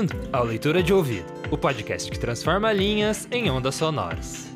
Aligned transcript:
Bem-vindo 0.00 0.30
ao 0.32 0.44
Leitura 0.44 0.82
de 0.82 0.94
Ouvido, 0.94 1.26
o 1.50 1.58
podcast 1.58 2.10
que 2.10 2.18
transforma 2.18 2.72
linhas 2.72 3.28
em 3.30 3.50
ondas 3.50 3.74
sonoras. 3.74 4.48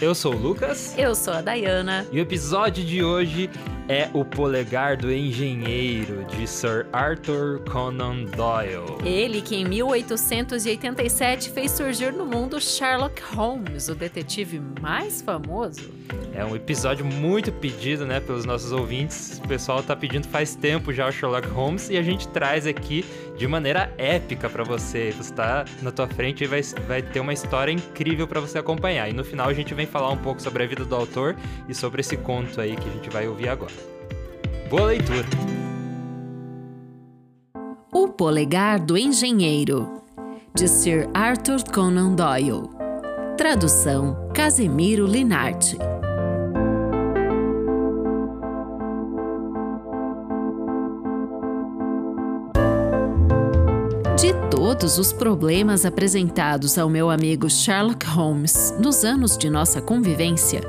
Eu 0.00 0.14
sou 0.14 0.32
o 0.32 0.38
Lucas. 0.38 0.94
Eu 0.96 1.14
sou 1.14 1.34
a 1.34 1.42
Dayana. 1.42 2.06
E 2.10 2.18
o 2.18 2.22
episódio 2.22 2.82
de 2.82 3.04
hoje 3.04 3.50
é 3.88 4.10
O 4.12 4.24
Polegar 4.24 4.98
do 4.98 5.10
Engenheiro, 5.10 6.24
de 6.26 6.46
Sir 6.46 6.86
Arthur 6.92 7.60
Conan 7.70 8.24
Doyle. 8.24 8.98
Ele 9.04 9.40
que 9.40 9.56
em 9.56 9.64
1887 9.64 11.50
fez 11.50 11.70
surgir 11.72 12.12
no 12.12 12.26
mundo 12.26 12.60
Sherlock 12.60 13.22
Holmes, 13.34 13.88
o 13.88 13.94
detetive 13.94 14.60
mais 14.80 15.22
famoso. 15.22 15.90
É 16.34 16.44
um 16.44 16.54
episódio 16.54 17.04
muito 17.04 17.50
pedido, 17.50 18.06
né, 18.06 18.20
pelos 18.20 18.44
nossos 18.44 18.70
ouvintes. 18.72 19.40
O 19.42 19.48
pessoal 19.48 19.82
tá 19.82 19.96
pedindo 19.96 20.28
faz 20.28 20.54
tempo 20.54 20.92
já 20.92 21.08
o 21.08 21.12
Sherlock 21.12 21.48
Holmes 21.48 21.88
e 21.88 21.96
a 21.96 22.02
gente 22.02 22.28
traz 22.28 22.66
aqui 22.66 23.04
de 23.36 23.46
maneira 23.46 23.92
épica 23.96 24.50
para 24.50 24.64
você. 24.64 25.12
Você 25.16 25.32
tá 25.32 25.64
na 25.82 25.90
tua 25.90 26.06
frente 26.06 26.44
e 26.44 26.46
vai, 26.46 26.60
vai 26.86 27.02
ter 27.02 27.20
uma 27.20 27.32
história 27.32 27.72
incrível 27.72 28.28
para 28.28 28.40
você 28.40 28.58
acompanhar. 28.58 29.08
E 29.08 29.12
no 29.12 29.24
final 29.24 29.48
a 29.48 29.54
gente 29.54 29.72
vem 29.74 29.86
falar 29.86 30.10
um 30.10 30.18
pouco 30.18 30.42
sobre 30.42 30.62
a 30.62 30.66
vida 30.66 30.84
do 30.84 30.94
autor 30.94 31.34
e 31.68 31.74
sobre 31.74 32.00
esse 32.00 32.16
conto 32.16 32.60
aí 32.60 32.76
que 32.76 32.88
a 32.88 32.92
gente 32.92 33.08
vai 33.10 33.26
ouvir 33.26 33.48
agora. 33.48 33.72
Boa 34.70 34.88
leitura! 34.88 35.24
O 37.90 38.08
Polegar 38.08 38.78
do 38.78 38.98
Engenheiro, 38.98 40.02
de 40.54 40.68
Sir 40.68 41.08
Arthur 41.14 41.64
Conan 41.72 42.12
Doyle. 42.14 42.68
Tradução: 43.38 44.28
Casemiro 44.34 45.06
Linarte. 45.06 45.78
De 54.20 54.34
todos 54.50 54.98
os 54.98 55.14
problemas 55.14 55.86
apresentados 55.86 56.76
ao 56.76 56.90
meu 56.90 57.08
amigo 57.08 57.48
Sherlock 57.48 58.04
Holmes 58.04 58.74
nos 58.78 59.02
anos 59.02 59.38
de 59.38 59.48
nossa 59.48 59.80
convivência, 59.80 60.60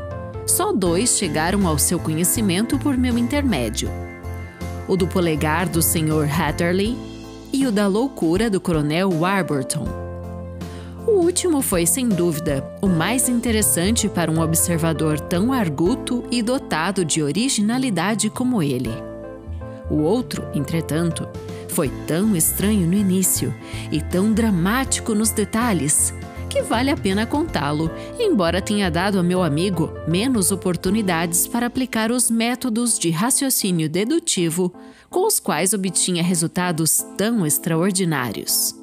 só 0.49 0.73
dois 0.73 1.17
chegaram 1.17 1.67
ao 1.67 1.77
seu 1.77 1.99
conhecimento 1.99 2.77
por 2.79 2.97
meu 2.97 3.17
intermédio: 3.17 3.89
o 4.87 4.97
do 4.97 5.07
polegar 5.07 5.69
do 5.69 5.81
Sr. 5.81 6.27
Hatterley 6.29 6.97
e 7.53 7.65
o 7.65 7.71
da 7.71 7.87
loucura 7.87 8.49
do 8.49 8.59
Coronel 8.59 9.11
Warburton. 9.11 9.87
O 11.07 11.11
último 11.21 11.61
foi, 11.61 11.85
sem 11.85 12.07
dúvida, 12.07 12.63
o 12.81 12.87
mais 12.87 13.29
interessante 13.29 14.07
para 14.07 14.31
um 14.31 14.39
observador 14.41 15.19
tão 15.19 15.51
arguto 15.51 16.23
e 16.29 16.41
dotado 16.41 17.03
de 17.03 17.23
originalidade 17.23 18.29
como 18.29 18.61
ele. 18.61 18.91
O 19.89 20.01
outro, 20.01 20.45
entretanto, 20.53 21.27
foi 21.67 21.89
tão 22.05 22.35
estranho 22.35 22.85
no 22.85 22.93
início 22.93 23.53
e 23.91 24.01
tão 24.01 24.31
dramático 24.31 25.15
nos 25.15 25.31
detalhes 25.31 26.13
que 26.49 26.63
vale 26.63 26.89
a 26.89 26.97
pena 26.97 27.25
contá-lo, 27.25 27.91
embora 28.19 28.61
tenha 28.61 28.89
dado 28.89 29.19
a 29.19 29.23
meu 29.23 29.43
amigo 29.43 29.93
menos 30.07 30.51
oportunidades 30.51 31.47
para 31.47 31.67
aplicar 31.67 32.11
os 32.11 32.29
métodos 32.31 32.97
de 32.97 33.11
raciocínio 33.11 33.87
dedutivo 33.87 34.73
com 35.09 35.27
os 35.27 35.39
quais 35.39 35.73
obtinha 35.73 36.23
resultados 36.23 37.05
tão 37.15 37.45
extraordinários. 37.45 38.75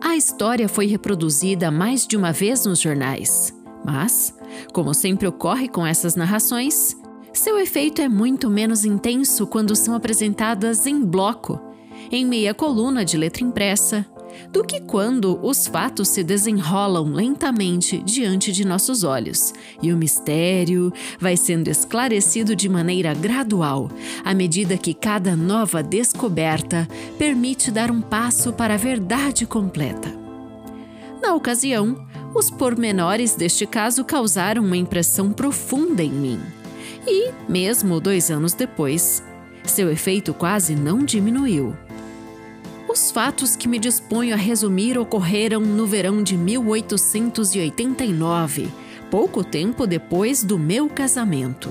A 0.00 0.14
história 0.14 0.68
foi 0.68 0.86
reproduzida 0.86 1.70
mais 1.70 2.06
de 2.06 2.16
uma 2.16 2.32
vez 2.32 2.66
nos 2.66 2.80
jornais, 2.80 3.52
mas, 3.84 4.34
como 4.72 4.92
sempre 4.92 5.26
ocorre 5.26 5.68
com 5.68 5.86
essas 5.86 6.14
narrações, 6.14 6.94
seu 7.32 7.58
efeito 7.58 8.02
é 8.02 8.08
muito 8.08 8.50
menos 8.50 8.84
intenso 8.84 9.46
quando 9.46 9.74
são 9.74 9.94
apresentadas 9.94 10.86
em 10.86 11.02
bloco 11.02 11.60
em 12.10 12.24
meia 12.24 12.54
coluna 12.54 13.04
de 13.04 13.16
letra 13.16 13.42
impressa, 13.42 14.06
do 14.52 14.64
que 14.64 14.80
quando 14.80 15.38
os 15.42 15.66
fatos 15.66 16.08
se 16.08 16.22
desenrolam 16.22 17.12
lentamente 17.12 17.98
diante 17.98 18.52
de 18.52 18.64
nossos 18.64 19.04
olhos 19.04 19.52
e 19.82 19.92
o 19.92 19.96
mistério 19.96 20.92
vai 21.18 21.36
sendo 21.36 21.68
esclarecido 21.68 22.54
de 22.54 22.68
maneira 22.68 23.14
gradual, 23.14 23.90
à 24.24 24.34
medida 24.34 24.76
que 24.76 24.94
cada 24.94 25.36
nova 25.36 25.82
descoberta 25.82 26.88
permite 27.18 27.70
dar 27.70 27.90
um 27.90 28.00
passo 28.00 28.52
para 28.52 28.74
a 28.74 28.78
verdade 28.78 29.46
completa. 29.46 30.12
Na 31.22 31.34
ocasião, 31.34 32.06
os 32.34 32.50
pormenores 32.50 33.34
deste 33.34 33.66
caso 33.66 34.04
causaram 34.04 34.64
uma 34.64 34.76
impressão 34.76 35.32
profunda 35.32 36.02
em 36.02 36.10
mim. 36.10 36.40
E, 37.06 37.30
mesmo 37.48 38.00
dois 38.00 38.30
anos 38.30 38.52
depois, 38.52 39.22
seu 39.64 39.90
efeito 39.90 40.34
quase 40.34 40.74
não 40.74 41.04
diminuiu. 41.04 41.74
Os 42.96 43.10
fatos 43.10 43.54
que 43.54 43.68
me 43.68 43.78
disponho 43.78 44.32
a 44.32 44.38
resumir 44.38 44.96
ocorreram 44.96 45.60
no 45.60 45.86
verão 45.86 46.22
de 46.22 46.34
1889, 46.34 48.72
pouco 49.10 49.44
tempo 49.44 49.86
depois 49.86 50.42
do 50.42 50.58
meu 50.58 50.88
casamento. 50.88 51.68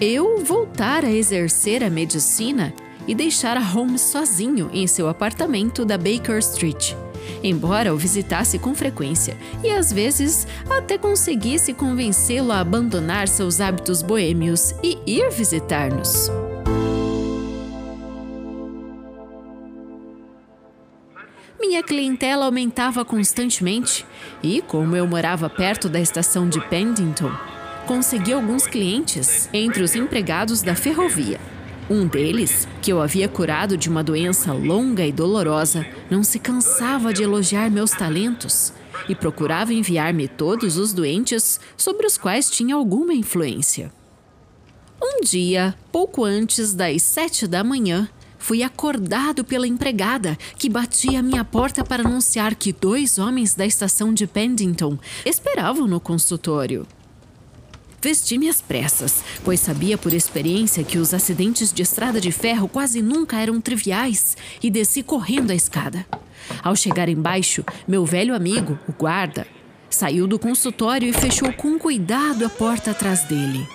Eu 0.00 0.44
voltar 0.44 1.04
a 1.04 1.10
exercer 1.10 1.82
a 1.82 1.90
medicina 1.90 2.72
e 3.04 3.16
deixar 3.16 3.56
a 3.56 3.60
Holmes 3.60 4.00
sozinho 4.00 4.70
em 4.72 4.86
seu 4.86 5.08
apartamento 5.08 5.84
da 5.84 5.98
Baker 5.98 6.38
Street, 6.38 6.94
embora 7.42 7.92
o 7.92 7.96
visitasse 7.96 8.56
com 8.56 8.72
frequência 8.72 9.36
e 9.64 9.70
às 9.70 9.92
vezes 9.92 10.46
até 10.70 10.96
conseguisse 10.96 11.74
convencê-lo 11.74 12.52
a 12.52 12.60
abandonar 12.60 13.26
seus 13.26 13.60
hábitos 13.60 14.02
boêmios 14.02 14.72
e 14.84 14.96
ir 15.04 15.32
visitar-nos. 15.32 16.30
Minha 21.60 21.82
clientela 21.82 22.46
aumentava 22.46 23.04
constantemente 23.04 24.06
e, 24.42 24.62
como 24.62 24.96
eu 24.96 25.06
morava 25.06 25.50
perto 25.50 25.90
da 25.90 26.00
estação 26.00 26.48
de 26.48 26.58
Pendleton, 26.58 27.30
consegui 27.86 28.32
alguns 28.32 28.66
clientes 28.66 29.46
entre 29.52 29.82
os 29.82 29.94
empregados 29.94 30.62
da 30.62 30.74
ferrovia. 30.74 31.38
Um 31.90 32.06
deles, 32.06 32.66
que 32.80 32.90
eu 32.90 33.02
havia 33.02 33.28
curado 33.28 33.76
de 33.76 33.90
uma 33.90 34.02
doença 34.02 34.54
longa 34.54 35.06
e 35.06 35.12
dolorosa, 35.12 35.84
não 36.08 36.24
se 36.24 36.38
cansava 36.38 37.12
de 37.12 37.22
elogiar 37.22 37.70
meus 37.70 37.90
talentos 37.90 38.72
e 39.06 39.14
procurava 39.14 39.74
enviar-me 39.74 40.28
todos 40.28 40.78
os 40.78 40.94
doentes 40.94 41.60
sobre 41.76 42.06
os 42.06 42.16
quais 42.16 42.48
tinha 42.48 42.74
alguma 42.74 43.12
influência. 43.12 43.92
Um 45.02 45.20
dia, 45.22 45.74
pouco 45.92 46.24
antes 46.24 46.72
das 46.72 47.02
sete 47.02 47.46
da 47.46 47.62
manhã, 47.62 48.08
fui 48.40 48.64
acordado 48.64 49.44
pela 49.44 49.68
empregada 49.68 50.36
que 50.56 50.68
batia 50.68 51.20
à 51.20 51.22
minha 51.22 51.44
porta 51.44 51.84
para 51.84 52.02
anunciar 52.02 52.56
que 52.56 52.72
dois 52.72 53.18
homens 53.18 53.54
da 53.54 53.64
estação 53.64 54.12
de 54.12 54.26
Pendleton 54.26 54.98
esperavam 55.24 55.86
no 55.86 56.00
consultório. 56.00 56.84
Vesti-me 58.02 58.48
às 58.48 58.62
pressas, 58.62 59.22
pois 59.44 59.60
sabia 59.60 59.98
por 59.98 60.14
experiência 60.14 60.82
que 60.82 60.96
os 60.96 61.12
acidentes 61.12 61.70
de 61.70 61.82
estrada 61.82 62.18
de 62.18 62.32
ferro 62.32 62.66
quase 62.66 63.02
nunca 63.02 63.38
eram 63.38 63.60
triviais, 63.60 64.38
e 64.62 64.70
desci 64.70 65.02
correndo 65.02 65.50
a 65.50 65.54
escada. 65.54 66.06
Ao 66.62 66.74
chegar 66.74 67.10
embaixo, 67.10 67.62
meu 67.86 68.06
velho 68.06 68.34
amigo, 68.34 68.78
o 68.88 68.92
guarda, 68.92 69.46
saiu 69.90 70.26
do 70.26 70.38
consultório 70.38 71.06
e 71.06 71.12
fechou 71.12 71.52
com 71.52 71.78
cuidado 71.78 72.46
a 72.46 72.48
porta 72.48 72.92
atrás 72.92 73.24
dele. 73.24 73.68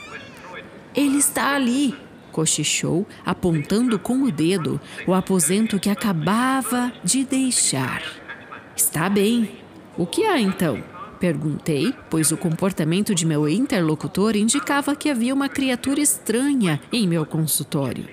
Ele 0.96 1.18
está 1.18 1.54
ali, 1.54 1.94
cochichou, 2.36 3.08
apontando 3.26 3.98
com 3.98 4.24
o 4.24 4.30
dedo 4.30 4.78
o 5.08 5.14
aposento 5.14 5.80
que 5.80 5.90
acabava 5.90 6.92
de 7.02 7.24
deixar. 7.24 8.04
Está 8.76 9.08
bem. 9.08 9.50
O 9.98 10.06
que 10.06 10.26
há 10.26 10.38
então? 10.38 10.84
Perguntei, 11.18 11.94
pois 12.10 12.34
o 12.34 12.38
comportamento 12.38 13.16
de 13.16 13.26
meu 13.26 13.48
interlocutor 13.48 14.36
indicava 14.36 14.98
que 14.98 15.10
havia 15.10 15.34
uma 15.34 15.48
criatura 15.48 16.02
estranha 16.02 16.82
em 16.92 17.08
meu 17.08 17.26
consultório. 17.26 18.06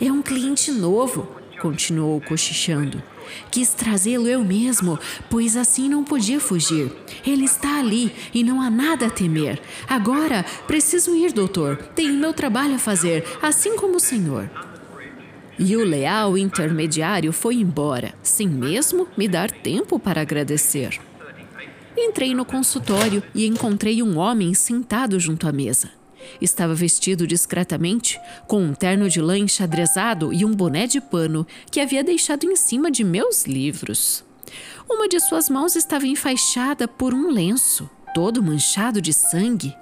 É 0.00 0.10
um 0.10 0.22
cliente 0.22 0.72
novo, 0.72 1.28
continuou 1.60 2.22
cochichando. 2.22 3.02
Quis 3.50 3.74
trazê-lo 3.74 4.28
eu 4.28 4.44
mesmo, 4.44 4.98
pois 5.28 5.56
assim 5.56 5.88
não 5.88 6.04
podia 6.04 6.40
fugir. 6.40 6.92
Ele 7.26 7.44
está 7.44 7.78
ali 7.78 8.12
e 8.32 8.42
não 8.42 8.60
há 8.60 8.70
nada 8.70 9.06
a 9.06 9.10
temer. 9.10 9.60
Agora 9.88 10.44
preciso 10.66 11.14
ir, 11.14 11.32
doutor. 11.32 11.76
Tenho 11.94 12.14
meu 12.14 12.32
trabalho 12.32 12.74
a 12.74 12.78
fazer, 12.78 13.24
assim 13.42 13.76
como 13.76 13.96
o 13.96 14.00
senhor. 14.00 14.50
E 15.58 15.76
o 15.76 15.84
leal 15.84 16.38
intermediário 16.38 17.32
foi 17.32 17.56
embora, 17.56 18.14
sem 18.22 18.48
mesmo 18.48 19.06
me 19.16 19.28
dar 19.28 19.50
tempo 19.50 19.98
para 19.98 20.22
agradecer. 20.22 20.98
Entrei 21.96 22.34
no 22.34 22.46
consultório 22.46 23.22
e 23.34 23.46
encontrei 23.46 24.02
um 24.02 24.16
homem 24.16 24.54
sentado 24.54 25.20
junto 25.20 25.46
à 25.46 25.52
mesa. 25.52 25.99
Estava 26.40 26.74
vestido 26.74 27.26
discretamente, 27.26 28.20
com 28.46 28.62
um 28.62 28.74
terno 28.74 29.08
de 29.08 29.20
lã 29.20 29.38
enxadrezado 29.38 30.32
e 30.32 30.44
um 30.44 30.52
boné 30.52 30.86
de 30.86 31.00
pano 31.00 31.46
que 31.70 31.80
havia 31.80 32.02
deixado 32.02 32.44
em 32.44 32.56
cima 32.56 32.90
de 32.90 33.04
meus 33.04 33.44
livros. 33.44 34.24
Uma 34.88 35.08
de 35.08 35.20
suas 35.20 35.48
mãos 35.48 35.76
estava 35.76 36.06
enfaixada 36.06 36.88
por 36.88 37.14
um 37.14 37.30
lenço, 37.30 37.88
todo 38.14 38.42
manchado 38.42 39.00
de 39.00 39.12
sangue. 39.12 39.74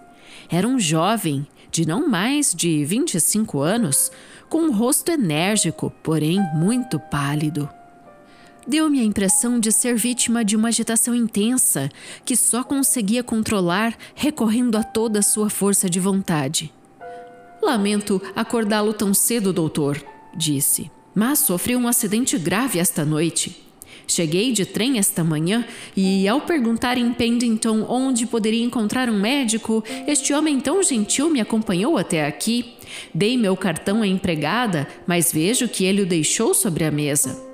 Era 0.50 0.66
um 0.68 0.78
jovem, 0.78 1.46
de 1.70 1.86
não 1.86 2.08
mais 2.08 2.54
de 2.54 2.84
25 2.84 3.60
anos, 3.60 4.10
com 4.48 4.62
um 4.62 4.72
rosto 4.72 5.10
enérgico, 5.10 5.92
porém 6.02 6.40
muito 6.54 6.98
pálido 6.98 7.68
deu-me 8.68 9.00
a 9.00 9.04
impressão 9.04 9.58
de 9.58 9.72
ser 9.72 9.96
vítima 9.96 10.44
de 10.44 10.54
uma 10.54 10.68
agitação 10.68 11.14
intensa 11.14 11.88
que 12.24 12.36
só 12.36 12.62
conseguia 12.62 13.22
controlar 13.22 13.96
recorrendo 14.14 14.76
a 14.76 14.82
toda 14.82 15.20
a 15.20 15.22
sua 15.22 15.48
força 15.48 15.88
de 15.88 15.98
vontade. 15.98 16.70
Lamento 17.62 18.20
acordá-lo 18.36 18.92
tão 18.92 19.14
cedo, 19.14 19.52
doutor, 19.52 20.00
disse, 20.36 20.90
mas 21.14 21.38
sofri 21.40 21.74
um 21.74 21.88
acidente 21.88 22.36
grave 22.38 22.78
esta 22.78 23.04
noite. 23.04 23.64
Cheguei 24.06 24.52
de 24.52 24.64
trem 24.64 24.98
esta 24.98 25.22
manhã 25.22 25.66
e, 25.94 26.26
ao 26.26 26.40
perguntar 26.40 26.96
em 26.96 27.12
Pendleton 27.12 27.84
onde 27.88 28.26
poderia 28.26 28.64
encontrar 28.64 29.10
um 29.10 29.20
médico, 29.20 29.84
este 30.06 30.32
homem 30.32 30.60
tão 30.60 30.82
gentil 30.82 31.28
me 31.28 31.40
acompanhou 31.40 31.98
até 31.98 32.26
aqui. 32.26 32.74
Dei 33.12 33.36
meu 33.36 33.54
cartão 33.54 34.00
à 34.00 34.06
empregada, 34.06 34.88
mas 35.06 35.30
vejo 35.30 35.68
que 35.68 35.84
ele 35.84 36.02
o 36.02 36.06
deixou 36.06 36.54
sobre 36.54 36.84
a 36.84 36.90
mesa. 36.90 37.47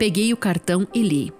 Peguei 0.00 0.32
o 0.32 0.36
cartão 0.38 0.88
e 0.94 1.02
li. 1.02 1.30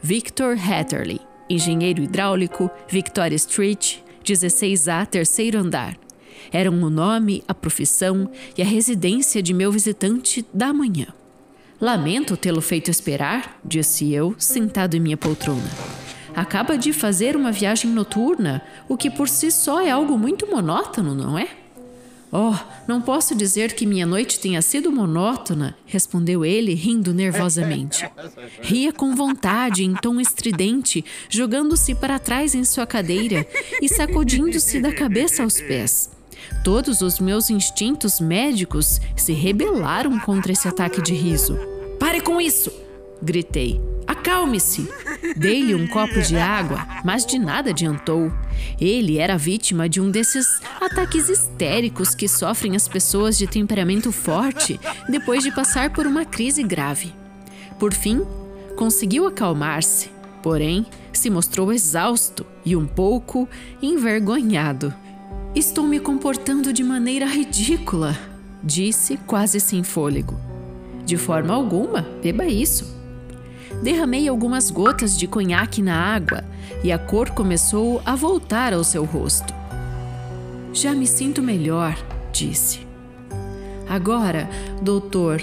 Victor 0.00 0.56
Hatterley, 0.56 1.20
engenheiro 1.50 2.02
hidráulico, 2.02 2.70
Victoria 2.88 3.36
Street, 3.36 3.98
16A, 4.24 5.04
terceiro 5.04 5.58
andar. 5.58 5.98
Eram 6.50 6.82
o 6.82 6.88
nome, 6.88 7.44
a 7.46 7.52
profissão 7.52 8.30
e 8.56 8.62
a 8.62 8.64
residência 8.64 9.42
de 9.42 9.52
meu 9.52 9.70
visitante 9.70 10.42
da 10.50 10.72
manhã. 10.72 11.08
Lamento 11.78 12.38
tê-lo 12.38 12.62
feito 12.62 12.90
esperar, 12.90 13.60
disse 13.62 14.10
eu, 14.14 14.34
sentado 14.38 14.96
em 14.96 15.00
minha 15.00 15.18
poltrona. 15.18 15.70
Acaba 16.34 16.78
de 16.78 16.94
fazer 16.94 17.36
uma 17.36 17.52
viagem 17.52 17.90
noturna, 17.90 18.62
o 18.88 18.96
que 18.96 19.10
por 19.10 19.28
si 19.28 19.50
só 19.50 19.78
é 19.78 19.90
algo 19.90 20.16
muito 20.16 20.46
monótono, 20.46 21.14
não 21.14 21.38
é? 21.38 21.48
Oh, 22.32 22.54
não 22.86 23.00
posso 23.00 23.34
dizer 23.34 23.72
que 23.72 23.84
minha 23.84 24.06
noite 24.06 24.38
tenha 24.38 24.62
sido 24.62 24.92
monótona, 24.92 25.76
respondeu 25.84 26.44
ele, 26.44 26.74
rindo 26.74 27.12
nervosamente. 27.12 28.08
Ria 28.62 28.92
com 28.92 29.16
vontade, 29.16 29.84
em 29.84 29.94
tom 29.94 30.20
estridente, 30.20 31.04
jogando-se 31.28 31.94
para 31.94 32.20
trás 32.20 32.54
em 32.54 32.64
sua 32.64 32.86
cadeira 32.86 33.44
e 33.82 33.88
sacudindo-se 33.88 34.80
da 34.80 34.92
cabeça 34.92 35.42
aos 35.42 35.60
pés. 35.60 36.10
Todos 36.62 37.00
os 37.00 37.18
meus 37.18 37.50
instintos 37.50 38.20
médicos 38.20 39.00
se 39.16 39.32
rebelaram 39.32 40.18
contra 40.20 40.52
esse 40.52 40.68
ataque 40.68 41.02
de 41.02 41.14
riso. 41.14 41.58
Pare 41.98 42.20
com 42.20 42.40
isso! 42.40 42.72
gritei. 43.22 43.80
Acalme-se! 44.20 44.86
Dei-lhe 45.34 45.74
um 45.74 45.86
copo 45.86 46.20
de 46.20 46.36
água, 46.36 46.86
mas 47.02 47.24
de 47.24 47.38
nada 47.38 47.70
adiantou. 47.70 48.30
Ele 48.78 49.16
era 49.16 49.38
vítima 49.38 49.88
de 49.88 49.98
um 49.98 50.10
desses 50.10 50.60
ataques 50.78 51.30
histéricos 51.30 52.14
que 52.14 52.28
sofrem 52.28 52.76
as 52.76 52.86
pessoas 52.86 53.38
de 53.38 53.46
temperamento 53.46 54.12
forte 54.12 54.78
depois 55.08 55.42
de 55.42 55.50
passar 55.50 55.88
por 55.88 56.06
uma 56.06 56.26
crise 56.26 56.62
grave. 56.62 57.14
Por 57.78 57.94
fim, 57.94 58.20
conseguiu 58.76 59.26
acalmar-se, 59.26 60.10
porém 60.42 60.84
se 61.14 61.30
mostrou 61.30 61.72
exausto 61.72 62.44
e 62.62 62.76
um 62.76 62.86
pouco 62.86 63.48
envergonhado. 63.80 64.94
Estou 65.54 65.86
me 65.86 65.98
comportando 65.98 66.74
de 66.74 66.84
maneira 66.84 67.24
ridícula, 67.24 68.18
disse, 68.62 69.16
quase 69.26 69.58
sem 69.60 69.82
fôlego. 69.82 70.38
De 71.06 71.16
forma 71.16 71.54
alguma, 71.54 72.02
beba 72.22 72.44
isso. 72.44 72.99
Derramei 73.82 74.28
algumas 74.28 74.70
gotas 74.70 75.18
de 75.18 75.26
conhaque 75.26 75.80
na 75.80 75.96
água 75.96 76.44
e 76.84 76.92
a 76.92 76.98
cor 76.98 77.30
começou 77.30 78.02
a 78.04 78.14
voltar 78.14 78.74
ao 78.74 78.84
seu 78.84 79.04
rosto. 79.04 79.54
Já 80.72 80.92
me 80.92 81.06
sinto 81.06 81.42
melhor, 81.42 81.96
disse. 82.30 82.86
Agora, 83.88 84.48
doutor, 84.82 85.40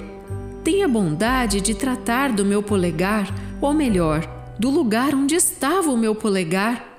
tenha 0.63 0.88
bondade 0.88 1.60
de 1.62 1.74
tratar 1.74 2.31
do 2.31 2.45
meu 2.45 2.62
polegar, 2.62 3.28
ou 3.60 3.74
melhor, 3.74 4.22
do 4.60 4.69
lugar 4.69 5.16
onde 5.16 5.36
estava 5.36 5.90
o 5.90 5.98
meu 5.98 6.13
polegar. 6.13 6.95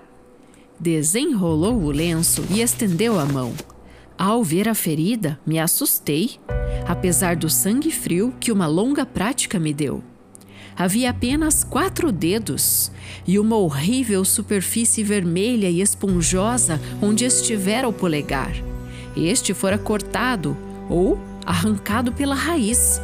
Desenrolou 0.79 1.81
o 1.81 1.91
lenço 1.91 2.44
e 2.50 2.61
estendeu 2.61 3.19
a 3.19 3.25
mão. 3.25 3.55
Ao 4.19 4.43
ver 4.43 4.69
a 4.69 4.75
ferida, 4.75 5.38
me 5.46 5.58
assustei, 5.58 6.38
apesar 6.87 7.37
do 7.37 7.49
sangue 7.49 7.93
frio 7.93 8.34
que 8.41 8.50
uma 8.50 8.67
longa 8.67 9.06
prática 9.06 9.58
me 9.58 9.73
deu 9.73 10.02
havia 10.79 11.11
apenas 11.11 11.65
quatro 11.65 12.13
dedos 12.13 12.93
e 13.27 13.37
uma 13.39 13.57
horrível 13.57 14.25
superfície 14.25 15.03
vermelha 15.03 15.69
e 15.69 15.81
esponjosa 15.81 16.81
onde 17.03 17.25
estivera 17.25 17.89
o 17.89 17.93
polegar. 17.93 18.53
Este 19.17 19.53
fora 19.53 19.77
cortado 19.77 20.57
ou 20.89 21.19
arrancado 21.45 22.13
pela 22.13 22.37
raiz. 22.37 23.01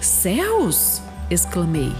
Céus! 0.00 1.00
exclamei. 1.30 1.90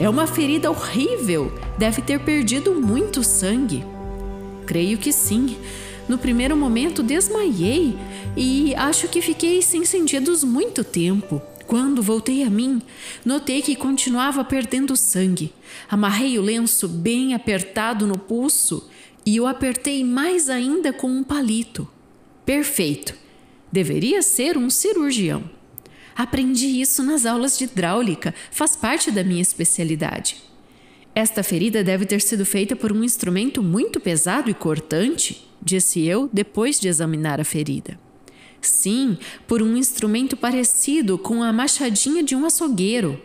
É 0.00 0.08
uma 0.08 0.26
ferida 0.26 0.70
horrível. 0.70 1.52
Deve 1.76 2.00
ter 2.00 2.18
perdido 2.20 2.74
muito 2.74 3.22
sangue. 3.22 3.84
Creio 4.64 4.96
que 4.96 5.12
sim. 5.12 5.58
No 6.08 6.16
primeiro 6.16 6.56
momento 6.56 7.02
desmaiei 7.02 7.98
e 8.34 8.74
acho 8.74 9.06
que 9.08 9.20
fiquei 9.20 9.60
sem 9.60 9.84
sentidos 9.84 10.42
muito 10.42 10.82
tempo. 10.82 11.42
Quando 11.72 12.02
voltei 12.02 12.42
a 12.42 12.50
mim, 12.50 12.82
notei 13.24 13.62
que 13.62 13.74
continuava 13.74 14.44
perdendo 14.44 14.94
sangue. 14.94 15.54
Amarrei 15.88 16.38
o 16.38 16.42
lenço 16.42 16.86
bem 16.86 17.32
apertado 17.32 18.06
no 18.06 18.18
pulso 18.18 18.90
e 19.24 19.40
o 19.40 19.46
apertei 19.46 20.04
mais 20.04 20.50
ainda 20.50 20.92
com 20.92 21.06
um 21.08 21.24
palito. 21.24 21.88
Perfeito. 22.44 23.14
Deveria 23.72 24.20
ser 24.20 24.58
um 24.58 24.68
cirurgião. 24.68 25.44
Aprendi 26.14 26.66
isso 26.78 27.02
nas 27.02 27.24
aulas 27.24 27.56
de 27.56 27.64
hidráulica, 27.64 28.34
faz 28.50 28.76
parte 28.76 29.10
da 29.10 29.24
minha 29.24 29.40
especialidade. 29.40 30.42
Esta 31.14 31.42
ferida 31.42 31.82
deve 31.82 32.04
ter 32.04 32.20
sido 32.20 32.44
feita 32.44 32.76
por 32.76 32.92
um 32.92 33.02
instrumento 33.02 33.62
muito 33.62 33.98
pesado 33.98 34.50
e 34.50 34.52
cortante, 34.52 35.48
disse 35.62 36.04
eu 36.06 36.28
depois 36.30 36.78
de 36.78 36.88
examinar 36.88 37.40
a 37.40 37.44
ferida. 37.44 37.98
Sim, 38.62 39.18
por 39.46 39.60
um 39.60 39.76
instrumento 39.76 40.36
parecido 40.36 41.18
com 41.18 41.42
a 41.42 41.52
machadinha 41.52 42.22
de 42.22 42.36
um 42.36 42.46
açougueiro. 42.46 43.20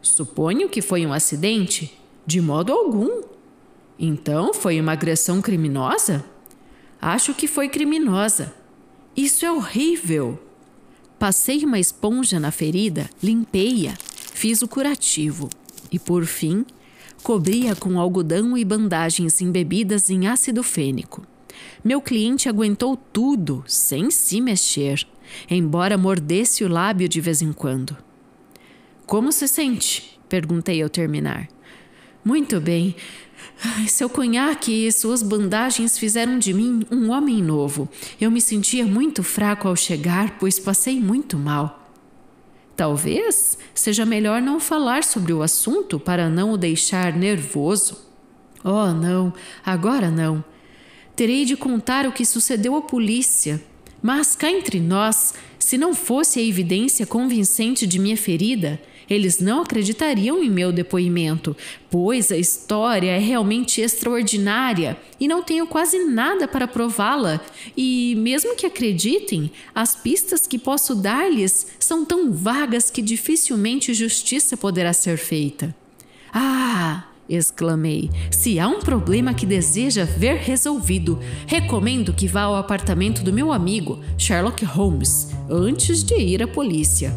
Suponho 0.00 0.68
que 0.68 0.80
foi 0.80 1.04
um 1.04 1.12
acidente? 1.12 1.92
De 2.24 2.40
modo 2.40 2.72
algum. 2.72 3.22
Então 3.98 4.54
foi 4.54 4.80
uma 4.80 4.92
agressão 4.92 5.42
criminosa? 5.42 6.24
Acho 7.00 7.34
que 7.34 7.48
foi 7.48 7.68
criminosa. 7.68 8.54
Isso 9.16 9.44
é 9.44 9.50
horrível. 9.50 10.38
Passei 11.18 11.64
uma 11.64 11.78
esponja 11.78 12.38
na 12.38 12.50
ferida, 12.50 13.10
limpei-a, 13.22 13.96
fiz 14.32 14.62
o 14.62 14.68
curativo 14.68 15.48
e, 15.90 15.98
por 15.98 16.24
fim, 16.24 16.64
cobri-a 17.22 17.74
com 17.74 17.98
algodão 17.98 18.56
e 18.56 18.64
bandagens 18.64 19.40
embebidas 19.40 20.10
em 20.10 20.28
ácido 20.28 20.62
fênico. 20.62 21.26
Meu 21.84 22.00
cliente 22.00 22.48
aguentou 22.48 22.96
tudo 22.96 23.64
sem 23.66 24.10
se 24.10 24.40
mexer, 24.40 25.06
embora 25.50 25.98
mordesse 25.98 26.64
o 26.64 26.68
lábio 26.68 27.08
de 27.08 27.20
vez 27.20 27.42
em 27.42 27.52
quando. 27.52 27.96
Como 29.06 29.30
se 29.30 29.46
sente? 29.46 30.18
perguntei 30.28 30.82
ao 30.82 30.88
terminar. 30.88 31.48
Muito 32.24 32.60
bem. 32.60 32.96
Seu 33.88 34.08
conhaque 34.08 34.86
e 34.86 34.92
suas 34.92 35.22
bandagens 35.22 35.96
fizeram 35.96 36.38
de 36.38 36.52
mim 36.52 36.84
um 36.90 37.10
homem 37.10 37.42
novo. 37.42 37.88
Eu 38.20 38.30
me 38.30 38.40
sentia 38.40 38.84
muito 38.84 39.22
fraco 39.22 39.68
ao 39.68 39.76
chegar, 39.76 40.36
pois 40.38 40.58
passei 40.58 41.00
muito 41.00 41.38
mal. 41.38 41.86
Talvez 42.74 43.56
seja 43.74 44.04
melhor 44.04 44.42
não 44.42 44.60
falar 44.60 45.02
sobre 45.02 45.32
o 45.32 45.42
assunto 45.42 45.98
para 45.98 46.28
não 46.28 46.52
o 46.52 46.58
deixar 46.58 47.12
nervoso. 47.14 47.96
Oh, 48.62 48.92
não, 48.92 49.32
agora 49.64 50.10
não. 50.10 50.44
Terei 51.16 51.46
de 51.46 51.56
contar 51.56 52.06
o 52.06 52.12
que 52.12 52.26
sucedeu 52.26 52.76
à 52.76 52.82
polícia. 52.82 53.62
Mas 54.02 54.36
cá 54.36 54.50
entre 54.50 54.78
nós, 54.78 55.32
se 55.58 55.78
não 55.78 55.94
fosse 55.94 56.38
a 56.38 56.42
evidência 56.42 57.06
convincente 57.06 57.86
de 57.86 57.98
minha 57.98 58.18
ferida, 58.18 58.78
eles 59.08 59.38
não 59.38 59.62
acreditariam 59.62 60.42
em 60.42 60.50
meu 60.50 60.70
depoimento, 60.70 61.56
pois 61.90 62.30
a 62.30 62.36
história 62.36 63.12
é 63.12 63.18
realmente 63.18 63.80
extraordinária 63.80 64.96
e 65.18 65.26
não 65.26 65.42
tenho 65.42 65.66
quase 65.66 66.04
nada 66.04 66.46
para 66.46 66.68
prová-la. 66.68 67.40
E, 67.76 68.14
mesmo 68.16 68.54
que 68.54 68.66
acreditem, 68.66 69.50
as 69.74 69.96
pistas 69.96 70.46
que 70.46 70.58
posso 70.58 70.94
dar-lhes 70.94 71.68
são 71.78 72.04
tão 72.04 72.30
vagas 72.30 72.90
que 72.90 73.00
dificilmente 73.00 73.94
justiça 73.94 74.56
poderá 74.56 74.92
ser 74.92 75.16
feita. 75.16 75.74
Ah! 76.30 77.04
Exclamei. 77.28 78.10
Se 78.30 78.58
há 78.58 78.68
um 78.68 78.80
problema 78.80 79.34
que 79.34 79.46
deseja 79.46 80.04
ver 80.04 80.36
resolvido, 80.36 81.18
recomendo 81.46 82.12
que 82.12 82.28
vá 82.28 82.42
ao 82.42 82.56
apartamento 82.56 83.22
do 83.22 83.32
meu 83.32 83.52
amigo, 83.52 84.00
Sherlock 84.18 84.64
Holmes, 84.64 85.28
antes 85.48 86.02
de 86.02 86.14
ir 86.14 86.42
à 86.42 86.48
polícia. 86.48 87.12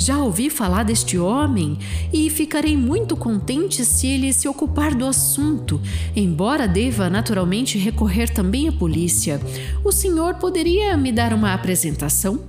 Já 0.00 0.16
ouvi 0.16 0.48
falar 0.48 0.82
deste 0.82 1.18
homem 1.18 1.76
e 2.10 2.30
ficarei 2.30 2.74
muito 2.74 3.14
contente 3.14 3.84
se 3.84 4.06
ele 4.06 4.32
se 4.32 4.48
ocupar 4.48 4.94
do 4.94 5.04
assunto, 5.04 5.78
embora 6.16 6.66
deva 6.66 7.10
naturalmente 7.10 7.76
recorrer 7.76 8.30
também 8.30 8.66
à 8.66 8.72
polícia. 8.72 9.38
O 9.84 9.92
senhor 9.92 10.36
poderia 10.36 10.96
me 10.96 11.12
dar 11.12 11.34
uma 11.34 11.52
apresentação? 11.52 12.40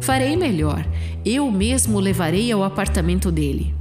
Farei 0.00 0.36
melhor. 0.36 0.86
Eu 1.24 1.50
mesmo 1.50 1.98
levarei 1.98 2.52
ao 2.52 2.62
apartamento 2.62 3.32
dele. 3.32 3.74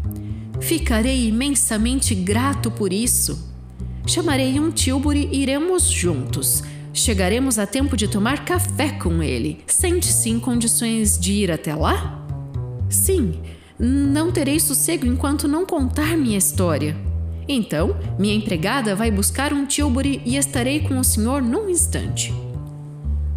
Ficarei 0.63 1.27
imensamente 1.27 2.15
grato 2.15 2.71
por 2.71 2.93
isso. 2.93 3.51
Chamarei 4.07 4.57
um 4.61 4.71
Tilbury 4.71 5.27
e 5.29 5.41
iremos 5.41 5.83
juntos. 5.83 6.63
Chegaremos 6.93 7.59
a 7.59 7.67
tempo 7.67 7.97
de 7.97 8.07
tomar 8.07 8.45
café 8.45 8.91
com 8.91 9.21
ele. 9.21 9.59
Sente-se 9.67 10.29
em 10.29 10.39
condições 10.39 11.19
de 11.19 11.33
ir 11.33 11.51
até 11.51 11.75
lá? 11.75 12.25
Sim, 12.89 13.41
não 13.77 14.31
terei 14.31 14.57
sossego 14.57 15.05
enquanto 15.05 15.49
não 15.49 15.65
contar 15.65 16.15
minha 16.15 16.37
história. 16.37 16.95
Então, 17.45 17.97
minha 18.17 18.33
empregada 18.33 18.95
vai 18.95 19.11
buscar 19.11 19.51
um 19.51 19.65
Tilbury 19.65 20.21
e 20.25 20.37
estarei 20.37 20.79
com 20.79 20.97
o 20.97 21.03
senhor 21.03 21.41
num 21.41 21.69
instante. 21.69 22.33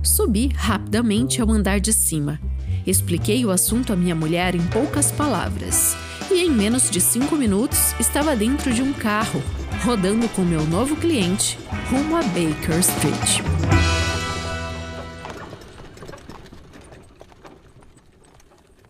Subi 0.01 0.53
rapidamente 0.55 1.43
ao 1.43 1.51
andar 1.51 1.81
de 1.81 1.93
cima. 1.93 2.39
Expliquei 2.87 3.45
o 3.45 3.51
assunto 3.51 3.93
à 3.93 3.97
minha 3.97 4.15
mulher 4.15 4.55
em 4.55 4.65
poucas 4.69 5.11
palavras. 5.11 5.97
E 6.31 6.41
em 6.41 6.51
menos 6.51 6.91
de 6.91 7.01
cinco 7.01 7.37
minutos 7.37 7.79
estava 8.01 8.35
dentro 8.35 8.73
de 8.73 8.83
um 8.83 8.93
carro, 8.93 9.43
rodando 9.85 10.29
com 10.31 10.43
meu 10.43 10.65
novo 10.67 10.97
cliente 10.97 11.59
rumo 11.89 12.17
a 12.17 12.23
Baker 12.23 12.81
Street. 12.81 13.43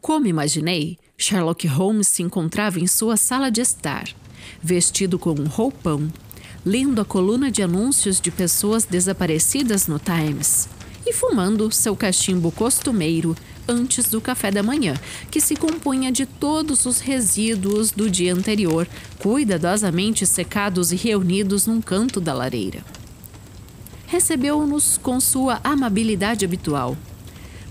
Como 0.00 0.26
imaginei, 0.26 0.98
Sherlock 1.18 1.66
Holmes 1.66 2.08
se 2.08 2.22
encontrava 2.22 2.80
em 2.80 2.86
sua 2.86 3.16
sala 3.16 3.50
de 3.50 3.60
estar, 3.60 4.08
vestido 4.62 5.18
com 5.18 5.32
um 5.32 5.44
roupão, 5.44 6.10
lendo 6.64 7.00
a 7.00 7.04
coluna 7.04 7.50
de 7.50 7.62
anúncios 7.62 8.20
de 8.20 8.30
pessoas 8.30 8.84
desaparecidas 8.84 9.86
no 9.86 9.98
Times 9.98 10.68
e 11.04 11.12
fumando 11.12 11.70
seu 11.70 11.94
cachimbo 11.94 12.50
costumeiro 12.50 13.36
antes 13.68 14.08
do 14.08 14.20
café 14.20 14.50
da 14.50 14.62
manhã, 14.62 14.94
que 15.30 15.40
se 15.40 15.56
compunha 15.56 16.12
de 16.12 16.26
todos 16.26 16.86
os 16.86 17.00
resíduos 17.00 17.90
do 17.90 18.10
dia 18.10 18.34
anterior, 18.34 18.86
cuidadosamente 19.18 20.26
secados 20.26 20.92
e 20.92 20.96
reunidos 20.96 21.66
num 21.66 21.80
canto 21.80 22.20
da 22.20 22.32
lareira. 22.32 22.84
Recebeu-nos 24.06 24.98
com 24.98 25.18
sua 25.20 25.60
amabilidade 25.64 26.44
habitual 26.44 26.96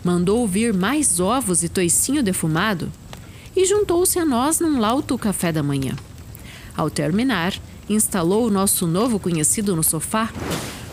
mandou 0.06 0.48
vir 0.48 0.72
mais 0.72 1.20
ovos 1.20 1.64
e 1.64 1.68
toicinho 1.68 2.22
defumado 2.22 2.92
e 3.56 3.66
juntou-se 3.66 4.20
a 4.20 4.24
nós 4.24 4.60
num 4.60 4.80
lauto 4.80 5.18
café 5.18 5.52
da 5.52 5.64
manhã. 5.64 5.96
Ao 6.78 6.92
terminar, 6.92 7.56
instalou 7.90 8.46
o 8.46 8.52
nosso 8.52 8.86
novo 8.86 9.20
conhecido 9.20 9.76
no 9.76 9.82
sofá, 9.82 10.32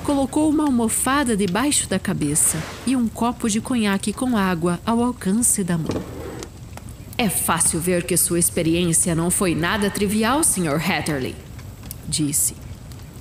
colocou 0.02 0.50
uma 0.50 0.64
almofada 0.64 1.36
debaixo 1.36 1.88
da 1.88 1.98
cabeça 1.98 2.60
e 2.86 2.96
um 2.96 3.06
copo 3.08 3.48
de 3.48 3.60
conhaque 3.60 4.12
com 4.12 4.36
água 4.36 4.80
ao 4.84 5.02
alcance 5.02 5.62
da 5.62 5.78
mão. 5.78 6.02
É 7.16 7.28
fácil 7.28 7.78
ver 7.78 8.04
que 8.04 8.16
sua 8.16 8.38
experiência 8.38 9.14
não 9.14 9.30
foi 9.30 9.54
nada 9.54 9.88
trivial, 9.88 10.42
Sr. 10.42 10.80
Hatterley, 10.90 11.36
disse. 12.08 12.56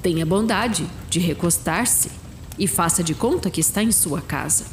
Tenha 0.02 0.26
bondade 0.26 0.88
de 1.08 1.20
recostar-se 1.20 2.10
e 2.58 2.68
faça 2.68 3.04
de 3.04 3.14
conta 3.14 3.52
que 3.52 3.62
está 3.62 3.84
em 3.84 3.92
sua 3.92 4.20
casa. 4.20 4.66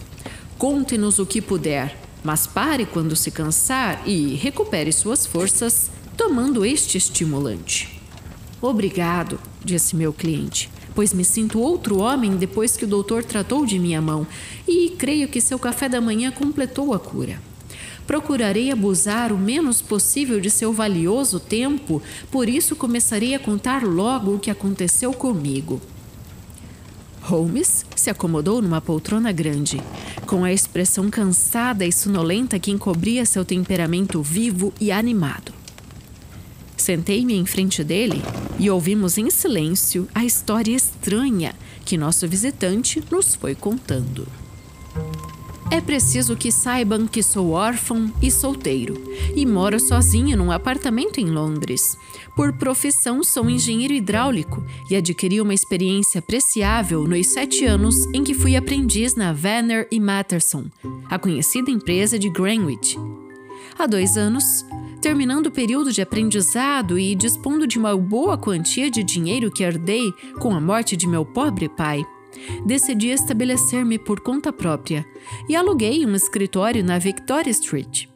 Conte-nos 0.56 1.18
o 1.18 1.26
que 1.26 1.42
puder, 1.42 1.94
mas 2.24 2.46
pare 2.46 2.86
quando 2.86 3.14
se 3.14 3.30
cansar 3.30 4.02
e 4.06 4.34
recupere 4.34 4.92
suas 4.92 5.26
forças 5.26 5.90
tomando 6.16 6.64
este 6.64 6.96
estimulante. 6.96 8.00
Obrigado, 8.60 9.38
disse 9.62 9.94
meu 9.94 10.12
cliente, 10.12 10.70
pois 10.98 11.14
me 11.14 11.24
sinto 11.24 11.60
outro 11.60 12.00
homem 12.00 12.36
depois 12.36 12.76
que 12.76 12.84
o 12.84 12.88
doutor 12.88 13.22
tratou 13.22 13.64
de 13.64 13.78
minha 13.78 14.02
mão 14.02 14.26
e 14.66 14.90
creio 14.98 15.28
que 15.28 15.40
seu 15.40 15.56
café 15.56 15.88
da 15.88 16.00
manhã 16.00 16.32
completou 16.32 16.92
a 16.92 16.98
cura. 16.98 17.40
Procurarei 18.04 18.72
abusar 18.72 19.32
o 19.32 19.38
menos 19.38 19.80
possível 19.80 20.40
de 20.40 20.50
seu 20.50 20.72
valioso 20.72 21.38
tempo, 21.38 22.02
por 22.32 22.48
isso 22.48 22.74
começarei 22.74 23.32
a 23.32 23.38
contar 23.38 23.84
logo 23.84 24.34
o 24.34 24.38
que 24.40 24.50
aconteceu 24.50 25.12
comigo. 25.12 25.80
Holmes 27.22 27.86
se 27.94 28.10
acomodou 28.10 28.60
numa 28.60 28.80
poltrona 28.80 29.30
grande, 29.30 29.80
com 30.26 30.42
a 30.42 30.52
expressão 30.52 31.08
cansada 31.08 31.86
e 31.86 31.92
sonolenta 31.92 32.58
que 32.58 32.72
encobria 32.72 33.24
seu 33.24 33.44
temperamento 33.44 34.20
vivo 34.20 34.74
e 34.80 34.90
animado. 34.90 35.57
Sentei-me 36.78 37.34
em 37.34 37.44
frente 37.44 37.84
dele 37.84 38.22
e 38.58 38.70
ouvimos 38.70 39.18
em 39.18 39.28
silêncio 39.28 40.08
a 40.14 40.24
história 40.24 40.74
estranha 40.74 41.54
que 41.84 41.98
nosso 41.98 42.26
visitante 42.26 43.02
nos 43.10 43.34
foi 43.34 43.54
contando. 43.54 44.26
É 45.70 45.82
preciso 45.82 46.34
que 46.34 46.50
saibam 46.50 47.06
que 47.06 47.22
sou 47.22 47.50
órfão 47.50 48.10
e 48.22 48.30
solteiro 48.30 48.94
e 49.36 49.44
moro 49.44 49.78
sozinho 49.78 50.36
num 50.36 50.50
apartamento 50.50 51.18
em 51.18 51.26
Londres. 51.26 51.96
Por 52.34 52.54
profissão, 52.54 53.22
sou 53.22 53.50
engenheiro 53.50 53.92
hidráulico 53.92 54.64
e 54.90 54.96
adquiri 54.96 55.42
uma 55.42 55.52
experiência 55.52 56.20
apreciável 56.20 57.04
nos 57.06 57.26
sete 57.26 57.66
anos 57.66 57.96
em 58.14 58.24
que 58.24 58.32
fui 58.32 58.56
aprendiz 58.56 59.14
na 59.14 59.32
Vanner 59.32 59.86
e 59.90 60.00
Matterson, 60.00 60.66
a 61.10 61.18
conhecida 61.18 61.70
empresa 61.70 62.18
de 62.18 62.30
Greenwich. 62.30 62.96
Há 63.78 63.86
dois 63.86 64.16
anos, 64.16 64.64
terminando 65.00 65.46
o 65.46 65.50
período 65.50 65.92
de 65.92 66.02
aprendizado 66.02 66.98
e 66.98 67.14
dispondo 67.14 67.66
de 67.66 67.78
uma 67.78 67.96
boa 67.96 68.36
quantia 68.36 68.90
de 68.90 69.02
dinheiro 69.02 69.50
que 69.50 69.62
herdei 69.62 70.12
com 70.38 70.54
a 70.54 70.60
morte 70.60 70.96
de 70.96 71.06
meu 71.06 71.24
pobre 71.24 71.68
pai 71.68 72.04
decidi 72.64 73.08
estabelecer-me 73.08 73.98
por 73.98 74.20
conta 74.20 74.52
própria 74.52 75.04
e 75.48 75.56
aluguei 75.56 76.04
um 76.04 76.14
escritório 76.14 76.84
na 76.84 76.98
Victoria 76.98 77.50
Street. 77.50 78.06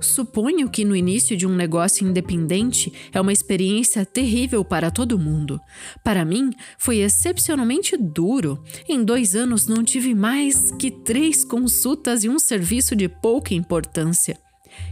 Suponho 0.00 0.70
que 0.70 0.82
no 0.82 0.96
início 0.96 1.36
de 1.36 1.46
um 1.46 1.54
negócio 1.54 2.08
independente 2.08 2.90
é 3.12 3.20
uma 3.20 3.34
experiência 3.34 4.06
terrível 4.06 4.64
para 4.64 4.90
todo 4.90 5.18
mundo. 5.18 5.60
Para 6.02 6.24
mim, 6.24 6.50
foi 6.78 6.98
excepcionalmente 6.98 7.98
duro. 7.98 8.62
Em 8.88 9.04
dois 9.04 9.36
anos 9.36 9.66
não 9.66 9.84
tive 9.84 10.14
mais 10.14 10.70
que 10.72 10.90
três 10.90 11.44
consultas 11.44 12.24
e 12.24 12.30
um 12.30 12.38
serviço 12.38 12.96
de 12.96 13.10
pouca 13.10 13.52
importância. 13.52 14.38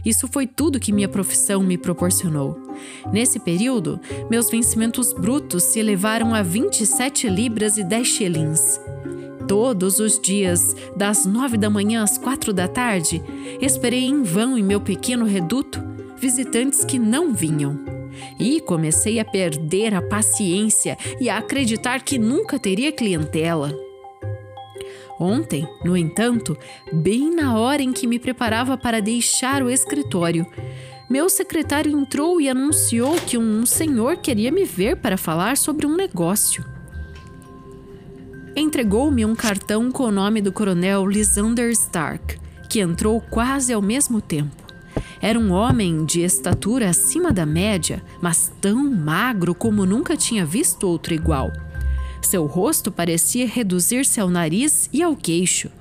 Isso 0.05 0.27
foi 0.27 0.47
tudo 0.47 0.79
que 0.79 0.91
minha 0.91 1.07
profissão 1.07 1.61
me 1.61 1.77
proporcionou. 1.77 2.59
Nesse 3.11 3.39
período, 3.39 3.99
meus 4.29 4.49
vencimentos 4.49 5.13
brutos 5.13 5.63
se 5.63 5.79
elevaram 5.79 6.33
a 6.33 6.41
27 6.41 7.27
libras 7.29 7.77
e 7.77 7.83
10 7.83 8.07
shillings. 8.07 8.81
Todos 9.47 9.99
os 9.99 10.19
dias, 10.19 10.75
das 10.95 11.25
nove 11.25 11.57
da 11.57 11.69
manhã 11.69 12.03
às 12.03 12.17
quatro 12.17 12.53
da 12.53 12.67
tarde, 12.67 13.21
esperei 13.59 14.05
em 14.05 14.21
vão 14.21 14.57
em 14.57 14.63
meu 14.63 14.79
pequeno 14.79 15.25
reduto 15.25 15.89
visitantes 16.19 16.83
que 16.83 16.99
não 16.99 17.33
vinham. 17.33 17.79
E 18.39 18.59
comecei 18.61 19.19
a 19.19 19.25
perder 19.25 19.93
a 19.93 20.01
paciência 20.01 20.97
e 21.19 21.29
a 21.29 21.37
acreditar 21.37 22.03
que 22.03 22.19
nunca 22.19 22.59
teria 22.59 22.91
clientela. 22.91 23.73
Ontem, 25.19 25.67
no 25.83 25.97
entanto, 25.97 26.57
bem 26.93 27.29
na 27.35 27.57
hora 27.57 27.81
em 27.81 27.91
que 27.91 28.07
me 28.07 28.17
preparava 28.17 28.77
para 28.77 29.01
deixar 29.01 29.61
o 29.61 29.69
escritório, 29.69 30.47
meu 31.09 31.27
secretário 31.27 31.91
entrou 31.91 32.39
e 32.39 32.47
anunciou 32.47 33.15
que 33.15 33.37
um 33.37 33.65
senhor 33.65 34.17
queria 34.17 34.51
me 34.51 34.63
ver 34.63 34.95
para 34.97 35.17
falar 35.17 35.57
sobre 35.57 35.85
um 35.85 35.95
negócio. 35.95 36.63
Entregou-me 38.55 39.25
um 39.25 39.35
cartão 39.35 39.91
com 39.91 40.03
o 40.03 40.11
nome 40.11 40.41
do 40.41 40.53
coronel 40.53 41.05
Lysander 41.05 41.71
Stark, 41.71 42.39
que 42.69 42.79
entrou 42.79 43.19
quase 43.19 43.73
ao 43.73 43.81
mesmo 43.81 44.21
tempo. 44.21 44.55
Era 45.21 45.37
um 45.37 45.51
homem 45.51 46.05
de 46.05 46.21
estatura 46.21 46.89
acima 46.89 47.31
da 47.31 47.45
média, 47.45 48.01
mas 48.21 48.51
tão 48.61 48.89
magro 48.89 49.53
como 49.53 49.85
nunca 49.85 50.15
tinha 50.15 50.45
visto 50.45 50.87
outro 50.87 51.13
igual. 51.13 51.51
Seu 52.21 52.45
rosto 52.45 52.91
parecia 52.91 53.47
reduzir-se 53.47 54.19
ao 54.19 54.29
nariz 54.29 54.89
e 54.91 55.01
ao 55.01 55.15
queixo, 55.15 55.71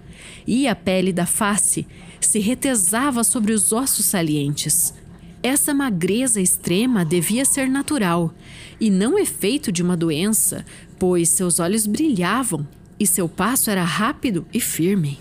e 0.47 0.67
a 0.67 0.75
pele 0.75 1.13
da 1.13 1.27
face 1.27 1.87
se 2.21 2.39
retesava 2.39 3.23
sobre 3.25 3.53
os 3.53 3.73
ossos 3.73 4.07
salientes. 4.07 4.95
Essa 5.43 5.73
magreza 5.73 6.41
extrema 6.41 7.05
devia 7.05 7.45
ser 7.45 7.69
natural 7.69 8.35
e 8.81 8.91
não 8.91 9.19
efeito 9.19 9.71
de 9.71 9.83
uma 9.83 9.97
doença, 9.97 10.65
pois 10.99 11.29
seus 11.29 11.61
olhos 11.61 11.87
brilhavam 11.87 12.67
e 12.99 13.07
seu 13.07 13.29
passo 13.29 13.71
era 13.71 13.85
rápido 13.85 14.47
e 14.53 14.61
firme. 14.61 15.19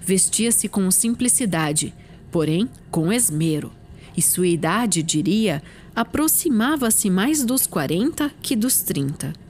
Vestia-se 0.00 0.68
com 0.68 0.90
simplicidade, 0.90 1.94
porém 2.30 2.68
com 2.90 3.12
esmero, 3.12 3.72
e 4.16 4.22
sua 4.22 4.48
idade, 4.48 5.02
diria, 5.02 5.62
aproximava-se 5.94 7.08
mais 7.08 7.44
dos 7.44 7.66
40 7.66 8.30
que 8.42 8.54
dos 8.54 8.80
30. 8.82 9.47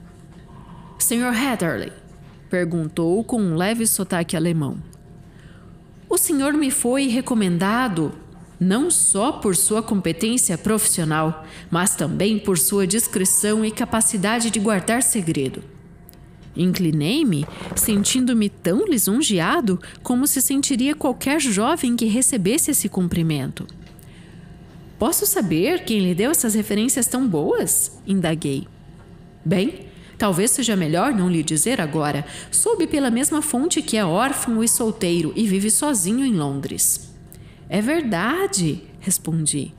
Sr. 0.99 1.33
Heatherley, 1.33 1.91
perguntou 2.49 3.23
com 3.23 3.41
um 3.41 3.55
leve 3.55 3.87
sotaque 3.87 4.35
alemão. 4.35 4.77
O 6.09 6.17
senhor 6.17 6.53
me 6.53 6.69
foi 6.69 7.07
recomendado 7.07 8.13
não 8.59 8.91
só 8.91 9.31
por 9.31 9.55
sua 9.55 9.81
competência 9.81 10.57
profissional, 10.57 11.45
mas 11.71 11.95
também 11.95 12.37
por 12.37 12.57
sua 12.57 12.85
discrição 12.85 13.63
e 13.63 13.71
capacidade 13.71 14.51
de 14.51 14.59
guardar 14.59 15.01
segredo. 15.01 15.63
Inclinei-me, 16.55 17.47
sentindo-me 17.75 18.49
tão 18.49 18.85
lisonjeado 18.85 19.79
como 20.03 20.27
se 20.27 20.41
sentiria 20.41 20.93
qualquer 20.93 21.39
jovem 21.39 21.95
que 21.95 22.05
recebesse 22.05 22.71
esse 22.71 22.89
cumprimento. 22.89 23.65
Posso 24.97 25.25
saber 25.25 25.85
quem 25.85 26.01
lhe 26.01 26.13
deu 26.13 26.31
essas 26.31 26.53
referências 26.53 27.07
tão 27.07 27.25
boas? 27.25 27.97
indaguei. 28.05 28.67
Bem, 29.45 29.88
talvez 30.19 30.51
seja 30.51 30.75
melhor 30.75 31.13
não 31.13 31.29
lhe 31.29 31.41
dizer 31.41 31.79
agora. 31.81 32.25
Soube 32.51 32.85
pela 32.85 33.09
mesma 33.09 33.41
fonte 33.41 33.81
que 33.81 33.97
é 33.97 34.05
órfão 34.05 34.61
e 34.63 34.67
solteiro 34.67 35.33
e 35.35 35.47
vive 35.47 35.71
sozinho 35.71 36.25
em 36.25 36.35
Londres. 36.35 37.09
É 37.69 37.81
verdade, 37.81 38.83
respondi. 38.99 39.73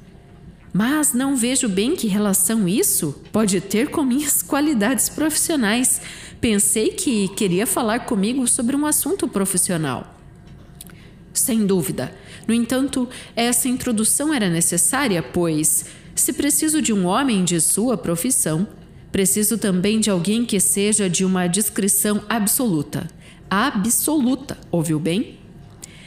Mas 0.73 1.13
não 1.13 1.37
vejo 1.37 1.69
bem 1.69 1.95
que 1.95 2.07
relação 2.07 2.67
isso 2.67 3.21
pode 3.31 3.61
ter 3.61 3.91
com 3.91 4.03
minhas 4.03 4.41
qualidades 4.43 5.09
profissionais. 5.09 6.01
Pensei 6.41 6.91
que 6.91 7.29
queria 7.29 7.67
falar 7.67 8.07
comigo 8.07 8.47
sobre 8.49 8.75
um 8.75 8.87
assunto 8.87 9.29
profissional. 9.29 10.17
Sem 11.35 11.67
dúvida. 11.67 12.17
No 12.47 12.55
entanto, 12.55 13.09
essa 13.37 13.69
introdução 13.69 14.33
era 14.33 14.49
necessária, 14.49 15.23
pois, 15.23 15.87
se 16.15 16.33
preciso 16.33 16.81
de 16.81 16.93
um 16.93 17.07
homem 17.07 17.45
de 17.45 17.61
sua 17.61 17.97
profissão, 17.97 18.67
preciso 19.13 19.59
também 19.59 20.01
de 20.01 20.11
alguém 20.11 20.45
que 20.45 20.61
seja 20.61 21.09
de 21.09 21.25
uma 21.25 21.47
discrição 21.47 22.23
absoluta. 22.29 23.09
Absoluta, 23.49 24.57
ouviu 24.71 24.99
bem? 25.01 25.39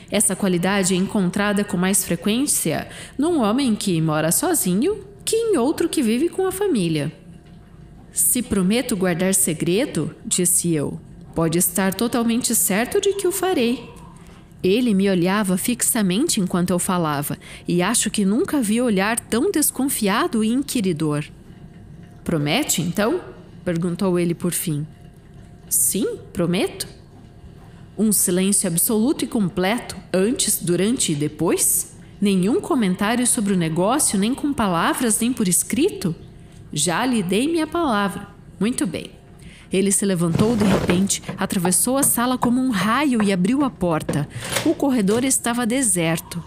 Essa 0.09 0.35
qualidade 0.35 0.93
é 0.93 0.97
encontrada 0.97 1.63
com 1.63 1.75
mais 1.75 2.05
frequência 2.05 2.87
num 3.17 3.41
homem 3.41 3.75
que 3.75 3.99
mora 3.99 4.31
sozinho 4.31 5.03
que 5.25 5.35
em 5.35 5.57
outro 5.57 5.89
que 5.89 6.01
vive 6.01 6.29
com 6.29 6.45
a 6.45 6.51
família. 6.51 7.11
Se 8.11 8.41
prometo 8.41 8.95
guardar 8.95 9.33
segredo, 9.33 10.15
disse 10.23 10.71
eu, 10.73 10.99
pode 11.33 11.57
estar 11.57 11.93
totalmente 11.93 12.53
certo 12.53 13.01
de 13.01 13.13
que 13.13 13.27
o 13.27 13.31
farei. 13.31 13.89
Ele 14.61 14.93
me 14.93 15.09
olhava 15.09 15.57
fixamente 15.57 16.39
enquanto 16.39 16.69
eu 16.69 16.79
falava, 16.79 17.37
e 17.67 17.81
acho 17.81 18.11
que 18.11 18.23
nunca 18.23 18.61
vi 18.61 18.79
olhar 18.79 19.19
tão 19.19 19.51
desconfiado 19.51 20.43
e 20.43 20.49
inquiridor. 20.49 21.25
Promete, 22.23 22.81
então? 22.81 23.21
perguntou 23.63 24.19
ele 24.19 24.33
por 24.33 24.51
fim. 24.51 24.85
Sim, 25.69 26.17
prometo. 26.31 26.87
Um 27.97 28.11
silêncio 28.11 28.67
absoluto 28.67 29.23
e 29.23 29.27
completo, 29.27 29.95
antes, 30.13 30.59
durante 30.61 31.11
e 31.11 31.15
depois? 31.15 31.95
Nenhum 32.19 32.61
comentário 32.61 33.25
sobre 33.27 33.53
o 33.53 33.57
negócio, 33.57 34.17
nem 34.17 34.33
com 34.33 34.53
palavras, 34.53 35.19
nem 35.19 35.33
por 35.33 35.47
escrito? 35.47 36.15
Já 36.71 37.05
lhe 37.05 37.21
dei 37.21 37.47
minha 37.47 37.67
palavra. 37.67 38.27
Muito 38.59 38.87
bem. 38.87 39.11
Ele 39.71 39.91
se 39.91 40.05
levantou 40.05 40.55
de 40.55 40.63
repente, 40.63 41.21
atravessou 41.37 41.97
a 41.97 42.03
sala 42.03 42.37
como 42.37 42.61
um 42.61 42.69
raio 42.69 43.21
e 43.23 43.33
abriu 43.33 43.63
a 43.65 43.69
porta. 43.69 44.29
O 44.63 44.73
corredor 44.73 45.23
estava 45.23 45.65
deserto. 45.65 46.41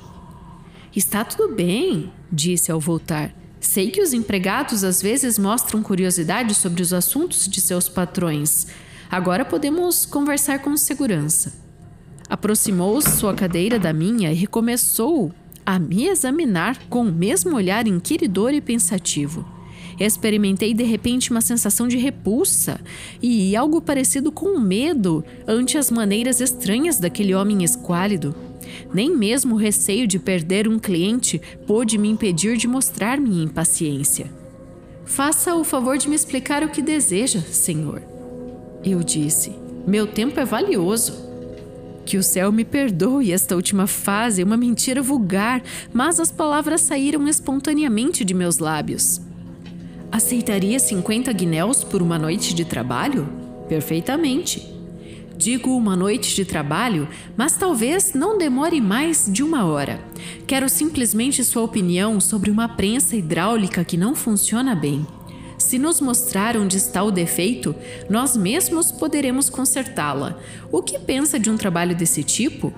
Está 0.94 1.24
tudo 1.24 1.54
bem, 1.54 2.10
disse 2.32 2.72
ao 2.72 2.80
voltar. 2.80 3.34
Sei 3.66 3.90
que 3.90 4.00
os 4.00 4.12
empregados 4.12 4.82
às 4.84 5.02
vezes 5.02 5.38
mostram 5.38 5.82
curiosidade 5.82 6.54
sobre 6.54 6.82
os 6.82 6.92
assuntos 6.92 7.46
de 7.48 7.60
seus 7.60 7.88
patrões, 7.88 8.66
Agora 9.10 9.44
podemos 9.44 10.04
conversar 10.04 10.60
com 10.60 10.76
segurança. 10.76 11.52
Aproximou 12.28 13.00
sua 13.00 13.34
cadeira 13.34 13.78
da 13.78 13.92
minha 13.92 14.32
e 14.32 14.34
recomeçou 14.34 15.32
a 15.64 15.78
me 15.78 16.06
examinar 16.06 16.78
com 16.88 17.02
o 17.02 17.12
mesmo 17.12 17.54
olhar 17.56 17.86
inquiridor 17.86 18.52
e 18.52 18.60
pensativo. 18.60 19.46
Experimentei 19.98 20.74
de 20.74 20.82
repente 20.82 21.30
uma 21.30 21.40
sensação 21.40 21.88
de 21.88 21.96
repulsa 21.96 22.80
e 23.22 23.56
algo 23.56 23.80
parecido 23.80 24.30
com 24.30 24.58
medo 24.58 25.24
ante 25.46 25.78
as 25.78 25.90
maneiras 25.90 26.40
estranhas 26.40 26.98
daquele 26.98 27.34
homem 27.34 27.64
esquálido. 27.64 28.34
Nem 28.92 29.14
mesmo 29.14 29.54
o 29.54 29.58
receio 29.58 30.06
de 30.06 30.18
perder 30.18 30.68
um 30.68 30.78
cliente 30.78 31.40
pôde 31.66 31.98
me 31.98 32.08
impedir 32.08 32.56
de 32.56 32.66
mostrar 32.66 33.20
minha 33.20 33.44
impaciência. 33.44 34.30
Faça 35.04 35.54
o 35.54 35.62
favor 35.62 35.96
de 35.96 36.08
me 36.08 36.16
explicar 36.16 36.62
o 36.64 36.68
que 36.68 36.82
deseja, 36.82 37.40
senhor. 37.40 38.02
Eu 38.84 39.02
disse: 39.02 39.52
Meu 39.86 40.06
tempo 40.06 40.38
é 40.40 40.44
valioso. 40.44 41.24
Que 42.04 42.16
o 42.16 42.22
céu 42.22 42.52
me 42.52 42.64
perdoe 42.64 43.32
esta 43.32 43.56
última 43.56 43.86
fase, 43.86 44.42
uma 44.42 44.56
mentira 44.56 45.02
vulgar, 45.02 45.62
mas 45.92 46.20
as 46.20 46.30
palavras 46.30 46.80
saíram 46.80 47.26
espontaneamente 47.26 48.24
de 48.24 48.32
meus 48.32 48.58
lábios. 48.58 49.20
Aceitaria 50.10 50.78
50 50.78 51.32
guinéus 51.32 51.82
por 51.82 52.00
uma 52.00 52.18
noite 52.18 52.54
de 52.54 52.64
trabalho? 52.64 53.28
Perfeitamente. 53.68 54.75
Digo 55.36 55.76
uma 55.76 55.94
noite 55.94 56.34
de 56.34 56.46
trabalho, 56.46 57.06
mas 57.36 57.56
talvez 57.56 58.14
não 58.14 58.38
demore 58.38 58.80
mais 58.80 59.28
de 59.30 59.42
uma 59.42 59.66
hora. 59.66 60.00
Quero 60.46 60.68
simplesmente 60.68 61.44
sua 61.44 61.62
opinião 61.62 62.18
sobre 62.20 62.50
uma 62.50 62.68
prensa 62.68 63.14
hidráulica 63.14 63.84
que 63.84 63.98
não 63.98 64.14
funciona 64.14 64.74
bem. 64.74 65.06
Se 65.58 65.78
nos 65.78 66.00
mostrar 66.00 66.56
onde 66.56 66.78
está 66.78 67.02
o 67.02 67.10
defeito, 67.10 67.74
nós 68.08 68.36
mesmos 68.36 68.90
poderemos 68.90 69.50
consertá-la. 69.50 70.38
O 70.72 70.82
que 70.82 70.98
pensa 70.98 71.38
de 71.38 71.50
um 71.50 71.56
trabalho 71.56 71.94
desse 71.94 72.22
tipo? 72.22 72.72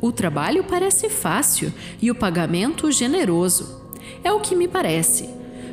O 0.00 0.10
trabalho 0.10 0.64
parece 0.64 1.08
fácil 1.08 1.72
e 2.02 2.10
o 2.10 2.14
pagamento 2.14 2.90
generoso. 2.90 3.80
É 4.24 4.32
o 4.32 4.40
que 4.40 4.56
me 4.56 4.66
parece. 4.66 5.28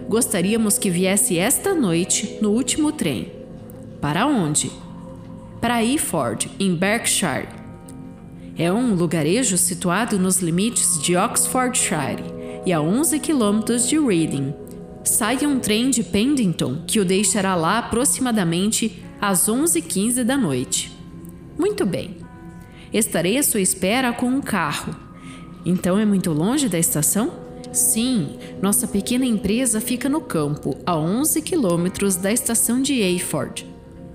Gostaríamos 0.07 0.77
que 0.77 0.89
viesse 0.89 1.37
esta 1.37 1.73
noite 1.73 2.37
no 2.41 2.51
último 2.51 2.91
trem. 2.91 3.31
Para 3.99 4.27
onde? 4.27 4.71
Para 5.61 5.85
Eford, 5.85 6.49
em 6.59 6.75
Berkshire. 6.75 7.47
É 8.57 8.73
um 8.73 8.95
lugarejo 8.95 9.57
situado 9.57 10.17
nos 10.17 10.41
limites 10.41 10.99
de 10.99 11.15
Oxfordshire 11.15 12.23
e 12.65 12.73
a 12.73 12.81
11 12.81 13.19
quilômetros 13.19 13.87
de 13.87 13.99
Reading, 13.99 14.53
sai 15.03 15.45
um 15.45 15.59
trem 15.59 15.89
de 15.89 16.03
Pendleton 16.03 16.83
que 16.87 16.99
o 16.99 17.05
deixará 17.05 17.55
lá 17.55 17.79
aproximadamente 17.79 19.03
às 19.19 19.47
11h15 19.47 20.23
da 20.23 20.35
noite. 20.35 20.91
Muito 21.57 21.85
bem. 21.85 22.17
Estarei 22.91 23.37
à 23.37 23.43
sua 23.43 23.61
espera 23.61 24.11
com 24.11 24.27
um 24.27 24.41
carro. 24.41 24.95
Então 25.65 25.97
é 25.97 26.05
muito 26.05 26.31
longe 26.31 26.67
da 26.67 26.79
estação? 26.79 27.31
Sim, 27.71 28.37
nossa 28.61 28.87
pequena 28.87 29.25
empresa 29.25 29.79
fica 29.79 30.09
no 30.09 30.21
campo, 30.21 30.75
a 30.85 30.97
11 30.97 31.41
quilômetros 31.41 32.15
da 32.15 32.31
estação 32.31 32.81
de 32.81 33.01
Ayford. 33.01 33.70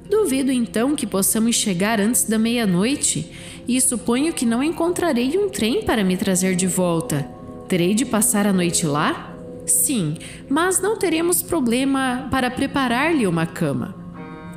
Duvido 0.08 0.52
então 0.52 0.94
que 0.94 1.06
possamos 1.06 1.56
chegar 1.56 2.00
antes 2.00 2.24
da 2.24 2.38
meia-noite 2.38 3.32
e 3.66 3.80
suponho 3.80 4.32
que 4.32 4.46
não 4.46 4.62
encontrarei 4.62 5.36
um 5.36 5.48
trem 5.48 5.82
para 5.82 6.04
me 6.04 6.16
trazer 6.16 6.54
de 6.54 6.66
volta. 6.66 7.28
Terei 7.68 7.94
de 7.94 8.04
passar 8.04 8.46
a 8.46 8.52
noite 8.52 8.86
lá? 8.86 9.34
Sim, 9.66 10.16
mas 10.48 10.80
não 10.80 10.96
teremos 10.96 11.42
problema 11.42 12.28
para 12.30 12.50
preparar-lhe 12.50 13.26
uma 13.26 13.46
cama. 13.46 13.96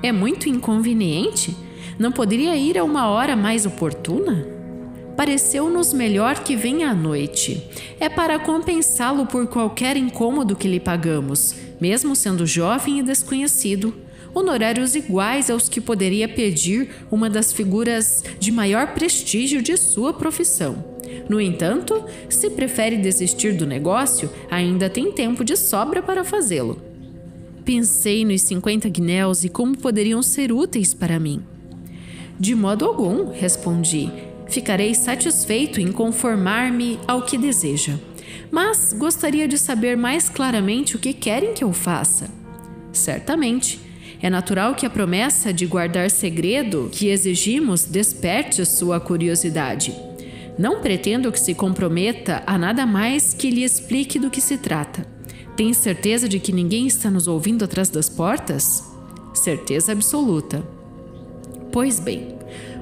É 0.03 0.11
muito 0.11 0.47
inconveniente? 0.47 1.57
Não 1.97 2.11
poderia 2.11 2.55
ir 2.55 2.77
a 2.77 2.83
uma 2.83 3.09
hora 3.09 3.35
mais 3.35 3.65
oportuna? 3.65 4.47
Pareceu-nos 5.17 5.91
melhor 5.91 6.43
que 6.43 6.55
venha 6.55 6.91
à 6.91 6.93
noite. 6.93 7.67
É 7.99 8.07
para 8.07 8.39
compensá-lo 8.39 9.25
por 9.25 9.47
qualquer 9.47 9.97
incômodo 9.97 10.55
que 10.55 10.67
lhe 10.67 10.79
pagamos, 10.79 11.55
mesmo 11.81 12.15
sendo 12.15 12.45
jovem 12.45 12.99
e 12.99 13.03
desconhecido. 13.03 13.93
Honorários 14.33 14.95
iguais 14.95 15.49
aos 15.49 15.67
que 15.67 15.81
poderia 15.81 16.27
pedir 16.27 16.89
uma 17.11 17.29
das 17.29 17.51
figuras 17.51 18.23
de 18.39 18.51
maior 18.51 18.93
prestígio 18.93 19.61
de 19.61 19.75
sua 19.75 20.13
profissão. 20.13 20.83
No 21.27 21.41
entanto, 21.41 22.03
se 22.29 22.49
prefere 22.49 22.97
desistir 22.97 23.53
do 23.53 23.65
negócio, 23.65 24.29
ainda 24.49 24.89
tem 24.89 25.11
tempo 25.11 25.43
de 25.43 25.55
sobra 25.55 26.01
para 26.01 26.23
fazê-lo. 26.23 26.81
Pensei 27.65 28.25
nos 28.25 28.41
50 28.43 28.89
guinéus 28.89 29.43
e 29.43 29.49
como 29.49 29.77
poderiam 29.77 30.21
ser 30.21 30.51
úteis 30.51 30.93
para 30.93 31.19
mim. 31.19 31.41
De 32.39 32.55
modo 32.55 32.85
algum, 32.85 33.31
respondi. 33.31 34.11
Ficarei 34.47 34.95
satisfeito 34.95 35.79
em 35.79 35.91
conformar-me 35.91 36.99
ao 37.07 37.21
que 37.21 37.37
deseja. 37.37 37.99
Mas 38.49 38.93
gostaria 38.93 39.47
de 39.47 39.57
saber 39.57 39.95
mais 39.95 40.29
claramente 40.29 40.95
o 40.95 40.99
que 40.99 41.13
querem 41.13 41.53
que 41.53 41.63
eu 41.63 41.71
faça. 41.71 42.29
Certamente. 42.91 43.88
É 44.21 44.29
natural 44.29 44.75
que 44.75 44.85
a 44.85 44.89
promessa 44.89 45.53
de 45.53 45.65
guardar 45.65 46.11
segredo 46.11 46.89
que 46.91 47.07
exigimos 47.07 47.85
desperte 47.85 48.65
sua 48.65 48.99
curiosidade. 48.99 49.95
Não 50.57 50.81
pretendo 50.81 51.31
que 51.31 51.39
se 51.39 51.55
comprometa 51.55 52.43
a 52.45 52.57
nada 52.57 52.85
mais 52.85 53.33
que 53.33 53.49
lhe 53.49 53.63
explique 53.63 54.19
do 54.19 54.29
que 54.29 54.41
se 54.41 54.57
trata. 54.57 55.05
Tem 55.55 55.73
certeza 55.73 56.27
de 56.27 56.37
que 56.37 56.51
ninguém 56.51 56.85
está 56.85 57.09
nos 57.09 57.27
ouvindo 57.27 57.63
atrás 57.63 57.89
das 57.89 58.09
portas? 58.09 58.83
Certeza 59.33 59.93
absoluta. 59.93 60.63
Pois 61.71 61.99
bem, 61.99 62.35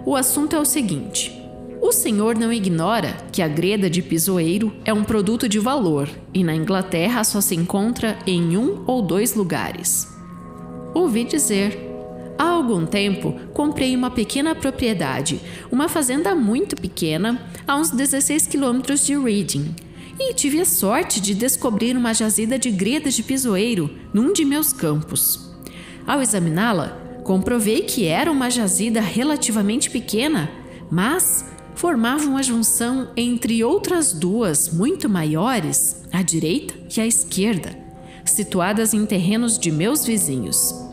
o 0.05 0.15
assunto 0.15 0.55
é 0.55 0.59
o 0.59 0.65
seguinte: 0.65 1.31
o 1.79 1.91
senhor 1.91 2.35
não 2.35 2.51
ignora 2.51 3.15
que 3.31 3.43
a 3.43 3.47
greda 3.47 3.87
de 3.87 4.01
pisoeiro 4.01 4.73
é 4.83 4.91
um 4.91 5.03
produto 5.03 5.47
de 5.47 5.59
valor 5.59 6.09
e 6.33 6.43
na 6.43 6.55
Inglaterra 6.55 7.23
só 7.23 7.39
se 7.41 7.53
encontra 7.53 8.17
em 8.25 8.57
um 8.57 8.83
ou 8.87 9.03
dois 9.03 9.35
lugares. 9.35 10.16
Ouvi 10.97 11.25
dizer. 11.25 11.77
Há 12.39 12.49
algum 12.49 12.83
tempo, 12.83 13.39
comprei 13.53 13.95
uma 13.95 14.09
pequena 14.09 14.55
propriedade, 14.55 15.39
uma 15.71 15.87
fazenda 15.87 16.33
muito 16.33 16.75
pequena, 16.75 17.39
a 17.67 17.75
uns 17.77 17.91
16 17.91 18.47
quilômetros 18.47 19.05
de 19.05 19.15
Reading, 19.15 19.75
e 20.19 20.33
tive 20.33 20.59
a 20.59 20.65
sorte 20.65 21.21
de 21.21 21.35
descobrir 21.35 21.95
uma 21.95 22.15
jazida 22.15 22.57
de 22.57 22.71
greda 22.71 23.11
de 23.11 23.21
pisoeiro 23.21 23.91
num 24.11 24.33
de 24.33 24.43
meus 24.43 24.73
campos. 24.73 25.51
Ao 26.05 26.19
examiná-la, 26.19 27.21
comprovei 27.23 27.81
que 27.81 28.05
era 28.05 28.31
uma 28.31 28.49
jazida 28.49 28.99
relativamente 28.99 29.91
pequena, 29.91 30.49
mas 30.89 31.45
formava 31.75 32.25
uma 32.25 32.41
junção 32.41 33.09
entre 33.15 33.63
outras 33.63 34.13
duas 34.13 34.73
muito 34.73 35.07
maiores, 35.07 36.01
à 36.11 36.23
direita 36.23 36.73
e 36.97 37.01
à 37.01 37.05
esquerda, 37.05 37.77
situadas 38.25 38.95
em 38.95 39.05
terrenos 39.05 39.59
de 39.59 39.71
meus 39.71 40.03
vizinhos. 40.03 40.86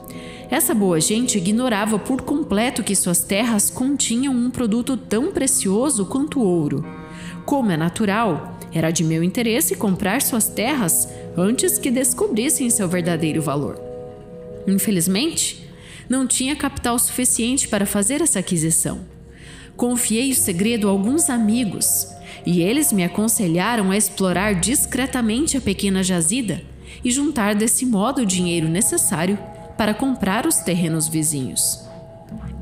Essa 0.54 0.72
boa 0.72 1.00
gente 1.00 1.36
ignorava 1.36 1.98
por 1.98 2.22
completo 2.22 2.84
que 2.84 2.94
suas 2.94 3.18
terras 3.18 3.70
continham 3.70 4.32
um 4.32 4.48
produto 4.48 4.96
tão 4.96 5.32
precioso 5.32 6.06
quanto 6.06 6.40
ouro. 6.40 6.86
Como 7.44 7.72
é 7.72 7.76
natural, 7.76 8.56
era 8.72 8.92
de 8.92 9.02
meu 9.02 9.24
interesse 9.24 9.74
comprar 9.74 10.22
suas 10.22 10.46
terras 10.46 11.08
antes 11.36 11.76
que 11.76 11.90
descobrissem 11.90 12.70
seu 12.70 12.86
verdadeiro 12.86 13.42
valor. 13.42 13.80
Infelizmente, 14.64 15.68
não 16.08 16.24
tinha 16.24 16.54
capital 16.54 17.00
suficiente 17.00 17.66
para 17.66 17.84
fazer 17.84 18.20
essa 18.20 18.38
aquisição. 18.38 19.00
Confiei 19.76 20.30
o 20.30 20.36
segredo 20.36 20.86
a 20.86 20.92
alguns 20.92 21.28
amigos 21.28 22.06
e 22.46 22.62
eles 22.62 22.92
me 22.92 23.02
aconselharam 23.02 23.90
a 23.90 23.96
explorar 23.96 24.54
discretamente 24.54 25.56
a 25.56 25.60
pequena 25.60 26.00
jazida 26.04 26.62
e 27.04 27.10
juntar 27.10 27.56
desse 27.56 27.84
modo 27.84 28.22
o 28.22 28.26
dinheiro 28.26 28.68
necessário 28.68 29.36
para 29.76 29.94
comprar 29.94 30.46
os 30.46 30.56
terrenos 30.56 31.08
vizinhos. 31.08 31.84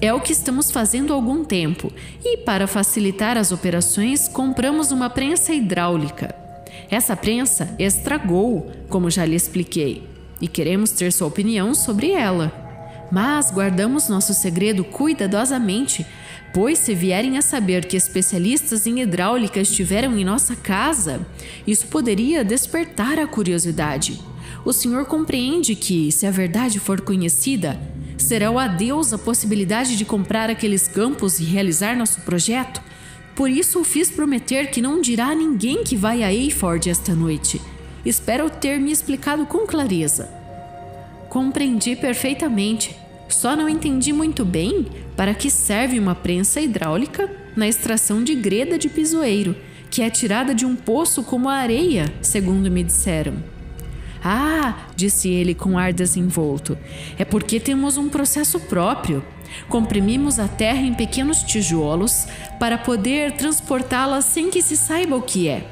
É 0.00 0.12
o 0.12 0.20
que 0.20 0.32
estamos 0.32 0.70
fazendo 0.70 1.12
há 1.12 1.16
algum 1.16 1.44
tempo 1.44 1.92
e, 2.24 2.38
para 2.38 2.66
facilitar 2.66 3.36
as 3.36 3.52
operações, 3.52 4.26
compramos 4.26 4.90
uma 4.90 5.08
prensa 5.08 5.52
hidráulica. 5.52 6.34
Essa 6.90 7.16
prensa 7.16 7.74
estragou, 7.78 8.72
como 8.88 9.10
já 9.10 9.24
lhe 9.24 9.36
expliquei, 9.36 10.08
e 10.40 10.48
queremos 10.48 10.90
ter 10.90 11.12
sua 11.12 11.28
opinião 11.28 11.72
sobre 11.74 12.10
ela. 12.10 12.52
Mas 13.12 13.50
guardamos 13.50 14.08
nosso 14.08 14.34
segredo 14.34 14.82
cuidadosamente, 14.82 16.04
pois 16.52 16.78
se 16.78 16.94
vierem 16.94 17.38
a 17.38 17.42
saber 17.42 17.84
que 17.84 17.96
especialistas 17.96 18.86
em 18.86 19.00
hidráulica 19.00 19.60
estiveram 19.60 20.18
em 20.18 20.24
nossa 20.24 20.56
casa, 20.56 21.24
isso 21.66 21.86
poderia 21.86 22.44
despertar 22.44 23.18
a 23.18 23.26
curiosidade 23.26 24.31
o 24.64 24.72
Senhor 24.72 25.04
compreende 25.06 25.74
que, 25.74 26.12
se 26.12 26.26
a 26.26 26.30
verdade 26.30 26.78
for 26.78 27.00
conhecida, 27.00 27.80
será 28.16 28.50
o 28.50 28.58
adeus 28.58 29.12
a 29.12 29.18
possibilidade 29.18 29.96
de 29.96 30.04
comprar 30.04 30.48
aqueles 30.48 30.86
campos 30.86 31.40
e 31.40 31.44
realizar 31.44 31.96
nosso 31.96 32.20
projeto? 32.20 32.80
Por 33.34 33.50
isso 33.50 33.80
o 33.80 33.84
fiz 33.84 34.10
prometer 34.10 34.70
que 34.70 34.82
não 34.82 35.00
dirá 35.00 35.28
a 35.28 35.34
ninguém 35.34 35.82
que 35.82 35.96
vai 35.96 36.22
a 36.22 36.32
Eyford 36.32 36.88
esta 36.88 37.14
noite. 37.14 37.60
Espero 38.04 38.50
ter 38.50 38.78
me 38.78 38.92
explicado 38.92 39.46
com 39.46 39.66
clareza. 39.66 40.30
Compreendi 41.28 41.96
perfeitamente, 41.96 42.94
só 43.28 43.56
não 43.56 43.68
entendi 43.68 44.12
muito 44.12 44.44
bem 44.44 44.86
para 45.16 45.34
que 45.34 45.50
serve 45.50 45.98
uma 45.98 46.14
prensa 46.14 46.60
hidráulica 46.60 47.30
na 47.56 47.66
extração 47.66 48.22
de 48.22 48.34
greda 48.34 48.78
de 48.78 48.88
pisoeiro, 48.88 49.56
que 49.90 50.02
é 50.02 50.10
tirada 50.10 50.54
de 50.54 50.64
um 50.66 50.76
poço 50.76 51.22
como 51.22 51.48
a 51.48 51.54
areia, 51.54 52.12
segundo 52.20 52.70
me 52.70 52.82
disseram. 52.82 53.34
Ah, 54.24 54.86
disse 54.94 55.28
ele 55.28 55.54
com 55.54 55.76
ar 55.76 55.92
desenvolto, 55.92 56.78
é 57.18 57.24
porque 57.24 57.58
temos 57.58 57.96
um 57.96 58.08
processo 58.08 58.60
próprio. 58.60 59.24
Comprimimos 59.68 60.38
a 60.38 60.46
terra 60.46 60.80
em 60.80 60.94
pequenos 60.94 61.42
tijolos 61.42 62.26
para 62.58 62.78
poder 62.78 63.32
transportá-la 63.32 64.22
sem 64.22 64.48
que 64.48 64.62
se 64.62 64.76
saiba 64.76 65.16
o 65.16 65.22
que 65.22 65.48
é. 65.48 65.66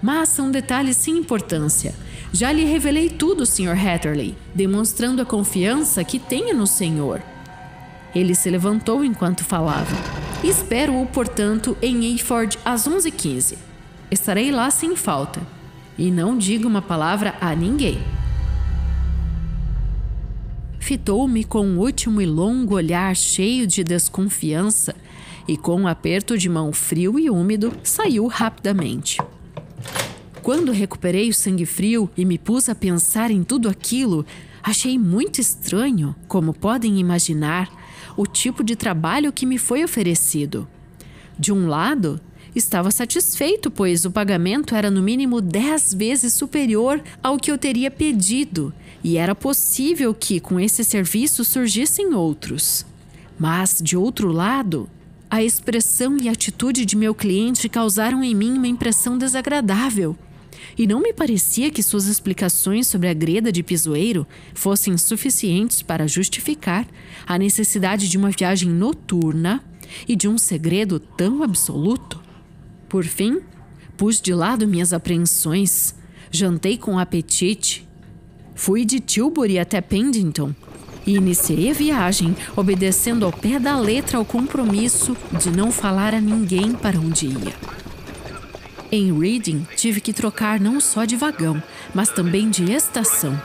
Mas 0.00 0.28
são 0.28 0.50
detalhes 0.50 0.96
sem 0.96 1.16
importância. 1.16 1.94
Já 2.32 2.52
lhe 2.52 2.64
revelei 2.64 3.10
tudo, 3.10 3.44
Sr. 3.44 3.76
Hatterley, 3.76 4.36
demonstrando 4.54 5.20
a 5.20 5.26
confiança 5.26 6.04
que 6.04 6.18
tenho 6.18 6.56
no 6.56 6.66
Senhor. 6.66 7.20
Ele 8.14 8.34
se 8.34 8.48
levantou 8.48 9.04
enquanto 9.04 9.44
falava. 9.44 9.96
Espero-o, 10.44 11.04
portanto, 11.06 11.76
em 11.82 12.04
Eyford 12.04 12.58
às 12.64 12.88
11h15. 12.88 13.56
Estarei 14.10 14.50
lá 14.52 14.70
sem 14.70 14.94
falta 14.94 15.55
e 15.98 16.10
não 16.10 16.36
diga 16.36 16.66
uma 16.66 16.82
palavra 16.82 17.34
a 17.40 17.54
ninguém. 17.54 17.98
Fitou-me 20.78 21.42
com 21.42 21.66
um 21.66 21.78
último 21.78 22.20
e 22.20 22.26
longo 22.26 22.74
olhar 22.74 23.16
cheio 23.16 23.66
de 23.66 23.82
desconfiança 23.82 24.94
e, 25.48 25.56
com 25.56 25.80
um 25.80 25.88
aperto 25.88 26.38
de 26.38 26.48
mão 26.48 26.72
frio 26.72 27.18
e 27.18 27.28
úmido, 27.28 27.72
saiu 27.82 28.26
rapidamente. 28.28 29.18
Quando 30.42 30.70
recuperei 30.70 31.28
o 31.28 31.34
sangue 31.34 31.66
frio 31.66 32.08
e 32.16 32.24
me 32.24 32.38
pus 32.38 32.68
a 32.68 32.74
pensar 32.74 33.32
em 33.32 33.42
tudo 33.42 33.68
aquilo, 33.68 34.24
achei 34.62 34.96
muito 34.96 35.40
estranho, 35.40 36.14
como 36.28 36.54
podem 36.54 37.00
imaginar, 37.00 37.68
o 38.16 38.24
tipo 38.24 38.62
de 38.62 38.76
trabalho 38.76 39.32
que 39.32 39.44
me 39.44 39.58
foi 39.58 39.82
oferecido. 39.82 40.68
De 41.36 41.52
um 41.52 41.66
lado, 41.66 42.20
Estava 42.56 42.90
satisfeito, 42.90 43.70
pois 43.70 44.06
o 44.06 44.10
pagamento 44.10 44.74
era 44.74 44.90
no 44.90 45.02
mínimo 45.02 45.42
dez 45.42 45.92
vezes 45.92 46.32
superior 46.32 47.04
ao 47.22 47.36
que 47.36 47.52
eu 47.52 47.58
teria 47.58 47.90
pedido, 47.90 48.72
e 49.04 49.18
era 49.18 49.34
possível 49.34 50.14
que 50.14 50.40
com 50.40 50.58
esse 50.58 50.82
serviço 50.82 51.44
surgissem 51.44 52.14
outros. 52.14 52.86
Mas, 53.38 53.78
de 53.82 53.94
outro 53.94 54.32
lado, 54.32 54.88
a 55.28 55.44
expressão 55.44 56.16
e 56.16 56.30
atitude 56.30 56.86
de 56.86 56.96
meu 56.96 57.14
cliente 57.14 57.68
causaram 57.68 58.24
em 58.24 58.34
mim 58.34 58.56
uma 58.56 58.66
impressão 58.66 59.18
desagradável. 59.18 60.16
E 60.78 60.86
não 60.86 61.02
me 61.02 61.12
parecia 61.12 61.70
que 61.70 61.82
suas 61.82 62.06
explicações 62.06 62.86
sobre 62.86 63.08
a 63.08 63.12
greda 63.12 63.52
de 63.52 63.62
pisoeiro 63.62 64.26
fossem 64.54 64.96
suficientes 64.96 65.82
para 65.82 66.08
justificar 66.08 66.86
a 67.26 67.36
necessidade 67.36 68.08
de 68.08 68.16
uma 68.16 68.30
viagem 68.30 68.70
noturna 68.70 69.62
e 70.08 70.16
de 70.16 70.26
um 70.26 70.38
segredo 70.38 70.98
tão 70.98 71.42
absoluto. 71.42 72.15
Por 72.96 73.04
fim, 73.04 73.42
pus 73.94 74.22
de 74.22 74.32
lado 74.32 74.66
minhas 74.66 74.94
apreensões, 74.94 75.94
jantei 76.30 76.78
com 76.78 76.98
apetite, 76.98 77.86
fui 78.54 78.86
de 78.86 79.00
Tilbury 79.00 79.58
até 79.58 79.82
Pendington 79.82 80.54
e 81.06 81.14
iniciei 81.14 81.68
a 81.68 81.74
viagem, 81.74 82.34
obedecendo 82.56 83.26
ao 83.26 83.32
pé 83.32 83.58
da 83.60 83.78
letra 83.78 84.16
ao 84.16 84.24
compromisso 84.24 85.14
de 85.38 85.50
não 85.50 85.70
falar 85.70 86.14
a 86.14 86.22
ninguém 86.22 86.72
para 86.72 86.98
onde 86.98 87.26
ia. 87.26 87.54
Em 88.90 89.12
Reading, 89.12 89.66
tive 89.76 90.00
que 90.00 90.14
trocar 90.14 90.58
não 90.58 90.80
só 90.80 91.04
de 91.04 91.16
vagão, 91.16 91.62
mas 91.94 92.08
também 92.08 92.48
de 92.48 92.72
estação. 92.72 93.38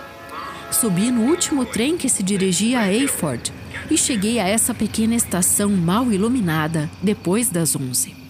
Subi 0.72 1.12
no 1.12 1.24
último 1.24 1.66
trem 1.66 1.98
que 1.98 2.08
se 2.08 2.24
dirigia 2.24 2.80
a 2.80 2.94
Eyford 2.94 3.52
e 3.90 3.98
cheguei 3.98 4.40
a 4.40 4.48
essa 4.48 4.74
pequena 4.74 5.14
estação 5.14 5.72
mal 5.72 6.10
iluminada 6.10 6.90
depois 7.04 7.50
das 7.50 7.76
11. 7.76 8.21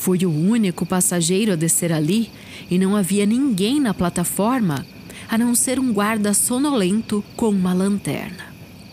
Foi 0.00 0.24
o 0.24 0.30
único 0.30 0.86
passageiro 0.86 1.52
a 1.52 1.56
descer 1.56 1.92
ali 1.92 2.30
e 2.70 2.78
não 2.78 2.96
havia 2.96 3.26
ninguém 3.26 3.78
na 3.78 3.92
plataforma 3.92 4.86
a 5.28 5.36
não 5.36 5.54
ser 5.54 5.78
um 5.78 5.92
guarda 5.92 6.32
sonolento 6.32 7.22
com 7.36 7.50
uma 7.50 7.74
lanterna. 7.74 8.46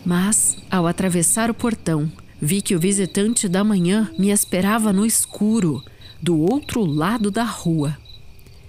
Mas, 0.04 0.58
ao 0.70 0.86
atravessar 0.86 1.50
o 1.50 1.54
portão, 1.54 2.12
vi 2.38 2.60
que 2.60 2.76
o 2.76 2.78
visitante 2.78 3.48
da 3.48 3.64
manhã 3.64 4.10
me 4.18 4.28
esperava 4.28 4.92
no 4.92 5.06
escuro, 5.06 5.82
do 6.20 6.38
outro 6.38 6.84
lado 6.84 7.30
da 7.30 7.44
rua. 7.44 7.96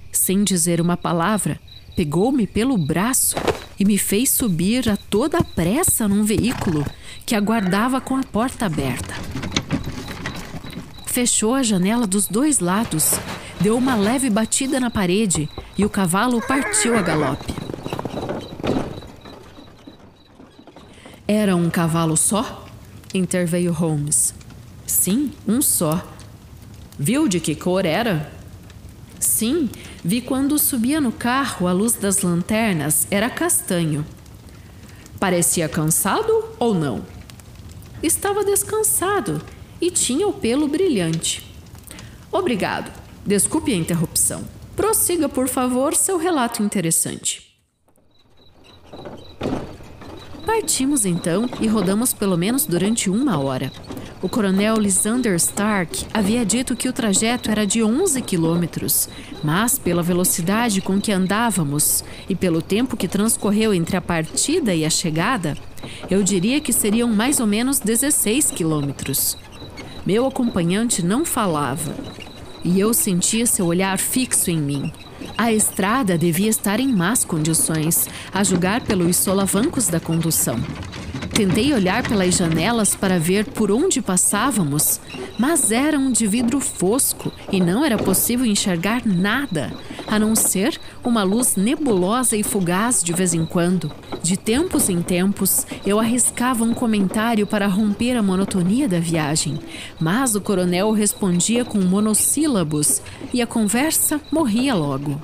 Sem 0.09 0.41
dizer 0.41 0.79
uma 0.79 0.95
palavra, 0.95 1.59
pegou-me 1.93 2.47
pelo 2.47 2.77
braço 2.77 3.35
e 3.77 3.83
me 3.83 3.97
fez 3.97 4.29
subir 4.29 4.87
a 4.87 4.95
toda 4.95 5.43
pressa 5.43 6.07
num 6.07 6.23
veículo 6.23 6.85
que 7.25 7.35
aguardava 7.35 7.99
com 7.99 8.15
a 8.15 8.23
porta 8.23 8.65
aberta. 8.65 9.13
Fechou 11.11 11.55
a 11.55 11.63
janela 11.63 12.05
dos 12.05 12.27
dois 12.27 12.59
lados, 12.59 13.13
deu 13.59 13.75
uma 13.75 13.95
leve 13.95 14.29
batida 14.29 14.79
na 14.79 14.91
parede 14.91 15.49
e 15.75 15.83
o 15.83 15.89
cavalo 15.89 16.39
partiu 16.39 16.95
a 16.95 17.01
galope. 17.01 17.51
Era 21.27 21.55
um 21.55 21.67
cavalo 21.67 22.15
só? 22.15 22.67
interveio 23.11 23.73
Holmes. 23.73 24.35
Sim, 24.85 25.31
um 25.47 25.63
só. 25.63 26.07
Viu 26.97 27.27
de 27.27 27.39
que 27.39 27.55
cor 27.55 27.87
era? 27.87 28.31
Sim, 29.19 29.67
vi 30.05 30.21
quando 30.21 30.59
subia 30.59 31.01
no 31.01 31.11
carro 31.11 31.67
a 31.67 31.71
luz 31.71 31.93
das 31.93 32.21
lanternas 32.21 33.07
era 33.09 33.31
castanho. 33.31 34.05
Parecia 35.19 35.67
cansado 35.67 36.45
ou 36.59 36.75
não? 36.75 37.01
Estava 38.03 38.45
descansado 38.45 39.41
e 39.81 39.91
tinha 39.91 40.27
o 40.27 40.33
pelo 40.33 40.67
brilhante. 40.67 41.45
Obrigado. 42.31 42.91
Desculpe 43.25 43.73
a 43.73 43.75
interrupção. 43.75 44.43
Prossiga, 44.75 45.27
por 45.27 45.47
favor, 45.47 45.93
seu 45.93 46.17
relato 46.17 46.63
interessante. 46.63 47.49
Partimos 50.45 51.05
então 51.05 51.49
e 51.61 51.67
rodamos 51.67 52.13
pelo 52.13 52.37
menos 52.37 52.65
durante 52.65 53.09
uma 53.09 53.39
hora. 53.39 53.71
O 54.21 54.27
coronel 54.27 54.75
Lysander 54.77 55.35
Stark 55.35 56.05
havia 56.13 56.45
dito 56.45 56.75
que 56.75 56.89
o 56.89 56.93
trajeto 56.93 57.49
era 57.49 57.65
de 57.65 57.81
11 57.81 58.21
quilômetros, 58.21 59.07
mas 59.43 59.79
pela 59.79 60.03
velocidade 60.03 60.81
com 60.81 60.99
que 60.99 61.11
andávamos 61.11 62.03
e 62.27 62.35
pelo 62.35 62.61
tempo 62.61 62.97
que 62.97 63.07
transcorreu 63.07 63.73
entre 63.73 63.95
a 63.95 64.01
partida 64.01 64.75
e 64.75 64.83
a 64.83 64.89
chegada, 64.89 65.57
eu 66.09 66.21
diria 66.21 66.59
que 66.59 66.73
seriam 66.73 67.07
mais 67.07 67.39
ou 67.39 67.47
menos 67.47 67.79
16 67.79 68.51
quilômetros. 68.51 69.37
Meu 70.05 70.25
acompanhante 70.25 71.03
não 71.03 71.25
falava 71.25 71.93
e 72.63 72.79
eu 72.79 72.93
sentia 72.93 73.45
seu 73.45 73.65
olhar 73.65 73.97
fixo 73.97 74.49
em 74.49 74.57
mim. 74.57 74.91
A 75.37 75.51
estrada 75.51 76.17
devia 76.17 76.49
estar 76.49 76.79
em 76.79 76.93
más 76.93 77.23
condições, 77.23 78.07
a 78.33 78.43
julgar 78.43 78.81
pelos 78.81 79.17
solavancos 79.17 79.87
da 79.87 79.99
condução. 79.99 80.59
Tentei 81.39 81.73
olhar 81.73 82.05
pelas 82.05 82.35
janelas 82.35 82.95
para 82.95 83.17
ver 83.17 83.45
por 83.45 83.71
onde 83.71 84.01
passávamos, 84.01 84.99
mas 85.37 85.71
eram 85.71 86.11
de 86.11 86.27
vidro 86.27 86.59
fosco 86.59 87.31
e 87.49 87.61
não 87.61 87.85
era 87.85 87.97
possível 87.97 88.45
enxergar 88.45 89.05
nada, 89.05 89.71
a 90.05 90.19
não 90.19 90.35
ser 90.35 90.77
uma 91.01 91.23
luz 91.23 91.55
nebulosa 91.55 92.35
e 92.35 92.43
fugaz 92.43 93.01
de 93.01 93.13
vez 93.13 93.33
em 93.33 93.45
quando. 93.45 93.89
De 94.21 94.35
tempos 94.35 94.89
em 94.89 95.01
tempos, 95.01 95.65
eu 95.85 95.97
arriscava 95.97 96.65
um 96.65 96.73
comentário 96.73 97.47
para 97.47 97.67
romper 97.67 98.17
a 98.17 98.21
monotonia 98.21 98.89
da 98.89 98.99
viagem, 98.99 99.57
mas 99.97 100.35
o 100.35 100.41
coronel 100.41 100.91
respondia 100.91 101.63
com 101.63 101.79
monossílabos 101.79 103.01
e 103.33 103.41
a 103.41 103.47
conversa 103.47 104.19
morria 104.29 104.75
logo. 104.75 105.17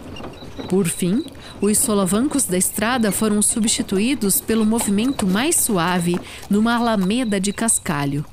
Por 0.70 0.88
fim, 0.88 1.26
os 1.62 1.78
solavancos 1.78 2.46
da 2.46 2.58
estrada 2.58 3.12
foram 3.12 3.42
substituídos 3.42 4.42
pelo 4.42 4.66
movimento 4.66 5.26
mais 5.26 5.56
suave 5.56 6.20
numa 6.50 6.76
alameda 6.76 7.40
de 7.40 7.54
cascalho. 7.54 8.26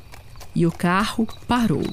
E 0.54 0.66
o 0.66 0.72
carro 0.72 1.26
parou. 1.46 1.84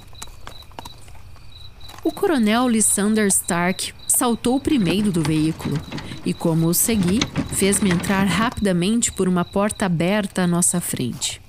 O 2.04 2.12
coronel 2.12 2.68
Lysander 2.68 3.28
Stark 3.28 3.94
saltou 4.08 4.60
primeiro 4.60 5.12
do 5.12 5.22
veículo 5.22 5.80
e, 6.26 6.34
como 6.34 6.68
o 6.68 6.74
segui, 6.74 7.20
fez-me 7.54 7.92
entrar 7.92 8.26
rapidamente 8.26 9.12
por 9.12 9.28
uma 9.28 9.46
porta 9.46 9.86
aberta 9.86 10.44
à 10.44 10.48
nossa 10.48 10.82
frente. 10.82 11.42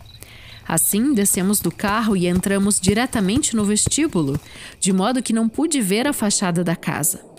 Assim, 0.66 1.12
descemos 1.12 1.61
do 1.61 1.73
carro 1.73 2.16
e 2.16 2.29
entramos 2.29 2.79
diretamente 2.79 3.57
no 3.57 3.64
vestíbulo, 3.64 4.38
de 4.79 4.93
modo 4.93 5.23
que 5.23 5.33
não 5.33 5.49
pude 5.49 5.81
ver 5.81 6.07
a 6.07 6.12
fachada 6.12 6.62
da 6.62 6.77
casa. 6.77 7.30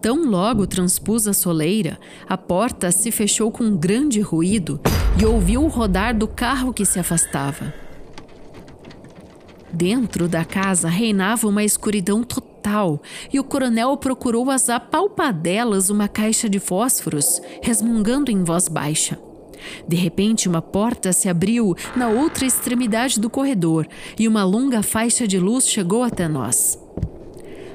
Tão 0.00 0.30
logo 0.30 0.66
transpus 0.66 1.26
a 1.26 1.32
soleira, 1.32 1.98
a 2.28 2.38
porta 2.38 2.92
se 2.92 3.10
fechou 3.10 3.50
com 3.50 3.64
um 3.64 3.76
grande 3.76 4.20
ruído 4.20 4.80
e 5.20 5.24
ouviu 5.24 5.64
o 5.64 5.68
rodar 5.68 6.16
do 6.16 6.28
carro 6.28 6.72
que 6.72 6.84
se 6.84 7.00
afastava. 7.00 7.74
Dentro 9.72 10.28
da 10.28 10.44
casa 10.44 10.88
reinava 10.88 11.48
uma 11.48 11.64
escuridão 11.64 12.22
total 12.22 13.02
e 13.32 13.40
o 13.40 13.44
coronel 13.44 13.96
procurou 13.96 14.50
às 14.50 14.68
apalpadelas 14.68 15.90
uma 15.90 16.06
caixa 16.06 16.48
de 16.48 16.60
fósforos, 16.60 17.42
resmungando 17.60 18.30
em 18.30 18.44
voz 18.44 18.68
baixa. 18.68 19.18
De 19.86 19.96
repente, 19.96 20.48
uma 20.48 20.62
porta 20.62 21.12
se 21.12 21.28
abriu 21.28 21.74
na 21.96 22.08
outra 22.08 22.46
extremidade 22.46 23.18
do 23.18 23.28
corredor 23.28 23.86
e 24.16 24.28
uma 24.28 24.44
longa 24.44 24.80
faixa 24.80 25.26
de 25.26 25.38
luz 25.38 25.68
chegou 25.68 26.04
até 26.04 26.28
nós. 26.28 26.78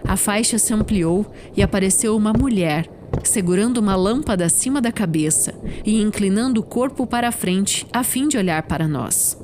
A 0.05 0.17
faixa 0.17 0.57
se 0.57 0.73
ampliou 0.73 1.25
e 1.55 1.63
apareceu 1.63 2.15
uma 2.15 2.33
mulher, 2.33 2.89
segurando 3.23 3.77
uma 3.77 3.95
lâmpada 3.95 4.45
acima 4.45 4.81
da 4.81 4.91
cabeça 4.91 5.53
e 5.85 6.01
inclinando 6.01 6.61
o 6.61 6.63
corpo 6.63 7.07
para 7.07 7.29
a 7.29 7.31
frente 7.31 7.85
a 7.91 8.03
fim 8.03 8.27
de 8.27 8.37
olhar 8.37 8.63
para 8.63 8.87
nós. 8.87 9.37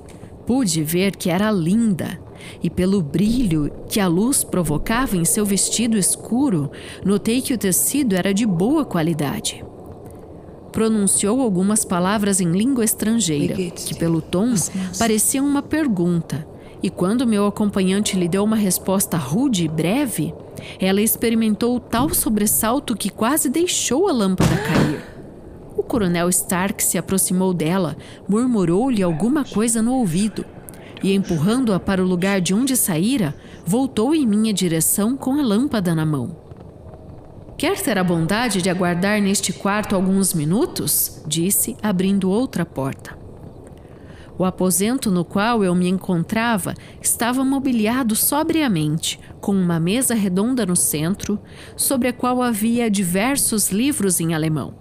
Pude 0.45 0.83
ver 0.83 1.15
que 1.15 1.29
era 1.29 1.51
linda, 1.51 2.19
e 2.61 2.69
pelo 2.69 3.01
brilho 3.01 3.71
que 3.87 3.99
a 3.99 4.07
luz 4.07 4.43
provocava 4.43 5.15
em 5.15 5.23
seu 5.23 5.45
vestido 5.45 5.97
escuro, 5.97 6.71
notei 7.05 7.41
que 7.41 7.53
o 7.53 7.57
tecido 7.57 8.15
era 8.15 8.33
de 8.33 8.45
boa 8.45 8.83
qualidade. 8.83 9.63
Pronunciou 10.71 11.41
algumas 11.41 11.83
palavras 11.83 12.39
em 12.39 12.51
língua 12.51 12.83
estrangeira, 12.83 13.55
que 13.55 13.95
pelo 13.95 14.21
tom 14.21 14.53
pareciam 14.97 15.45
uma 15.45 15.61
pergunta, 15.61 16.47
e 16.81 16.89
quando 16.89 17.27
meu 17.27 17.45
acompanhante 17.45 18.17
lhe 18.17 18.27
deu 18.27 18.43
uma 18.43 18.55
resposta 18.55 19.17
rude 19.17 19.65
e 19.65 19.67
breve, 19.67 20.33
ela 20.79 21.01
experimentou 21.01 21.79
tal 21.79 22.13
sobressalto 22.13 22.95
que 22.95 23.09
quase 23.09 23.49
deixou 23.49 24.07
a 24.07 24.11
lâmpada 24.11 24.55
cair. 24.57 25.03
O 25.77 25.83
coronel 25.83 26.29
Stark 26.29 26.83
se 26.83 26.97
aproximou 26.97 27.53
dela, 27.53 27.95
murmurou-lhe 28.27 29.01
alguma 29.01 29.45
coisa 29.45 29.81
no 29.81 29.93
ouvido 29.93 30.45
e, 31.03 31.13
empurrando-a 31.13 31.79
para 31.79 32.03
o 32.03 32.07
lugar 32.07 32.41
de 32.41 32.53
onde 32.53 32.75
saíra, 32.75 33.35
voltou 33.65 34.13
em 34.13 34.25
minha 34.25 34.53
direção 34.53 35.15
com 35.15 35.33
a 35.33 35.41
lâmpada 35.41 35.95
na 35.95 36.05
mão. 36.05 36.35
Quer 37.57 37.77
ter 37.81 37.97
a 37.97 38.03
bondade 38.03 38.61
de 38.61 38.69
aguardar 38.69 39.21
neste 39.21 39.51
quarto 39.51 39.93
alguns 39.93 40.33
minutos? 40.33 41.21
disse, 41.27 41.75
abrindo 41.81 42.29
outra 42.29 42.65
porta. 42.65 43.18
O 44.39 44.45
aposento 44.45 45.11
no 45.11 45.25
qual 45.25 45.65
eu 45.65 45.75
me 45.75 45.89
encontrava 45.89 46.73
estava 47.01 47.43
mobiliado 47.43 48.15
sobriamente, 48.15 49.19
com 49.41 49.51
uma 49.51 49.81
mesa 49.81 50.15
redonda 50.15 50.65
no 50.65 50.77
centro, 50.77 51.37
sobre 51.75 52.07
a 52.07 52.13
qual 52.13 52.41
havia 52.41 52.89
diversos 52.89 53.69
livros 53.69 54.21
em 54.21 54.33
alemão. 54.33 54.73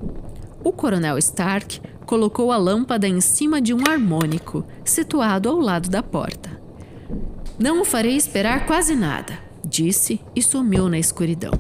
O 0.63 0.71
coronel 0.71 1.19
Stark 1.19 1.81
colocou 2.07 2.53
a 2.53 2.57
lâmpada 2.57 3.09
em 3.09 3.21
cima 3.21 3.61
de 3.61 3.75
um 3.75 3.81
harmônico, 3.85 4.65
situado 4.85 5.49
ao 5.49 5.59
lado 5.59 5.89
da 5.89 6.05
porta. 6.05 6.51
Não 7.59 7.83
o 7.83 7.85
farei 7.85 8.15
esperar 8.17 8.65
quase 8.65 8.95
nada, 8.95 9.33
disse 9.65 10.21
e 10.37 10.41
sumiu 10.41 10.89
na 10.89 11.01
escuridão. 11.01 11.53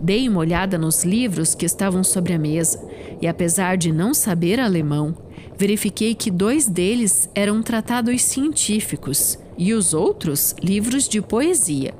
Dei 0.00 0.28
uma 0.28 0.40
olhada 0.40 0.76
nos 0.76 1.04
livros 1.04 1.54
que 1.54 1.66
estavam 1.66 2.02
sobre 2.02 2.32
a 2.32 2.38
mesa 2.38 2.84
e, 3.20 3.28
apesar 3.28 3.76
de 3.76 3.92
não 3.92 4.12
saber 4.12 4.58
alemão, 4.58 5.14
verifiquei 5.60 6.14
que 6.14 6.30
dois 6.30 6.66
deles 6.66 7.28
eram 7.34 7.60
tratados 7.60 8.22
científicos 8.22 9.38
e 9.58 9.74
os 9.74 9.92
outros 9.92 10.54
livros 10.62 11.06
de 11.06 11.20
poesia. 11.20 11.92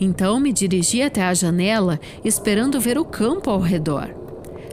Então 0.00 0.40
me 0.40 0.52
dirigi 0.52 1.00
até 1.00 1.22
a 1.22 1.32
janela, 1.32 2.00
esperando 2.24 2.80
ver 2.80 2.98
o 2.98 3.04
campo 3.04 3.48
ao 3.48 3.60
redor. 3.60 4.12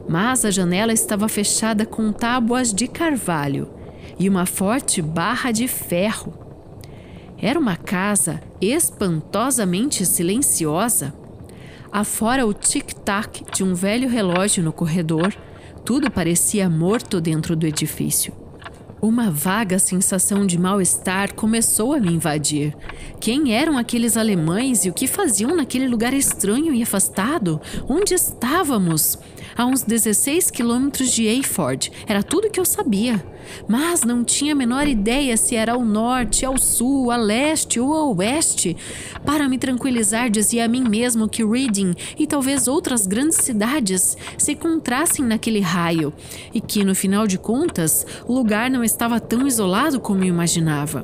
Mas 0.10 0.44
a 0.44 0.50
janela 0.50 0.92
estava 0.92 1.30
fechada 1.30 1.86
com 1.86 2.12
tábuas 2.12 2.74
de 2.74 2.88
carvalho 2.88 3.70
e 4.18 4.28
uma 4.28 4.48
forte 4.48 5.00
barra 5.00 5.52
de 5.52 5.68
ferro. 5.68 6.34
Era 7.38 7.60
uma 7.60 7.76
casa 7.76 8.42
espantosamente 8.60 10.08
silenciosa. 10.08 11.14
Afora 11.92 12.48
o 12.48 12.54
tic-tac 12.54 13.44
de 13.54 13.64
um 13.64 13.76
velho 13.76 14.10
relógio 14.10 14.64
no 14.64 14.74
corredor, 14.74 15.32
tudo 15.86 16.10
parecia 16.10 16.70
morto 16.70 17.20
dentro 17.20 17.56
do 17.56 17.66
edifício. 17.66 18.34
Uma 19.02 19.30
vaga 19.30 19.80
sensação 19.80 20.46
de 20.46 20.58
mal-estar 20.58 21.34
começou 21.34 21.94
a 21.94 22.00
me 22.00 22.14
invadir. 22.14 22.74
Quem 23.20 23.54
eram 23.54 23.78
aqueles 23.78 24.16
alemães 24.16 24.86
e 24.86 24.90
o 24.90 24.94
que 24.94 25.08
faziam 25.08 25.54
naquele 25.54 25.90
lugar 25.90 26.14
estranho 26.14 26.74
e 26.74 26.82
afastado? 26.82 27.60
Onde 27.86 28.14
estávamos? 28.14 29.18
A 29.56 29.66
uns 29.66 29.84
16 29.84 30.52
quilômetros 30.52 31.12
de 31.12 31.28
Ayford. 31.28 31.92
Era 32.08 32.24
tudo 32.24 32.50
que 32.50 32.60
eu 32.60 32.66
sabia. 32.66 33.24
Mas 33.68 34.04
não 34.04 34.24
tinha 34.24 34.54
a 34.54 34.56
menor 34.56 34.88
ideia 34.88 35.36
se 35.38 35.56
era 35.56 35.74
ao 35.74 35.84
norte, 35.84 36.46
ao 36.46 36.58
sul, 36.58 37.12
a 37.12 37.18
leste 37.18 37.80
ou 37.80 37.94
a 37.94 38.06
oeste. 38.12 38.76
Para 39.26 39.48
me 39.50 39.58
tranquilizar, 39.58 40.30
dizia 40.30 40.66
a 40.66 40.68
mim 40.68 40.84
mesmo 40.88 41.28
que 41.28 41.44
Reading 41.44 41.94
e 42.18 42.26
talvez 42.26 42.68
outras 42.68 43.06
grandes 43.06 43.38
cidades 43.38 44.18
se 44.38 44.54
encontrassem 44.54 45.26
naquele 45.26 45.60
raio 45.60 46.14
e 46.54 46.62
que, 46.62 46.84
no 46.84 46.96
final 46.96 47.28
de 47.28 47.38
contas, 47.38 48.06
o 48.26 48.34
lugar 48.34 48.70
não 48.70 48.84
estava 48.84 49.20
tão 49.20 49.48
isolado 49.48 50.00
como 50.00 50.24
eu 50.24 50.28
imaginava. 50.28 51.04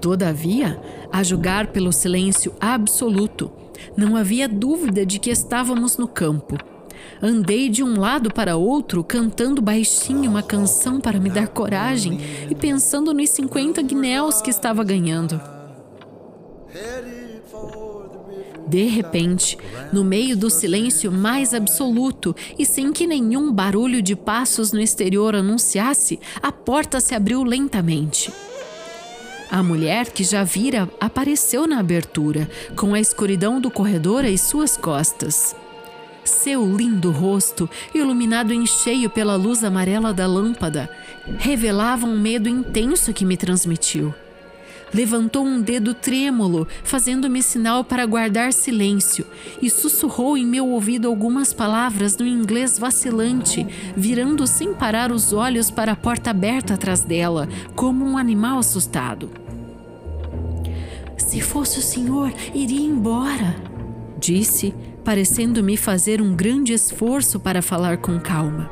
Todavia, 0.00 0.80
a 1.12 1.22
julgar 1.22 1.68
pelo 1.68 1.92
silêncio 1.92 2.54
absoluto, 2.60 3.50
não 3.96 4.16
havia 4.16 4.48
dúvida 4.48 5.04
de 5.04 5.18
que 5.18 5.30
estávamos 5.30 5.96
no 5.96 6.06
campo. 6.06 6.56
Andei 7.22 7.68
de 7.68 7.82
um 7.82 7.98
lado 7.98 8.32
para 8.32 8.56
outro, 8.56 9.02
cantando 9.02 9.62
baixinho 9.62 10.30
uma 10.30 10.42
canção 10.42 11.00
para 11.00 11.18
me 11.18 11.30
dar 11.30 11.48
coragem 11.48 12.20
e 12.50 12.54
pensando 12.54 13.14
nos 13.14 13.30
50 13.30 13.80
guinéus 13.82 14.42
que 14.42 14.50
estava 14.50 14.84
ganhando. 14.84 15.40
De 18.66 18.84
repente, 18.84 19.56
no 19.92 20.04
meio 20.04 20.36
do 20.36 20.50
silêncio 20.50 21.12
mais 21.12 21.54
absoluto 21.54 22.34
e 22.58 22.66
sem 22.66 22.92
que 22.92 23.06
nenhum 23.06 23.52
barulho 23.52 24.02
de 24.02 24.16
passos 24.16 24.72
no 24.72 24.80
exterior 24.80 25.36
anunciasse, 25.36 26.18
a 26.42 26.50
porta 26.50 27.00
se 27.00 27.14
abriu 27.14 27.44
lentamente. 27.44 28.32
A 29.48 29.62
mulher 29.62 30.10
que 30.10 30.24
já 30.24 30.42
vira 30.42 30.90
apareceu 31.00 31.68
na 31.68 31.78
abertura, 31.78 32.50
com 32.74 32.92
a 32.94 33.00
escuridão 33.00 33.60
do 33.60 33.70
corredor 33.70 34.24
às 34.24 34.40
suas 34.40 34.76
costas. 34.76 35.54
Seu 36.26 36.76
lindo 36.76 37.12
rosto, 37.12 37.70
iluminado 37.94 38.52
em 38.52 38.66
cheio 38.66 39.08
pela 39.08 39.36
luz 39.36 39.62
amarela 39.62 40.12
da 40.12 40.26
lâmpada, 40.26 40.90
revelava 41.38 42.04
um 42.04 42.18
medo 42.18 42.48
intenso 42.48 43.12
que 43.12 43.24
me 43.24 43.36
transmitiu. 43.36 44.12
Levantou 44.92 45.44
um 45.44 45.60
dedo 45.60 45.94
trêmulo, 45.94 46.66
fazendo-me 46.82 47.42
sinal 47.42 47.84
para 47.84 48.04
guardar 48.06 48.52
silêncio, 48.52 49.24
e 49.62 49.70
sussurrou 49.70 50.36
em 50.36 50.44
meu 50.44 50.66
ouvido 50.68 51.06
algumas 51.06 51.52
palavras 51.52 52.16
no 52.16 52.26
inglês 52.26 52.76
vacilante, 52.76 53.64
virando 53.96 54.46
sem 54.48 54.74
parar 54.74 55.12
os 55.12 55.32
olhos 55.32 55.70
para 55.70 55.92
a 55.92 55.96
porta 55.96 56.30
aberta 56.30 56.74
atrás 56.74 57.02
dela, 57.02 57.48
como 57.76 58.04
um 58.04 58.18
animal 58.18 58.58
assustado. 58.58 59.30
Se 61.16 61.40
fosse 61.40 61.78
o 61.78 61.82
senhor, 61.82 62.32
iria 62.52 62.86
embora, 62.86 63.56
disse, 64.18 64.74
parecendo-me 65.06 65.76
fazer 65.76 66.20
um 66.20 66.34
grande 66.34 66.72
esforço 66.72 67.38
para 67.38 67.62
falar 67.62 67.98
com 67.98 68.18
calma. 68.18 68.68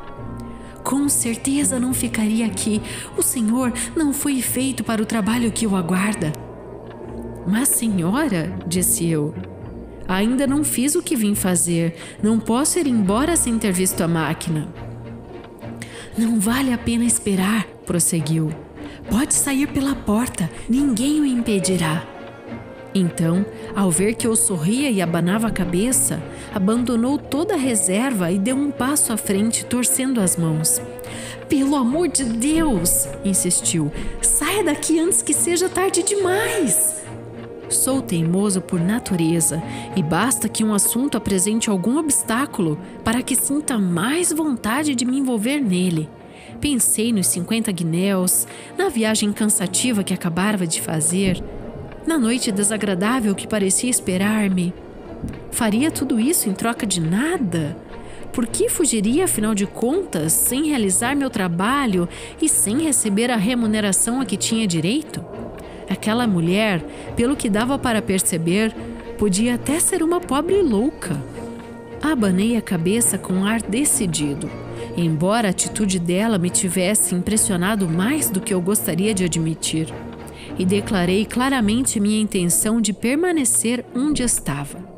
Com 0.83 1.07
certeza 1.07 1.79
não 1.79 1.93
ficaria 1.93 2.45
aqui. 2.45 2.81
O 3.17 3.21
Senhor 3.21 3.71
não 3.95 4.11
foi 4.11 4.41
feito 4.41 4.83
para 4.83 5.01
o 5.01 5.05
trabalho 5.05 5.49
que 5.49 5.65
o 5.65 5.77
aguarda. 5.77 6.33
Mas, 7.47 7.69
senhora, 7.69 8.53
disse 8.67 9.09
eu, 9.09 9.33
ainda 10.09 10.45
não 10.45 10.61
fiz 10.65 10.93
o 10.93 11.01
que 11.01 11.15
vim 11.15 11.35
fazer. 11.35 11.95
Não 12.21 12.37
posso 12.37 12.77
ir 12.79 12.87
embora 12.87 13.37
sem 13.37 13.57
ter 13.57 13.71
visto 13.71 14.01
a 14.01 14.07
máquina. 14.07 14.67
Não 16.17 16.37
vale 16.37 16.73
a 16.73 16.77
pena 16.77 17.05
esperar, 17.05 17.65
prosseguiu. 17.85 18.51
Pode 19.09 19.33
sair 19.33 19.67
pela 19.67 19.95
porta, 19.95 20.49
ninguém 20.67 21.21
o 21.21 21.25
impedirá. 21.25 22.14
Então, 22.97 23.45
ao 23.75 23.91
ver 23.91 24.15
que 24.15 24.25
eu 24.25 24.37
sorria 24.37 24.89
e 24.89 25.01
abanava 25.01 25.47
a 25.47 25.51
cabeça, 25.51 26.23
abandonou 26.53 27.17
toda 27.17 27.53
a 27.53 27.57
reserva 27.57 28.31
e 28.31 28.39
deu 28.39 28.55
um 28.55 28.71
passo 28.71 29.11
à 29.11 29.17
frente, 29.17 29.65
torcendo 29.65 30.21
as 30.21 30.37
mãos. 30.37 30.81
Pelo 31.49 31.75
amor 31.75 32.07
de 32.07 32.23
Deus! 32.23 33.05
insistiu. 33.25 33.91
Saia 34.21 34.63
daqui 34.63 34.97
antes 34.97 35.21
que 35.21 35.33
seja 35.33 35.67
tarde 35.67 36.03
demais! 36.03 37.03
Sou 37.69 38.01
teimoso 38.01 38.61
por 38.61 38.79
natureza 38.79 39.61
e 39.97 40.01
basta 40.01 40.47
que 40.47 40.63
um 40.63 40.73
assunto 40.73 41.17
apresente 41.17 41.69
algum 41.69 41.97
obstáculo 41.97 42.79
para 43.03 43.21
que 43.21 43.35
sinta 43.35 43.77
mais 43.77 44.31
vontade 44.31 44.95
de 44.95 45.03
me 45.03 45.17
envolver 45.17 45.59
nele. 45.59 46.07
Pensei 46.61 47.11
nos 47.11 47.27
50 47.27 47.71
guinéus, 47.73 48.47
na 48.77 48.87
viagem 48.87 49.33
cansativa 49.33 50.03
que 50.03 50.13
acabava 50.13 50.65
de 50.65 50.79
fazer 50.81 51.43
na 52.05 52.19
noite 52.19 52.51
desagradável 52.51 53.33
que 53.33 53.47
parecia 53.47 53.89
esperar-me. 53.89 54.73
Faria 55.51 55.89
tudo 55.89 56.19
isso 56.19 56.47
em 56.49 56.53
troca 56.53 56.85
de 56.85 57.01
nada? 57.01 57.75
Por 58.31 58.45
que 58.45 58.69
fugiria, 58.69 59.25
afinal 59.25 59.55
de 59.55 59.65
contas, 59.65 60.33
sem 60.33 60.67
realizar 60.67 61.15
meu 61.15 61.29
trabalho 61.29 62.07
e 62.41 62.49
sem 62.49 62.81
receber 62.81 63.31
a 63.31 63.37
remuneração 63.37 64.21
a 64.21 64.25
que 64.25 64.37
tinha 64.37 64.67
direito? 64.67 65.23
Aquela 65.89 66.27
mulher, 66.27 66.83
pelo 67.15 67.35
que 67.35 67.49
dava 67.49 67.79
para 67.79 68.01
perceber, 68.01 68.75
podia 69.17 69.55
até 69.55 69.79
ser 69.79 70.03
uma 70.03 70.19
pobre 70.19 70.61
louca. 70.61 71.15
Abanei 72.01 72.57
a 72.57 72.61
cabeça 72.61 73.17
com 73.17 73.45
ar 73.45 73.61
decidido, 73.61 74.49
embora 74.97 75.47
a 75.47 75.51
atitude 75.51 75.97
dela 75.97 76.37
me 76.37 76.49
tivesse 76.49 77.15
impressionado 77.15 77.87
mais 77.87 78.29
do 78.29 78.41
que 78.41 78.53
eu 78.53 78.61
gostaria 78.61 79.13
de 79.13 79.23
admitir 79.23 79.87
e 80.57 80.65
declarei 80.65 81.25
claramente 81.25 81.99
minha 81.99 82.21
intenção 82.21 82.79
de 82.79 82.93
permanecer 82.93 83.85
onde 83.95 84.23
estava. 84.23 84.95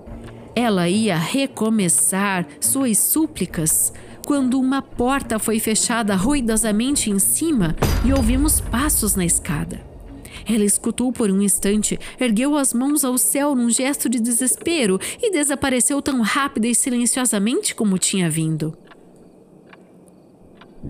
Ela 0.56 0.90
ia 0.90 1.18
recomeçar 1.18 2.48
suas 2.60 2.98
súplicas 2.98 3.94
quando 4.26 4.60
uma 4.60 4.82
porta 4.82 5.40
foi 5.40 5.60
fechada 5.60 6.16
ruidosamente 6.16 7.10
em 7.10 7.20
cima 7.20 7.76
e 8.04 8.12
ouvimos 8.12 8.60
passos 8.60 9.16
na 9.16 9.24
escada. 9.24 9.86
Ela 10.46 10.64
escutou 10.64 11.12
por 11.12 11.30
um 11.30 11.42
instante, 11.42 12.00
ergueu 12.20 12.58
as 12.58 12.74
mãos 12.74 13.04
ao 13.04 13.18
céu 13.18 13.56
num 13.56 13.70
gesto 13.70 14.10
de 14.10 14.20
desespero 14.20 15.00
e 15.22 15.32
desapareceu 15.32 16.02
tão 16.02 16.22
rápida 16.22 16.68
e 16.68 16.76
silenciosamente 16.76 17.76
como 17.76 17.98
tinha 17.98 18.30
vindo. 18.30 18.78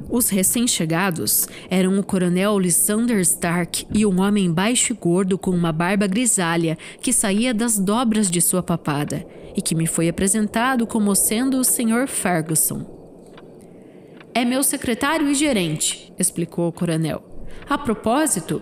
Os 0.09 0.29
recém-chegados 0.29 1.47
eram 1.69 1.99
o 1.99 2.03
coronel 2.03 2.57
Lysander 2.57 3.19
Stark 3.19 3.85
e 3.93 4.05
um 4.05 4.21
homem 4.21 4.51
baixo 4.51 4.93
e 4.93 4.95
gordo 4.95 5.37
com 5.37 5.51
uma 5.51 5.71
barba 5.71 6.07
grisalha 6.07 6.77
que 7.01 7.11
saía 7.11 7.53
das 7.53 7.77
dobras 7.77 8.29
de 8.29 8.41
sua 8.41 8.63
papada 8.63 9.25
e 9.55 9.61
que 9.61 9.75
me 9.75 9.87
foi 9.87 10.07
apresentado 10.07 10.85
como 10.87 11.13
sendo 11.15 11.57
o 11.57 11.63
Sr. 11.63 12.07
Ferguson. 12.07 12.85
É 14.33 14.45
meu 14.45 14.63
secretário 14.63 15.27
e 15.29 15.33
gerente, 15.33 16.13
explicou 16.17 16.67
o 16.67 16.71
coronel. 16.71 17.23
A 17.67 17.77
propósito, 17.77 18.61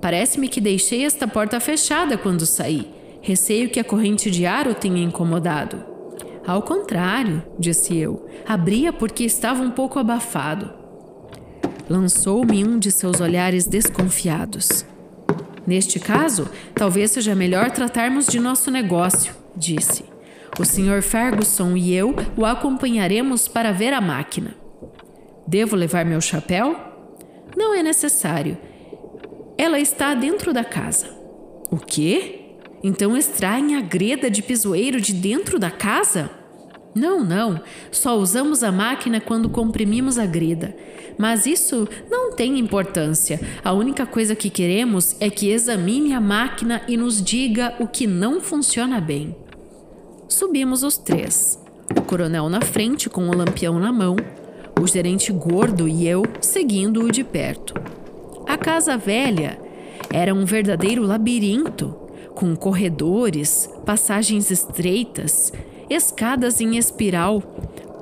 parece-me 0.00 0.48
que 0.48 0.60
deixei 0.60 1.04
esta 1.04 1.26
porta 1.26 1.58
fechada 1.60 2.18
quando 2.18 2.44
saí. 2.44 2.90
Receio 3.22 3.70
que 3.70 3.80
a 3.80 3.84
corrente 3.84 4.30
de 4.30 4.44
ar 4.44 4.68
o 4.68 4.74
tenha 4.74 5.02
incomodado. 5.02 5.93
Ao 6.46 6.60
contrário, 6.60 7.42
disse 7.58 7.96
eu, 7.96 8.28
abria 8.46 8.92
porque 8.92 9.24
estava 9.24 9.62
um 9.62 9.70
pouco 9.70 9.98
abafado. 9.98 10.70
Lançou-me 11.88 12.64
um 12.64 12.78
de 12.78 12.90
seus 12.90 13.20
olhares 13.20 13.66
desconfiados. 13.66 14.84
Neste 15.66 15.98
caso, 15.98 16.48
talvez 16.74 17.12
seja 17.12 17.34
melhor 17.34 17.70
tratarmos 17.70 18.26
de 18.26 18.38
nosso 18.38 18.70
negócio, 18.70 19.34
disse. 19.56 20.04
O 20.58 20.64
Sr. 20.64 21.02
Ferguson 21.02 21.76
e 21.76 21.94
eu 21.94 22.14
o 22.36 22.44
acompanharemos 22.44 23.48
para 23.48 23.72
ver 23.72 23.92
a 23.92 24.00
máquina. 24.00 24.54
Devo 25.46 25.74
levar 25.74 26.04
meu 26.04 26.20
chapéu? 26.20 26.76
Não 27.56 27.74
é 27.74 27.82
necessário. 27.82 28.56
Ela 29.56 29.80
está 29.80 30.14
dentro 30.14 30.52
da 30.52 30.64
casa. 30.64 31.08
O 31.70 31.76
quê? 31.76 32.43
Então 32.84 33.16
extraem 33.16 33.76
a 33.76 33.80
greda 33.80 34.30
de 34.30 34.42
pisoeiro 34.42 35.00
de 35.00 35.14
dentro 35.14 35.58
da 35.58 35.70
casa? 35.70 36.28
Não, 36.94 37.24
não. 37.24 37.58
Só 37.90 38.14
usamos 38.18 38.62
a 38.62 38.70
máquina 38.70 39.22
quando 39.22 39.48
comprimimos 39.48 40.18
a 40.18 40.26
greda. 40.26 40.76
Mas 41.16 41.46
isso 41.46 41.88
não 42.10 42.32
tem 42.32 42.58
importância. 42.58 43.40
A 43.64 43.72
única 43.72 44.04
coisa 44.04 44.36
que 44.36 44.50
queremos 44.50 45.16
é 45.18 45.30
que 45.30 45.48
examine 45.48 46.12
a 46.12 46.20
máquina 46.20 46.82
e 46.86 46.94
nos 46.94 47.24
diga 47.24 47.74
o 47.80 47.88
que 47.88 48.06
não 48.06 48.38
funciona 48.38 49.00
bem. 49.00 49.34
Subimos 50.28 50.82
os 50.82 50.98
três. 50.98 51.58
O 51.96 52.02
coronel 52.02 52.50
na 52.50 52.60
frente 52.60 53.08
com 53.08 53.30
o 53.30 53.34
lampião 53.34 53.78
na 53.78 53.92
mão, 53.92 54.16
o 54.78 54.86
gerente 54.86 55.32
gordo 55.32 55.88
e 55.88 56.06
eu 56.06 56.22
seguindo-o 56.38 57.10
de 57.10 57.24
perto. 57.24 57.72
A 58.46 58.58
casa 58.58 58.94
velha 58.98 59.58
era 60.12 60.34
um 60.34 60.44
verdadeiro 60.44 61.02
labirinto 61.02 62.03
com 62.34 62.54
corredores, 62.56 63.68
passagens 63.86 64.50
estreitas, 64.50 65.52
escadas 65.88 66.60
em 66.60 66.76
espiral, 66.76 67.40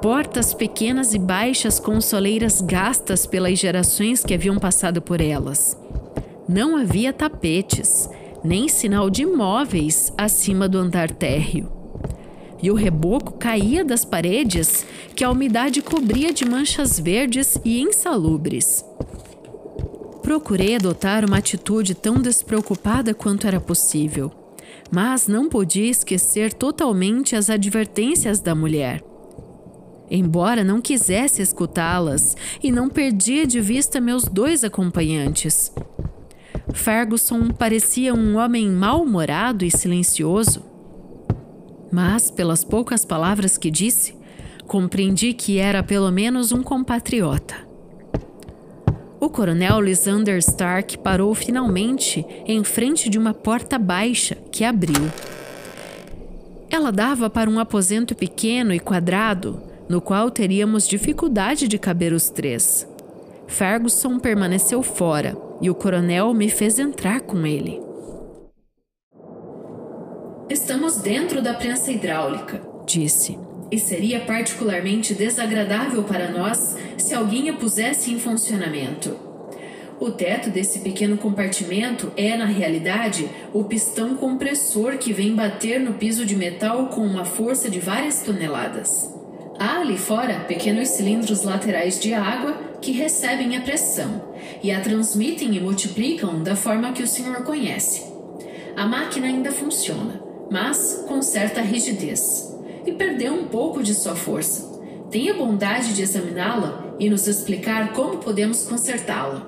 portas 0.01 0.55
pequenas 0.55 1.15
e 1.15 1.19
baixas 1.19 1.79
com 1.79 2.01
soleiras 2.01 2.61
gastas 2.61 3.27
pelas 3.27 3.59
gerações 3.59 4.25
que 4.25 4.35
haviam 4.35 4.59
passado 4.59 5.01
por 5.01 5.21
elas. 5.21 5.79
Não 6.49 6.77
havia 6.77 7.13
tapetes, 7.13 8.09
nem 8.43 8.69
sinal 8.69 9.09
de 9.09 9.25
móveis 9.25 10.13
acima 10.19 10.69
do 10.69 10.79
andar 10.79 11.11
térreo. 11.11 11.71
e 12.63 12.71
o 12.71 12.75
reboco 12.75 13.33
caía 13.33 13.85
das 13.85 14.05
paredes 14.05 14.87
que 15.17 15.25
a 15.25 15.31
umidade 15.31 15.83
cobria 15.83 16.33
de 16.33 16.45
manchas 16.45 16.99
verdes 16.99 17.59
e 17.65 17.81
insalubres. 17.81 18.85
Procurei 20.23 20.77
adotar 20.77 21.25
uma 21.25 21.39
atitude 21.39 21.95
tão 21.95 22.21
despreocupada 22.21 23.13
quanto 23.13 23.47
era 23.47 23.61
possível, 23.61 24.31
mas 24.91 25.27
não 25.27 25.49
podia 25.49 25.91
esquecer 25.91 26.53
totalmente 26.53 27.35
as 27.35 27.51
advertências 27.51 28.39
da 28.39 28.55
mulher. 28.55 29.03
Embora 30.09 30.63
não 30.63 30.81
quisesse 30.81 31.43
escutá-las 31.43 32.37
e 32.63 32.71
não 32.71 32.89
perdia 32.89 33.47
de 33.47 33.61
vista 33.61 34.01
meus 34.01 34.25
dois 34.25 34.63
acompanhantes. 34.63 35.73
Ferguson 36.73 37.49
parecia 37.49 38.15
um 38.15 38.37
homem 38.37 38.71
mal-humorado 38.71 39.65
e 39.65 39.71
silencioso. 39.71 40.63
Mas, 41.91 42.31
pelas 42.31 42.63
poucas 42.63 43.05
palavras 43.05 43.59
que 43.59 43.71
disse, 43.71 44.15
compreendi 44.67 45.33
que 45.35 45.59
era 45.59 45.83
pelo 45.83 46.11
menos 46.11 46.53
um 46.53 46.63
compatriota. 46.63 47.72
Coronel 49.33 49.81
Lysander 49.81 50.37
Stark 50.39 50.99
parou 50.99 51.35
finalmente 51.35 52.25
em 52.47 52.63
frente 52.63 53.09
de 53.09 53.19
uma 53.19 53.33
porta 53.33 53.79
baixa 53.79 54.37
que 54.53 54.63
abriu. 54.63 55.11
Ela 56.71 56.93
dava 56.93 57.31
para 57.31 57.49
um 57.49 57.59
aposento 57.59 58.15
pequeno 58.15 58.75
e 58.75 58.79
quadrado, 58.79 59.61
no 59.89 60.01
qual 60.01 60.31
teríamos 60.31 60.87
dificuldade 60.87 61.67
de 61.67 61.79
caber 61.79 62.13
os 62.13 62.29
três. 62.29 62.87
Ferguson 63.47 64.19
permaneceu 64.19 64.83
fora 64.83 65.37
e 65.61 65.71
o 65.71 65.75
coronel 65.75 66.33
me 66.35 66.49
fez 66.49 66.79
entrar 66.79 67.21
com 67.21 67.47
ele. 67.47 67.81
Estamos 70.49 70.99
dentro 70.99 71.41
da 71.41 71.55
prensa 71.55 71.91
hidráulica, 71.91 72.61
disse 72.87 73.39
e 73.73 73.79
seria 73.79 74.21
particularmente 74.21 75.15
desagradável 75.15 76.05
para 76.05 76.31
nós 76.31 76.77
se 76.99 77.15
alguém 77.15 77.49
a 77.49 77.55
pusesse 77.55 78.13
em 78.13 78.21
funcionamento. 78.21 79.17
O 79.99 80.11
teto 80.11 80.51
desse 80.51 80.81
pequeno 80.81 81.17
compartimento 81.17 82.13
é, 82.15 82.37
na 82.37 82.45
realidade, 82.45 83.31
o 83.53 83.65
pistão 83.65 84.15
compressor 84.17 84.99
que 84.99 85.13
vem 85.13 85.35
bater 85.35 85.81
no 85.81 85.95
piso 85.95 86.27
de 86.27 86.37
metal 86.37 86.89
com 86.89 87.01
uma 87.01 87.25
força 87.25 87.71
de 87.71 87.81
várias 87.81 88.21
toneladas. 88.23 89.11
Há 89.59 89.79
ali 89.79 89.97
fora 89.97 90.41
pequenos 90.41 90.89
cilindros 90.91 91.43
laterais 91.43 91.99
de 91.99 92.13
água 92.13 92.53
que 92.81 92.93
recebem 92.93 93.57
a 93.57 93.61
pressão 93.63 94.35
e 94.63 94.71
a 94.71 94.81
transmitem 94.81 95.55
e 95.55 95.61
multiplicam 95.61 96.43
da 96.43 96.57
forma 96.57 96.93
que 96.93 97.03
o 97.03 97.07
senhor 97.07 97.43
conhece. 97.45 98.03
A 98.77 98.87
máquina 98.87 99.29
ainda 99.29 99.53
funciona, 99.53 100.21
mas 100.51 101.05
com 101.07 101.23
certa 101.23 101.61
rigidez 101.61 102.52
e 102.87 102.93
perdeu 102.93 103.35
um 103.35 103.45
pouco 103.45 103.83
de 103.83 103.95
sua 103.95 104.15
força. 104.15 104.73
Tenha 105.11 105.35
bondade 105.35 105.95
de 105.95 106.03
examiná-la 106.03 106.95
e 106.99 107.11
nos 107.11 107.27
explicar 107.27 107.93
como 107.93 108.19
podemos 108.19 108.65
consertá-la. 108.65 109.47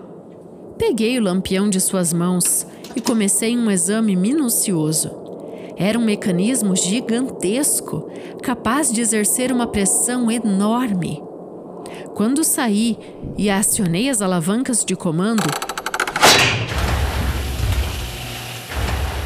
Peguei 0.76 1.18
o 1.18 1.22
lampião 1.22 1.70
de 1.70 1.80
suas 1.80 2.12
mãos 2.12 2.66
e 2.94 3.00
comecei 3.00 3.56
um 3.56 3.70
exame 3.70 4.14
minucioso. 4.16 5.10
Era 5.76 5.98
um 5.98 6.04
mecanismo 6.04 6.76
gigantesco, 6.76 8.10
capaz 8.42 8.92
de 8.92 9.00
exercer 9.00 9.50
uma 9.50 9.66
pressão 9.66 10.30
enorme. 10.30 11.22
Quando 12.14 12.44
saí 12.44 12.98
e 13.36 13.50
acionei 13.50 14.08
as 14.08 14.22
alavancas 14.22 14.84
de 14.84 14.94
comando, 14.94 15.42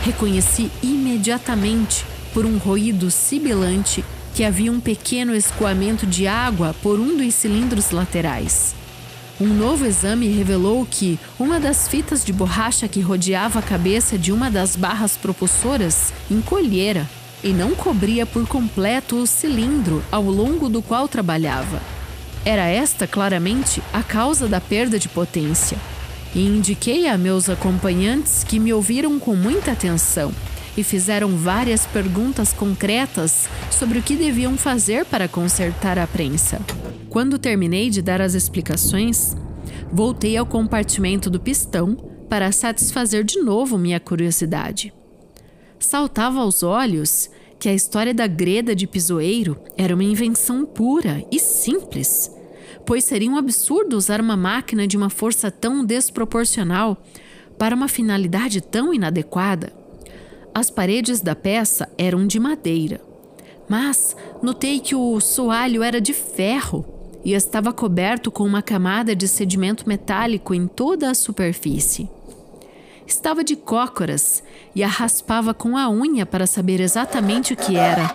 reconheci 0.03 0.71
imediatamente 0.83 2.05
por 2.39 2.47
um 2.47 2.57
ruído 2.57 3.11
sibilante 3.11 4.05
que 4.33 4.45
havia 4.45 4.71
um 4.71 4.79
pequeno 4.79 5.35
escoamento 5.35 6.07
de 6.07 6.29
água 6.29 6.73
por 6.81 7.01
um 7.01 7.17
dos 7.17 7.35
cilindros 7.35 7.91
laterais. 7.91 8.77
Um 9.41 9.49
novo 9.49 9.85
exame 9.85 10.29
revelou 10.29 10.87
que 10.89 11.19
uma 11.37 11.59
das 11.59 11.89
fitas 11.89 12.25
de 12.25 12.33
borracha 12.33 12.87
que 12.87 13.01
rodeava 13.01 13.59
a 13.59 13.63
cabeça 13.63 14.17
de 14.17 14.31
uma 14.31 14.53
das 14.53 14.77
barras 14.77 15.17
propulsoras 15.17 16.13
encolhera 16.31 17.11
e 17.43 17.49
não 17.49 17.75
cobria 17.75 18.25
por 18.25 18.47
completo 18.47 19.17
o 19.17 19.27
cilindro 19.27 20.01
ao 20.09 20.23
longo 20.23 20.69
do 20.69 20.81
qual 20.81 21.09
trabalhava. 21.09 21.83
Era 22.45 22.69
esta 22.69 23.09
claramente 23.09 23.83
a 23.93 24.01
causa 24.01 24.47
da 24.47 24.61
perda 24.61 24.97
de 24.97 25.09
potência. 25.09 25.77
E 26.33 26.47
indiquei 26.47 27.09
a 27.09 27.19
meus 27.19 27.49
acompanhantes 27.49 28.45
que 28.45 28.61
me 28.61 28.73
ouviram 28.73 29.19
com 29.19 29.35
muita 29.35 29.73
atenção 29.73 30.33
e 30.79 30.85
fizeram 30.85 31.37
várias 31.37 31.85
perguntas 31.87 32.53
concretas 32.53 33.49
sobre 33.69 33.99
o 33.99 34.03
que 34.03 34.15
deviam 34.15 34.57
fazer 34.57 35.05
para 35.05 35.27
consertar 35.27 35.99
a 35.99 36.07
prensa. 36.07 36.61
Quando 37.11 37.37
terminei 37.37 37.91
de 37.91 38.01
dar 38.01 38.21
as 38.21 38.35
explicações, 38.35 39.37
voltei 39.93 40.37
ao 40.37 40.47
compartimento 40.47 41.29
do 41.29 41.41
pistão 41.41 41.97
para 42.29 42.53
satisfazer 42.53 43.25
de 43.25 43.41
novo 43.41 43.77
minha 43.77 43.99
curiosidade. 43.99 44.95
Saltava 45.81 46.39
aos 46.39 46.63
olhos 46.63 47.29
que 47.59 47.69
a 47.69 47.75
história 47.75 48.15
da 48.15 48.29
greda 48.29 48.73
de 48.73 48.87
pisoeiro 48.87 49.61
era 49.77 49.93
uma 49.93 50.05
invenção 50.05 50.65
pura 50.65 51.25
e 51.33 51.41
simples, 51.41 52.31
pois 52.87 53.03
seria 53.03 53.29
um 53.29 53.37
absurdo 53.37 53.97
usar 53.97 54.21
uma 54.21 54.37
máquina 54.37 54.87
de 54.87 54.97
uma 54.97 55.11
força 55.11 55.51
tão 55.51 55.85
desproporcional 55.85 57.03
para 57.59 57.75
uma 57.75 57.89
finalidade 57.89 58.61
tão 58.61 58.95
inadequada. 58.95 59.73
As 60.55 60.71
paredes 60.71 61.21
da 61.21 61.37
peça 61.37 61.89
eram 61.97 62.27
de 62.27 62.41
madeira, 62.41 63.01
mas 63.69 64.17
notei 64.43 64.81
que 64.81 64.95
o 64.95 65.21
soalho 65.21 65.83
era 65.83 66.01
de 66.01 66.13
ferro 66.13 66.85
e 67.25 67.33
estava 67.35 67.73
coberto 67.73 68.31
com 68.31 68.45
uma 68.45 68.63
camada 68.63 69.15
de 69.15 69.29
sedimento 69.29 69.89
metálico 69.89 70.55
em 70.55 70.67
toda 70.67 71.11
a 71.11 71.15
superfície. 71.15 72.09
Estava 73.07 73.43
de 73.43 73.57
cócoras 73.57 74.43
e 74.75 74.83
a 74.83 74.89
raspava 74.89 75.55
com 75.55 75.77
a 75.77 75.89
unha 75.89 76.27
para 76.27 76.47
saber 76.47 76.81
exatamente 76.81 77.53
o 77.53 77.57
que 77.57 77.77
era. 77.77 78.15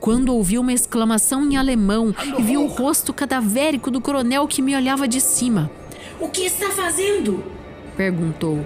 Quando 0.00 0.34
ouvi 0.34 0.58
uma 0.58 0.72
exclamação 0.72 1.44
em 1.44 1.56
alemão 1.56 2.14
e 2.36 2.42
vi 2.42 2.56
o 2.56 2.66
rosto 2.66 3.12
cadavérico 3.12 3.90
do 3.90 4.00
coronel 4.00 4.48
que 4.48 4.60
me 4.60 4.74
olhava 4.74 5.06
de 5.06 5.20
cima. 5.20 5.70
O 6.20 6.28
que 6.28 6.42
está 6.42 6.70
fazendo? 6.70 7.44
perguntou. 7.96 8.64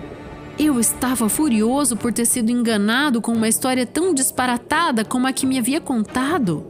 Eu 0.58 0.80
estava 0.80 1.28
furioso 1.28 1.96
por 1.96 2.12
ter 2.14 2.24
sido 2.24 2.50
enganado 2.50 3.20
com 3.20 3.32
uma 3.32 3.48
história 3.48 3.84
tão 3.84 4.14
disparatada 4.14 5.04
como 5.04 5.26
a 5.26 5.32
que 5.32 5.44
me 5.44 5.58
havia 5.58 5.82
contado. 5.82 6.64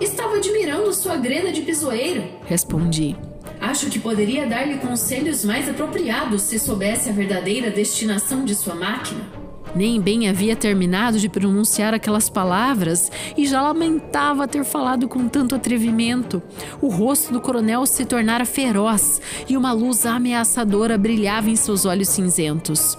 Estava 0.00 0.36
admirando 0.36 0.92
sua 0.92 1.16
grena 1.16 1.50
de 1.50 1.62
pisoeiro, 1.62 2.22
respondi. 2.46 3.16
Acho 3.60 3.90
que 3.90 3.98
poderia 3.98 4.46
dar-lhe 4.46 4.78
conselhos 4.78 5.44
mais 5.44 5.68
apropriados 5.68 6.42
se 6.42 6.58
soubesse 6.58 7.10
a 7.10 7.12
verdadeira 7.12 7.68
destinação 7.68 8.44
de 8.44 8.54
sua 8.54 8.76
máquina. 8.76 9.39
Nem 9.74 10.00
bem 10.00 10.28
havia 10.28 10.56
terminado 10.56 11.18
de 11.18 11.28
pronunciar 11.28 11.94
aquelas 11.94 12.28
palavras 12.28 13.10
e 13.36 13.46
já 13.46 13.62
lamentava 13.62 14.48
ter 14.48 14.64
falado 14.64 15.08
com 15.08 15.28
tanto 15.28 15.54
atrevimento. 15.54 16.42
O 16.80 16.88
rosto 16.88 17.32
do 17.32 17.40
coronel 17.40 17.86
se 17.86 18.04
tornara 18.04 18.44
feroz 18.44 19.20
e 19.48 19.56
uma 19.56 19.72
luz 19.72 20.04
ameaçadora 20.04 20.98
brilhava 20.98 21.50
em 21.50 21.56
seus 21.56 21.84
olhos 21.84 22.08
cinzentos. 22.08 22.98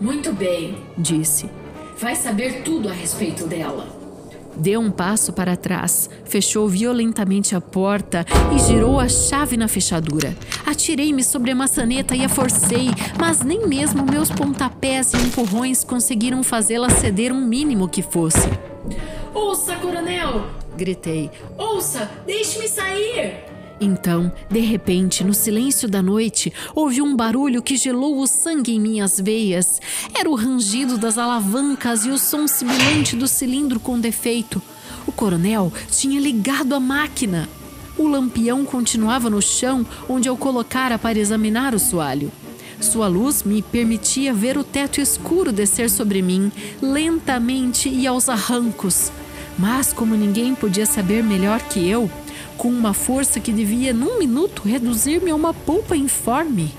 Muito 0.00 0.32
bem, 0.32 0.76
disse. 0.96 1.48
Vai 1.98 2.16
saber 2.16 2.62
tudo 2.62 2.88
a 2.88 2.92
respeito 2.92 3.46
dela. 3.46 4.01
Deu 4.56 4.80
um 4.80 4.90
passo 4.90 5.32
para 5.32 5.56
trás, 5.56 6.10
fechou 6.24 6.68
violentamente 6.68 7.54
a 7.54 7.60
porta 7.60 8.24
e 8.54 8.58
girou 8.58 9.00
a 9.00 9.08
chave 9.08 9.56
na 9.56 9.68
fechadura. 9.68 10.36
Atirei-me 10.66 11.24
sobre 11.24 11.50
a 11.50 11.54
maçaneta 11.54 12.14
e 12.14 12.24
a 12.24 12.28
forcei, 12.28 12.90
mas 13.18 13.40
nem 13.42 13.66
mesmo 13.66 14.04
meus 14.04 14.30
pontapés 14.30 15.12
e 15.14 15.16
empurrões 15.16 15.84
conseguiram 15.84 16.42
fazê-la 16.42 16.90
ceder 16.90 17.32
um 17.32 17.40
mínimo 17.40 17.88
que 17.88 18.02
fosse. 18.02 18.48
Ouça, 19.34 19.76
coronel! 19.76 20.46
Gritei. 20.76 21.30
Ouça, 21.58 22.10
deixe-me 22.26 22.68
sair! 22.68 23.51
Então, 23.84 24.30
de 24.48 24.60
repente, 24.60 25.24
no 25.24 25.34
silêncio 25.34 25.88
da 25.88 26.00
noite, 26.00 26.52
ouvi 26.72 27.02
um 27.02 27.16
barulho 27.16 27.60
que 27.60 27.76
gelou 27.76 28.20
o 28.20 28.28
sangue 28.28 28.72
em 28.72 28.80
minhas 28.80 29.18
veias. 29.18 29.80
Era 30.14 30.30
o 30.30 30.36
rangido 30.36 30.96
das 30.96 31.18
alavancas 31.18 32.04
e 32.06 32.10
o 32.10 32.16
som 32.16 32.46
sibilante 32.46 33.16
do 33.16 33.26
cilindro 33.26 33.80
com 33.80 33.98
defeito. 33.98 34.62
O 35.04 35.10
coronel 35.10 35.72
tinha 35.90 36.20
ligado 36.20 36.76
a 36.76 36.78
máquina. 36.78 37.48
O 37.98 38.06
lampião 38.06 38.64
continuava 38.64 39.28
no 39.28 39.42
chão 39.42 39.84
onde 40.08 40.28
eu 40.28 40.36
colocara 40.36 40.96
para 40.96 41.18
examinar 41.18 41.74
o 41.74 41.80
soalho. 41.80 42.30
Sua 42.80 43.08
luz 43.08 43.42
me 43.42 43.62
permitia 43.62 44.32
ver 44.32 44.56
o 44.56 44.62
teto 44.62 45.00
escuro 45.00 45.50
descer 45.50 45.90
sobre 45.90 46.22
mim, 46.22 46.52
lentamente 46.80 47.88
e 47.88 48.06
aos 48.06 48.28
arrancos. 48.28 49.10
Mas, 49.58 49.92
como 49.92 50.14
ninguém 50.14 50.54
podia 50.54 50.86
saber 50.86 51.22
melhor 51.22 51.60
que 51.62 51.86
eu, 51.88 52.08
com 52.62 52.68
uma 52.68 52.94
força 52.94 53.40
que 53.40 53.50
devia, 53.50 53.92
num 53.92 54.20
minuto, 54.20 54.62
reduzir-me 54.64 55.32
a 55.32 55.34
uma 55.34 55.52
polpa 55.52 55.96
informe. 55.96 56.72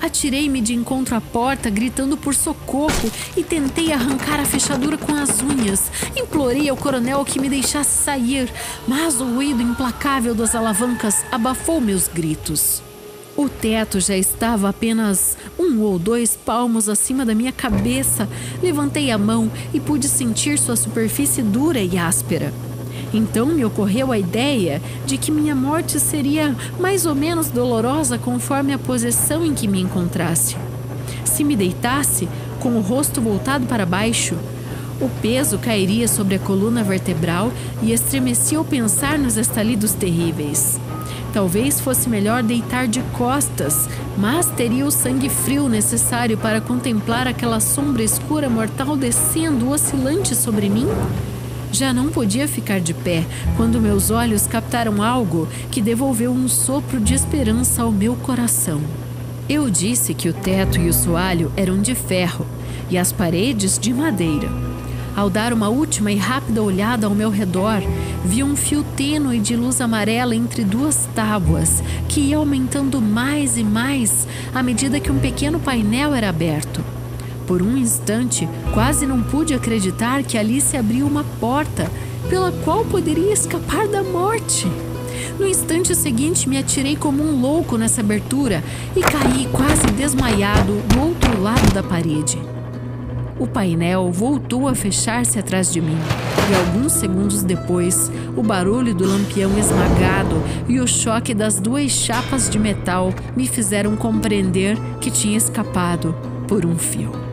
Atirei-me 0.00 0.62
de 0.62 0.72
encontro 0.72 1.14
à 1.14 1.20
porta, 1.20 1.68
gritando 1.68 2.16
por 2.16 2.34
socorro, 2.34 3.12
e 3.36 3.44
tentei 3.44 3.92
arrancar 3.92 4.40
a 4.40 4.46
fechadura 4.46 4.96
com 4.96 5.14
as 5.14 5.42
unhas. 5.42 5.92
Implorei 6.16 6.70
ao 6.70 6.76
coronel 6.76 7.22
que 7.22 7.38
me 7.38 7.50
deixasse 7.50 8.02
sair, 8.02 8.50
mas 8.88 9.20
o 9.20 9.34
ruído 9.34 9.60
implacável 9.60 10.34
das 10.34 10.54
alavancas 10.54 11.22
abafou 11.30 11.82
meus 11.82 12.08
gritos. 12.08 12.82
O 13.36 13.46
teto 13.46 14.00
já 14.00 14.16
estava 14.16 14.70
apenas 14.70 15.36
um 15.58 15.82
ou 15.82 15.98
dois 15.98 16.34
palmos 16.34 16.88
acima 16.88 17.26
da 17.26 17.34
minha 17.34 17.52
cabeça. 17.52 18.26
Levantei 18.62 19.10
a 19.10 19.18
mão 19.18 19.52
e 19.74 19.78
pude 19.78 20.08
sentir 20.08 20.58
sua 20.58 20.76
superfície 20.76 21.42
dura 21.42 21.78
e 21.78 21.98
áspera. 21.98 22.54
Então 23.12 23.46
me 23.46 23.64
ocorreu 23.64 24.12
a 24.12 24.18
ideia 24.18 24.80
de 25.04 25.18
que 25.18 25.32
minha 25.32 25.54
morte 25.54 25.98
seria 25.98 26.54
mais 26.78 27.06
ou 27.06 27.14
menos 27.14 27.48
dolorosa 27.48 28.18
conforme 28.18 28.72
a 28.72 28.78
posição 28.78 29.44
em 29.44 29.54
que 29.54 29.66
me 29.66 29.80
encontrasse. 29.80 30.56
Se 31.24 31.42
me 31.42 31.56
deitasse, 31.56 32.28
com 32.60 32.76
o 32.76 32.80
rosto 32.80 33.20
voltado 33.20 33.66
para 33.66 33.86
baixo, 33.86 34.36
o 35.00 35.08
peso 35.22 35.58
cairia 35.58 36.06
sobre 36.06 36.34
a 36.34 36.38
coluna 36.38 36.84
vertebral 36.84 37.50
e 37.82 37.92
estremecia 37.92 38.58
ao 38.58 38.64
pensar 38.64 39.18
nos 39.18 39.38
estalidos 39.38 39.92
terríveis. 39.92 40.78
Talvez 41.32 41.80
fosse 41.80 42.08
melhor 42.08 42.42
deitar 42.42 42.86
de 42.86 43.00
costas, 43.16 43.88
mas 44.18 44.46
teria 44.46 44.84
o 44.84 44.90
sangue 44.90 45.28
frio 45.28 45.68
necessário 45.68 46.36
para 46.36 46.60
contemplar 46.60 47.26
aquela 47.26 47.60
sombra 47.60 48.02
escura 48.02 48.50
mortal 48.50 48.96
descendo 48.96 49.70
oscilante 49.70 50.34
sobre 50.34 50.68
mim? 50.68 50.86
Já 51.72 51.92
não 51.92 52.08
podia 52.08 52.48
ficar 52.48 52.80
de 52.80 52.92
pé 52.92 53.24
quando 53.56 53.80
meus 53.80 54.10
olhos 54.10 54.46
captaram 54.46 55.02
algo 55.02 55.48
que 55.70 55.80
devolveu 55.80 56.32
um 56.32 56.48
sopro 56.48 57.00
de 57.00 57.14
esperança 57.14 57.82
ao 57.82 57.92
meu 57.92 58.16
coração. 58.16 58.80
Eu 59.48 59.70
disse 59.70 60.12
que 60.12 60.28
o 60.28 60.32
teto 60.32 60.78
e 60.78 60.88
o 60.88 60.92
soalho 60.92 61.52
eram 61.56 61.80
de 61.80 61.94
ferro 61.94 62.46
e 62.90 62.98
as 62.98 63.12
paredes 63.12 63.78
de 63.78 63.94
madeira. 63.94 64.48
Ao 65.16 65.28
dar 65.28 65.52
uma 65.52 65.68
última 65.68 66.10
e 66.10 66.16
rápida 66.16 66.62
olhada 66.62 67.06
ao 67.06 67.14
meu 67.14 67.30
redor, 67.30 67.82
vi 68.24 68.42
um 68.42 68.56
fio 68.56 68.84
tênue 68.96 69.40
de 69.40 69.56
luz 69.56 69.80
amarela 69.80 70.34
entre 70.34 70.64
duas 70.64 71.08
tábuas, 71.14 71.82
que 72.08 72.20
ia 72.20 72.36
aumentando 72.36 73.00
mais 73.00 73.56
e 73.56 73.64
mais 73.64 74.26
à 74.54 74.62
medida 74.62 75.00
que 75.00 75.10
um 75.10 75.18
pequeno 75.18 75.58
painel 75.58 76.14
era 76.14 76.28
aberto. 76.28 76.82
Por 77.50 77.62
um 77.62 77.76
instante, 77.76 78.48
quase 78.72 79.04
não 79.04 79.24
pude 79.24 79.54
acreditar 79.54 80.22
que 80.22 80.38
ali 80.38 80.60
se 80.60 80.76
abriu 80.76 81.04
uma 81.04 81.24
porta 81.40 81.90
pela 82.28 82.52
qual 82.52 82.84
poderia 82.84 83.32
escapar 83.32 83.88
da 83.88 84.04
morte. 84.04 84.68
No 85.36 85.44
instante 85.44 85.92
seguinte, 85.96 86.48
me 86.48 86.56
atirei 86.56 86.94
como 86.94 87.20
um 87.24 87.40
louco 87.40 87.76
nessa 87.76 88.02
abertura 88.02 88.62
e 88.94 89.00
caí 89.00 89.48
quase 89.50 89.84
desmaiado 89.96 90.74
do 90.74 91.00
outro 91.00 91.42
lado 91.42 91.74
da 91.74 91.82
parede. 91.82 92.38
O 93.36 93.48
painel 93.48 94.12
voltou 94.12 94.68
a 94.68 94.74
fechar-se 94.76 95.36
atrás 95.36 95.72
de 95.72 95.80
mim, 95.80 95.98
e 96.52 96.54
alguns 96.54 96.92
segundos 96.92 97.42
depois, 97.42 98.12
o 98.36 98.44
barulho 98.44 98.94
do 98.94 99.04
lampião 99.04 99.58
esmagado 99.58 100.40
e 100.68 100.78
o 100.78 100.86
choque 100.86 101.34
das 101.34 101.58
duas 101.58 101.90
chapas 101.90 102.48
de 102.48 102.60
metal 102.60 103.12
me 103.36 103.48
fizeram 103.48 103.96
compreender 103.96 104.78
que 105.00 105.10
tinha 105.10 105.36
escapado 105.36 106.14
por 106.46 106.64
um 106.64 106.78
fio. 106.78 107.29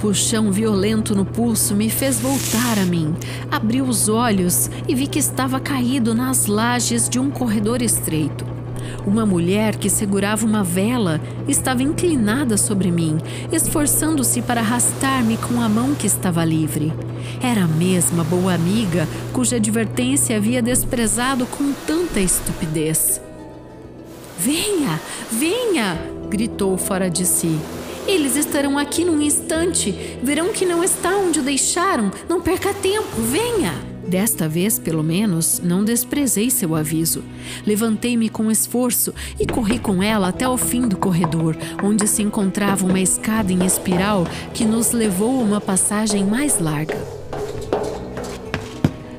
Puxão 0.00 0.50
violento 0.50 1.14
no 1.14 1.26
pulso 1.26 1.74
me 1.74 1.90
fez 1.90 2.18
voltar 2.18 2.78
a 2.78 2.86
mim. 2.86 3.14
Abri 3.50 3.82
os 3.82 4.08
olhos 4.08 4.70
e 4.88 4.94
vi 4.94 5.06
que 5.06 5.18
estava 5.18 5.60
caído 5.60 6.14
nas 6.14 6.46
lajes 6.46 7.08
de 7.08 7.18
um 7.18 7.30
corredor 7.30 7.82
estreito. 7.82 8.46
Uma 9.06 9.26
mulher 9.26 9.76
que 9.76 9.90
segurava 9.90 10.46
uma 10.46 10.64
vela 10.64 11.20
estava 11.46 11.82
inclinada 11.82 12.56
sobre 12.56 12.90
mim, 12.90 13.18
esforçando-se 13.52 14.40
para 14.40 14.60
arrastar-me 14.60 15.36
com 15.36 15.60
a 15.60 15.68
mão 15.68 15.94
que 15.94 16.06
estava 16.06 16.44
livre. 16.44 16.92
Era 17.42 17.64
a 17.64 17.68
mesma 17.68 18.24
boa 18.24 18.54
amiga 18.54 19.06
cuja 19.34 19.56
advertência 19.56 20.36
havia 20.36 20.62
desprezado 20.62 21.44
com 21.46 21.72
tanta 21.86 22.20
estupidez. 22.20 23.20
Venha, 24.38 24.98
venha! 25.30 25.98
gritou 26.30 26.78
fora 26.78 27.10
de 27.10 27.26
si. 27.26 27.58
Eles 28.06 28.36
estarão 28.36 28.78
aqui 28.78 29.04
num 29.04 29.20
instante. 29.20 29.92
Verão 30.22 30.52
que 30.52 30.64
não 30.64 30.82
está 30.82 31.16
onde 31.16 31.40
o 31.40 31.42
deixaram. 31.42 32.10
Não 32.28 32.40
perca 32.40 32.72
tempo, 32.74 33.20
venha! 33.20 33.90
Desta 34.06 34.48
vez, 34.48 34.78
pelo 34.78 35.04
menos, 35.04 35.60
não 35.62 35.84
desprezei 35.84 36.50
seu 36.50 36.74
aviso. 36.74 37.22
Levantei-me 37.64 38.28
com 38.28 38.50
esforço 38.50 39.14
e 39.38 39.46
corri 39.46 39.78
com 39.78 40.02
ela 40.02 40.28
até 40.28 40.48
o 40.48 40.56
fim 40.56 40.88
do 40.88 40.96
corredor, 40.96 41.56
onde 41.82 42.08
se 42.08 42.20
encontrava 42.22 42.84
uma 42.84 42.98
escada 42.98 43.52
em 43.52 43.64
espiral 43.64 44.26
que 44.52 44.64
nos 44.64 44.90
levou 44.90 45.40
a 45.40 45.44
uma 45.44 45.60
passagem 45.60 46.24
mais 46.24 46.58
larga. 46.58 46.98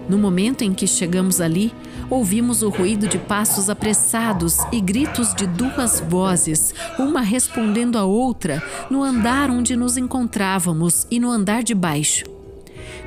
No 0.09 0.17
momento 0.17 0.61
em 0.63 0.73
que 0.73 0.85
chegamos 0.85 1.39
ali, 1.39 1.73
ouvimos 2.11 2.61
o 2.61 2.69
ruído 2.69 3.07
de 3.07 3.17
passos 3.17 3.69
apressados 3.69 4.57
e 4.69 4.81
gritos 4.81 5.33
de 5.33 5.47
duas 5.47 6.01
vozes, 6.01 6.75
uma 6.99 7.21
respondendo 7.21 7.97
à 7.97 8.03
outra, 8.03 8.61
no 8.89 9.01
andar 9.01 9.49
onde 9.49 9.77
nos 9.77 9.95
encontrávamos 9.95 11.07
e 11.09 11.21
no 11.21 11.31
andar 11.31 11.63
de 11.63 11.73
baixo. 11.73 12.25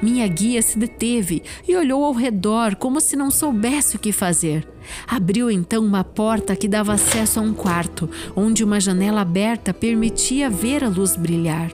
Minha 0.01 0.27
guia 0.27 0.63
se 0.63 0.79
deteve 0.79 1.43
e 1.69 1.77
olhou 1.77 2.03
ao 2.03 2.13
redor 2.13 2.77
como 2.77 3.01
se 3.01 3.15
não 3.15 3.31
soubesse 3.31 3.97
o 3.97 3.99
que 3.99 4.11
fazer. 4.11 4.67
Abriu 5.07 5.51
então 5.51 5.85
uma 5.85 6.03
porta 6.03 6.57
que 6.57 6.67
dava 6.67 6.95
acesso 6.95 7.39
a 7.39 7.43
um 7.43 7.53
quarto, 7.53 8.09
onde 8.35 8.65
uma 8.65 8.81
janela 8.81 9.21
aberta 9.21 9.75
permitia 9.75 10.49
ver 10.49 10.83
a 10.83 10.89
luz 10.89 11.15
brilhar. 11.15 11.71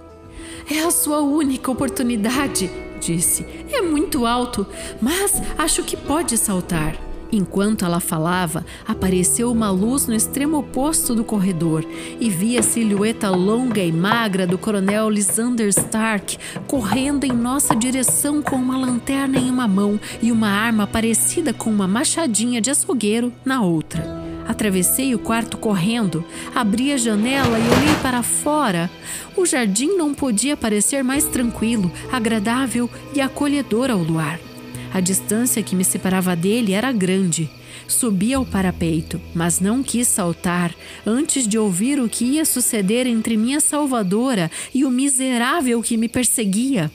É 0.69 0.83
a 0.83 0.91
sua 0.91 1.21
única 1.21 1.71
oportunidade, 1.71 2.71
disse. 3.01 3.47
É 3.73 3.81
muito 3.81 4.27
alto, 4.27 4.67
mas 5.01 5.41
acho 5.57 5.83
que 5.83 5.97
pode 5.97 6.37
saltar. 6.37 7.10
Enquanto 7.33 7.85
ela 7.85 8.01
falava, 8.01 8.65
apareceu 8.87 9.53
uma 9.53 9.71
luz 9.71 10.07
no 10.07 10.15
extremo 10.15 10.59
oposto 10.59 11.15
do 11.15 11.23
corredor 11.23 11.85
e 12.21 12.29
vi 12.29 12.59
a 12.59 12.63
silhueta 12.63 13.31
longa 13.31 13.81
e 13.81 13.93
magra 13.93 14.47
do 14.47 14.59
coronel 14.59 15.09
Lysander 15.09 15.69
Stark 15.69 16.39
correndo 16.67 17.25
em 17.25 17.33
nossa 17.33 17.75
direção 17.75 18.43
com 18.43 18.57
uma 18.57 18.77
lanterna 18.77 19.39
em 19.39 19.49
uma 19.49 19.69
mão 19.69 19.99
e 20.21 20.33
uma 20.33 20.49
arma 20.49 20.87
parecida 20.87 21.53
com 21.53 21.71
uma 21.71 21.87
machadinha 21.87 22.61
de 22.61 22.71
açougueiro 22.71 23.33
na 23.45 23.63
outra. 23.63 24.21
Atravessei 24.49 25.15
o 25.15 25.19
quarto 25.19 25.57
correndo, 25.57 26.25
abri 26.53 26.93
a 26.93 26.97
janela 26.97 27.57
e 27.57 27.63
olhei 27.63 27.95
para 28.03 28.21
fora. 28.21 28.91
O 29.37 29.47
jardim 29.47 29.97
não 29.97 30.13
podia 30.13 30.57
parecer 30.57 31.05
mais 31.05 31.25
tranquilo, 31.25 31.91
agradável 32.11 32.91
e 33.15 33.21
acolhedor 33.21 33.91
ao 33.93 33.99
luar. 33.99 34.50
A 34.93 35.01
distância 35.01 35.63
que 35.63 35.77
me 35.77 35.85
separava 35.85 36.35
dele 36.35 36.73
era 36.73 36.91
grande. 36.91 37.49
Subi 37.87 38.35
ao 38.35 38.45
parapeito, 38.45 39.21
mas 39.35 39.61
não 39.61 39.83
quis 39.83 40.09
saltar 40.09 40.75
antes 41.07 41.47
de 41.47 41.59
ouvir 41.59 42.01
o 42.01 42.09
que 42.09 42.25
ia 42.25 42.45
suceder 42.45 43.07
entre 43.07 43.37
minha 43.37 43.61
salvadora 43.61 44.51
e 44.75 44.85
o 44.85 44.91
miserável 44.91 45.81
que 45.83 45.97
me 45.97 46.09
perseguia. 46.09 46.91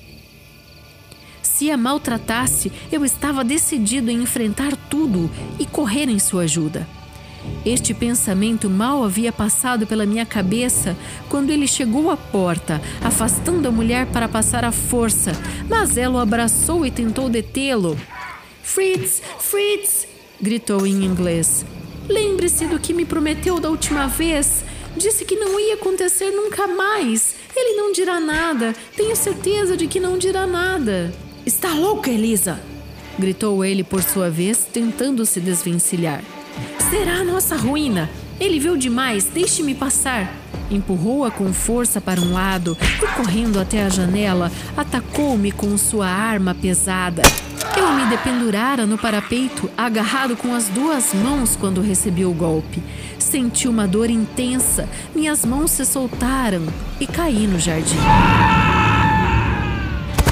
Se 1.41 1.71
a 1.71 1.77
maltratasse, 1.77 2.71
eu 2.91 3.05
estava 3.05 3.43
decidido 3.43 4.11
em 4.11 4.23
enfrentar 4.23 4.75
tudo 4.89 5.31
e 5.57 5.65
correr 5.65 6.09
em 6.09 6.19
sua 6.19 6.43
ajuda. 6.43 6.85
Este 7.65 7.93
pensamento 7.93 8.69
mal 8.69 9.03
havia 9.03 9.31
passado 9.31 9.87
pela 9.87 10.05
minha 10.05 10.25
cabeça 10.25 10.95
quando 11.29 11.49
ele 11.49 11.67
chegou 11.67 12.11
à 12.11 12.17
porta, 12.17 12.79
afastando 13.03 13.67
a 13.67 13.71
mulher 13.71 14.05
para 14.07 14.27
passar 14.27 14.63
à 14.63 14.71
força, 14.71 15.31
mas 15.67 15.97
ela 15.97 16.15
o 16.15 16.19
abraçou 16.19 16.85
e 16.85 16.91
tentou 16.91 17.27
detê-lo. 17.27 17.97
Fritz, 18.61 19.21
Fritz! 19.39 20.07
gritou 20.39 20.85
em 20.85 21.03
inglês. 21.03 21.65
Lembre-se 22.07 22.67
do 22.67 22.79
que 22.79 22.93
me 22.93 23.03
prometeu 23.05 23.59
da 23.59 23.69
última 23.69 24.07
vez. 24.07 24.63
Disse 24.95 25.25
que 25.25 25.35
não 25.35 25.59
ia 25.59 25.73
acontecer 25.73 26.31
nunca 26.31 26.67
mais. 26.67 27.35
Ele 27.55 27.75
não 27.75 27.91
dirá 27.91 28.19
nada. 28.19 28.73
Tenho 28.95 29.15
certeza 29.15 29.75
de 29.75 29.87
que 29.87 29.99
não 29.99 30.17
dirá 30.17 30.45
nada. 30.45 31.11
Está 31.45 31.73
louca, 31.73 32.09
Elisa! 32.09 32.59
gritou 33.17 33.63
ele 33.63 33.83
por 33.83 34.03
sua 34.03 34.29
vez, 34.29 34.67
tentando 34.71 35.25
se 35.25 35.39
desvencilhar. 35.39 36.23
Será 36.89 37.15
a 37.19 37.23
nossa 37.23 37.55
ruína. 37.55 38.09
Ele 38.39 38.59
viu 38.59 38.75
demais, 38.77 39.25
deixe-me 39.25 39.73
passar. 39.73 40.31
Empurrou-a 40.69 41.31
com 41.31 41.53
força 41.53 42.01
para 42.01 42.19
um 42.19 42.33
lado 42.33 42.77
e, 42.81 43.07
correndo 43.15 43.59
até 43.59 43.83
a 43.83 43.89
janela, 43.89 44.51
atacou-me 44.75 45.51
com 45.51 45.77
sua 45.77 46.07
arma 46.07 46.53
pesada. 46.53 47.21
Eu 47.77 47.91
me 47.91 48.05
dependurara 48.05 48.85
no 48.85 48.97
parapeito, 48.97 49.69
agarrado 49.77 50.35
com 50.37 50.53
as 50.53 50.69
duas 50.69 51.13
mãos 51.13 51.55
quando 51.55 51.81
recebi 51.81 52.25
o 52.25 52.33
golpe. 52.33 52.81
Senti 53.19 53.67
uma 53.67 53.87
dor 53.87 54.09
intensa, 54.09 54.87
minhas 55.13 55.45
mãos 55.45 55.71
se 55.71 55.85
soltaram 55.85 56.65
e 56.99 57.05
caí 57.05 57.47
no 57.47 57.59
jardim. 57.59 57.97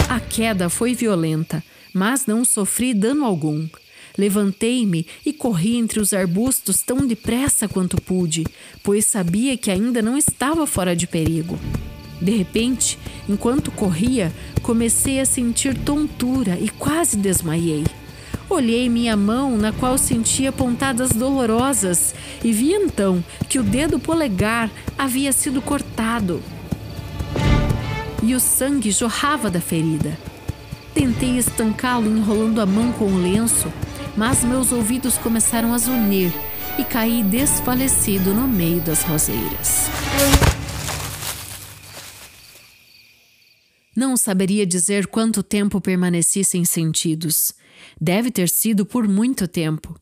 A 0.09 0.19
queda 0.19 0.69
foi 0.69 0.93
violenta, 0.95 1.63
mas 1.93 2.26
não 2.26 2.45
sofri 2.45 2.93
dano 2.93 3.26
algum. 3.26 3.67
Levantei-me 4.18 5.07
e 5.26 5.34
corri 5.34 5.78
entre 5.78 5.99
os 5.99 6.14
arbustos 6.14 6.82
tão 6.82 7.05
depressa 7.05 7.68
quanto 7.68 8.01
pude, 8.01 8.45
pois 8.84 9.05
sabia 9.05 9.57
que 9.57 9.72
ainda 9.72 10.01
não 10.01 10.18
estava 10.18 10.68
fora 10.68 10.95
de 10.95 11.07
perigo. 11.07 11.57
De 12.22 12.32
repente, 12.32 12.97
enquanto 13.28 13.72
corria, 13.72 14.32
comecei 14.61 15.20
a 15.20 15.26
sentir 15.26 15.78
tontura 15.78 16.57
e 16.59 16.70
quase 16.70 17.18
desmaiei. 17.18 17.84
Olhei 18.49 18.88
minha 18.88 19.18
mão, 19.18 19.57
na 19.57 19.72
qual 19.72 19.97
sentia 19.97 20.51
pontadas 20.51 21.09
dolorosas, 21.09 22.14
e 22.43 22.51
vi 22.51 22.72
então 22.72 23.24
que 23.49 23.57
o 23.57 23.64
dedo 23.64 23.97
polegar 23.97 24.70
havia 24.97 25.32
sido 25.34 25.61
cortado. 25.61 26.41
E 28.22 28.36
o 28.36 28.39
sangue 28.39 28.91
jorrava 28.91 29.49
da 29.49 29.59
ferida. 29.59 30.18
Tentei 30.93 31.38
estancá-lo 31.38 32.16
enrolando 32.16 32.61
a 32.61 32.66
mão 32.66 32.91
com 32.93 33.05
o 33.05 33.22
lenço, 33.22 33.68
mas 34.16 34.43
meus 34.43 34.72
ouvidos 34.72 35.18
começaram 35.18 35.74
a 35.74 35.78
zunir 35.78 36.32
e 36.78 36.84
caí 36.84 37.24
desfalecido 37.24 38.34
no 38.34 38.47
meio 38.47 38.82
das 38.82 39.03
roseiras. 39.03 39.88
Não 43.95 44.18
saberia 44.18 44.66
dizer 44.66 45.07
quanto 45.07 45.43
tempo 45.43 45.80
permaneci 45.80 46.43
sem 46.43 46.66
sentidos. 46.66 47.53
Deve 48.01 48.32
ter 48.32 48.49
sido 48.49 48.86
por 48.86 49.07
muito 49.07 49.47
tempo, 49.47 49.95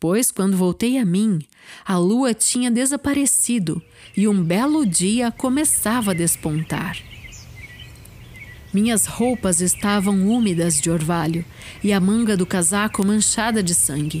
pois 0.00 0.30
quando 0.30 0.56
voltei 0.56 0.96
a 0.98 1.04
mim, 1.04 1.38
a 1.84 1.98
lua 1.98 2.32
tinha 2.32 2.70
desaparecido 2.70 3.82
e 4.16 4.26
um 4.26 4.42
belo 4.42 4.86
dia 4.86 5.30
começava 5.30 6.12
a 6.12 6.14
despontar. 6.14 6.96
Minhas 8.74 9.06
roupas 9.06 9.60
estavam 9.60 10.28
úmidas 10.28 10.80
de 10.80 10.90
orvalho 10.90 11.44
e 11.80 11.92
a 11.92 12.00
manga 12.00 12.36
do 12.36 12.44
casaco 12.44 13.06
manchada 13.06 13.62
de 13.62 13.72
sangue. 13.72 14.20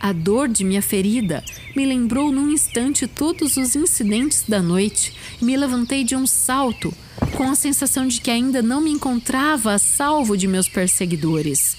A 0.00 0.10
dor 0.10 0.48
de 0.48 0.64
minha 0.64 0.80
ferida 0.80 1.44
me 1.76 1.84
lembrou 1.84 2.32
num 2.32 2.50
instante 2.50 3.06
todos 3.06 3.58
os 3.58 3.76
incidentes 3.76 4.44
da 4.48 4.62
noite 4.62 5.12
e 5.38 5.44
me 5.44 5.54
levantei 5.54 6.02
de 6.02 6.16
um 6.16 6.26
salto, 6.26 6.94
com 7.36 7.50
a 7.50 7.54
sensação 7.54 8.08
de 8.08 8.22
que 8.22 8.30
ainda 8.30 8.62
não 8.62 8.80
me 8.80 8.90
encontrava 8.90 9.74
a 9.74 9.78
salvo 9.78 10.34
de 10.34 10.48
meus 10.48 10.66
perseguidores. 10.66 11.76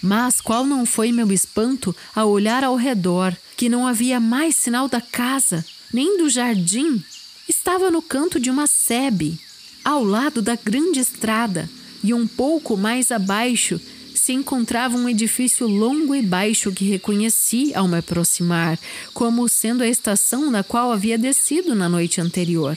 Mas 0.00 0.40
qual 0.40 0.64
não 0.64 0.86
foi 0.86 1.10
meu 1.10 1.32
espanto 1.32 1.96
ao 2.14 2.30
olhar 2.30 2.62
ao 2.62 2.76
redor, 2.76 3.36
que 3.56 3.68
não 3.68 3.88
havia 3.88 4.20
mais 4.20 4.54
sinal 4.54 4.88
da 4.88 5.00
casa, 5.00 5.64
nem 5.92 6.16
do 6.16 6.30
jardim? 6.30 7.02
Estava 7.48 7.90
no 7.90 8.00
canto 8.00 8.38
de 8.38 8.50
uma 8.50 8.68
sebe 8.68 9.40
ao 9.88 10.04
lado 10.04 10.42
da 10.42 10.54
grande 10.54 11.00
estrada 11.00 11.66
e 12.04 12.12
um 12.12 12.26
pouco 12.26 12.76
mais 12.76 13.10
abaixo 13.10 13.80
se 14.14 14.34
encontrava 14.34 14.98
um 14.98 15.08
edifício 15.08 15.66
longo 15.66 16.14
e 16.14 16.20
baixo 16.20 16.70
que 16.70 16.84
reconheci 16.84 17.72
ao 17.74 17.88
me 17.88 17.96
aproximar, 17.96 18.78
como 19.14 19.48
sendo 19.48 19.82
a 19.82 19.88
estação 19.88 20.50
na 20.50 20.62
qual 20.62 20.92
havia 20.92 21.16
descido 21.16 21.74
na 21.74 21.88
noite 21.88 22.20
anterior. 22.20 22.76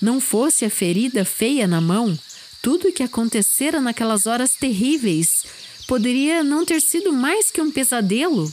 Não 0.00 0.20
fosse 0.20 0.64
a 0.64 0.70
ferida 0.70 1.24
feia 1.24 1.68
na 1.68 1.80
mão, 1.80 2.18
tudo 2.60 2.88
o 2.88 2.92
que 2.92 3.04
acontecera 3.04 3.80
naquelas 3.80 4.26
horas 4.26 4.54
terríveis 4.54 5.44
poderia 5.86 6.42
não 6.42 6.66
ter 6.66 6.82
sido 6.82 7.12
mais 7.12 7.48
que 7.48 7.60
um 7.60 7.70
pesadelo. 7.70 8.52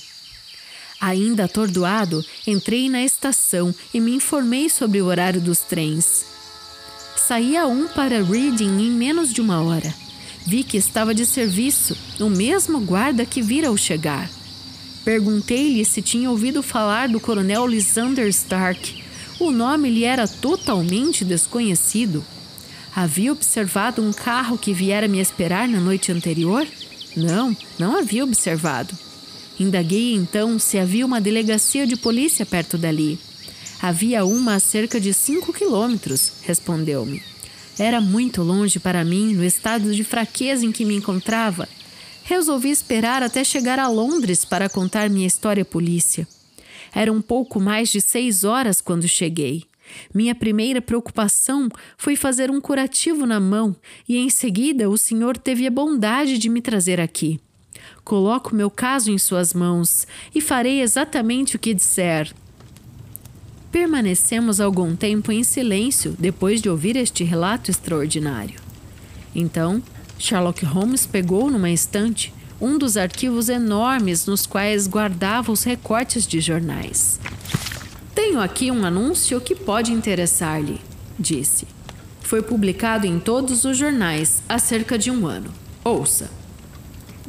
Ainda 1.01 1.45
atordoado, 1.45 2.23
entrei 2.45 2.87
na 2.89 3.03
estação 3.03 3.73
e 3.91 3.99
me 3.99 4.11
informei 4.11 4.69
sobre 4.69 5.01
o 5.01 5.05
horário 5.05 5.41
dos 5.41 5.61
trens. 5.61 6.29
Saía 7.29 7.67
um 7.67 7.87
para 7.87 8.23
Reading 8.23 8.79
em 8.79 8.89
menos 8.89 9.31
de 9.31 9.39
uma 9.39 9.61
hora. 9.61 9.93
Vi 10.47 10.63
que 10.63 10.77
estava 10.77 11.13
de 11.13 11.27
serviço, 11.27 11.95
o 12.19 12.27
mesmo 12.27 12.79
guarda 12.79 13.23
que 13.23 13.39
vira-o 13.39 13.77
chegar. 13.77 14.27
Perguntei-lhe 15.05 15.85
se 15.85 16.01
tinha 16.01 16.31
ouvido 16.31 16.63
falar 16.63 17.07
do 17.07 17.19
coronel 17.19 17.67
Lysander 17.67 18.27
Stark. 18.29 19.03
O 19.39 19.51
nome 19.51 19.91
lhe 19.91 20.05
era 20.05 20.27
totalmente 20.27 21.23
desconhecido. 21.23 22.25
Havia 22.95 23.31
observado 23.31 24.01
um 24.01 24.11
carro 24.11 24.57
que 24.57 24.73
viera 24.73 25.07
me 25.07 25.19
esperar 25.19 25.67
na 25.67 25.79
noite 25.79 26.11
anterior? 26.11 26.65
Não, 27.15 27.55
não 27.77 27.95
havia 27.95 28.23
observado. 28.23 28.97
Indaguei 29.59 30.15
então 30.15 30.57
se 30.57 30.79
havia 30.79 31.05
uma 31.05 31.21
delegacia 31.21 31.85
de 31.85 31.95
polícia 31.95 32.43
perto 32.43 32.75
dali. 32.75 33.19
Havia 33.81 34.25
uma 34.25 34.55
a 34.55 34.59
cerca 34.59 34.99
de 34.99 35.13
cinco 35.13 35.53
quilômetros, 35.53 36.33
respondeu-me. 36.43 37.23
Era 37.77 38.01
muito 38.01 38.43
longe 38.43 38.77
para 38.77 39.05
mim, 39.05 39.33
no 39.33 39.43
estado 39.43 39.95
de 39.95 40.03
fraqueza 40.03 40.65
em 40.65 40.71
que 40.71 40.83
me 40.83 40.95
encontrava. 40.95 41.67
Resolvi 42.25 42.69
esperar 42.69 43.23
até 43.23 43.41
chegar 43.43 43.79
a 43.79 43.87
Londres 43.87 44.43
para 44.43 44.67
contar 44.67 45.09
minha 45.09 45.25
história 45.25 45.63
à 45.63 45.65
polícia. 45.65 46.27
Era 46.93 47.11
um 47.11 47.21
pouco 47.21 47.59
mais 47.59 47.89
de 47.89 48.01
seis 48.01 48.43
horas 48.43 48.81
quando 48.81 49.07
cheguei. 49.07 49.63
Minha 50.13 50.35
primeira 50.35 50.81
preocupação 50.81 51.69
foi 51.97 52.17
fazer 52.17 52.51
um 52.51 52.59
curativo 52.59 53.25
na 53.25 53.39
mão 53.39 53.75
e 54.07 54.17
em 54.17 54.29
seguida 54.29 54.89
o 54.89 54.97
senhor 54.97 55.37
teve 55.37 55.65
a 55.65 55.71
bondade 55.71 56.37
de 56.37 56.49
me 56.49 56.61
trazer 56.61 56.99
aqui. 56.99 57.39
Coloco 58.03 58.53
meu 58.53 58.69
caso 58.69 59.09
em 59.09 59.17
suas 59.17 59.53
mãos 59.53 60.05
e 60.35 60.41
farei 60.41 60.81
exatamente 60.81 61.55
o 61.55 61.59
que 61.59 61.73
disser. 61.73 62.31
Permanecemos 63.71 64.59
algum 64.59 64.95
tempo 64.95 65.31
em 65.31 65.43
silêncio 65.43 66.15
depois 66.17 66.61
de 66.61 66.69
ouvir 66.69 66.95
este 66.95 67.23
relato 67.23 67.69
extraordinário. 67.69 68.59
Então, 69.35 69.81
Sherlock 70.17 70.65
Holmes 70.65 71.05
pegou 71.05 71.51
numa 71.51 71.69
estante 71.69 72.33
um 72.59 72.77
dos 72.77 72.97
arquivos 72.97 73.47
enormes 73.47 74.25
nos 74.25 74.45
quais 74.45 74.87
guardava 74.87 75.51
os 75.51 75.63
recortes 75.63 76.27
de 76.27 76.41
jornais. 76.41 77.19
Tenho 78.13 78.41
aqui 78.41 78.69
um 78.71 78.83
anúncio 78.83 79.39
que 79.39 79.55
pode 79.55 79.93
interessar-lhe, 79.93 80.81
disse. 81.17 81.67
Foi 82.21 82.41
publicado 82.41 83.07
em 83.07 83.19
todos 83.19 83.63
os 83.63 83.77
jornais 83.77 84.43
há 84.49 84.59
cerca 84.59 84.97
de 84.97 85.09
um 85.09 85.25
ano. 85.25 85.51
Ouça. 85.83 86.29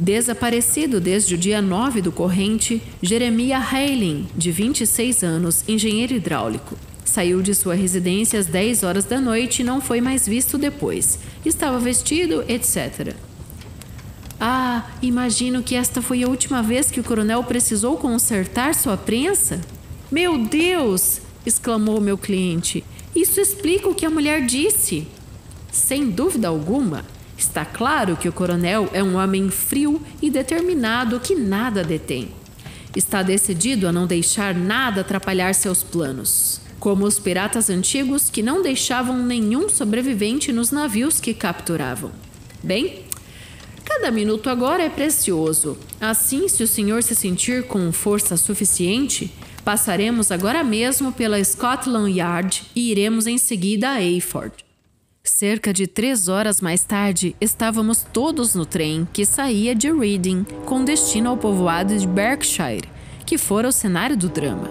Desaparecido 0.01 0.99
desde 0.99 1.35
o 1.35 1.39
dia 1.39 1.61
9 1.61 2.01
do 2.01 2.11
corrente, 2.11 2.83
Jeremia 3.03 3.59
Hailing, 3.59 4.27
de 4.35 4.51
26 4.51 5.23
anos, 5.23 5.63
engenheiro 5.69 6.15
hidráulico. 6.15 6.75
Saiu 7.05 7.43
de 7.43 7.55
sua 7.55 7.75
residência 7.75 8.41
às 8.41 8.47
10 8.47 8.83
horas 8.83 9.05
da 9.05 9.21
noite 9.21 9.61
e 9.61 9.65
não 9.65 9.79
foi 9.79 10.01
mais 10.01 10.27
visto 10.27 10.57
depois. 10.57 11.19
Estava 11.45 11.79
vestido, 11.79 12.43
etc. 12.49 13.15
Ah, 14.41 14.87
imagino 15.03 15.63
que 15.63 15.75
esta 15.75 16.01
foi 16.01 16.23
a 16.23 16.29
última 16.29 16.63
vez 16.63 16.91
que 16.91 17.01
o 17.01 17.05
coronel 17.05 17.45
precisou 17.45 17.99
consertar 17.99 18.75
sua 18.75 18.97
prensa? 18.97 19.61
Meu 20.11 20.39
Deus! 20.39 21.21
exclamou 21.45 22.01
meu 22.01 22.17
cliente. 22.17 22.83
Isso 23.15 23.39
explica 23.39 23.87
o 23.87 23.95
que 23.95 24.07
a 24.07 24.11
mulher 24.11 24.47
disse. 24.47 25.07
Sem 25.71 26.09
dúvida 26.09 26.49
alguma, 26.49 27.05
Está 27.41 27.65
claro 27.65 28.19
que 28.19 28.29
o 28.29 28.33
coronel 28.33 28.91
é 28.93 29.03
um 29.03 29.17
homem 29.17 29.49
frio 29.49 30.03
e 30.21 30.29
determinado 30.29 31.19
que 31.19 31.35
nada 31.35 31.83
detém. 31.83 32.29
Está 32.95 33.23
decidido 33.23 33.89
a 33.89 33.93
não 33.93 34.07
deixar 34.07 34.55
nada 34.55 35.01
atrapalhar 35.01 35.55
seus 35.55 35.83
planos, 35.83 36.61
como 36.79 37.07
os 37.07 37.19
piratas 37.19 37.71
antigos 37.71 38.29
que 38.29 38.43
não 38.43 38.63
deixavam 38.63 39.17
nenhum 39.17 39.71
sobrevivente 39.71 40.53
nos 40.53 40.71
navios 40.71 41.19
que 41.19 41.33
capturavam. 41.33 42.13
Bem, 42.63 43.07
cada 43.87 44.11
minuto 44.11 44.51
agora 44.51 44.83
é 44.83 44.91
precioso. 44.91 45.79
Assim, 45.99 46.47
se 46.47 46.63
o 46.63 46.69
senhor 46.69 47.03
se 47.03 47.15
sentir 47.15 47.67
com 47.67 47.91
força 47.91 48.37
suficiente, 48.37 49.33
passaremos 49.65 50.31
agora 50.31 50.63
mesmo 50.63 51.11
pela 51.11 51.43
Scotland 51.43 52.19
Yard 52.19 52.65
e 52.77 52.91
iremos 52.91 53.27
em 53.27 53.39
seguida 53.39 53.89
a 53.89 53.95
Ayford. 53.95 54.70
Cerca 55.33 55.73
de 55.73 55.87
três 55.87 56.27
horas 56.29 56.61
mais 56.61 56.83
tarde, 56.83 57.37
estávamos 57.41 58.05
todos 58.13 58.53
no 58.57 58.67
trem 58.67 59.07
que 59.13 59.25
saía 59.25 59.77
de 59.77 59.91
Reading 59.91 60.45
com 60.67 60.85
destino 60.85 61.31
ao 61.31 61.37
povoado 61.37 61.97
de 61.97 62.05
Berkshire, 62.05 62.89
que 63.25 63.39
fora 63.39 63.69
o 63.69 63.73
cenário 63.73 64.17
do 64.17 64.29
drama. 64.29 64.69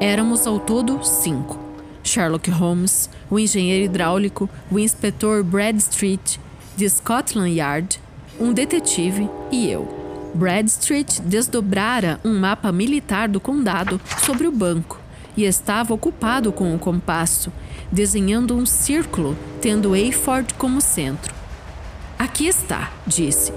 Éramos 0.00 0.46
ao 0.46 0.60
todo 0.60 1.04
cinco: 1.04 1.58
Sherlock 2.04 2.48
Holmes, 2.48 3.10
o 3.28 3.40
engenheiro 3.40 3.84
hidráulico, 3.84 4.48
o 4.70 4.78
inspetor 4.78 5.42
Bradstreet, 5.42 6.40
de 6.76 6.88
Scotland 6.88 7.50
Yard, 7.50 8.00
um 8.38 8.52
detetive 8.52 9.28
e 9.50 9.68
eu. 9.68 10.32
Bradstreet 10.32 11.20
desdobrara 11.22 12.20
um 12.24 12.38
mapa 12.38 12.70
militar 12.70 13.28
do 13.28 13.40
condado 13.40 14.00
sobre 14.24 14.46
o 14.46 14.52
banco 14.52 14.98
e 15.36 15.44
estava 15.44 15.92
ocupado 15.92 16.52
com 16.52 16.72
o 16.72 16.78
compasso 16.78 17.52
desenhando 17.90 18.54
um 18.56 18.66
círculo, 18.66 19.36
tendo 19.60 19.94
Eyford 19.94 20.54
como 20.54 20.80
centro. 20.80 21.34
Aqui 22.18 22.46
está, 22.46 22.92
disse. 23.06 23.52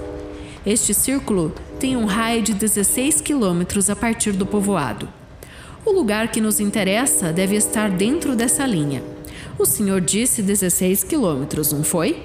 Este 0.64 0.92
círculo 0.92 1.54
tem 1.78 1.96
um 1.96 2.04
raio 2.04 2.42
de 2.42 2.52
16 2.52 3.20
quilômetros 3.20 3.88
a 3.88 3.96
partir 3.96 4.32
do 4.32 4.44
povoado. 4.44 5.08
O 5.84 5.92
lugar 5.92 6.28
que 6.28 6.40
nos 6.40 6.60
interessa 6.60 7.32
deve 7.32 7.56
estar 7.56 7.90
dentro 7.90 8.36
dessa 8.36 8.66
linha. 8.66 9.02
O 9.58 9.64
senhor 9.64 10.00
disse 10.00 10.42
16 10.42 11.04
quilômetros, 11.04 11.72
não 11.72 11.82
foi? 11.82 12.22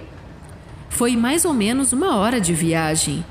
Foi 0.90 1.16
mais 1.16 1.46
ou 1.46 1.54
menos 1.54 1.94
uma 1.94 2.18
hora 2.18 2.40
de 2.40 2.54
viagem. 2.54 3.26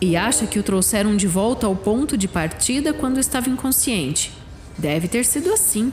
e 0.00 0.16
acha 0.16 0.46
que 0.46 0.58
o 0.58 0.62
trouxeram 0.62 1.16
de 1.16 1.26
volta 1.26 1.66
ao 1.66 1.74
ponto 1.74 2.16
de 2.18 2.28
partida 2.28 2.92
quando 2.92 3.18
estava 3.18 3.48
inconsciente. 3.48 4.32
Deve 4.76 5.08
ter 5.08 5.24
sido 5.24 5.50
assim. 5.52 5.92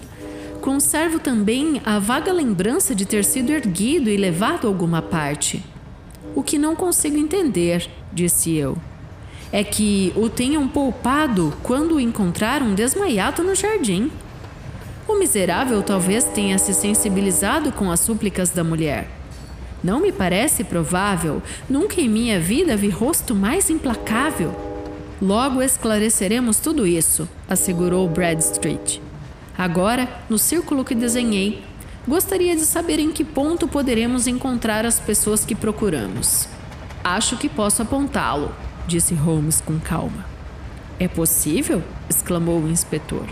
Conservo 0.61 1.17
também 1.17 1.81
a 1.83 1.97
vaga 1.97 2.31
lembrança 2.31 2.93
de 2.93 3.03
ter 3.03 3.25
sido 3.25 3.51
erguido 3.51 4.11
e 4.11 4.15
levado 4.15 4.67
a 4.67 4.69
alguma 4.69 5.01
parte. 5.01 5.65
O 6.35 6.43
que 6.43 6.55
não 6.55 6.75
consigo 6.75 7.17
entender, 7.17 7.89
disse 8.13 8.55
eu, 8.55 8.77
é 9.51 9.63
que 9.63 10.13
o 10.15 10.29
tenham 10.29 10.67
poupado 10.67 11.51
quando 11.63 11.95
o 11.95 11.99
encontraram 11.99 12.75
desmaiado 12.75 13.43
no 13.43 13.55
jardim. 13.55 14.11
O 15.07 15.17
miserável 15.17 15.81
talvez 15.81 16.25
tenha 16.25 16.59
se 16.59 16.75
sensibilizado 16.75 17.71
com 17.71 17.89
as 17.89 17.99
súplicas 17.99 18.51
da 18.51 18.63
mulher. 18.63 19.09
Não 19.83 19.99
me 19.99 20.11
parece 20.11 20.63
provável, 20.63 21.41
nunca 21.67 21.99
em 21.99 22.07
minha 22.07 22.39
vida 22.39 22.77
vi 22.77 22.89
rosto 22.89 23.33
mais 23.33 23.71
implacável. 23.71 24.55
Logo 25.19 25.59
esclareceremos 25.59 26.57
tudo 26.57 26.85
isso, 26.85 27.27
assegurou 27.49 28.07
Bradstreet. 28.07 29.01
Agora, 29.57 30.09
no 30.29 30.37
círculo 30.37 30.83
que 30.83 30.95
desenhei, 30.95 31.63
gostaria 32.07 32.55
de 32.55 32.61
saber 32.61 32.99
em 32.99 33.11
que 33.11 33.23
ponto 33.23 33.67
poderemos 33.67 34.27
encontrar 34.27 34.85
as 34.85 34.99
pessoas 34.99 35.45
que 35.45 35.55
procuramos. 35.55 36.47
Acho 37.03 37.37
que 37.37 37.49
posso 37.49 37.81
apontá-lo, 37.81 38.53
disse 38.87 39.13
Holmes 39.13 39.61
com 39.61 39.79
calma. 39.79 40.25
É 40.99 41.07
possível? 41.07 41.81
exclamou 42.09 42.59
o 42.59 42.69
inspetor. 42.69 43.25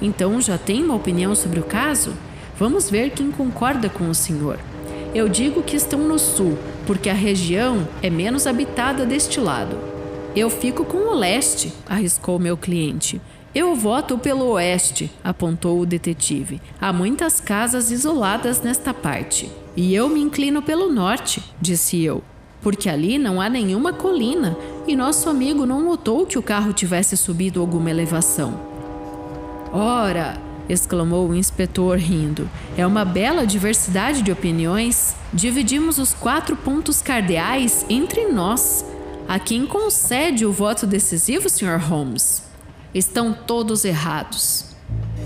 Então 0.00 0.40
já 0.40 0.58
tem 0.58 0.84
uma 0.84 0.94
opinião 0.94 1.34
sobre 1.34 1.60
o 1.60 1.64
caso? 1.64 2.14
Vamos 2.58 2.90
ver 2.90 3.10
quem 3.10 3.30
concorda 3.30 3.88
com 3.88 4.08
o 4.08 4.14
senhor. 4.14 4.58
Eu 5.14 5.28
digo 5.28 5.62
que 5.62 5.76
estão 5.76 6.00
no 6.00 6.18
sul, 6.18 6.58
porque 6.86 7.10
a 7.10 7.14
região 7.14 7.86
é 8.02 8.08
menos 8.08 8.46
habitada 8.46 9.04
deste 9.04 9.40
lado. 9.40 9.76
Eu 10.34 10.48
fico 10.48 10.84
com 10.84 10.98
o 10.98 11.14
leste, 11.14 11.72
arriscou 11.88 12.38
meu 12.38 12.56
cliente. 12.56 13.20
Eu 13.54 13.74
voto 13.74 14.16
pelo 14.16 14.46
oeste, 14.52 15.10
apontou 15.22 15.78
o 15.78 15.84
detetive. 15.84 16.58
Há 16.80 16.90
muitas 16.90 17.38
casas 17.38 17.90
isoladas 17.90 18.62
nesta 18.62 18.94
parte. 18.94 19.52
E 19.76 19.94
eu 19.94 20.08
me 20.08 20.20
inclino 20.20 20.62
pelo 20.62 20.90
norte, 20.90 21.42
disse 21.60 22.02
eu, 22.02 22.22
porque 22.62 22.88
ali 22.88 23.18
não 23.18 23.42
há 23.42 23.50
nenhuma 23.50 23.92
colina 23.92 24.56
e 24.86 24.96
nosso 24.96 25.28
amigo 25.28 25.66
não 25.66 25.82
notou 25.82 26.24
que 26.24 26.38
o 26.38 26.42
carro 26.42 26.72
tivesse 26.72 27.14
subido 27.14 27.60
alguma 27.60 27.90
elevação. 27.90 28.58
Ora! 29.70 30.40
exclamou 30.66 31.28
o 31.28 31.34
inspetor 31.34 31.98
rindo. 31.98 32.48
É 32.76 32.86
uma 32.86 33.04
bela 33.04 33.46
diversidade 33.46 34.22
de 34.22 34.32
opiniões. 34.32 35.14
Dividimos 35.30 35.98
os 35.98 36.14
quatro 36.14 36.56
pontos 36.56 37.02
cardeais 37.02 37.84
entre 37.90 38.28
nós. 38.28 38.82
A 39.28 39.38
quem 39.38 39.66
concede 39.66 40.46
o 40.46 40.52
voto 40.52 40.86
decisivo, 40.86 41.50
Sr. 41.50 41.78
Holmes? 41.78 42.51
Estão 42.94 43.32
todos 43.32 43.86
errados. 43.86 44.66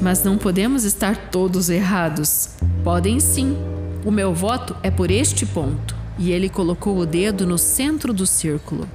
Mas 0.00 0.22
não 0.22 0.38
podemos 0.38 0.84
estar 0.84 1.30
todos 1.30 1.68
errados. 1.68 2.50
Podem 2.84 3.18
sim. 3.18 3.56
O 4.04 4.10
meu 4.10 4.32
voto 4.32 4.76
é 4.84 4.90
por 4.90 5.10
este 5.10 5.44
ponto. 5.44 5.96
E 6.16 6.30
ele 6.30 6.48
colocou 6.48 6.96
o 6.96 7.04
dedo 7.04 7.44
no 7.44 7.58
centro 7.58 8.12
do 8.12 8.24
círculo. 8.24 8.88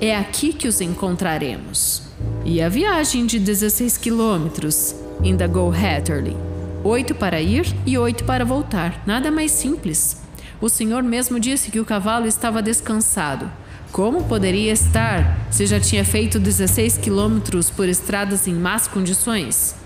É 0.00 0.16
aqui 0.16 0.54
que 0.54 0.66
os 0.66 0.80
encontraremos. 0.80 2.02
E 2.46 2.62
a 2.62 2.68
viagem 2.68 3.26
de 3.26 3.38
16 3.38 3.98
quilômetros? 3.98 4.94
Indagou 5.22 5.70
Hatterley. 5.70 6.36
Oito 6.82 7.14
para 7.14 7.42
ir 7.42 7.66
e 7.84 7.98
oito 7.98 8.24
para 8.24 8.44
voltar. 8.44 9.02
Nada 9.06 9.30
mais 9.30 9.52
simples. 9.52 10.22
O 10.60 10.68
senhor 10.70 11.02
mesmo 11.02 11.38
disse 11.38 11.70
que 11.70 11.80
o 11.80 11.84
cavalo 11.84 12.26
estava 12.26 12.62
descansado. 12.62 13.50
Como 13.94 14.24
poderia 14.24 14.72
estar 14.72 15.46
se 15.52 15.64
já 15.66 15.78
tinha 15.78 16.04
feito 16.04 16.40
16 16.40 16.98
quilômetros 16.98 17.70
por 17.70 17.88
estradas 17.88 18.48
em 18.48 18.52
más 18.52 18.88
condições? 18.88 19.76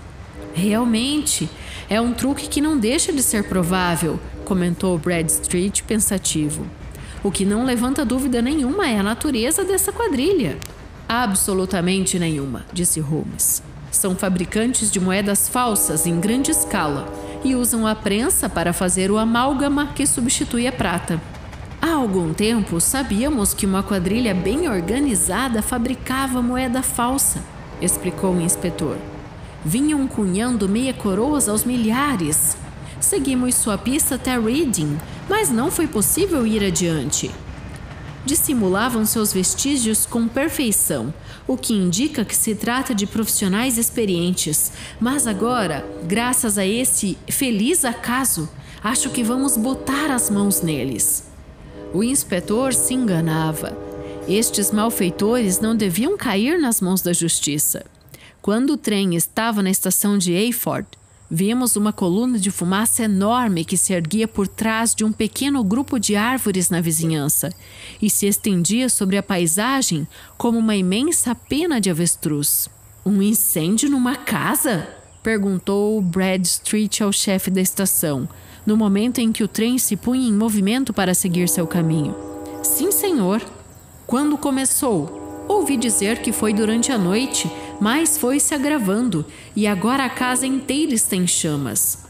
Realmente, 0.51 1.47
é 1.87 2.01
um 2.01 2.11
truque 2.11 2.47
que 2.47 2.59
não 2.59 2.75
deixa 2.75 3.13
de 3.13 3.21
ser 3.21 3.43
provável, 3.43 4.19
comentou 4.45 4.97
Bradstreet 4.97 5.83
pensativo. 5.83 6.65
O 7.21 7.29
que 7.29 7.45
não 7.45 7.63
levanta 7.63 8.03
dúvida 8.03 8.41
nenhuma 8.41 8.89
é 8.89 8.97
a 8.97 9.03
natureza 9.03 9.63
dessa 9.63 9.91
quadrilha. 9.91 10.57
Absolutamente 11.07 12.17
nenhuma, 12.17 12.65
disse 12.73 12.99
Holmes. 12.99 13.61
São 13.91 14.15
fabricantes 14.15 14.89
de 14.89 14.99
moedas 14.99 15.47
falsas 15.47 16.07
em 16.07 16.19
grande 16.19 16.49
escala 16.49 17.07
e 17.43 17.53
usam 17.53 17.85
a 17.85 17.93
prensa 17.93 18.49
para 18.49 18.73
fazer 18.73 19.11
o 19.11 19.19
amálgama 19.19 19.93
que 19.93 20.07
substitui 20.07 20.65
a 20.65 20.71
prata. 20.71 21.21
Há 21.81 21.91
algum 21.93 22.33
tempo 22.33 22.79
sabíamos 22.79 23.53
que 23.53 23.65
uma 23.65 23.81
quadrilha 23.81 24.33
bem 24.33 24.67
organizada 24.69 25.61
fabricava 25.61 26.41
moeda 26.41 26.81
falsa, 26.81 27.43
explicou 27.81 28.33
o 28.33 28.41
inspetor. 28.41 28.97
Vinham 29.63 30.07
cunhando 30.07 30.67
meia 30.67 30.93
coroas 30.93 31.47
aos 31.47 31.63
milhares. 31.63 32.57
Seguimos 32.99 33.55
sua 33.55 33.77
pista 33.77 34.15
até 34.15 34.37
Reading, 34.37 34.97
mas 35.29 35.49
não 35.49 35.71
foi 35.71 35.87
possível 35.87 36.45
ir 36.45 36.63
adiante 36.63 37.31
dissimulavam 38.25 39.05
seus 39.05 39.33
vestígios 39.33 40.05
com 40.05 40.27
perfeição, 40.27 41.13
o 41.47 41.57
que 41.57 41.73
indica 41.73 42.25
que 42.25 42.35
se 42.35 42.53
trata 42.53 42.93
de 42.93 43.07
profissionais 43.07 43.77
experientes. 43.77 44.71
Mas 44.99 45.25
agora, 45.25 45.85
graças 46.03 46.57
a 46.57 46.65
esse 46.65 47.17
feliz 47.29 47.83
acaso, 47.83 48.49
acho 48.83 49.09
que 49.09 49.23
vamos 49.23 49.57
botar 49.57 50.11
as 50.11 50.29
mãos 50.29 50.61
neles. 50.61 51.28
O 51.93 52.03
inspetor 52.03 52.73
se 52.73 52.93
enganava. 52.93 53.77
Estes 54.27 54.71
malfeitores 54.71 55.59
não 55.59 55.75
deviam 55.75 56.15
cair 56.15 56.59
nas 56.59 56.79
mãos 56.79 57.01
da 57.01 57.13
justiça. 57.13 57.85
Quando 58.41 58.73
o 58.73 58.77
trem 58.77 59.15
estava 59.15 59.63
na 59.63 59.69
estação 59.69 60.17
de 60.17 60.35
Ayford, 60.35 60.87
Vimos 61.31 61.75
uma 61.75 61.93
coluna 61.93 62.39
de 62.39 62.49
fumaça 62.49 63.03
enorme 63.03 63.63
que 63.63 63.77
se 63.77 63.93
erguia 63.93 64.27
por 64.27 64.47
trás 64.47 64.95
de 64.95 65.05
um 65.05 65.11
pequeno 65.11 65.63
grupo 65.63 65.99
de 65.99 66.15
árvores 66.15 66.71
na 66.71 66.81
vizinhança 66.81 67.53
e 68.01 68.09
se 68.09 68.25
estendia 68.25 68.89
sobre 68.89 69.15
a 69.15 69.21
paisagem 69.21 70.07
como 70.39 70.57
uma 70.57 70.75
imensa 70.75 71.35
pena 71.35 71.79
de 71.79 71.87
avestruz. 71.87 72.67
Um 73.05 73.21
incêndio 73.21 73.91
numa 73.91 74.15
casa? 74.15 74.87
perguntou 75.21 76.01
Bradstreet 76.01 77.03
ao 77.03 77.11
chefe 77.11 77.51
da 77.51 77.61
estação, 77.61 78.27
no 78.69 78.77
momento 78.77 79.19
em 79.19 79.31
que 79.31 79.43
o 79.43 79.47
trem 79.47 79.77
se 79.77 79.97
punha 79.97 80.29
em 80.29 80.33
movimento 80.33 80.93
para 80.93 81.13
seguir 81.13 81.49
seu 81.49 81.67
caminho. 81.67 82.15
Sim, 82.63 82.91
senhor. 82.91 83.41
Quando 84.07 84.37
começou? 84.37 85.45
Ouvi 85.47 85.75
dizer 85.75 86.21
que 86.21 86.31
foi 86.31 86.53
durante 86.53 86.91
a 86.91 86.97
noite 86.97 87.51
mas 87.79 88.17
foi 88.17 88.39
se 88.39 88.53
agravando 88.53 89.25
e 89.55 89.65
agora 89.65 90.03
a 90.03 90.09
casa 90.09 90.45
inteira 90.45 90.93
está 90.93 91.15
em 91.15 91.25
chamas. 91.25 92.05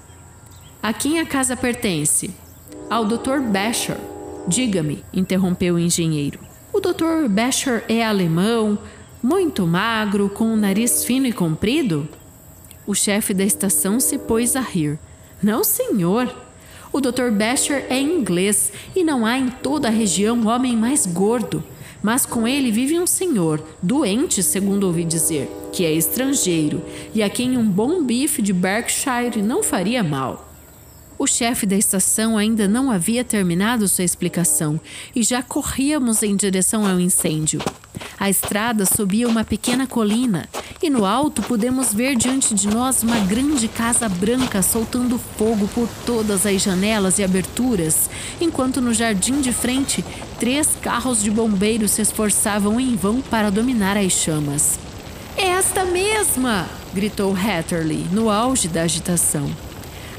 A 0.81 0.91
quem 0.91 1.19
a 1.19 1.25
casa 1.25 1.55
pertence? 1.55 2.33
Ao 2.89 3.05
Dr. 3.05 3.39
Basher. 3.39 3.97
Diga-me, 4.47 5.03
interrompeu 5.13 5.75
o 5.75 5.79
engenheiro. 5.79 6.39
O 6.73 6.79
Dr. 6.79 7.27
Basher 7.29 7.83
é 7.87 8.03
alemão, 8.03 8.79
muito 9.21 9.67
magro, 9.67 10.29
com 10.29 10.45
um 10.45 10.55
nariz 10.55 11.03
fino 11.03 11.27
e 11.27 11.33
comprido? 11.33 12.07
O 12.87 12.95
chefe 12.95 13.33
da 13.33 13.43
estação 13.43 13.99
se 13.99 14.17
pôs 14.17 14.55
a 14.55 14.61
rir. 14.61 14.97
Não, 15.43 15.63
senhor. 15.63 16.33
O 16.91 16.99
Dr. 16.99 17.29
Basher 17.31 17.85
é 17.89 17.99
inglês 17.99 18.73
e 18.95 19.03
não 19.03 19.25
há 19.25 19.37
em 19.37 19.49
toda 19.49 19.87
a 19.87 19.91
região 19.91 20.47
homem 20.47 20.75
mais 20.75 21.05
gordo. 21.05 21.63
Mas 22.01 22.25
com 22.25 22.47
ele 22.47 22.71
vive 22.71 22.99
um 22.99 23.05
senhor, 23.05 23.61
doente, 23.81 24.41
segundo 24.41 24.87
ouvi 24.87 25.03
dizer, 25.03 25.51
que 25.71 25.85
é 25.85 25.91
estrangeiro 25.91 26.81
e 27.13 27.21
a 27.21 27.29
quem 27.29 27.57
um 27.57 27.67
bom 27.67 28.03
bife 28.03 28.41
de 28.41 28.53
Berkshire 28.53 29.41
não 29.41 29.61
faria 29.61 30.03
mal. 30.03 30.48
O 31.19 31.27
chefe 31.27 31.65
da 31.65 31.75
estação 31.75 32.37
ainda 32.37 32.65
não 32.65 32.89
havia 32.89 33.25
terminado 33.25 33.89
sua 33.89 34.05
explicação 34.05 34.79
e 35.13 35.21
já 35.21 35.43
corríamos 35.43 36.23
em 36.23 36.33
direção 36.33 36.87
ao 36.87 36.97
incêndio. 36.97 37.59
A 38.17 38.29
estrada 38.29 38.85
subia 38.85 39.27
uma 39.27 39.43
pequena 39.43 39.85
colina 39.85 40.47
e 40.81 40.89
no 40.89 41.03
alto 41.05 41.41
pudemos 41.41 41.93
ver 41.93 42.15
diante 42.15 42.55
de 42.55 42.69
nós 42.69 43.03
uma 43.03 43.19
grande 43.19 43.67
casa 43.67 44.07
branca 44.07 44.61
soltando 44.61 45.19
fogo 45.37 45.67
por 45.75 45.89
todas 46.05 46.45
as 46.45 46.61
janelas 46.61 47.19
e 47.19 47.23
aberturas, 47.25 48.09
enquanto 48.39 48.79
no 48.79 48.93
jardim 48.93 49.41
de 49.41 49.51
frente 49.51 50.05
três 50.39 50.69
carros 50.81 51.21
de 51.21 51.29
bombeiros 51.29 51.91
se 51.91 52.01
esforçavam 52.01 52.79
em 52.79 52.95
vão 52.95 53.19
para 53.19 53.49
dominar 53.49 53.97
as 53.97 54.13
chamas. 54.13 54.79
É 55.35 55.47
esta 55.47 55.83
mesma! 55.83 56.69
gritou 56.93 57.35
Hatterley 57.35 58.05
no 58.13 58.29
auge 58.29 58.69
da 58.69 58.83
agitação. 58.83 59.68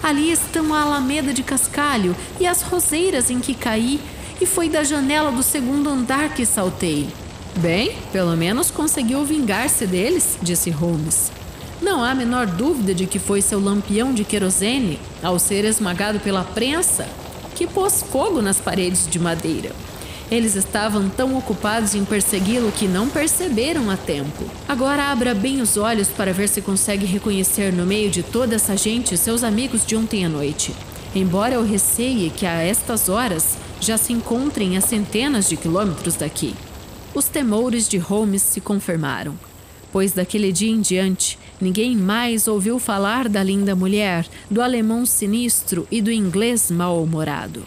Ali 0.03 0.31
estão 0.31 0.73
a 0.73 0.81
alameda 0.81 1.33
de 1.33 1.43
cascalho 1.43 2.17
e 2.39 2.47
as 2.47 2.63
roseiras 2.63 3.31
em 3.31 3.39
que 3.39 3.55
caí, 3.55 4.01
e 4.41 4.47
foi 4.47 4.71
da 4.71 4.83
janela 4.83 5.31
do 5.31 5.43
segundo 5.43 5.91
andar 5.91 6.33
que 6.33 6.47
saltei. 6.47 7.09
Bem, 7.57 7.95
pelo 8.11 8.35
menos 8.37 8.71
conseguiu 8.71 9.25
vingar-se 9.25 9.87
deles, 9.87 10.39
disse 10.41 10.71
Holmes. 10.71 11.31
Não 11.83 12.03
há 12.03 12.11
a 12.11 12.15
menor 12.15 12.47
dúvida 12.47 12.95
de 12.95 13.07
que 13.07 13.19
foi 13.19 13.43
seu 13.43 13.61
lampião 13.61 14.15
de 14.15 14.25
querosene, 14.25 14.99
ao 15.23 15.39
ser 15.39 15.65
esmagado 15.65 16.21
pela 16.21 16.45
prensa, 16.45 17.07
que 17.55 17.67
pôs 17.67 18.03
fogo 18.03 18.41
nas 18.41 18.59
paredes 18.59 19.07
de 19.07 19.19
madeira. 19.19 19.73
Eles 20.31 20.55
estavam 20.55 21.09
tão 21.09 21.37
ocupados 21.37 21.95
em 21.97 22.05
persegui-lo 22.05 22.71
que 22.71 22.87
não 22.87 23.09
perceberam 23.09 23.91
a 23.91 23.97
tempo. 23.97 24.45
Agora 24.69 25.11
abra 25.11 25.35
bem 25.35 25.61
os 25.61 25.77
olhos 25.77 26.07
para 26.07 26.33
ver 26.33 26.49
se 26.49 26.63
consegue 26.63 27.05
reconhecer 27.05 27.73
no 27.73 27.85
meio 27.85 28.11
de 28.11 28.23
toda 28.23 28.55
essa 28.55 28.77
gente 28.77 29.17
seus 29.17 29.43
amigos 29.43 29.85
de 29.85 29.97
ontem 29.97 30.25
à 30.25 30.29
noite. 30.29 30.73
Embora 31.17 31.55
eu 31.55 31.65
receie 31.65 32.31
que 32.31 32.47
a 32.47 32.63
estas 32.63 33.09
horas 33.09 33.59
já 33.81 33.99
se 33.99 34.13
encontrem 34.13 34.77
a 34.77 34.81
centenas 34.81 35.49
de 35.49 35.57
quilômetros 35.57 36.15
daqui. 36.15 36.55
Os 37.13 37.25
temores 37.25 37.89
de 37.89 37.99
Holmes 37.99 38.43
se 38.43 38.61
confirmaram, 38.61 39.37
pois 39.91 40.13
daquele 40.13 40.53
dia 40.53 40.71
em 40.71 40.81
diante 40.81 41.37
ninguém 41.61 41.97
mais 41.97 42.47
ouviu 42.47 42.79
falar 42.79 43.29
da 43.29 43.43
linda 43.43 43.75
mulher, 43.75 44.25
do 44.49 44.63
alemão 44.63 45.05
sinistro 45.05 45.89
e 45.91 46.01
do 46.01 46.13
inglês 46.13 46.71
mal-humorado. 46.71 47.65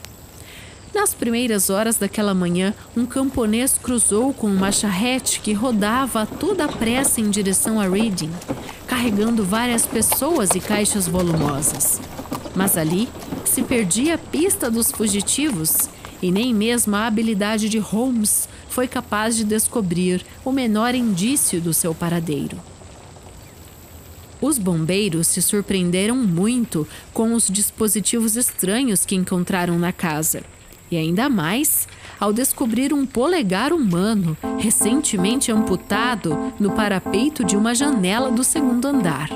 Nas 0.93 1.11
primeiras 1.11 1.71
horas 1.71 1.97
daquela 1.97 2.35
manhã, 2.35 2.71
um 2.95 3.03
camponês 3.03 3.79
cruzou 3.81 4.31
com 4.31 4.45
uma 4.45 4.71
charrete 4.71 5.39
que 5.39 5.51
rodava 5.51 6.21
a 6.21 6.25
toda 6.27 6.67
pressa 6.67 7.19
em 7.19 7.31
direção 7.31 7.81
a 7.81 7.87
Reading, 7.87 8.31
carregando 8.85 9.43
várias 9.43 9.87
pessoas 9.87 10.51
e 10.51 10.59
caixas 10.59 11.07
volumosas. 11.07 11.99
Mas 12.55 12.77
ali 12.77 13.09
se 13.43 13.63
perdia 13.63 14.15
a 14.15 14.17
pista 14.19 14.69
dos 14.69 14.91
fugitivos 14.91 15.89
e 16.21 16.31
nem 16.31 16.53
mesmo 16.53 16.95
a 16.95 17.07
habilidade 17.07 17.69
de 17.69 17.79
Holmes 17.79 18.47
foi 18.69 18.87
capaz 18.87 19.35
de 19.35 19.43
descobrir 19.43 20.23
o 20.45 20.51
menor 20.51 20.93
indício 20.93 21.59
do 21.59 21.73
seu 21.73 21.95
paradeiro. 21.95 22.61
Os 24.39 24.59
bombeiros 24.59 25.25
se 25.25 25.41
surpreenderam 25.41 26.17
muito 26.17 26.87
com 27.11 27.33
os 27.33 27.47
dispositivos 27.47 28.35
estranhos 28.35 29.05
que 29.05 29.15
encontraram 29.15 29.79
na 29.79 29.91
casa 29.91 30.43
e 30.93 30.97
ainda 30.97 31.27
mais 31.27 31.87
ao 32.19 32.31
descobrir 32.31 32.93
um 32.93 33.03
polegar 33.03 33.73
humano 33.73 34.37
recentemente 34.59 35.51
amputado 35.51 36.53
no 36.59 36.71
parapeito 36.71 37.43
de 37.43 37.57
uma 37.57 37.73
janela 37.73 38.31
do 38.31 38.43
segundo 38.43 38.87
andar. 38.87 39.29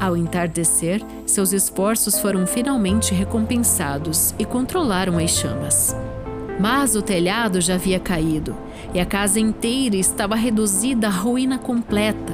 Ao 0.00 0.16
entardecer, 0.16 1.02
seus 1.26 1.52
esforços 1.52 2.20
foram 2.20 2.46
finalmente 2.46 3.12
recompensados 3.12 4.32
e 4.38 4.44
controlaram 4.44 5.18
as 5.18 5.32
chamas. 5.32 5.94
Mas 6.60 6.94
o 6.94 7.02
telhado 7.02 7.60
já 7.60 7.74
havia 7.74 7.98
caído 7.98 8.54
e 8.94 9.00
a 9.00 9.06
casa 9.06 9.40
inteira 9.40 9.96
estava 9.96 10.36
reduzida 10.36 11.08
à 11.08 11.10
ruína 11.10 11.58
completa, 11.58 12.32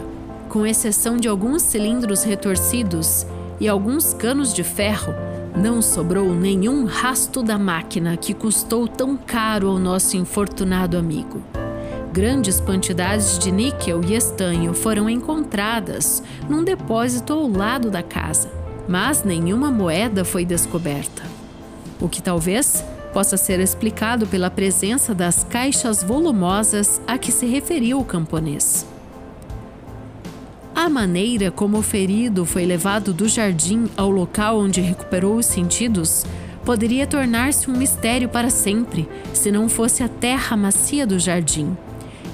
com 0.51 0.67
exceção 0.67 1.17
de 1.17 1.27
alguns 1.27 1.63
cilindros 1.63 2.23
retorcidos 2.23 3.27
e 3.59 3.67
alguns 3.67 4.13
canos 4.13 4.53
de 4.53 4.63
ferro 4.63 5.15
não 5.57 5.81
sobrou 5.81 6.35
nenhum 6.35 6.85
rasto 6.85 7.43
da 7.43 7.57
máquina 7.59 8.17
que 8.17 8.35
custou 8.35 8.89
tão 8.89 9.17
caro 9.17 9.69
ao 9.69 9.79
nosso 9.79 10.17
infortunado 10.17 10.99
amigo. 10.99 11.43
Grandes 12.13 12.61
quantidades 12.61 13.39
de 13.39 13.51
níquel 13.51 14.03
e 14.05 14.15
estanho 14.15 14.75
foram 14.75 15.09
encontradas 15.09 16.23
num 16.49 16.63
depósito 16.63 17.33
ao 17.33 17.49
lado 17.49 17.91
da 17.91 18.03
casa, 18.03 18.51
mas 18.89 19.25
nenhuma 19.25 19.71
moeda 19.71 20.25
foi 20.25 20.45
descoberta. 20.45 21.23
O 22.01 22.09
que 22.09 22.23
talvez 22.23 22.85
possa 23.13 23.37
ser 23.37 23.61
explicado 23.61 24.27
pela 24.27 24.51
presença 24.51 25.15
das 25.15 25.45
caixas 25.45 26.03
volumosas 26.03 27.01
a 27.07 27.17
que 27.17 27.31
se 27.31 27.47
referiu 27.47 28.01
o 28.01 28.05
camponês. 28.05 28.85
A 30.85 30.89
maneira 30.91 31.51
como 31.51 31.79
o 31.79 31.83
ferido 31.83 32.45
foi 32.45 32.67
levado 32.67 33.15
do 33.15 33.27
jardim 33.27 33.89
ao 33.97 34.11
local 34.11 34.59
onde 34.59 34.83
recuperou 34.83 35.37
os 35.37 35.47
sentidos 35.47 36.27
poderia 36.63 37.07
tornar-se 37.07 37.71
um 37.71 37.75
mistério 37.75 38.29
para 38.29 38.51
sempre 38.51 39.09
se 39.33 39.51
não 39.51 39.67
fosse 39.67 40.03
a 40.03 40.09
terra 40.09 40.55
macia 40.59 41.07
do 41.07 41.19
jardim, 41.19 41.75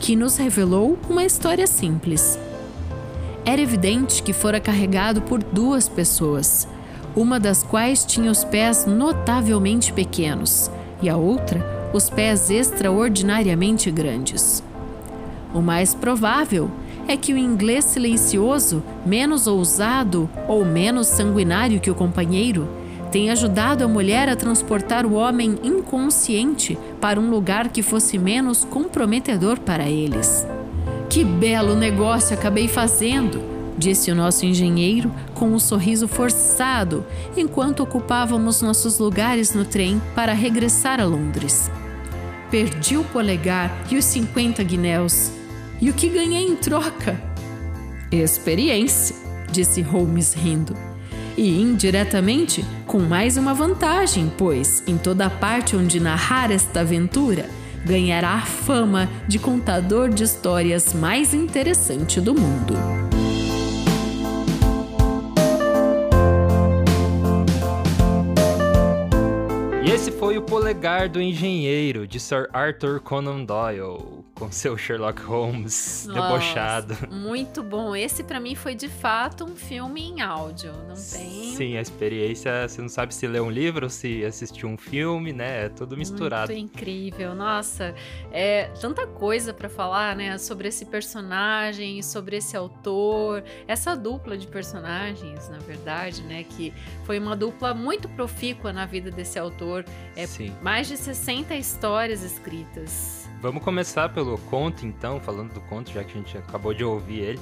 que 0.00 0.16
nos 0.16 0.36
revelou 0.36 0.98
uma 1.08 1.24
história 1.24 1.64
simples. 1.68 2.36
Era 3.44 3.60
evidente 3.60 4.20
que 4.20 4.32
fora 4.32 4.58
carregado 4.58 5.22
por 5.22 5.40
duas 5.40 5.88
pessoas, 5.88 6.66
uma 7.14 7.38
das 7.38 7.62
quais 7.62 8.04
tinha 8.04 8.32
os 8.32 8.42
pés 8.42 8.84
notavelmente 8.84 9.92
pequenos 9.92 10.68
e 11.00 11.08
a 11.08 11.16
outra 11.16 11.64
os 11.94 12.10
pés 12.10 12.50
extraordinariamente 12.50 13.92
grandes. 13.92 14.60
O 15.54 15.60
mais 15.60 15.94
provável 15.94 16.68
é 17.10 17.16
que 17.16 17.32
o 17.32 17.38
inglês 17.38 17.86
silencioso, 17.86 18.84
menos 19.04 19.48
ousado 19.48 20.30
ou 20.46 20.64
menos 20.64 21.08
sanguinário 21.08 21.80
que 21.80 21.90
o 21.90 21.94
companheiro, 21.94 22.68
tem 23.10 23.30
ajudado 23.30 23.82
a 23.82 23.88
mulher 23.88 24.28
a 24.28 24.36
transportar 24.36 25.04
o 25.04 25.14
homem 25.14 25.58
inconsciente 25.64 26.78
para 27.00 27.18
um 27.18 27.28
lugar 27.28 27.70
que 27.70 27.82
fosse 27.82 28.16
menos 28.16 28.62
comprometedor 28.62 29.58
para 29.58 29.88
eles. 29.88 30.46
Que 31.08 31.24
belo 31.24 31.74
negócio 31.74 32.32
acabei 32.32 32.68
fazendo! 32.68 33.42
disse 33.76 34.10
o 34.12 34.14
nosso 34.14 34.46
engenheiro 34.46 35.10
com 35.34 35.48
um 35.48 35.58
sorriso 35.58 36.06
forçado 36.06 37.04
enquanto 37.36 37.82
ocupávamos 37.82 38.62
nossos 38.62 39.00
lugares 39.00 39.52
no 39.52 39.64
trem 39.64 40.00
para 40.14 40.32
regressar 40.32 41.00
a 41.00 41.04
Londres. 41.04 41.70
Perdi 42.52 42.96
o 42.96 43.02
polegar 43.04 43.72
e 43.90 43.96
os 43.96 44.04
50 44.04 44.62
guinéus 44.62 45.39
e 45.80 45.88
o 45.88 45.94
que 45.94 46.08
ganhei 46.08 46.46
em 46.46 46.56
troca? 46.56 47.18
Experiência, 48.12 49.16
disse 49.50 49.80
Holmes 49.80 50.34
rindo. 50.34 50.74
E 51.36 51.60
indiretamente 51.60 52.64
com 52.86 52.98
mais 52.98 53.36
uma 53.36 53.54
vantagem, 53.54 54.30
pois 54.36 54.86
em 54.86 54.98
toda 54.98 55.30
parte 55.30 55.74
onde 55.74 55.98
narrar 55.98 56.50
esta 56.50 56.80
aventura, 56.80 57.48
ganhará 57.84 58.34
a 58.34 58.42
fama 58.42 59.08
de 59.26 59.38
contador 59.38 60.10
de 60.10 60.24
histórias 60.24 60.92
mais 60.92 61.32
interessante 61.32 62.20
do 62.20 62.34
mundo. 62.34 62.74
E 69.82 69.90
esse 69.90 70.12
foi 70.12 70.36
o 70.36 70.42
Polegar 70.42 71.08
do 71.08 71.22
Engenheiro, 71.22 72.06
de 72.06 72.20
Sir 72.20 72.50
Arthur 72.52 73.00
Conan 73.00 73.44
Doyle 73.44 74.19
com 74.40 74.50
seu 74.50 74.74
Sherlock 74.78 75.20
Holmes 75.22 76.06
Nossa, 76.06 76.20
debochado. 76.22 76.96
Muito 77.10 77.62
bom. 77.62 77.94
Esse 77.94 78.24
para 78.24 78.40
mim 78.40 78.54
foi 78.54 78.74
de 78.74 78.88
fato 78.88 79.44
um 79.44 79.54
filme 79.54 80.00
em 80.00 80.22
áudio. 80.22 80.72
Não 80.88 80.94
tem. 80.94 81.54
Sim, 81.54 81.76
a 81.76 81.82
experiência, 81.82 82.66
você 82.66 82.80
não 82.80 82.88
sabe 82.88 83.14
se 83.14 83.26
lê 83.26 83.38
um 83.38 83.50
livro 83.50 83.84
ou 83.84 83.90
se 83.90 84.24
assistiu 84.24 84.66
um 84.70 84.78
filme, 84.78 85.30
né? 85.30 85.66
É 85.66 85.68
tudo 85.68 85.94
misturado. 85.94 86.50
Muito 86.50 86.72
incrível. 86.74 87.34
Nossa, 87.34 87.94
é 88.32 88.70
tanta 88.80 89.06
coisa 89.06 89.52
para 89.52 89.68
falar, 89.68 90.16
né, 90.16 90.38
sobre 90.38 90.68
esse 90.68 90.86
personagem, 90.86 92.00
sobre 92.00 92.36
esse 92.36 92.56
autor, 92.56 93.44
essa 93.68 93.94
dupla 93.94 94.38
de 94.38 94.46
personagens, 94.46 95.50
na 95.50 95.58
verdade, 95.58 96.22
né, 96.22 96.44
que 96.44 96.72
foi 97.04 97.18
uma 97.18 97.36
dupla 97.36 97.74
muito 97.74 98.08
profícua 98.08 98.72
na 98.72 98.86
vida 98.86 99.10
desse 99.10 99.38
autor. 99.38 99.84
É 100.16 100.26
Sim. 100.26 100.54
mais 100.62 100.88
de 100.88 100.96
60 100.96 101.54
histórias 101.56 102.22
escritas. 102.22 103.19
Vamos 103.40 103.62
começar 103.62 104.08
pelo 104.10 104.36
conto, 104.36 104.84
então, 104.84 105.18
falando 105.18 105.54
do 105.54 105.60
conto, 105.62 105.90
já 105.90 106.04
que 106.04 106.12
a 106.12 106.16
gente 106.16 106.36
acabou 106.36 106.74
de 106.74 106.84
ouvir 106.84 107.20
ele. 107.20 107.40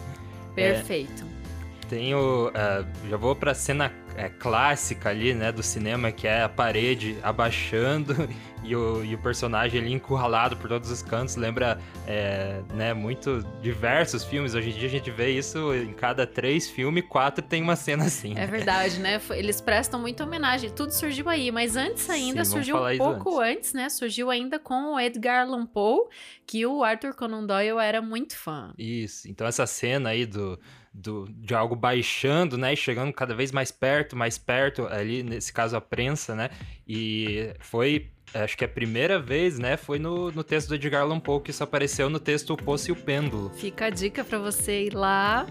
Perfeito. 0.54 1.24
É, 1.24 1.86
tenho. 1.88 2.48
Uh, 2.48 3.08
já 3.08 3.16
vou 3.16 3.34
pra 3.34 3.52
cena 3.52 3.92
é, 4.16 4.28
clássica 4.28 5.08
ali, 5.08 5.34
né, 5.34 5.50
do 5.50 5.62
cinema, 5.62 6.12
que 6.12 6.26
é 6.28 6.42
a 6.42 6.48
parede 6.48 7.16
abaixando 7.22 8.28
e 8.62 8.74
o, 8.74 9.04
e 9.04 9.14
o 9.14 9.18
personagem 9.18 9.80
ali 9.80 9.92
encurralado 9.92 10.56
por 10.56 10.68
todos 10.68 10.90
os 10.90 11.02
cantos. 11.02 11.36
Lembra, 11.36 11.78
é, 12.06 12.60
né, 12.74 12.94
muito 12.94 13.42
diversos 13.62 14.24
filmes. 14.24 14.54
Hoje 14.54 14.70
em 14.70 14.72
dia 14.72 14.88
a 14.88 14.90
gente 14.90 15.10
vê 15.10 15.30
isso 15.30 15.74
em 15.74 15.92
cada 15.92 16.26
três 16.26 16.68
filmes, 16.68 17.04
quatro 17.08 17.42
tem 17.42 17.62
uma 17.62 17.76
cena 17.76 18.04
assim. 18.04 18.36
É 18.36 18.46
verdade, 18.46 18.98
né? 18.98 19.20
Eles 19.30 19.60
prestam 19.60 20.00
muita 20.00 20.24
homenagem. 20.24 20.70
Tudo 20.70 20.90
surgiu 20.90 21.28
aí, 21.28 21.50
mas 21.50 21.76
antes 21.76 22.08
ainda 22.10 22.44
Sim, 22.44 22.52
surgiu 22.52 22.76
um 22.76 22.98
pouco 22.98 23.40
antes. 23.40 23.58
antes. 23.58 23.72
né? 23.72 23.88
Surgiu 23.88 24.30
ainda 24.30 24.58
com 24.58 24.94
o 24.94 25.00
Edgar 25.00 25.46
Allan 25.46 25.66
Poe, 25.66 26.08
que 26.46 26.66
o 26.66 26.82
Arthur 26.82 27.14
Conan 27.14 27.44
Doyle 27.44 27.78
era 27.78 28.02
muito 28.02 28.36
fã. 28.36 28.72
Isso. 28.78 29.28
Então 29.28 29.46
essa 29.46 29.66
cena 29.66 30.10
aí 30.10 30.26
do 30.26 30.58
do, 30.92 31.28
de 31.30 31.54
algo 31.54 31.76
baixando, 31.76 32.58
né, 32.58 32.72
e 32.72 32.76
chegando 32.76 33.12
cada 33.12 33.34
vez 33.34 33.52
mais 33.52 33.70
perto, 33.70 34.16
mais 34.16 34.36
perto, 34.36 34.86
ali 34.88 35.22
nesse 35.22 35.52
caso 35.52 35.76
a 35.76 35.80
prensa, 35.80 36.34
né, 36.34 36.50
e 36.86 37.54
foi 37.60 38.10
acho 38.34 38.56
que 38.56 38.64
a 38.64 38.68
primeira 38.68 39.18
vez, 39.18 39.58
né, 39.58 39.76
foi 39.76 39.98
no, 39.98 40.30
no 40.30 40.44
texto 40.44 40.68
do 40.68 40.74
Edgar 40.74 41.02
Allan 41.02 41.20
Poe 41.20 41.40
que 41.40 41.50
isso 41.50 41.62
apareceu 41.62 42.10
no 42.10 42.18
texto 42.18 42.52
O 42.52 42.56
Poço 42.56 42.90
e 42.90 42.92
o 42.92 42.96
Pêndulo. 42.96 43.50
Fica 43.50 43.86
a 43.86 43.90
dica 43.90 44.24
para 44.24 44.38
você 44.38 44.84
ir 44.84 44.94
lá, 44.94 45.46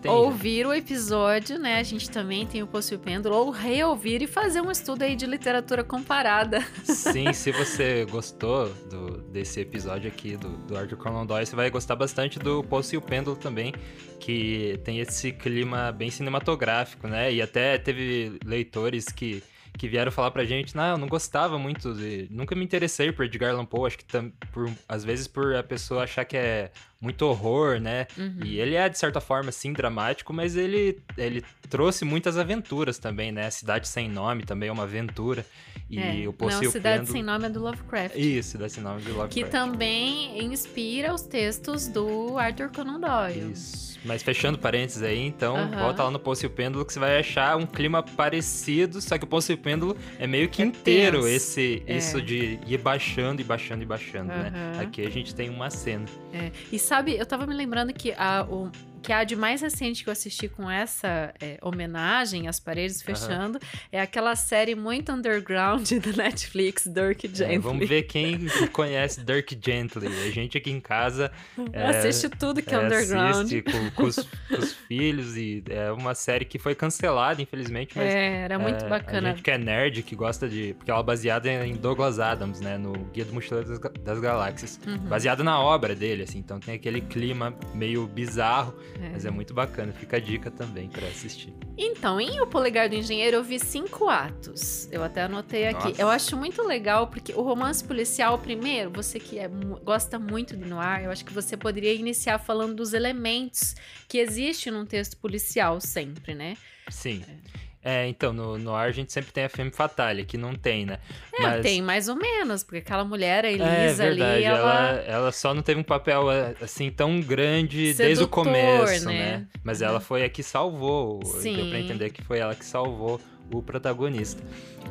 tem, 0.00 0.10
ouvir 0.10 0.62
já. 0.62 0.68
o 0.68 0.74
episódio, 0.74 1.58
né, 1.58 1.78
a 1.78 1.82
gente 1.82 2.10
também 2.10 2.46
tem 2.46 2.62
O 2.62 2.66
Poço 2.66 2.94
e 2.94 2.96
o 2.96 2.98
Pêndulo, 2.98 3.34
ou 3.36 3.50
reouvir 3.50 4.22
e 4.22 4.26
fazer 4.26 4.60
um 4.60 4.70
estudo 4.70 5.02
aí 5.02 5.14
de 5.14 5.26
literatura 5.26 5.84
comparada. 5.84 6.60
Sim, 6.84 7.32
se 7.34 7.52
você 7.52 8.04
gostou 8.10 8.68
do, 8.90 9.18
desse 9.22 9.60
episódio 9.60 10.08
aqui 10.08 10.36
do, 10.36 10.50
do 10.50 10.76
Arthur 10.76 10.96
Conan 10.96 11.26
Doyle, 11.26 11.46
você 11.46 11.56
vai 11.56 11.70
gostar 11.70 11.96
bastante 11.96 12.38
do 12.38 12.62
Poço 12.64 12.94
e 12.94 12.98
o 12.98 13.02
Pêndulo 13.02 13.36
também, 13.36 13.72
que 14.18 14.78
tem 14.84 14.98
esse 14.98 15.32
clima 15.32 15.92
bem 15.92 16.10
cinematográfico, 16.10 17.06
né, 17.06 17.32
e 17.32 17.40
até 17.40 17.78
teve 17.78 18.38
leitores 18.44 19.06
que 19.06 19.42
que 19.78 19.88
vieram 19.88 20.12
falar 20.12 20.30
pra 20.30 20.44
gente, 20.44 20.76
não, 20.76 20.90
eu 20.90 20.98
não 20.98 21.08
gostava 21.08 21.58
muito, 21.58 21.94
de, 21.94 22.28
nunca 22.30 22.54
me 22.54 22.64
interessei 22.64 23.12
por 23.12 23.24
Edgar 23.24 23.52
Allan 23.52 23.64
Poe, 23.64 23.86
acho 23.86 23.98
que 23.98 24.04
tam, 24.04 24.30
por, 24.52 24.70
às 24.88 25.04
vezes 25.04 25.26
por 25.26 25.54
a 25.54 25.62
pessoa 25.62 26.04
achar 26.04 26.24
que 26.24 26.36
é 26.36 26.70
muito 27.00 27.22
horror, 27.22 27.80
né? 27.80 28.06
Uhum. 28.16 28.40
E 28.44 28.60
ele 28.60 28.74
é, 28.74 28.88
de 28.88 28.98
certa 28.98 29.20
forma, 29.20 29.50
sim, 29.50 29.72
dramático, 29.72 30.32
mas 30.32 30.54
ele, 30.54 31.00
ele 31.16 31.42
trouxe 31.68 32.04
muitas 32.04 32.36
aventuras 32.36 32.98
também, 32.98 33.32
né? 33.32 33.48
Cidade 33.50 33.88
Sem 33.88 34.08
Nome 34.08 34.44
também 34.44 34.68
é 34.68 34.72
uma 34.72 34.82
aventura. 34.82 35.46
E 35.88 36.24
é. 36.24 36.28
o 36.28 36.32
Poço 36.32 36.62
Não, 36.62 36.70
Cidade 36.70 37.08
Sem 37.08 37.22
Nome 37.22 37.46
é 37.46 37.48
do 37.48 37.60
Lovecraft. 37.60 38.16
Isso, 38.16 38.50
Cidade 38.50 38.72
Sem 38.72 38.82
Nome 38.82 39.00
é 39.00 39.04
do 39.04 39.10
Lovecraft. 39.14 39.32
Que 39.32 39.44
também 39.44 40.44
inspira 40.44 41.14
os 41.14 41.22
textos 41.22 41.88
do 41.88 42.36
Arthur 42.38 42.70
Conan 42.70 43.00
Doyle. 43.00 43.52
Isso. 43.52 43.90
Mas 44.04 44.22
fechando 44.22 44.58
parênteses 44.58 45.02
aí, 45.02 45.20
então, 45.20 45.56
uhum. 45.56 45.78
volta 45.78 46.04
lá 46.04 46.10
no 46.10 46.18
Poço 46.18 46.44
e 46.44 46.46
o 46.46 46.50
Pêndulo 46.50 46.84
que 46.84 46.92
você 46.92 46.98
vai 46.98 47.18
achar 47.18 47.56
um 47.56 47.66
clima 47.66 48.02
parecido, 48.02 49.00
só 49.00 49.18
que 49.18 49.24
o 49.24 49.26
Poço 49.26 49.52
e 49.52 49.54
o 49.54 49.58
Pêndulo 49.58 49.96
é 50.18 50.26
meio 50.26 50.48
que 50.48 50.62
é 50.62 50.64
inteiro 50.64 51.28
esse, 51.28 51.82
é. 51.86 51.96
isso 51.96 52.20
de 52.22 52.58
ir 52.66 52.78
baixando 52.78 53.42
e 53.42 53.44
baixando 53.44 53.82
e 53.82 53.86
baixando, 53.86 54.32
uhum. 54.32 54.38
né? 54.38 54.72
Aqui 54.80 55.06
a 55.06 55.10
gente 55.10 55.34
tem 55.34 55.50
uma 55.50 55.68
cena. 55.68 56.06
É. 56.32 56.50
E 56.72 56.78
sabe, 56.90 57.16
eu 57.16 57.24
tava 57.24 57.46
me 57.46 57.54
lembrando 57.54 57.92
que 57.92 58.12
a, 58.18 58.44
o, 58.50 58.68
que 59.02 59.12
a 59.12 59.24
de 59.24 59.34
mais 59.34 59.62
recente 59.62 60.04
que 60.04 60.08
eu 60.08 60.12
assisti 60.12 60.48
com 60.48 60.70
essa 60.70 61.32
é, 61.40 61.58
homenagem 61.62 62.48
às 62.48 62.60
paredes 62.60 63.02
fechando 63.02 63.58
uhum. 63.58 63.80
é 63.90 64.00
aquela 64.00 64.36
série 64.36 64.74
muito 64.74 65.10
underground 65.12 65.90
da 66.00 66.22
Netflix, 66.22 66.86
Dirk 66.86 67.28
Gently. 67.28 67.54
É, 67.54 67.58
vamos 67.58 67.88
ver 67.88 68.02
quem 68.02 68.46
conhece 68.72 69.22
Dirk 69.24 69.58
Gently. 69.62 70.06
A 70.06 70.30
gente 70.30 70.58
aqui 70.58 70.70
em 70.70 70.80
casa 70.80 71.32
é, 71.72 71.86
assiste 71.86 72.28
tudo 72.28 72.62
que 72.62 72.74
é, 72.74 72.78
underground. 72.78 73.46
Assiste 73.46 73.62
com, 73.62 73.90
com, 73.90 74.04
os, 74.04 74.16
com, 74.16 74.56
os, 74.58 74.74
filhos 74.74 75.36
e 75.36 75.62
é 75.68 75.90
uma 75.92 76.14
série 76.14 76.44
que 76.44 76.58
foi 76.58 76.74
cancelada, 76.74 77.40
infelizmente. 77.40 77.96
Mas, 77.96 78.14
é, 78.14 78.42
era 78.42 78.58
muito 78.58 78.84
é, 78.84 78.88
bacana. 78.88 79.28
A 79.28 79.30
gente 79.32 79.42
que 79.42 79.50
é 79.50 79.58
nerd, 79.58 80.02
que 80.02 80.14
gosta 80.14 80.48
de... 80.48 80.74
Porque 80.74 80.90
ela 80.90 81.00
é 81.00 81.04
baseada 81.04 81.66
em 81.66 81.74
Douglas 81.74 82.18
Adams, 82.18 82.60
né? 82.60 82.76
No 82.76 82.92
Guia 82.92 83.24
do 83.24 83.32
Mochileiro 83.32 83.68
das, 83.68 83.78
das 83.78 84.20
Galáxias. 84.20 84.78
Uhum. 84.86 84.98
Baseada 84.98 85.42
na 85.42 85.60
obra 85.60 85.94
dele, 85.94 86.24
assim. 86.24 86.38
Então 86.38 86.60
tem 86.60 86.74
aquele 86.74 87.00
clima 87.00 87.54
meio 87.74 88.06
bizarro 88.06 88.74
é. 89.00 89.10
Mas 89.10 89.24
é 89.24 89.30
muito 89.30 89.52
bacana, 89.54 89.92
fica 89.92 90.16
a 90.16 90.20
dica 90.20 90.50
também 90.50 90.88
para 90.88 91.06
assistir. 91.06 91.52
Então, 91.76 92.20
em 92.20 92.40
O 92.40 92.46
Polegar 92.46 92.88
do 92.88 92.94
Engenheiro 92.94 93.36
eu 93.36 93.44
vi 93.44 93.58
cinco 93.58 94.08
atos. 94.08 94.88
Eu 94.92 95.02
até 95.02 95.22
anotei 95.22 95.66
aqui. 95.66 95.88
Nossa. 95.88 96.02
Eu 96.02 96.08
acho 96.08 96.36
muito 96.36 96.62
legal 96.62 97.06
porque 97.06 97.32
o 97.32 97.42
romance 97.42 97.82
policial, 97.82 98.38
primeiro, 98.38 98.90
você 98.90 99.18
que 99.18 99.38
é, 99.38 99.48
gosta 99.82 100.18
muito 100.18 100.56
de 100.56 100.64
noir, 100.64 101.04
eu 101.04 101.10
acho 101.10 101.24
que 101.24 101.32
você 101.32 101.56
poderia 101.56 101.92
iniciar 101.94 102.38
falando 102.38 102.74
dos 102.74 102.92
elementos 102.92 103.74
que 104.08 104.18
existem 104.18 104.72
num 104.72 104.84
texto 104.84 105.16
policial 105.16 105.80
sempre, 105.80 106.34
né? 106.34 106.56
Sim. 106.88 107.24
É. 107.28 107.59
É, 107.82 108.06
então, 108.08 108.32
no, 108.32 108.58
no 108.58 108.74
ar 108.74 108.88
a 108.88 108.92
gente 108.92 109.10
sempre 109.10 109.32
tem 109.32 109.44
a 109.44 109.48
Femme 109.48 109.70
Fatale, 109.70 110.24
que 110.24 110.36
não 110.36 110.54
tem, 110.54 110.84
né? 110.84 110.98
É, 111.32 111.42
Mas... 111.42 111.62
tem 111.62 111.80
mais 111.80 112.08
ou 112.08 112.16
menos, 112.16 112.62
porque 112.62 112.78
aquela 112.78 113.04
mulher, 113.04 113.46
a 113.46 113.48
é 113.48 113.52
Elisa 113.52 114.04
é, 114.04 114.08
ali, 114.08 114.44
ela... 114.44 114.58
ela... 114.58 115.00
ela... 115.06 115.32
só 115.32 115.54
não 115.54 115.62
teve 115.62 115.80
um 115.80 115.84
papel, 115.84 116.28
assim, 116.60 116.90
tão 116.90 117.20
grande 117.20 117.94
Sedutor, 117.94 118.06
desde 118.06 118.24
o 118.24 118.28
começo, 118.28 119.06
né? 119.06 119.12
né? 119.14 119.46
Mas 119.64 119.80
ela 119.80 119.98
foi 119.98 120.24
a 120.24 120.28
que 120.28 120.42
salvou, 120.42 121.24
Sim. 121.24 121.56
deu 121.56 121.68
pra 121.70 121.80
entender 121.80 122.10
que 122.10 122.22
foi 122.22 122.38
ela 122.38 122.54
que 122.54 122.64
salvou 122.64 123.18
o 123.50 123.62
protagonista. 123.62 124.42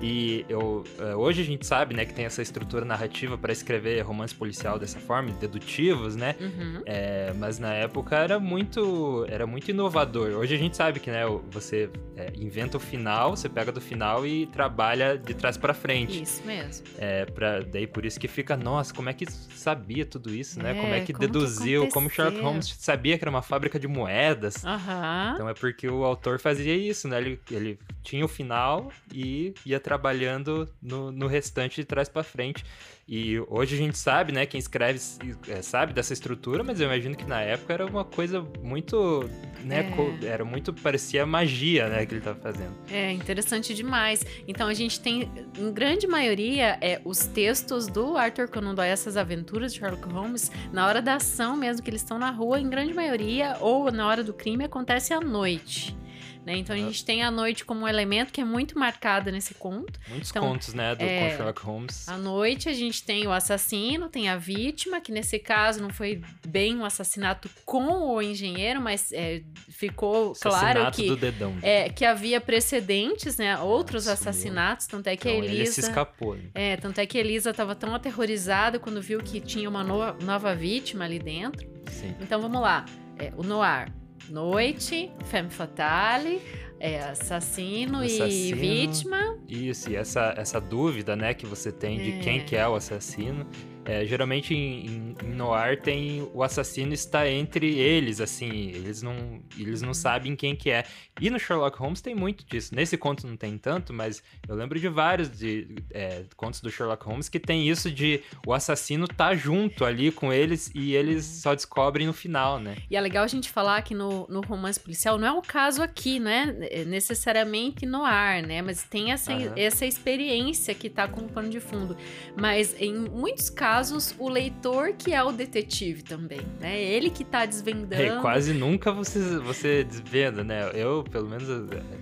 E 0.02 0.46
eu, 0.48 0.84
é, 1.00 1.16
hoje 1.16 1.42
a 1.42 1.46
gente 1.46 1.66
sabe, 1.66 1.96
né, 1.96 2.06
que 2.06 2.14
tem 2.14 2.26
essa 2.26 2.42
estrutura 2.42 2.86
narrativa 2.86 3.38
para 3.38 3.52
escrever 3.52 4.02
romance 4.02 4.34
policial 4.34 4.80
dessa 4.80 5.00
forma, 5.00 5.32
dedutivos, 5.32 6.16
né? 6.16 6.36
Uhum. 6.40 6.82
É, 6.86 7.34
mas 7.38 7.60
na 7.60 7.74
época 7.74 8.16
era 8.18 8.40
muito, 8.40 9.26
era 9.30 9.46
muito 9.46 9.70
inovador. 9.70 10.32
Hoje 10.32 10.56
a 10.56 10.58
gente 10.58 10.78
sabe 10.78 11.00
que, 11.00 11.12
né, 11.12 11.24
você 11.52 11.90
é, 12.16 12.32
inventa 12.38 12.78
o 12.78 12.80
final, 12.80 13.36
você 13.36 13.50
pega 13.50 13.72
do 13.72 13.82
final 13.82 14.26
e 14.26 14.46
trabalha 14.48 15.18
de 15.18 15.34
trás 15.34 15.58
para 15.58 15.74
frente. 15.74 16.24
Isso 16.24 16.44
mesmo. 16.46 16.86
É, 16.98 17.26
pra, 17.26 17.60
daí 17.60 17.86
por 17.86 18.06
isso 18.06 18.20
que 18.20 18.28
fica, 18.28 18.56
nossa, 18.56 18.94
como 18.94 19.10
é 19.10 19.14
que 19.14 19.26
sabia 19.30 20.06
tudo 20.06 20.34
isso, 20.34 20.62
né? 20.62 20.74
como 20.74 20.94
é 20.94 21.02
que 21.02 21.14
como 21.14 21.28
deduziu, 21.28 21.86
que 21.86 21.92
como 21.92 22.10
Sherlock 22.10 22.40
Holmes 22.42 22.76
sabia 22.80 23.18
que 23.18 23.24
era 23.24 23.30
uma 23.30 23.42
fábrica 23.42 23.80
de 23.80 23.88
moedas. 23.88 24.64
Uhum. 24.64 25.34
Então 25.34 25.50
é 25.50 25.54
porque 25.54 25.88
o 25.88 26.04
autor 26.04 26.40
fazia 26.40 26.76
isso, 26.76 27.08
né? 27.08 27.20
Ele, 27.20 27.40
ele 27.52 27.80
tinha 28.04 28.24
o 28.24 28.28
final 28.28 28.92
e 29.14 29.54
ia 29.66 29.79
trabalhando 29.80 30.70
no, 30.82 31.12
no 31.12 31.28
restante 31.28 31.78
de 31.78 31.86
trás 31.86 32.10
para 32.10 32.24
frente. 32.24 32.64
E 33.12 33.40
hoje 33.48 33.74
a 33.74 33.78
gente 33.78 33.98
sabe, 33.98 34.32
né? 34.32 34.46
Quem 34.46 34.60
escreve 34.60 35.00
é, 35.48 35.64
sabe 35.64 35.94
dessa 35.94 36.14
estrutura, 36.14 36.64
mas 36.64 36.80
eu 36.80 36.86
imagino 36.86 37.16
que 37.16 37.26
na 37.26 37.42
época 37.42 37.74
era 37.74 37.86
uma 37.88 38.06
coisa 38.06 38.40
muito, 38.62 39.28
né? 39.64 39.92
É. 40.22 40.26
Era 40.28 40.46
muito, 40.46 40.72
parecia 40.72 41.26
magia, 41.26 41.90
né? 41.90 42.06
Que 42.06 42.14
ele 42.14 42.20
estava 42.20 42.40
fazendo. 42.40 42.76
É, 42.88 43.12
interessante 43.12 43.74
demais. 43.74 44.24
Então 44.48 44.68
a 44.68 44.76
gente 44.76 45.00
tem, 45.00 45.32
em 45.58 45.74
grande 45.74 46.06
maioria, 46.06 46.78
é, 46.82 47.02
os 47.04 47.26
textos 47.26 47.88
do 47.88 48.16
Arthur 48.16 48.48
Conan 48.48 48.76
Doyle, 48.76 48.92
essas 48.92 49.18
aventuras 49.18 49.74
de 49.74 49.80
Sherlock 49.80 50.08
Holmes, 50.08 50.52
na 50.72 50.86
hora 50.86 51.02
da 51.02 51.16
ação 51.16 51.58
mesmo, 51.58 51.82
que 51.82 51.90
eles 51.90 52.02
estão 52.02 52.20
na 52.20 52.30
rua, 52.30 52.60
em 52.60 52.70
grande 52.70 52.94
maioria, 52.94 53.58
ou 53.60 53.92
na 53.92 54.08
hora 54.08 54.24
do 54.24 54.36
crime, 54.36 54.66
acontece 54.66 55.16
à 55.16 55.20
noite. 55.20 55.98
Né? 56.46 56.58
Então 56.58 56.76
a 56.76 56.80
gente 56.80 57.04
tem 57.04 57.22
a 57.22 57.30
noite 57.30 57.66
como 57.66 57.82
um 57.82 57.88
elemento 57.88 58.32
que 58.32 58.40
é 58.40 58.46
muito 58.46 58.78
marcado 58.80 59.32
nesse 59.32 59.54
conto. 59.54 60.00
Muitos 60.08 60.30
então, 60.30 60.44
contos, 60.44 60.74
né, 60.74 60.96
do 60.96 61.04
é, 61.04 61.36
Sherlock 61.36 61.62
Holmes. 61.62 62.08
À 62.08 62.18
noite 62.18 62.70
a 62.70 62.74
gente 62.74 63.04
tem 63.04 63.28
o 63.28 63.32
assassino, 63.32 64.10
tem 64.10 64.30
a 64.30 64.38
vítima, 64.38 65.02
que 65.02 65.12
nesse 65.12 65.38
caso 65.38 65.82
não 65.82 65.90
foi 65.90 66.22
bem 66.48 66.78
um 66.78 66.86
assassinato 66.86 67.50
com 67.66 68.14
o 68.14 68.22
engenheiro, 68.22 68.82
mas 68.82 69.12
é, 69.12 69.42
ficou 69.70 70.34
claro 70.34 70.90
que, 70.92 71.16
dedão, 71.16 71.56
é, 71.62 71.90
que 71.90 72.06
havia 72.06 72.40
precedentes, 72.40 73.38
né, 73.38 73.58
outros 73.60 74.08
ah, 74.08 74.14
assassinatos, 74.14 74.88
tanto 74.88 75.08
é 75.08 75.18
que 75.18 75.30
então, 75.30 75.42
a 75.42 75.46
Elisa... 75.46 75.62
Ele 75.62 75.72
se 75.72 75.82
escapou. 75.82 76.36
Né? 76.36 76.44
É, 76.54 76.78
tanto 76.78 77.00
é 77.00 77.06
que 77.06 77.18
a 77.18 77.22
Elisa 77.22 77.50
estava 77.50 77.76
tão 77.76 77.94
aterrorizada 77.94 78.80
quando 78.80 79.02
viu 79.02 79.20
que 79.20 79.42
tinha 79.42 79.70
uma 79.70 79.84
no 79.84 80.00
nova 80.24 80.56
vítima 80.56 81.06
ali 81.06 81.20
dentro. 81.20 81.68
Sim. 81.92 82.16
Então 82.22 82.42
vamos 82.42 82.62
lá. 82.62 82.86
É, 83.18 83.34
o 83.36 83.44
Noir 83.44 83.92
noite, 84.30 85.11
femme 85.26 85.49
fatale, 85.49 86.41
é, 86.80 86.99
assassino, 86.99 87.99
assassino, 87.99 88.28
e 88.30 88.53
vítima. 88.53 89.38
Isso, 89.47 89.89
e 89.89 89.95
essa, 89.95 90.34
essa 90.38 90.59
dúvida, 90.59 91.15
né, 91.15 91.34
que 91.34 91.45
você 91.45 91.72
tem 91.72 91.97
de 91.97 92.20
quem 92.20 92.39
é. 92.39 92.43
que 92.43 92.55
é 92.55 92.67
o 92.67 92.76
assassino. 92.76 93.45
É, 93.90 94.06
geralmente 94.06 94.54
em, 94.54 95.16
em, 95.24 95.34
Noir 95.34 95.82
tem 95.82 96.22
o 96.32 96.44
assassino 96.44 96.94
está 96.94 97.28
entre 97.28 97.80
eles, 97.80 98.22
assim, 98.22 98.70
eles 98.70 99.02
não, 99.02 99.42
eles 99.58 99.82
não 99.82 99.96
sabem 99.96 100.36
quem 100.36 100.56
que 100.56 100.70
é. 100.70 100.84
E 101.20 101.28
no 101.28 101.40
Sherlock 101.40 101.76
Holmes 101.80 102.00
tem 102.00 102.14
muito 102.14 102.46
disso. 102.46 102.76
Nesse 102.76 102.96
conto 102.98 103.26
não 103.26 103.36
tem 103.36 103.58
tanto, 103.58 103.92
mas 103.92 104.22
eu 104.48 104.56
lembro 104.56 104.80
de 104.80 104.88
vários 104.88 105.36
de, 105.36 105.76
é, 105.90 106.24
contos 106.36 106.62
do 106.62 106.70
Sherlock 106.70 107.04
Holmes 107.04 107.30
que 107.30 107.40
tem 107.40 107.68
isso 107.68 107.90
de 107.90 108.22
o 108.46 108.54
assassino 108.54 109.08
tá 109.08 109.34
junto 109.34 109.84
ali 109.84 110.12
com 110.12 110.32
eles 110.32 110.70
e 110.76 110.94
eles 110.94 111.26
só 111.26 111.56
descobrem 111.56 112.06
no 112.06 112.14
final, 112.14 112.60
né? 112.60 112.76
E 112.92 112.96
é 112.96 113.02
legal 113.02 113.24
a 113.24 113.28
gente 113.28 113.50
falar 113.50 113.82
que 113.82 113.96
no, 113.96 114.28
no 114.28 114.42
romance 114.42 114.80
policial 114.80 115.18
não 115.18 115.28
é 115.28 115.32
o 115.32 115.42
caso 115.42 115.82
aqui, 115.82 116.20
né? 116.20 116.56
Necessariamente 116.86 117.88
no 117.88 118.06
ar, 118.06 118.44
né? 118.44 118.62
Mas 118.62 118.84
tem 118.84 119.12
essa, 119.12 119.34
uhum. 119.34 119.54
essa 119.56 119.84
experiência 119.84 120.76
que 120.76 120.92
tá 120.92 121.08
com 121.08 121.22
o 121.22 121.30
pano 121.30 121.50
de 121.50 121.60
fundo. 121.60 121.98
Mas 122.38 122.80
em 122.80 122.94
muitos 122.94 123.50
casos 123.50 123.79
casos, 123.80 124.14
o 124.20 124.28
leitor 124.28 124.94
que 124.94 125.14
é 125.14 125.24
o 125.24 125.32
detetive 125.32 126.04
também, 126.04 126.42
né? 126.60 126.82
Ele 126.82 127.10
que 127.10 127.24
tá 127.24 127.46
desvendando. 127.46 128.02
É, 128.02 128.20
quase 128.20 128.54
nunca 128.54 128.92
você, 128.92 129.40
você 129.40 129.86
desvenda, 129.86 130.44
né? 130.44 130.70
Eu, 130.74 131.04
pelo 131.10 131.30
menos, 131.30 131.48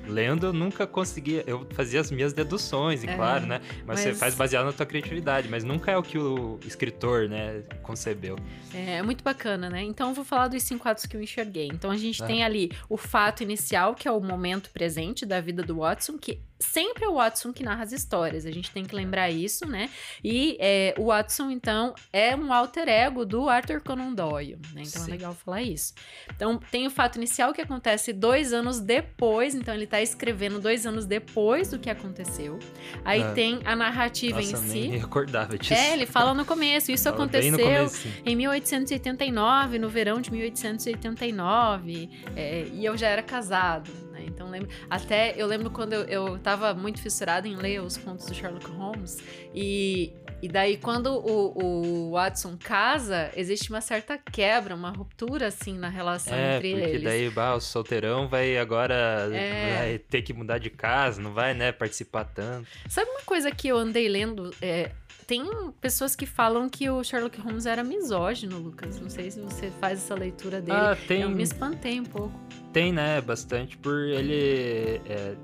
lendo, 0.08 0.48
eu 0.48 0.54
nunca 0.54 0.88
conseguia. 0.88 1.44
Eu 1.46 1.68
fazia 1.74 2.02
as 2.02 2.10
minhas 2.10 2.34
deduções, 2.34 3.04
é, 3.04 3.16
claro, 3.16 3.46
né? 3.46 3.62
Mas, 3.86 3.86
mas, 3.86 4.00
você 4.00 4.14
faz 4.16 4.34
baseado 4.34 4.66
na 4.66 4.74
tua 4.74 4.88
criatividade, 4.88 5.48
mas 5.48 5.64
nunca 5.64 5.92
é 5.92 5.98
o 5.98 6.02
que 6.02 6.18
o 6.18 6.60
escritor, 6.66 7.30
né, 7.30 7.62
concebeu. 7.84 8.38
É, 8.74 8.96
é 8.96 9.04
muito 9.04 9.24
bacana, 9.24 9.70
né? 9.70 9.84
Então, 9.84 10.10
eu 10.10 10.16
vou 10.16 10.26
falar 10.26 10.48
dos 10.48 10.64
cinco 10.64 10.90
atos 10.90 11.06
que 11.06 11.16
eu 11.16 11.22
enxerguei. 11.22 11.68
Então, 11.72 11.92
a 11.92 11.98
gente 11.98 12.24
ah. 12.24 12.26
tem 12.26 12.44
ali 12.44 12.72
o 12.90 12.98
fato 12.98 13.44
inicial, 13.44 13.94
que 13.94 14.08
é 14.08 14.12
o 14.12 14.20
momento 14.20 14.72
presente 14.72 15.28
da 15.28 15.40
vida 15.40 15.62
do 15.62 15.78
Watson, 15.78 16.18
que 16.18 16.40
sempre 16.60 17.06
é 17.06 17.08
o 17.08 17.16
Watson 17.16 17.54
que 17.54 17.64
narra 17.64 17.84
as 17.84 17.92
histórias, 17.92 18.46
a 18.46 18.52
gente 18.52 18.72
tem 18.72 18.84
que 18.84 18.96
lembrar 18.96 19.30
isso, 19.30 19.68
né? 19.68 19.90
E 20.24 20.58
é, 20.60 20.94
o 20.98 21.06
Watson, 21.06 21.50
então, 21.50 21.94
é 22.12 22.36
um 22.36 22.52
alter 22.52 22.88
ego 22.88 23.26
do 23.26 23.50
Arthur 23.50 23.82
Conan 23.82 24.14
Doyle, 24.14 24.58
né? 24.74 24.84
Então 24.86 25.02
é 25.02 25.06
Sim. 25.06 25.12
é 25.12 25.14
legal 25.14 25.34
falar 25.34 25.62
isso. 25.62 25.94
Então, 26.36 26.58
tem 26.58 26.88
o 26.88 26.90
fato 26.90 27.18
inicial 27.18 27.54
que 27.54 27.62
acontece 27.62 28.14
dois 28.14 28.54
anos 28.54 28.80
depois, 28.80 29.56
então 29.56 29.74
ele 29.74 29.88
tá 29.88 30.02
escrevendo 30.02 30.60
dois 30.60 30.86
anos 30.86 31.06
depois 31.06 31.70
do 31.70 31.80
que 31.80 31.90
aconteceu. 31.90 32.60
Aí 33.04 33.22
é. 33.22 33.32
tem 33.32 33.60
a 33.66 33.76
narrativa 33.76 34.38
Nossa, 34.38 34.54
em 34.54 34.70
si. 34.70 34.88
Nem 34.88 35.00
recordava 35.00 35.58
disso. 35.58 35.74
É, 35.74 35.94
ele 35.94 36.06
fala 36.06 36.34
no 36.34 36.46
começo, 36.46 36.92
isso 36.92 37.08
aconteceu 37.10 37.90
em 38.26 38.36
1889, 38.36 39.80
no 39.80 39.90
verão 39.90 40.22
de 40.22 40.32
1889, 40.32 42.10
é, 42.36 42.68
e 42.72 42.86
eu 42.86 42.98
já 42.98 43.08
era 43.08 43.22
casado, 43.22 43.92
né? 44.12 44.24
Então 44.26 44.50
lembro. 44.50 44.70
Até 44.90 45.34
eu 45.38 45.48
lembro 45.48 45.70
quando 45.70 45.94
eu, 45.94 46.04
eu 46.04 46.36
tava 46.48 46.74
muito 46.74 47.02
fissurada 47.02 47.46
em 47.46 47.58
ler 47.58 47.82
os 47.82 47.98
contos 47.98 48.26
do 48.26 48.34
Sherlock 48.34 48.72
Holmes 48.72 49.22
e 49.54 50.14
e 50.40 50.48
daí, 50.48 50.78
quando 50.78 51.08
o, 51.08 52.10
o, 52.10 52.12
Watson 52.12 52.56
casa, 52.64 53.32
existe 53.36 53.72
uma 53.72 53.82
certa 53.82 54.20
quebra, 54.20 54.76
uma 54.76 54.92
ruptura, 54.92 55.48
assim, 55.48 55.76
na 55.76 55.90
relação 55.90 56.36
é, 56.36 56.58
entre 56.58 56.74
porque 56.74 56.86
eles. 56.86 57.04
daí, 57.04 57.30
bah, 57.32 57.56
o 57.56 57.60
solteirão 57.60 58.28
vai 58.28 58.56
agora 58.56 58.94
é... 59.34 59.78
vai 59.80 59.98
ter 59.98 60.22
que 60.22 60.34
mudar 60.34 60.60
de 60.60 60.70
casa, 60.70 61.20
não 61.20 61.34
vai, 61.34 61.56
né, 61.56 61.72
participar 61.72 62.24
tanto. 62.26 62.68
Sabe 62.88 63.10
uma 63.10 63.24
coisa 63.26 63.50
que 63.50 63.68
eu 63.68 63.78
andei 63.78 64.08
lendo? 64.08 64.54
É, 64.62 64.92
tem 65.26 65.44
pessoas 65.82 66.16
que 66.16 66.28
falam 66.28 66.70
que 66.70 66.88
o 66.88 67.04
Sherlock 67.04 67.42
Holmes 67.42 67.66
era 67.66 67.84
misógino, 67.84 68.60
Lucas. 68.60 69.02
Não 69.02 69.10
sei 69.10 69.32
se 69.32 69.42
você 69.42 69.72
faz 69.82 69.98
essa 69.98 70.14
leitura 70.14 70.62
dele. 70.62 70.78
Ah, 70.78 70.96
tem... 71.08 71.24
Eu 71.24 71.30
me 71.30 71.42
espantei 71.42 72.00
um 72.00 72.06
pouco. 72.06 72.40
Tem, 72.72 72.94
né, 72.94 73.20
bastante, 73.22 73.76
por 73.76 73.98
ele... 73.98 75.02
É, 75.08 75.36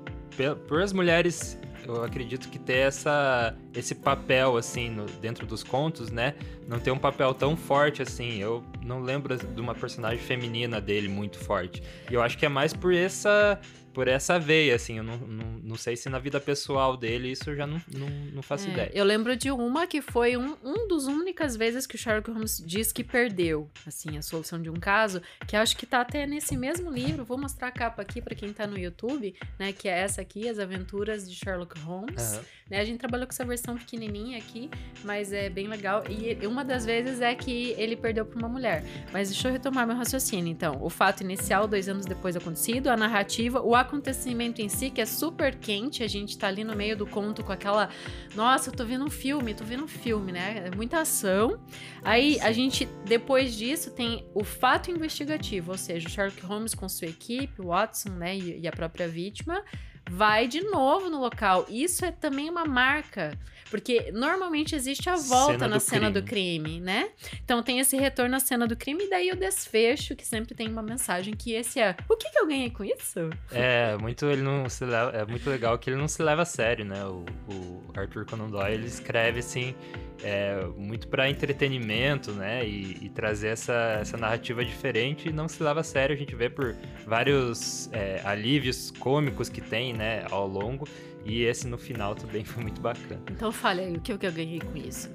por 0.66 0.82
as 0.82 0.92
mulheres 0.92 1.58
eu 1.86 2.02
acredito 2.02 2.48
que 2.48 2.58
ter 2.58 2.78
essa, 2.78 3.54
esse 3.74 3.94
papel, 3.94 4.56
assim, 4.56 4.88
no, 4.88 5.04
dentro 5.04 5.46
dos 5.46 5.62
contos, 5.62 6.10
né? 6.10 6.34
Não 6.66 6.78
ter 6.78 6.90
um 6.90 6.98
papel 6.98 7.34
tão 7.34 7.56
forte 7.56 8.00
assim. 8.00 8.38
Eu 8.38 8.64
não 8.82 9.00
lembro 9.00 9.36
de 9.36 9.60
uma 9.60 9.74
personagem 9.74 10.18
feminina 10.18 10.80
dele 10.80 11.08
muito 11.08 11.38
forte. 11.38 11.82
E 12.10 12.14
eu 12.14 12.22
acho 12.22 12.38
que 12.38 12.46
é 12.46 12.48
mais 12.48 12.72
por 12.72 12.94
essa 12.94 13.60
por 13.94 14.08
essa 14.08 14.38
veia, 14.38 14.74
assim. 14.74 14.98
Eu 14.98 15.04
não, 15.04 15.16
não, 15.16 15.46
não 15.62 15.76
sei 15.76 15.96
se 15.96 16.10
na 16.10 16.18
vida 16.18 16.40
pessoal 16.40 16.96
dele 16.96 17.30
isso 17.30 17.48
eu 17.48 17.56
já 17.56 17.66
não, 17.66 17.80
não, 17.90 18.08
não 18.34 18.42
faço 18.42 18.68
é, 18.68 18.72
ideia. 18.72 18.90
Eu 18.92 19.04
lembro 19.04 19.36
de 19.36 19.50
uma 19.50 19.86
que 19.86 20.02
foi 20.02 20.36
um, 20.36 20.56
um 20.62 20.86
dos 20.88 21.06
únicas 21.06 21.56
vezes 21.56 21.86
que 21.86 21.94
o 21.94 21.98
Sherlock 21.98 22.30
Holmes 22.30 22.62
diz 22.66 22.92
que 22.92 23.04
perdeu, 23.04 23.70
assim, 23.86 24.18
a 24.18 24.22
solução 24.22 24.60
de 24.60 24.68
um 24.68 24.74
caso, 24.74 25.22
que 25.46 25.56
acho 25.56 25.76
que 25.76 25.86
tá 25.86 26.00
até 26.00 26.26
nesse 26.26 26.56
mesmo 26.56 26.90
livro. 26.90 27.24
Vou 27.24 27.38
mostrar 27.38 27.68
a 27.68 27.72
capa 27.72 28.02
aqui 28.02 28.20
para 28.20 28.34
quem 28.34 28.52
tá 28.52 28.66
no 28.66 28.76
YouTube, 28.76 29.34
né? 29.58 29.72
Que 29.72 29.88
é 29.88 29.98
essa 30.00 30.20
aqui, 30.20 30.48
As 30.48 30.58
Aventuras 30.58 31.30
de 31.30 31.36
Sherlock 31.36 31.78
Holmes. 31.80 32.36
Uhum. 32.36 32.44
Né, 32.70 32.80
a 32.80 32.84
gente 32.84 32.98
trabalhou 32.98 33.26
com 33.26 33.32
essa 33.32 33.44
versão 33.44 33.76
pequenininha 33.76 34.38
aqui, 34.38 34.70
mas 35.02 35.32
é 35.32 35.50
bem 35.50 35.68
legal. 35.68 36.02
E 36.08 36.46
uma 36.46 36.64
das 36.64 36.86
vezes 36.86 37.20
é 37.20 37.34
que 37.34 37.74
ele 37.76 37.94
perdeu 37.94 38.24
para 38.24 38.38
uma 38.38 38.48
mulher. 38.48 38.82
Mas 39.12 39.28
deixa 39.28 39.48
eu 39.48 39.52
retomar 39.52 39.86
meu 39.86 39.96
raciocínio. 39.96 40.50
Então, 40.50 40.78
o 40.80 40.88
fato 40.88 41.22
inicial, 41.22 41.68
dois 41.68 41.88
anos 41.88 42.06
depois 42.06 42.36
acontecido, 42.36 42.88
a 42.88 42.96
narrativa, 42.96 43.60
o 43.60 43.74
acontecimento 43.84 44.60
em 44.60 44.68
si, 44.68 44.90
que 44.90 45.00
é 45.00 45.06
super 45.06 45.54
quente, 45.54 46.02
a 46.02 46.08
gente 46.08 46.36
tá 46.36 46.48
ali 46.48 46.64
no 46.64 46.74
meio 46.74 46.96
do 46.96 47.06
conto 47.06 47.44
com 47.44 47.52
aquela. 47.52 47.88
Nossa, 48.34 48.70
eu 48.70 48.74
tô 48.74 48.84
vendo 48.84 49.04
um 49.04 49.10
filme, 49.10 49.54
tô 49.54 49.64
vendo 49.64 49.84
um 49.84 49.88
filme, 49.88 50.32
né? 50.32 50.64
É 50.66 50.74
muita 50.74 51.00
ação. 51.00 51.60
Aí 52.02 52.40
a 52.40 52.52
gente, 52.52 52.86
depois 53.04 53.54
disso, 53.54 53.90
tem 53.92 54.26
o 54.34 54.42
fato 54.42 54.90
investigativo, 54.90 55.72
ou 55.72 55.78
seja, 55.78 56.08
o 56.08 56.10
Sherlock 56.10 56.44
Holmes 56.44 56.74
com 56.74 56.88
sua 56.88 57.08
equipe, 57.08 57.60
o 57.60 57.68
Watson, 57.68 58.10
né, 58.10 58.36
e 58.36 58.66
a 58.66 58.72
própria 58.72 59.08
vítima 59.08 59.62
vai 60.10 60.46
de 60.46 60.60
novo 60.62 61.08
no 61.08 61.20
local. 61.20 61.66
Isso 61.68 62.04
é 62.04 62.10
também 62.10 62.50
uma 62.50 62.64
marca, 62.64 63.38
porque 63.74 64.12
normalmente 64.12 64.72
existe 64.76 65.10
a 65.10 65.16
volta 65.16 65.54
cena 65.54 65.66
na 65.66 65.80
cena 65.80 66.06
crime. 66.06 66.20
do 66.20 66.22
crime, 66.22 66.80
né? 66.80 67.08
Então 67.44 67.60
tem 67.60 67.80
esse 67.80 67.96
retorno 67.96 68.36
à 68.36 68.38
cena 68.38 68.68
do 68.68 68.76
crime 68.76 69.06
e 69.06 69.10
daí 69.10 69.32
o 69.32 69.36
desfecho, 69.36 70.14
que 70.14 70.24
sempre 70.24 70.54
tem 70.54 70.68
uma 70.68 70.80
mensagem 70.80 71.34
que 71.34 71.54
esse 71.54 71.80
é: 71.80 71.96
o 72.08 72.16
que, 72.16 72.30
que 72.30 72.38
eu 72.38 72.46
ganhei 72.46 72.70
com 72.70 72.84
isso? 72.84 73.30
É, 73.50 73.96
muito 73.96 74.26
ele 74.26 74.42
não 74.42 74.68
se 74.68 74.84
leva, 74.84 75.10
é 75.10 75.26
muito 75.26 75.50
legal 75.50 75.76
que 75.76 75.90
ele 75.90 75.96
não 75.96 76.06
se 76.06 76.22
leva 76.22 76.42
a 76.42 76.44
sério, 76.44 76.84
né? 76.84 77.04
O, 77.04 77.24
o 77.52 77.82
Arthur 77.96 78.24
Conan 78.24 78.48
Doyle 78.48 78.74
ele 78.74 78.86
escreve 78.86 79.40
assim 79.40 79.74
é, 80.22 80.64
muito 80.76 81.08
para 81.08 81.28
entretenimento, 81.28 82.30
né? 82.30 82.64
E, 82.64 83.06
e, 83.06 83.08
trazer 83.08 83.48
essa, 83.48 83.98
essa 84.00 84.16
narrativa 84.16 84.64
diferente 84.64 85.28
e 85.28 85.32
não 85.32 85.48
se 85.48 85.60
leva 85.60 85.80
a 85.80 85.84
sério. 85.84 86.14
A 86.14 86.18
gente 86.18 86.36
vê 86.36 86.48
por 86.48 86.76
vários 87.04 87.90
é, 87.92 88.20
alívios 88.24 88.92
cômicos 88.92 89.48
que 89.48 89.60
tem, 89.60 89.92
né, 89.92 90.24
ao 90.30 90.46
longo. 90.46 90.86
E 91.24 91.42
esse 91.42 91.66
no 91.66 91.78
final 91.78 92.14
também 92.14 92.44
foi 92.44 92.62
muito 92.62 92.80
bacana. 92.80 93.20
Então 93.30 93.50
fale 93.50 93.82
aí, 93.82 93.96
o 93.96 94.00
que, 94.00 94.12
eu 94.12 94.18
ganhei 94.18 94.60
com 94.60 94.76
isso? 94.76 95.10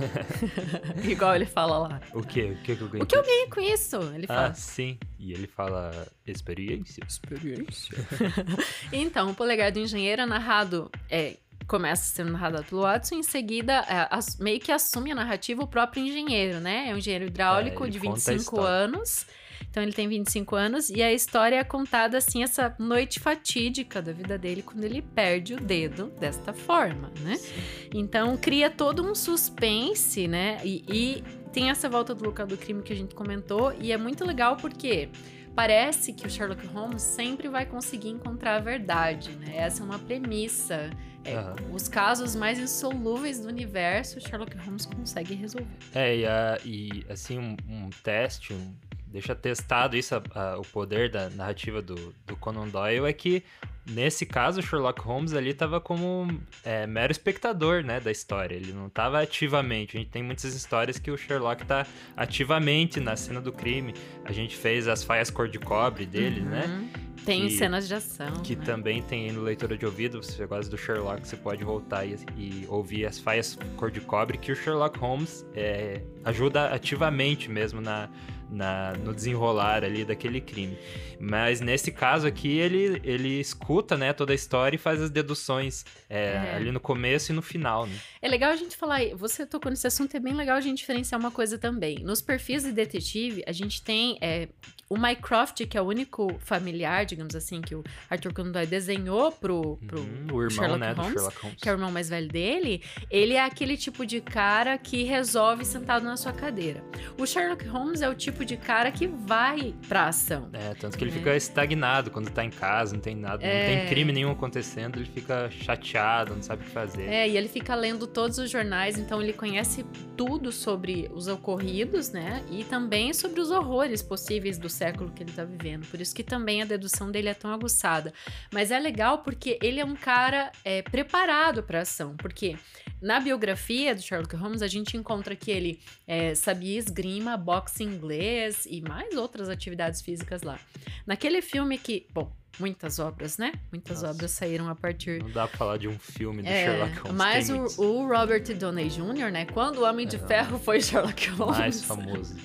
Igual 1.08 1.34
ele 1.34 1.46
fala 1.46 1.78
lá. 1.78 2.00
O 2.12 2.22
que? 2.22 2.42
O 2.42 2.56
que, 2.62 2.76
que 2.76 2.82
eu 2.82 2.88
ganhei? 2.88 3.02
O 3.02 3.06
que 3.06 3.16
eu 3.16 3.22
ganhei 3.22 3.46
com 3.48 3.60
isso? 3.60 3.96
Ele 4.14 4.26
fala. 4.26 4.48
Ah, 4.48 4.54
sim. 4.54 4.98
E 5.18 5.32
ele 5.32 5.46
fala 5.46 6.06
experiência. 6.26 7.02
Experiência. 7.08 7.96
então, 8.92 9.30
o 9.30 9.34
polegar 9.34 9.72
do 9.72 9.78
engenheiro 9.78 10.22
é 10.22 10.26
narrado 10.26 10.90
é, 11.08 11.36
começa 11.66 12.14
sendo 12.14 12.32
narrado 12.32 12.62
pelo 12.64 12.82
Watson, 12.82 13.16
em 13.16 13.22
seguida 13.22 13.72
é, 13.88 14.06
as, 14.10 14.36
meio 14.38 14.60
que 14.60 14.70
assume 14.70 15.12
a 15.12 15.14
narrativa 15.14 15.62
o 15.62 15.66
próprio 15.66 16.04
engenheiro, 16.04 16.60
né? 16.60 16.90
É 16.90 16.94
um 16.94 16.98
engenheiro 16.98 17.26
hidráulico 17.26 17.84
é, 17.86 17.88
de 17.88 17.98
25 17.98 18.60
anos. 18.60 19.26
Então 19.70 19.82
ele 19.82 19.92
tem 19.92 20.08
25 20.08 20.56
anos 20.56 20.90
e 20.90 21.02
a 21.02 21.12
história 21.12 21.56
é 21.56 21.64
contada 21.64 22.18
assim, 22.18 22.42
essa 22.42 22.74
noite 22.78 23.20
fatídica 23.20 24.00
da 24.00 24.12
vida 24.12 24.38
dele 24.38 24.62
quando 24.62 24.84
ele 24.84 25.02
perde 25.02 25.54
o 25.54 25.60
dedo 25.60 26.12
desta 26.18 26.52
forma, 26.52 27.10
né? 27.20 27.36
Sim. 27.36 27.52
Então 27.94 28.36
cria 28.36 28.70
todo 28.70 29.04
um 29.04 29.14
suspense, 29.14 30.28
né? 30.28 30.60
E, 30.64 30.84
e 30.88 31.24
tem 31.52 31.70
essa 31.70 31.88
volta 31.88 32.14
do 32.14 32.24
local 32.24 32.46
do 32.46 32.56
crime 32.56 32.82
que 32.82 32.92
a 32.92 32.96
gente 32.96 33.14
comentou 33.14 33.74
e 33.80 33.92
é 33.92 33.96
muito 33.96 34.24
legal 34.24 34.56
porque 34.56 35.08
parece 35.54 36.12
que 36.12 36.26
o 36.26 36.30
Sherlock 36.30 36.66
Holmes 36.66 37.02
sempre 37.02 37.48
vai 37.48 37.64
conseguir 37.64 38.08
encontrar 38.08 38.56
a 38.56 38.60
verdade, 38.60 39.30
né? 39.30 39.56
Essa 39.56 39.82
é 39.82 39.84
uma 39.84 39.98
premissa 39.98 40.90
é, 41.24 41.38
uhum. 41.38 41.74
Os 41.74 41.88
casos 41.88 42.36
mais 42.36 42.58
insolúveis 42.58 43.40
do 43.40 43.48
universo, 43.48 44.20
Sherlock 44.20 44.56
Holmes 44.58 44.84
consegue 44.84 45.34
resolver. 45.34 45.66
É, 45.94 46.16
e, 46.18 46.26
a, 46.26 46.58
e 46.64 47.06
assim, 47.08 47.38
um, 47.38 47.56
um 47.66 47.90
teste, 48.02 48.52
um, 48.52 48.74
deixa 49.14 49.32
testado 49.32 49.96
isso, 49.96 50.16
a, 50.16 50.22
a, 50.34 50.58
o 50.58 50.62
poder 50.62 51.08
da 51.08 51.30
narrativa 51.30 51.80
do, 51.80 52.12
do 52.26 52.36
Conan 52.36 52.66
Doyle, 52.66 53.06
é 53.06 53.12
que 53.12 53.44
nesse 53.86 54.26
caso 54.26 54.58
o 54.58 54.62
Sherlock 54.62 55.00
Holmes 55.00 55.34
ali 55.34 55.50
estava 55.50 55.80
como 55.80 56.40
é, 56.64 56.84
mero 56.84 57.12
espectador, 57.12 57.84
né, 57.84 58.00
da 58.00 58.10
história. 58.10 58.56
Ele 58.56 58.72
não 58.72 58.88
estava 58.88 59.20
ativamente. 59.20 59.96
A 59.96 60.00
gente 60.00 60.10
tem 60.10 60.22
muitas 60.22 60.52
histórias 60.52 60.98
que 60.98 61.12
o 61.12 61.16
Sherlock 61.16 61.62
está 61.62 61.86
ativamente 62.16 62.98
na 62.98 63.14
cena 63.14 63.40
do 63.40 63.52
crime. 63.52 63.94
A 64.24 64.32
gente 64.32 64.56
fez 64.56 64.88
as 64.88 65.04
faias 65.04 65.30
cor 65.30 65.48
de 65.48 65.60
cobre 65.60 66.04
dele, 66.04 66.40
né? 66.40 66.64
uhum. 66.66 66.78
né? 66.80 66.90
Tem 67.24 67.46
que, 67.46 67.56
cenas 67.56 67.86
de 67.86 67.94
ação. 67.94 68.32
Que 68.42 68.56
né? 68.56 68.64
também 68.64 69.00
tem 69.00 69.30
no 69.32 69.42
leitura 69.42 69.78
de 69.78 69.86
ouvido, 69.86 70.22
você 70.22 70.44
gosta 70.44 70.70
do 70.70 70.76
Sherlock, 70.76 71.26
você 71.26 71.36
pode 71.36 71.64
voltar 71.64 72.04
e, 72.04 72.16
e, 72.36 72.66
ouvir 72.68 73.06
as 73.06 73.18
faias 73.18 73.56
cor 73.76 73.90
de 73.90 74.00
cobre, 74.00 74.36
que 74.36 74.52
o 74.52 74.56
Sherlock 74.56 74.98
Holmes 74.98 75.46
é, 75.54 76.02
ajuda 76.24 76.66
ativamente 76.66 77.50
mesmo 77.50 77.80
na, 77.80 78.10
na, 78.50 78.92
no 78.92 79.14
desenrolar 79.14 79.84
ali 79.84 80.04
daquele 80.04 80.40
crime. 80.40 80.78
Mas 81.18 81.60
nesse 81.60 81.90
caso 81.90 82.26
aqui, 82.26 82.58
ele, 82.58 83.00
ele 83.04 83.40
escuta 83.40 83.96
né, 83.96 84.12
toda 84.12 84.32
a 84.32 84.34
história 84.34 84.76
e 84.76 84.78
faz 84.78 85.00
as 85.00 85.10
deduções 85.10 85.84
é, 86.08 86.34
é. 86.34 86.54
ali 86.54 86.70
no 86.70 86.80
começo 86.80 87.32
e 87.32 87.34
no 87.34 87.42
final. 87.42 87.86
Né? 87.86 87.96
É 88.20 88.28
legal 88.28 88.52
a 88.52 88.56
gente 88.56 88.76
falar, 88.76 89.00
você 89.16 89.46
tocou 89.46 89.70
nesse 89.70 89.86
assunto, 89.86 90.16
é 90.16 90.20
bem 90.20 90.34
legal 90.34 90.56
a 90.56 90.60
gente 90.60 90.78
diferenciar 90.78 91.20
uma 91.20 91.30
coisa 91.30 91.58
também. 91.58 91.98
Nos 92.00 92.20
perfis 92.20 92.64
de 92.64 92.72
detetive, 92.72 93.42
a 93.46 93.52
gente 93.52 93.82
tem 93.82 94.18
é, 94.20 94.48
o 94.94 95.00
Mycroft, 95.00 95.66
que 95.66 95.76
é 95.76 95.82
o 95.82 95.84
único 95.84 96.32
familiar, 96.38 97.04
digamos 97.04 97.34
assim, 97.34 97.60
que 97.60 97.74
o 97.74 97.82
Arthur 98.08 98.32
Conan 98.32 98.52
Doyle 98.52 98.66
desenhou 98.66 99.32
pro, 99.32 99.76
pro 99.86 100.00
o 100.00 100.42
irmão, 100.42 100.50
Sherlock, 100.50 100.78
né, 100.78 100.92
Holmes, 100.92 101.12
Sherlock 101.14 101.40
Holmes, 101.42 101.60
que 101.60 101.68
é 101.68 101.72
o 101.72 101.74
irmão 101.74 101.90
mais 101.90 102.08
velho 102.08 102.28
dele. 102.28 102.82
Ele 103.10 103.34
é 103.34 103.44
aquele 103.44 103.76
tipo 103.76 104.06
de 104.06 104.20
cara 104.20 104.78
que 104.78 105.02
resolve 105.02 105.64
sentado 105.64 106.04
na 106.04 106.16
sua 106.16 106.32
cadeira. 106.32 106.84
O 107.18 107.26
Sherlock 107.26 107.66
Holmes 107.66 108.02
é 108.02 108.08
o 108.08 108.14
tipo 108.14 108.44
de 108.44 108.56
cara 108.56 108.92
que 108.92 109.08
vai 109.08 109.74
pra 109.88 110.06
ação. 110.06 110.48
É, 110.52 110.74
tanto 110.74 110.96
que 110.96 111.02
ele 111.02 111.10
é. 111.10 111.14
fica 111.14 111.36
estagnado 111.36 112.10
quando 112.10 112.30
tá 112.30 112.44
em 112.44 112.50
casa, 112.50 112.94
não 112.94 113.00
tem 113.00 113.16
nada, 113.16 113.44
é... 113.44 113.58
não 113.58 113.66
tem 113.66 113.78
é. 113.78 113.88
crime 113.88 114.12
nenhum 114.12 114.30
acontecendo, 114.30 114.98
ele 114.98 115.10
fica 115.12 115.50
chateado, 115.50 116.36
não 116.36 116.42
sabe 116.42 116.62
o 116.62 116.66
que 116.66 116.70
fazer. 116.70 117.08
É, 117.08 117.28
e 117.28 117.36
ele 117.36 117.48
fica 117.48 117.74
lendo 117.74 118.06
todos 118.06 118.38
os 118.38 118.48
jornais, 118.48 118.96
então 118.96 119.20
ele 119.20 119.32
conhece 119.32 119.84
tudo 120.16 120.52
sobre 120.52 121.10
os 121.12 121.26
ocorridos, 121.26 122.12
né? 122.12 122.44
E 122.48 122.62
também 122.62 123.12
sobre 123.12 123.40
os 123.40 123.50
horrores 123.50 124.00
possíveis 124.02 124.56
do 124.56 124.68
século 124.68 124.83
que 124.92 125.22
ele 125.22 125.30
está 125.30 125.44
vivendo. 125.44 125.86
Por 125.86 126.00
isso 126.00 126.14
que 126.14 126.22
também 126.22 126.62
a 126.62 126.64
dedução 126.64 127.10
dele 127.10 127.28
é 127.28 127.34
tão 127.34 127.52
aguçada. 127.52 128.12
Mas 128.52 128.70
é 128.70 128.78
legal 128.78 129.18
porque 129.18 129.58
ele 129.62 129.80
é 129.80 129.84
um 129.84 129.94
cara 129.94 130.50
é, 130.64 130.82
preparado 130.82 131.62
para 131.62 131.80
ação. 131.80 132.16
Porque 132.16 132.56
na 133.00 133.20
biografia 133.20 133.94
do 133.94 134.02
Sherlock 134.02 134.34
Holmes 134.36 134.62
a 134.62 134.68
gente 134.68 134.96
encontra 134.96 135.36
que 135.36 135.50
ele 135.50 135.80
é, 136.06 136.34
sabia 136.34 136.78
esgrima, 136.78 137.36
boxe 137.36 137.82
inglês 137.82 138.66
e 138.68 138.80
mais 138.80 139.14
outras 139.16 139.48
atividades 139.48 140.00
físicas 140.00 140.42
lá. 140.42 140.58
Naquele 141.06 141.40
filme 141.42 141.78
que, 141.78 142.06
bom, 142.12 142.32
muitas 142.58 142.98
obras, 142.98 143.38
né? 143.38 143.52
Muitas 143.70 144.02
Nossa. 144.02 144.14
obras 144.14 144.30
saíram 144.30 144.68
a 144.68 144.74
partir. 144.74 145.22
Não 145.22 145.30
dá 145.30 145.46
pra 145.46 145.56
falar 145.56 145.76
de 145.76 145.88
um 145.88 145.98
filme 145.98 146.42
do 146.42 146.48
é, 146.48 146.64
Sherlock 146.64 146.98
Holmes. 146.98 147.16
Mas 147.16 147.50
o, 147.50 147.82
o, 147.82 148.06
Robert 148.06 148.42
Downey 148.56 148.88
Jr., 148.88 149.30
né? 149.32 149.46
Quando 149.46 149.78
o 149.78 149.84
Homem 149.84 150.06
de 150.06 150.18
Ferro 150.18 150.58
foi 150.58 150.80
Sherlock 150.80 151.30
Holmes. 151.30 151.58
Mais 151.58 151.82
famoso. 151.82 152.36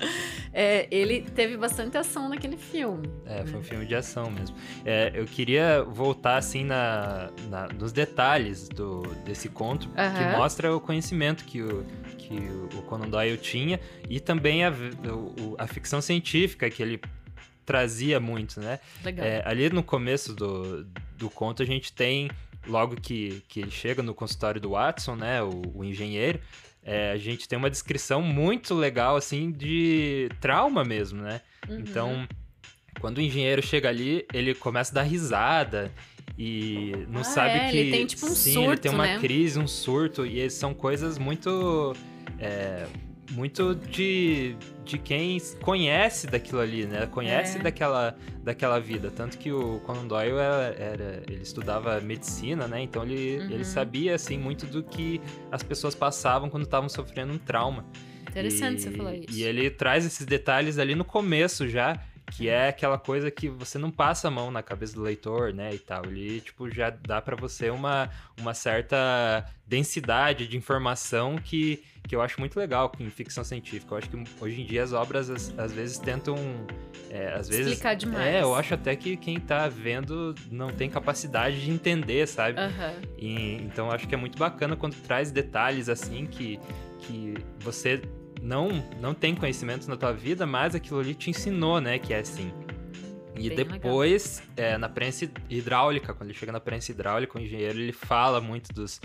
É, 0.51 0.87
ele 0.91 1.21
teve 1.21 1.57
bastante 1.57 1.97
ação 1.97 2.29
naquele 2.29 2.57
filme. 2.57 3.07
É, 3.25 3.45
foi 3.45 3.59
um 3.59 3.63
filme 3.63 3.85
de 3.85 3.95
ação 3.95 4.31
mesmo. 4.31 4.55
É, 4.85 5.11
eu 5.13 5.25
queria 5.25 5.83
voltar 5.83 6.37
assim 6.37 6.63
na, 6.63 7.29
na, 7.49 7.67
nos 7.67 7.91
detalhes 7.91 8.67
do, 8.67 9.03
desse 9.25 9.49
conto, 9.49 9.87
uh 9.89 9.91
-huh. 9.93 10.17
que 10.17 10.37
mostra 10.37 10.75
o 10.75 10.81
conhecimento 10.81 11.43
que 11.45 11.61
o, 11.61 11.85
que 12.17 12.35
o 12.77 12.81
Conan 12.83 13.09
Doyle 13.09 13.37
tinha 13.37 13.79
e 14.09 14.19
também 14.19 14.65
a, 14.65 14.73
a 15.57 15.67
ficção 15.67 16.01
científica 16.01 16.69
que 16.69 16.81
ele 16.81 16.99
trazia 17.69 18.19
muito, 18.19 18.59
né? 18.59 18.79
Legal. 19.05 19.23
É, 19.23 19.43
ali 19.45 19.69
no 19.69 19.83
começo 19.83 20.33
do, 20.33 20.83
do 21.15 21.29
conto 21.29 21.61
a 21.61 21.65
gente 21.67 21.93
tem, 21.93 22.27
logo 22.65 22.95
que, 22.95 23.43
que 23.47 23.59
ele 23.59 23.69
chega 23.69 24.01
no 24.01 24.15
consultório 24.15 24.59
do 24.59 24.71
Watson, 24.71 25.15
né, 25.15 25.43
o, 25.43 25.61
o 25.75 25.83
engenheiro, 25.85 26.39
é, 26.83 27.11
a 27.11 27.17
gente 27.17 27.47
tem 27.47 27.59
uma 27.59 27.69
descrição 27.69 28.23
muito 28.23 28.73
legal, 28.73 29.15
assim, 29.15 29.51
de 29.51 30.29
trauma 30.41 30.83
mesmo, 30.83 31.21
né? 31.21 31.41
Uhum. 31.69 31.79
Então, 31.79 32.27
quando 32.99 33.19
o 33.19 33.21
engenheiro 33.21 33.61
chega 33.61 33.87
ali, 33.87 34.25
ele 34.33 34.55
começa 34.55 34.91
a 34.91 34.95
dar 34.95 35.03
risada 35.03 35.91
e 36.35 36.91
não 37.07 37.21
Ah, 37.21 37.25
sabe 37.25 37.59
é, 37.59 37.69
que. 37.69 37.77
ele 37.77 37.91
tem, 37.91 38.05
tipo, 38.07 38.25
um 38.25 38.29
sim, 38.29 38.49
ele 38.57 38.65
surto, 38.65 38.81
tem 38.81 38.91
uma 38.91 39.05
né? 39.05 39.19
crise, 39.19 39.59
um 39.59 39.67
surto, 39.67 40.25
e 40.25 40.49
são 40.49 40.73
coisas 40.73 41.19
muito. 41.19 41.93
é, 42.39 42.87
muito 43.31 43.75
de, 43.75 44.55
de 44.83 44.97
quem 44.97 45.37
conhece 45.61 46.27
daquilo 46.27 46.59
ali, 46.61 46.85
né? 46.85 47.05
Conhece 47.07 47.57
É. 47.57 47.61
daquela, 47.61 48.17
daquela 48.43 48.79
vida. 48.79 49.11
Tanto 49.11 49.37
que 49.37 49.51
o 49.51 49.79
Conan 49.81 50.07
Doyle 50.07 50.37
era, 50.37 50.75
era- 50.77 51.23
ele 51.27 51.41
estudava 51.41 51.99
medicina, 52.01 52.67
né? 52.67 52.81
Então 52.81 53.03
ele, 53.03 53.39
Uhum. 53.39 53.51
ele 53.51 53.65
sabia, 53.65 54.15
assim, 54.15 54.37
muito 54.37 54.65
do 54.65 54.81
que 54.83 55.21
as 55.51 55.61
pessoas 55.63 55.93
passavam 55.95 56.49
quando 56.49 56.63
estavam 56.63 56.89
sofrendo 56.89 57.33
um 57.33 57.37
trauma. 57.37 57.85
Interessante 58.27 58.77
E- 58.79 58.81
você 58.81 58.91
falar 58.91 59.15
isso. 59.15 59.27
E 59.31 59.43
ele 59.43 59.69
traz 59.69 60.05
esses 60.05 60.25
detalhes 60.25 60.77
ali 60.77 60.93
no 60.95 61.03
começo 61.05 61.67
já, 61.67 61.99
que 62.31 62.47
é 62.47 62.67
aquela 62.69 62.97
coisa 62.99 63.31
que 63.31 63.49
você 63.49 63.79
não 63.79 63.89
passa 63.89 64.27
a 64.27 64.31
mão 64.31 64.51
na 64.51 64.61
cabeça 64.61 64.93
do 64.93 65.01
leitor, 65.01 65.51
né, 65.51 65.73
e 65.73 65.79
tal. 65.79 66.05
Ele, 66.05 66.39
tipo, 66.41 66.69
já 66.69 66.91
dá 66.91 67.19
pra 67.19 67.35
você 67.35 67.71
uma, 67.71 68.07
uma 68.39 68.53
certa 68.53 69.43
densidade 69.67 70.45
de 70.47 70.55
informação 70.55 71.37
que, 71.37 71.81
que 72.09 72.15
eu 72.15 72.23
acho 72.23 72.39
muito 72.39 72.59
legal 72.59 72.91
em 72.99 73.07
ficção 73.07 73.43
científica. 73.43 73.93
Eu 73.93 73.97
acho 73.99 74.09
que 74.09 74.17
hoje 74.41 74.61
em 74.61 74.65
dia 74.65 74.81
as 74.81 74.93
obras, 74.93 75.29
às, 75.29 75.53
às 75.59 75.71
vezes, 75.71 75.99
tentam... 75.99 76.35
é, 77.11 77.33
às 77.35 77.47
vezes, 77.47 77.67
Explicar 77.67 77.93
demais. 77.93 78.25
É, 78.25 78.41
eu 78.41 78.55
acho 78.55 78.73
até 78.73 78.95
que 78.95 79.15
quem 79.15 79.39
tá 79.39 79.67
vendo 79.69 80.33
não 80.51 80.71
tem 80.71 80.89
capacidade 80.89 81.63
de 81.63 81.69
entender, 81.69 82.27
sabe? 82.27 82.59
Aham. 82.59 82.95
E, 83.15 83.57
então 83.57 83.85
eu 83.85 83.91
acho 83.91 84.07
que 84.07 84.15
é 84.15 84.17
muito 84.17 84.39
bacana 84.39 84.75
quando 84.75 84.95
traz 84.95 85.31
detalhes 85.31 85.87
assim 85.87 86.25
que, 86.25 86.59
que 87.01 87.35
você 87.59 88.01
não, 88.41 88.69
não 88.99 89.13
tem 89.13 89.35
conhecimento 89.35 89.87
na 89.87 89.95
tua 89.95 90.11
vida, 90.11 90.47
mas 90.47 90.73
aquilo 90.73 90.99
ali 90.99 91.13
te 91.13 91.29
ensinou, 91.29 91.79
né? 91.79 91.99
Que 91.99 92.15
é 92.15 92.21
assim. 92.21 92.51
E 93.35 93.49
Bem 93.49 93.65
depois, 93.65 94.41
é, 94.57 94.77
na 94.79 94.89
prensa 94.89 95.29
hidráulica, 95.47 96.13
quando 96.13 96.31
ele 96.31 96.37
chega 96.37 96.51
na 96.51 96.59
prensa 96.59 96.91
hidráulica, 96.91 97.37
o 97.37 97.41
engenheiro 97.41 97.79
ele 97.79 97.93
fala 97.93 98.41
muito 98.41 98.73
dos, 98.73 98.99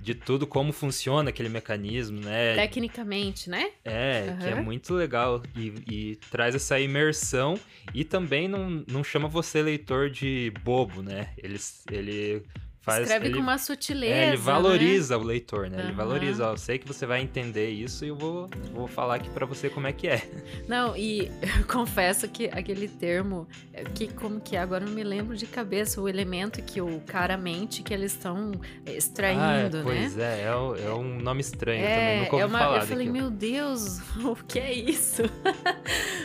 de 0.00 0.14
tudo, 0.14 0.46
como 0.46 0.72
funciona 0.72 1.30
aquele 1.30 1.48
mecanismo, 1.48 2.20
né? 2.20 2.54
Tecnicamente, 2.54 3.50
né? 3.50 3.70
É, 3.84 4.36
que 4.40 4.48
é 4.48 4.54
muito 4.54 4.94
legal 4.94 5.42
e, 5.56 5.74
e 5.88 6.16
traz 6.30 6.54
essa 6.54 6.78
imersão 6.80 7.58
e 7.94 8.04
também 8.04 8.48
não, 8.48 8.84
não 8.88 9.04
chama 9.04 9.28
você 9.28 9.62
leitor 9.62 10.10
de 10.10 10.52
bobo, 10.64 11.02
né? 11.02 11.30
Ele, 11.36 11.58
ele 11.90 12.42
faz... 12.80 13.02
Escreve 13.02 13.26
ele, 13.26 13.34
com 13.36 13.40
uma 13.42 13.58
sutileza. 13.58 14.14
é, 14.14 14.22
ele 14.28 14.30
né? 14.32 14.36
valoriza 14.36 15.18
o 15.18 15.22
leitor, 15.22 15.68
né? 15.70 15.78
Ele 15.78 15.88
Aham. 15.88 15.96
valoriza, 15.96 16.48
ó, 16.48 16.52
eu 16.52 16.56
sei 16.56 16.78
que 16.78 16.86
você 16.86 17.06
vai 17.06 17.20
entender 17.20 17.70
isso 17.70 18.04
e 18.04 18.08
eu 18.08 18.16
vou, 18.16 18.48
vou 18.72 18.86
falar 18.88 19.16
aqui 19.16 19.28
pra 19.30 19.46
você 19.46 19.68
como 19.68 19.86
é 19.86 19.92
que 19.92 20.08
é. 20.08 20.22
Não, 20.68 20.96
e 20.96 21.30
eu 21.58 21.64
confesso 21.66 22.28
que 22.28 22.46
aquele 22.46 22.88
termo, 22.88 23.46
é, 23.72 23.84
que 23.84 24.08
como 24.08 24.40
que 24.40 24.56
é? 24.56 24.60
Agora 24.60 24.84
não 24.84 24.92
me 24.92 25.04
lembro 25.04 25.36
de 25.36 25.46
cabeça, 25.46 26.00
o 26.00 26.08
elemento 26.08 26.60
que 26.62 26.80
o 26.80 27.00
cara 27.06 27.36
mente 27.36 27.82
que 27.82 27.92
eles 27.92 28.12
estão 28.12 28.52
extraindo, 28.86 29.42
ah, 29.42 29.68
né? 29.68 29.82
pois 29.82 30.18
é, 30.18 30.42
é, 30.42 30.86
é 30.86 30.92
um 30.92 31.20
nome 31.20 31.40
estranho 31.40 31.80
também, 31.82 31.98
É, 31.98 32.20
nunca 32.20 32.32
ouvi 32.36 32.42
é 32.42 32.46
uma, 32.46 32.58
falar 32.58 32.80
eu 32.80 32.86
falei, 32.86 33.06
daquilo. 33.06 33.24
meu 33.24 33.30
Deus, 33.30 34.00
o 34.24 34.36
que 34.36 34.58
é 34.58 34.72
isso? 34.72 35.22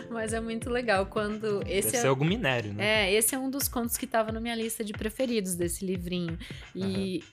Mas 0.09 0.33
é 0.33 0.39
muito 0.39 0.69
legal 0.69 1.05
quando 1.05 1.61
esse 1.67 1.87
Deve 1.87 1.97
é, 1.97 2.01
ser 2.01 2.07
algum 2.07 2.25
minério, 2.25 2.73
né? 2.73 3.05
é, 3.07 3.13
esse 3.13 3.35
é 3.35 3.39
um 3.39 3.49
dos 3.49 3.67
contos 3.67 3.97
que 3.97 4.05
estava 4.05 4.31
na 4.31 4.39
minha 4.39 4.55
lista 4.55 4.83
de 4.83 4.93
preferidos 4.93 5.55
desse 5.55 5.85
livrinho. 5.85 6.37
E 6.75 7.23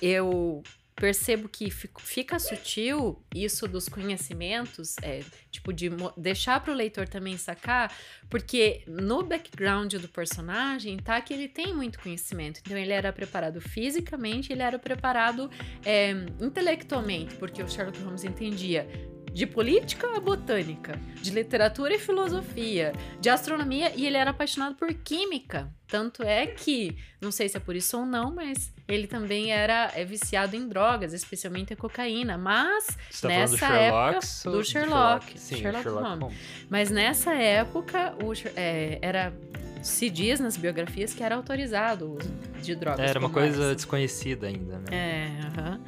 eu 0.00 0.62
percebo 0.96 1.46
que 1.46 1.70
fica 1.70 2.38
sutil 2.38 3.22
isso 3.34 3.68
dos 3.68 3.86
conhecimentos, 3.86 4.96
é, 5.02 5.22
tipo, 5.50 5.70
de 5.70 5.90
deixar 6.16 6.58
para 6.60 6.72
o 6.72 6.74
leitor 6.74 7.06
também 7.06 7.36
sacar, 7.36 7.94
porque 8.30 8.82
no 8.86 9.22
background 9.22 9.94
do 9.96 10.08
personagem 10.08 10.96
tá 10.96 11.20
que 11.20 11.34
ele 11.34 11.48
tem 11.48 11.74
muito 11.74 11.98
conhecimento. 12.00 12.60
Então 12.64 12.76
ele 12.76 12.92
era 12.92 13.12
preparado 13.12 13.60
fisicamente, 13.60 14.50
ele 14.52 14.62
era 14.62 14.78
preparado 14.78 15.50
é, 15.84 16.12
intelectualmente, 16.40 17.34
porque 17.34 17.62
o 17.62 17.68
Sherlock 17.68 18.00
Holmes 18.00 18.24
entendia 18.24 18.88
de 19.36 19.44
política 19.46 20.16
a 20.16 20.18
botânica, 20.18 20.98
de 21.20 21.30
literatura 21.30 21.94
e 21.94 21.98
filosofia, 21.98 22.94
de 23.20 23.28
astronomia 23.28 23.92
e 23.94 24.06
ele 24.06 24.16
era 24.16 24.30
apaixonado 24.30 24.74
por 24.76 24.90
química. 24.94 25.70
Tanto 25.86 26.22
é 26.22 26.46
que, 26.46 26.96
não 27.20 27.30
sei 27.30 27.46
se 27.46 27.54
é 27.54 27.60
por 27.60 27.76
isso 27.76 27.98
ou 27.98 28.06
não, 28.06 28.34
mas 28.34 28.72
ele 28.88 29.06
também 29.06 29.52
era 29.52 29.92
é, 29.94 30.06
viciado 30.06 30.56
em 30.56 30.66
drogas, 30.66 31.12
especialmente 31.12 31.70
a 31.74 31.76
cocaína. 31.76 32.38
Mas, 32.38 32.96
Você 33.10 33.22
tá 33.22 33.28
nessa 33.28 33.58
falando 33.58 33.76
do 33.76 33.84
Sherlock? 33.84 34.14
época, 34.16 34.50
do 34.50 34.64
Sherlock, 34.64 35.38
Sim, 35.38 35.56
Sherlock 35.56 35.82
Sherlock 35.82 36.04
Holmes. 36.06 36.22
Holmes. 36.22 36.38
mas 36.70 36.90
nessa 36.90 37.34
época, 37.34 38.14
o 38.24 38.32
é, 38.58 38.98
era 39.02 39.34
se 39.82 40.08
diz 40.08 40.40
nas 40.40 40.56
biografias 40.56 41.12
que 41.12 41.22
era 41.22 41.34
autorizado 41.36 42.06
o 42.06 42.18
uso 42.18 42.30
de 42.62 42.74
drogas. 42.74 43.08
Era 43.10 43.20
uma 43.20 43.28
coisa 43.28 43.64
essa. 43.64 43.74
desconhecida 43.74 44.46
ainda, 44.46 44.78
né? 44.78 44.86
É, 44.90 45.60
aham. 45.60 45.80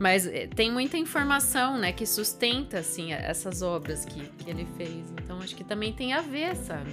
Mas 0.00 0.26
eh, 0.26 0.46
tem 0.48 0.70
muita 0.72 0.96
informação, 0.96 1.76
né, 1.78 1.92
que 1.92 2.06
sustenta, 2.06 2.78
assim, 2.78 3.12
essas 3.12 3.60
obras 3.60 4.04
que, 4.06 4.20
que 4.42 4.48
ele 4.50 4.66
fez. 4.76 5.10
Então, 5.22 5.38
acho 5.40 5.54
que 5.54 5.62
também 5.62 5.92
tem 5.92 6.14
a 6.14 6.22
ver, 6.22 6.56
sabe? 6.56 6.90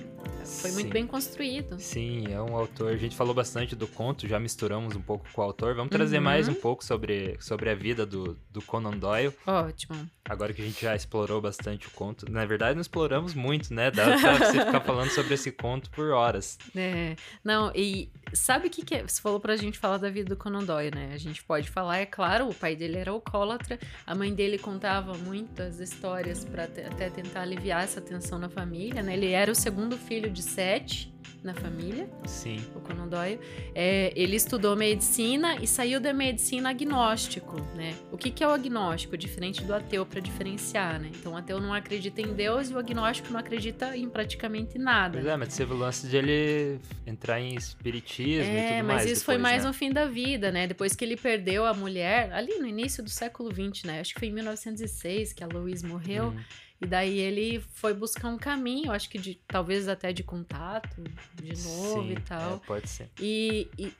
Foi 0.61 0.71
muito 0.71 0.87
Sim. 0.87 0.93
bem 0.93 1.05
construído. 1.07 1.77
Sim, 1.77 2.31
é 2.31 2.41
um 2.41 2.55
autor. 2.55 2.93
A 2.93 2.97
gente 2.97 3.15
falou 3.17 3.33
bastante 3.33 3.75
do 3.75 3.85
conto, 3.85 4.27
já 4.27 4.39
misturamos 4.39 4.95
um 4.95 5.01
pouco 5.01 5.25
com 5.33 5.41
o 5.41 5.43
autor. 5.43 5.75
Vamos 5.75 5.89
trazer 5.91 6.17
Uhum. 6.17 6.23
mais 6.23 6.47
um 6.47 6.53
pouco 6.53 6.85
sobre, 6.85 7.35
sobre 7.41 7.69
a 7.69 7.75
vida 7.75 8.05
do, 8.05 8.37
do 8.49 8.61
Conan 8.61 8.91
Doyle. 8.97 9.33
Ótimo. 9.45 10.09
Agora 10.23 10.53
que 10.53 10.61
a 10.61 10.65
gente 10.65 10.81
já 10.81 10.95
explorou 10.95 11.41
bastante 11.41 11.87
o 11.87 11.91
conto. 11.91 12.29
Na 12.31 12.45
verdade, 12.45 12.75
não 12.75 12.81
exploramos 12.81 13.33
muito, 13.33 13.73
né? 13.73 13.91
Dá 13.91 14.05
pra 14.17 14.35
você 14.39 14.65
ficar 14.65 14.79
falando 14.81 15.09
sobre 15.09 15.33
esse 15.33 15.51
conto 15.51 15.89
por 15.89 16.11
horas. 16.11 16.57
É, 16.75 17.15
não, 17.43 17.69
e 17.75 18.09
sabe 18.33 18.67
o 18.67 18.69
que, 18.69 18.85
que 18.85 18.95
é? 18.95 19.01
Você 19.05 19.21
falou 19.21 19.41
pra 19.41 19.55
gente 19.57 19.77
falar 19.77 19.97
da 19.97 20.09
vida 20.09 20.29
do 20.29 20.37
Conan 20.37 20.63
Doyle, 20.63 20.95
né? 20.95 21.11
A 21.13 21.17
gente 21.17 21.43
pode 21.43 21.69
falar, 21.69 21.97
é 21.97 22.05
claro, 22.05 22.47
o 22.49 22.53
pai 22.53 22.73
dele 22.75 22.96
era 22.97 23.11
alcoólatra, 23.11 23.79
a 24.05 24.13
mãe 24.15 24.33
dele 24.33 24.57
contava 24.57 25.13
muitas 25.17 25.79
histórias 25.79 26.43
te- 26.67 26.81
até 26.81 27.09
tentar 27.09 27.41
aliviar 27.41 27.83
essa 27.83 28.01
tensão 28.01 28.37
na 28.39 28.49
família, 28.49 29.01
né? 29.03 29.13
Ele 29.13 29.31
era 29.31 29.51
o 29.51 29.55
segundo 29.55 29.97
filho 29.97 30.29
de 30.29 30.41
sete 30.41 31.13
na 31.43 31.53
família. 31.53 32.09
Sim. 32.25 32.59
o 32.75 32.79
Conan 32.79 33.07
Doyle, 33.07 33.39
é, 33.73 34.11
ele 34.15 34.35
estudou 34.35 34.75
medicina 34.75 35.55
e 35.61 35.67
saiu 35.67 35.99
da 35.99 36.13
medicina 36.13 36.69
agnóstico, 36.69 37.55
né? 37.75 37.95
O 38.11 38.17
que, 38.17 38.31
que 38.31 38.43
é 38.43 38.47
o 38.47 38.51
agnóstico? 38.51 39.17
Diferente 39.17 39.63
do 39.63 39.73
ateu, 39.73 40.05
para 40.05 40.19
diferenciar, 40.19 40.99
né? 40.99 41.09
Então, 41.13 41.33
o 41.33 41.37
ateu 41.37 41.59
não 41.59 41.73
acredita 41.73 42.21
em 42.21 42.33
Deus 42.33 42.69
e 42.69 42.73
o 42.73 42.77
agnóstico 42.79 43.31
não 43.31 43.39
acredita 43.39 43.95
em 43.95 44.09
praticamente 44.09 44.77
nada. 44.77 45.13
Pois 45.17 45.25
é, 45.25 45.37
mas 45.37 45.55
teve 45.55 45.73
o 45.73 45.77
lance 45.77 46.07
de 46.07 46.17
ele 46.17 46.79
entrar 47.05 47.39
em 47.39 47.55
espiritismo 47.55 48.43
e 48.51 48.57
É, 48.57 48.77
tudo 48.77 48.87
mas 48.87 48.95
mais. 48.97 49.11
isso 49.11 49.23
foi 49.25 49.35
depois, 49.35 49.51
mais 49.51 49.63
né? 49.63 49.67
no 49.69 49.73
fim 49.73 49.91
da 49.91 50.05
vida, 50.05 50.51
né? 50.51 50.67
Depois 50.67 50.95
que 50.95 51.03
ele 51.05 51.15
perdeu 51.17 51.65
a 51.65 51.73
mulher, 51.73 52.31
ali 52.33 52.57
no 52.59 52.67
início 52.67 53.03
do 53.03 53.09
século 53.09 53.49
XX, 53.51 53.83
né? 53.85 53.99
Acho 54.01 54.13
que 54.13 54.19
foi 54.19 54.27
em 54.29 54.33
1906 54.33 55.33
que 55.33 55.43
a 55.43 55.47
Louise 55.47 55.85
morreu. 55.85 56.25
Uhum. 56.25 56.39
E 56.79 56.85
daí 56.85 57.17
ele 57.17 57.59
foi 57.73 57.93
buscar 57.93 58.29
um 58.29 58.37
caminho, 58.37 58.91
acho 58.91 59.09
que 59.09 59.17
de 59.17 59.35
talvez 59.47 59.87
até 59.87 60.13
de 60.13 60.23
contato, 60.23 61.03
de 61.33 61.49
novo 61.63 62.03
Sim, 62.03 62.11
e 62.11 62.19
tal. 62.21 62.55
é, 62.55 62.67
pode 62.67 62.87
ser. 62.89 63.09
E, 63.19 63.67
e, 63.77 63.93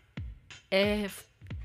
é, 0.70 1.10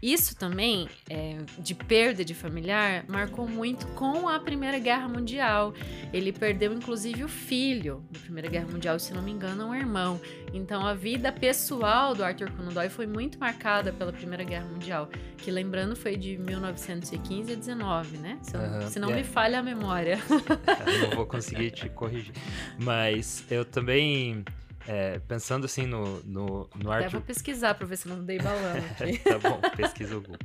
isso 0.02 0.36
também, 0.36 0.88
é, 1.09 1.36
de 1.59 1.74
perda 1.76 2.24
de 2.24 2.34
familiar, 2.34 3.04
marcou 3.09 3.46
muito 3.48 3.86
com 3.88 4.28
a 4.28 4.40
Primeira 4.40 4.78
Guerra 4.80 5.06
Mundial. 5.09 5.72
Ele 6.12 6.32
perdeu, 6.32 6.72
inclusive, 6.72 7.22
o 7.22 7.28
filho 7.28 8.02
da 8.10 8.18
Primeira 8.18 8.48
Guerra 8.48 8.66
Mundial, 8.66 8.98
se 8.98 9.14
não 9.14 9.22
me 9.22 9.30
engano, 9.30 9.66
um 9.68 9.74
irmão. 9.74 10.20
Então, 10.52 10.84
a 10.86 10.92
vida 10.92 11.30
pessoal 11.32 12.14
do 12.16 12.24
Arthur 12.24 12.50
Conan 12.50 12.72
Doyle 12.72 12.90
foi 12.90 13.06
muito 13.06 13.38
marcada 13.38 13.92
pela 13.92 14.12
Primeira 14.12 14.42
Guerra 14.42 14.66
Mundial, 14.66 15.09
que, 15.38 15.50
lembrando, 15.52 15.94
foi 15.94 16.16
de 16.16 16.36
1915 16.36 17.52
a 17.52 17.56
19, 17.56 18.18
né? 18.18 18.38
Se, 18.42 18.56
eu- 18.56 18.60
Aham, 18.60 18.86
se 18.90 18.98
não 18.98 19.10
me 19.10 19.22
falha 19.24 19.60
a 19.60 19.62
memória. 19.62 20.18
Eu 20.92 21.09
não 21.09 21.16
vou 21.16 21.26
conseguir 21.26 21.70
te 21.70 21.88
corrigir. 21.88 22.32
Mas 22.78 23.44
eu 23.50 23.64
também, 23.64 24.44
é, 24.86 25.18
pensando 25.20 25.64
assim 25.64 25.86
no, 25.86 26.20
no, 26.22 26.68
no 26.74 26.90
Até 26.90 27.04
Arthur 27.04 27.18
vou 27.18 27.20
pesquisar 27.22 27.74
pra 27.74 27.86
ver 27.86 27.96
se 27.96 28.09
não 28.09 28.24
dei 28.24 28.38
balão 28.38 28.74
aqui. 28.98 29.18
tá 29.18 29.38
bom, 29.38 29.60
pesquisa 29.76 30.16
o 30.16 30.20
Google. 30.20 30.38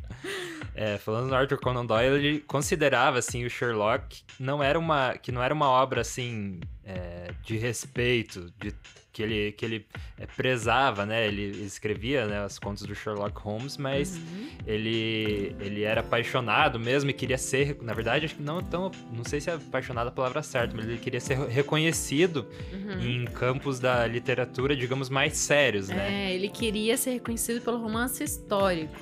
É, 0.76 0.98
falando 0.98 1.28
no 1.28 1.36
Arthur 1.36 1.60
Conan 1.60 1.86
Doyle, 1.86 2.16
ele 2.16 2.40
considerava 2.42 3.20
assim 3.20 3.46
o 3.46 3.50
Sherlock 3.50 4.24
não 4.40 4.62
era 4.62 4.78
uma 4.78 5.18
que 5.18 5.32
não 5.32 5.42
era 5.42 5.54
uma 5.54 5.68
obra 5.68 6.02
assim 6.02 6.60
é, 6.84 7.32
de 7.44 7.58
respeito, 7.58 8.54
de 8.60 8.74
que 9.18 9.24
ele, 9.24 9.52
que 9.54 9.66
ele 9.66 9.86
é, 10.20 10.28
prezava, 10.28 11.04
né? 11.04 11.28
Ele 11.28 11.66
escrevia 11.66 12.28
né, 12.28 12.44
as 12.44 12.60
contas 12.60 12.84
do 12.84 12.94
Sherlock 12.94 13.36
Holmes, 13.42 13.76
mas 13.76 14.16
uhum. 14.16 14.48
ele, 14.68 15.56
ele 15.60 15.82
era 15.82 16.02
apaixonado 16.02 16.80
mesmo 16.80 17.10
e 17.10 17.14
queria 17.14 17.38
ser, 17.38 17.80
na 17.82 17.96
verdade, 17.96 18.26
acho 18.26 18.36
que 18.36 18.44
não 18.44 18.62
tão, 18.62 18.92
não 19.12 19.24
sei 19.24 19.42
se 19.42 19.50
é 19.50 19.56
apaixonado 19.56 20.10
a 20.10 20.12
palavra 20.12 20.44
certa, 20.44 20.76
mas 20.76 20.86
ele 20.86 21.00
queria 21.00 21.20
ser 21.20 21.36
reconhecido 21.48 22.46
uhum. 22.72 23.00
em 23.00 23.26
campos 23.26 23.80
da 23.80 24.06
literatura, 24.06 24.76
digamos, 24.76 25.10
mais 25.10 25.36
sérios, 25.36 25.90
né? 25.90 26.28
É, 26.28 26.36
ele 26.36 26.50
queria 26.50 26.96
ser 26.96 27.14
reconhecido 27.14 27.60
pelo 27.62 27.80
romance 27.80 28.24
histórico. 28.24 28.94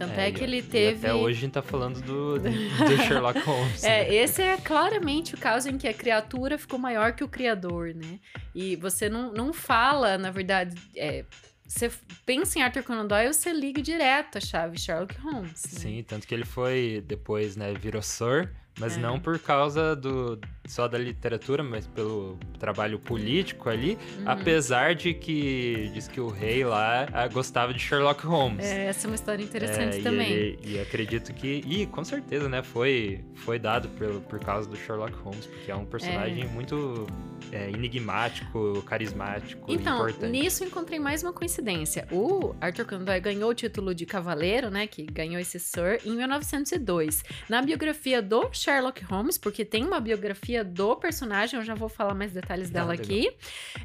Tanto 0.00 0.18
é, 0.18 0.28
é 0.28 0.32
que 0.32 0.42
ele 0.42 0.62
teve. 0.62 1.06
até 1.06 1.14
hoje 1.14 1.36
a 1.36 1.40
gente 1.42 1.52
tá 1.52 1.60
falando 1.60 2.00
do, 2.02 2.38
do 2.38 3.02
Sherlock 3.06 3.38
Holmes. 3.40 3.84
é, 3.84 4.08
né? 4.08 4.14
esse 4.14 4.40
é 4.40 4.56
claramente 4.56 5.34
o 5.34 5.38
caso 5.38 5.68
em 5.68 5.76
que 5.76 5.86
a 5.86 5.92
criatura 5.92 6.56
ficou 6.56 6.78
maior 6.78 7.12
que 7.12 7.22
o 7.22 7.28
criador, 7.28 7.94
né? 7.94 8.18
E 8.54 8.76
você 8.76 9.10
não, 9.10 9.30
não 9.30 9.52
fala, 9.52 10.16
na 10.16 10.30
verdade. 10.30 10.74
É, 10.96 11.26
você 11.66 11.90
pensa 12.24 12.58
em 12.58 12.62
Arthur 12.62 12.82
Conan 12.82 13.06
Doyle, 13.06 13.32
você 13.32 13.52
liga 13.52 13.82
direto 13.82 14.38
a 14.38 14.40
chave 14.40 14.80
Sherlock 14.80 15.14
Holmes. 15.20 15.62
Né? 15.64 15.80
Sim, 15.80 16.04
tanto 16.08 16.26
que 16.26 16.34
ele 16.34 16.46
foi 16.46 17.04
depois, 17.06 17.54
né, 17.54 17.74
virou 17.74 18.02
Sir 18.02 18.50
mas 18.80 18.96
é. 18.96 19.00
não 19.00 19.20
por 19.20 19.38
causa 19.38 19.94
do 19.94 20.40
só 20.70 20.86
da 20.86 20.96
literatura, 20.96 21.62
mas 21.62 21.86
pelo 21.86 22.38
trabalho 22.58 22.98
político 22.98 23.68
ali, 23.68 23.98
uhum. 24.18 24.24
apesar 24.26 24.94
de 24.94 25.12
que 25.12 25.90
diz 25.92 26.06
que 26.06 26.20
o 26.20 26.28
rei 26.28 26.64
lá 26.64 27.08
ah, 27.12 27.26
gostava 27.28 27.74
de 27.74 27.80
Sherlock 27.80 28.24
Holmes. 28.24 28.64
É, 28.64 28.86
essa 28.86 29.06
é 29.06 29.10
uma 29.10 29.16
história 29.16 29.42
interessante 29.42 29.98
é, 29.98 30.02
também. 30.02 30.32
E, 30.32 30.74
e, 30.74 30.80
acredito 30.80 31.34
que, 31.34 31.62
e 31.66 31.86
com 31.86 32.04
certeza, 32.04 32.48
né, 32.48 32.62
foi 32.62 33.24
foi 33.34 33.58
dado 33.58 33.88
por, 33.90 34.20
por 34.22 34.38
causa 34.38 34.68
do 34.68 34.76
Sherlock 34.76 35.14
Holmes, 35.18 35.46
porque 35.46 35.70
é 35.70 35.74
um 35.74 35.84
personagem 35.84 36.44
é. 36.44 36.46
muito 36.46 37.06
é, 37.50 37.70
enigmático, 37.70 38.82
carismático, 38.82 39.70
então, 39.70 39.96
importante. 39.96 40.30
nisso 40.30 40.62
encontrei 40.62 40.98
mais 40.98 41.22
uma 41.22 41.32
coincidência. 41.32 42.06
O 42.12 42.54
Arthur 42.60 42.86
Conan 42.86 43.04
Doyle 43.04 43.20
ganhou 43.20 43.50
o 43.50 43.54
título 43.54 43.94
de 43.94 44.06
cavaleiro, 44.06 44.70
né, 44.70 44.86
que 44.86 45.02
ganhou 45.04 45.40
esse 45.40 45.58
Sir 45.58 46.00
em 46.04 46.16
1902. 46.16 47.24
Na 47.48 47.60
biografia 47.60 48.22
do 48.22 48.48
Sherlock 48.52 49.02
Holmes, 49.04 49.36
porque 49.36 49.64
tem 49.64 49.84
uma 49.84 50.00
biografia 50.00 50.59
do 50.64 50.96
personagem, 50.96 51.58
eu 51.58 51.64
já 51.64 51.74
vou 51.74 51.88
falar 51.88 52.14
mais 52.14 52.32
detalhes 52.32 52.70
dela 52.70 52.94
aqui. 52.94 53.30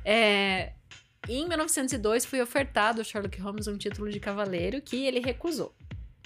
É, 0.04 0.74
em 1.28 1.48
1902 1.48 2.26
foi 2.26 2.42
ofertado 2.42 3.02
ao 3.02 3.06
Sherlock 3.06 3.40
Holmes 3.40 3.68
um 3.68 3.78
título 3.78 4.10
de 4.10 4.20
cavaleiro 4.20 4.82
que 4.82 5.06
ele 5.06 5.20
recusou. 5.20 5.76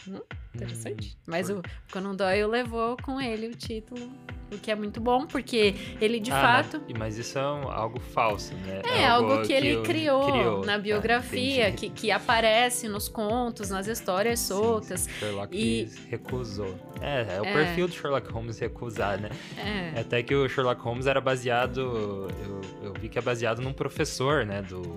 Hum, 0.08 0.22
interessante. 0.64 1.18
Hum, 1.18 1.22
Mas 1.28 1.50
o 1.50 1.62
Conan 1.92 2.16
Doyle 2.16 2.46
levou 2.46 2.98
com 2.98 3.20
ele 3.20 3.48
o 3.48 3.56
título 3.56 4.10
o 4.52 4.58
que 4.58 4.72
é 4.72 4.76
muito 4.76 5.00
bom, 5.00 5.26
porque 5.28 5.76
ele 6.02 6.20
de 6.20 6.32
ah, 6.32 6.42
fato. 6.42 6.82
Mas, 6.90 6.98
mas 6.98 7.18
isso 7.18 7.38
é 7.38 7.44
um, 7.44 7.70
algo 7.70 8.00
falso, 8.00 8.54
né? 8.56 8.82
É, 8.84 9.02
é 9.02 9.08
algo, 9.08 9.32
algo, 9.32 9.42
que, 9.44 9.50
que 9.50 9.54
ele 9.54 9.82
criou, 9.82 10.32
criou, 10.32 10.66
na 10.66 10.74
tá, 10.74 10.80
biografia, 10.80 11.72
que, 11.72 11.90
que 11.90 12.12
aparece 12.12 12.88
nos 12.88 13.08
contos, 13.08 13.70
nas 13.70 13.88
histórias 13.88 14.40
soltas. 14.40 15.02
Sim, 15.02 15.12
Sherlock 15.20 15.56
e... 15.56 15.90
recusou. 16.10 16.76
É, 17.02 17.36
é 17.36 17.42
o 17.42 17.46
é. 17.46 17.54
perfil 17.54 17.88
do 17.88 17.94
Sherlock 17.94 18.32
Holmes 18.32 18.60
recusar, 18.60 19.20
né? 19.20 19.30
É. 19.58 20.00
Até 20.00 20.24
que 20.24 20.34
o 20.34 20.48
Sherlock 20.50 20.82
Holmes 20.82 21.06
era 21.06 21.22
baseado. 21.22 21.80
Eu, 21.80 22.62
eu 22.84 22.94
vi 22.94 23.10
que 23.10 23.20
é 23.20 23.22
baseado 23.22 23.62
num 23.62 23.74
professor, 23.74 24.46
né? 24.46 24.62
Do 24.62 24.96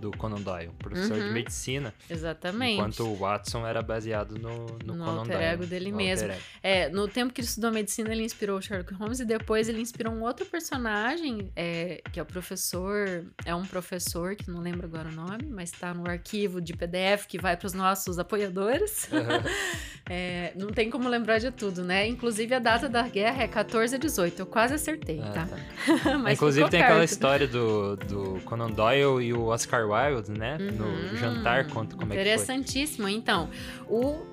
do 0.00 0.10
Conan 0.12 0.40
Doyle, 0.40 0.70
professor 0.78 1.16
uhum. 1.16 1.28
de 1.28 1.32
medicina. 1.32 1.94
Exatamente. 2.08 2.74
Enquanto 2.74 3.06
o 3.06 3.14
Watson 3.14 3.66
era 3.66 3.82
baseado 3.82 4.38
no, 4.38 4.66
no, 4.84 4.94
no 4.94 5.04
Conan 5.04 5.18
alter 5.18 5.36
Doyle. 5.36 5.44
ego 5.44 5.66
dele 5.66 5.92
mesmo. 5.92 6.30
É, 6.62 6.88
no 6.88 7.06
tempo 7.06 7.32
que 7.32 7.40
ele 7.40 7.48
estudou 7.48 7.70
medicina, 7.70 8.10
ele 8.10 8.24
inspirou 8.24 8.58
o 8.58 8.62
Sherlock 8.62 8.94
Holmes 8.94 9.20
e 9.20 9.24
depois 9.24 9.68
ele 9.68 9.80
inspirou 9.80 10.12
um 10.12 10.22
outro 10.22 10.46
personagem, 10.46 11.52
é, 11.54 12.02
que 12.12 12.18
é 12.18 12.22
o 12.22 12.26
professor, 12.26 13.24
é 13.44 13.54
um 13.54 13.64
professor, 13.64 14.34
que 14.34 14.50
não 14.50 14.60
lembro 14.60 14.86
agora 14.86 15.08
o 15.08 15.12
nome, 15.12 15.46
mas 15.50 15.72
está 15.72 15.92
no 15.92 16.08
arquivo 16.08 16.60
de 16.60 16.72
PDF 16.74 17.26
que 17.26 17.38
vai 17.38 17.56
para 17.56 17.66
os 17.66 17.72
nossos 17.72 18.18
apoiadores. 18.18 19.08
Uhum. 19.12 19.20
é, 20.08 20.52
não 20.56 20.68
tem 20.68 20.90
como 20.90 21.08
lembrar 21.08 21.38
de 21.38 21.50
tudo, 21.50 21.84
né? 21.84 22.06
Inclusive 22.06 22.54
a 22.54 22.58
data 22.58 22.88
da 22.88 23.02
guerra 23.02 23.42
é 23.42 23.48
14 23.48 23.96
a 23.96 23.98
18, 23.98 24.40
eu 24.40 24.46
quase 24.46 24.74
acertei, 24.74 25.20
ah, 25.20 25.30
tá? 25.30 25.46
tá. 25.46 26.32
Inclusive 26.32 26.68
tem 26.70 26.80
perto. 26.80 26.90
aquela 26.90 27.04
história 27.04 27.46
do, 27.46 27.96
do 27.96 28.40
Conan 28.44 28.70
Doyle 28.70 29.24
e 29.24 29.32
o 29.32 29.46
Oscar 29.46 29.86
Wilde, 29.90 30.32
né? 30.32 30.56
Uhum. 30.60 31.10
No 31.10 31.16
jantar, 31.16 31.66
conta 31.68 31.96
como 31.96 32.12
é 32.12 32.16
que 32.16 32.22
foi. 32.22 32.32
Interessantíssimo. 32.32 33.08
Então, 33.08 33.48
o 33.88 34.24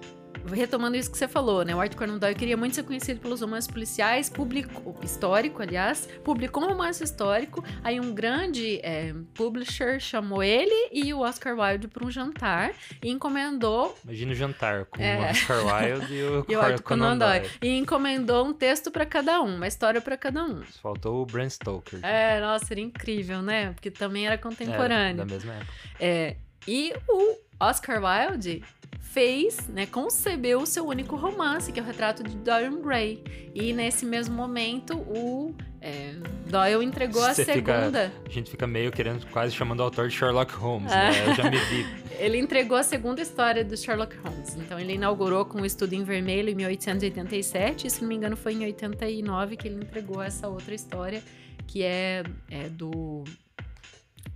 retomando 0.52 0.98
isso 0.98 1.12
que 1.12 1.18
você 1.18 1.28
falou, 1.28 1.64
né? 1.64 1.76
O 1.76 1.80
Arthur 1.80 1.98
Conan 1.98 2.18
Doyle 2.18 2.36
queria 2.36 2.58
muito 2.58 2.76
ser 2.76 2.84
conhecido 2.84 3.20
pelos 3.20 3.42
romances 3.42 3.70
policiais, 3.70 4.30
público 4.30 4.96
histórico, 5.04 5.62
aliás, 5.62 6.08
publicou 6.24 6.64
um 6.64 6.68
romance 6.68 7.04
histórico. 7.04 7.64
Aí 7.84 8.00
um 8.00 8.14
grande 8.14 8.80
é, 8.84 9.14
publisher 9.34 10.00
chamou 10.00 10.44
ele 10.44 10.90
e 10.92 11.14
o 11.14 11.20
Oscar 11.20 11.58
Wilde 11.58 11.88
para 11.88 12.06
um 12.06 12.12
jantar 12.12 12.74
e 13.04 13.10
encomendou. 13.10 13.98
Imagina 14.04 14.32
o 14.32 14.36
jantar 14.36 14.86
com 14.86 15.02
é. 15.02 15.18
o 15.18 15.30
Oscar 15.30 15.66
Wilde 15.66 16.14
e 16.14 16.24
o, 16.24 16.46
e 16.50 16.56
o 16.56 16.62
Arthur 16.62 16.84
Conan 16.84 17.18
Doyle. 17.18 17.50
E 17.62 17.78
encomendou 17.78 18.46
um 18.46 18.54
texto 18.54 18.92
para 18.92 19.06
cada 19.06 19.42
um, 19.42 19.56
uma 19.56 19.68
história 19.68 20.02
para 20.02 20.18
cada 20.18 20.44
um. 20.44 20.62
Faltou 20.82 21.22
o 21.22 21.26
Bram 21.26 21.50
Stoker. 21.50 22.00
É, 22.04 22.40
nossa, 22.40 22.66
seria 22.66 22.84
incrível, 22.84 23.42
né? 23.42 23.74
Porque 23.74 23.92
também 23.92 24.26
era 24.26 24.38
contemporâneo. 24.38 25.22
É, 25.22 25.26
da 25.26 25.26
mesma 25.26 25.54
época. 25.54 25.74
É. 26.00 26.36
E 26.68 26.94
o 27.08 27.47
Oscar 27.60 28.02
Wilde 28.04 28.64
fez, 29.00 29.68
né, 29.68 29.88
concebeu 29.88 30.60
o 30.60 30.66
seu 30.66 30.86
único 30.86 31.16
romance, 31.16 31.72
que 31.72 31.80
é 31.80 31.84
o 31.84 31.86
retrato 31.86 32.22
de 32.22 32.36
Dorian 32.36 32.80
Gray. 32.82 33.24
E 33.56 33.74
nesse 33.74 34.06
mesmo 34.06 34.36
momento, 34.36 34.96
o 34.98 35.56
é, 35.82 36.14
Doyle 36.48 36.84
entregou 36.84 37.22
Você 37.22 37.42
a 37.42 37.46
segunda. 37.46 38.12
Fica, 38.12 38.12
a 38.28 38.30
gente 38.30 38.52
fica 38.52 38.68
meio 38.68 38.92
querendo, 38.92 39.26
quase 39.28 39.56
chamando 39.56 39.80
o 39.80 39.84
autor 39.84 40.08
de 40.08 40.16
Sherlock 40.16 40.54
Holmes, 40.54 40.92
né? 40.92 41.12
Eu 41.26 41.34
já 41.34 41.50
me 41.50 41.58
vi. 41.58 41.86
ele 42.20 42.38
entregou 42.38 42.78
a 42.78 42.84
segunda 42.84 43.22
história 43.22 43.66
do 43.66 43.76
Sherlock 43.76 44.16
Holmes. 44.18 44.56
Então, 44.56 44.80
ele 44.80 44.94
inaugurou 44.94 45.46
com 45.46 45.62
o 45.62 45.66
Estudo 45.66 45.94
em 45.94 46.04
Vermelho 46.04 46.50
em 46.50 46.56
1887. 46.56 47.88
E, 47.88 47.90
se 47.90 48.02
não 48.02 48.10
me 48.10 48.16
engano, 48.16 48.38
foi 48.38 48.54
em 48.54 48.66
89 48.66 49.58
que 49.58 49.68
ele 49.68 49.78
entregou 49.78 50.22
essa 50.22 50.48
outra 50.48 50.76
história, 50.76 51.24
que 51.66 51.82
é, 51.82 52.24
é 52.52 52.70
do 52.70 53.24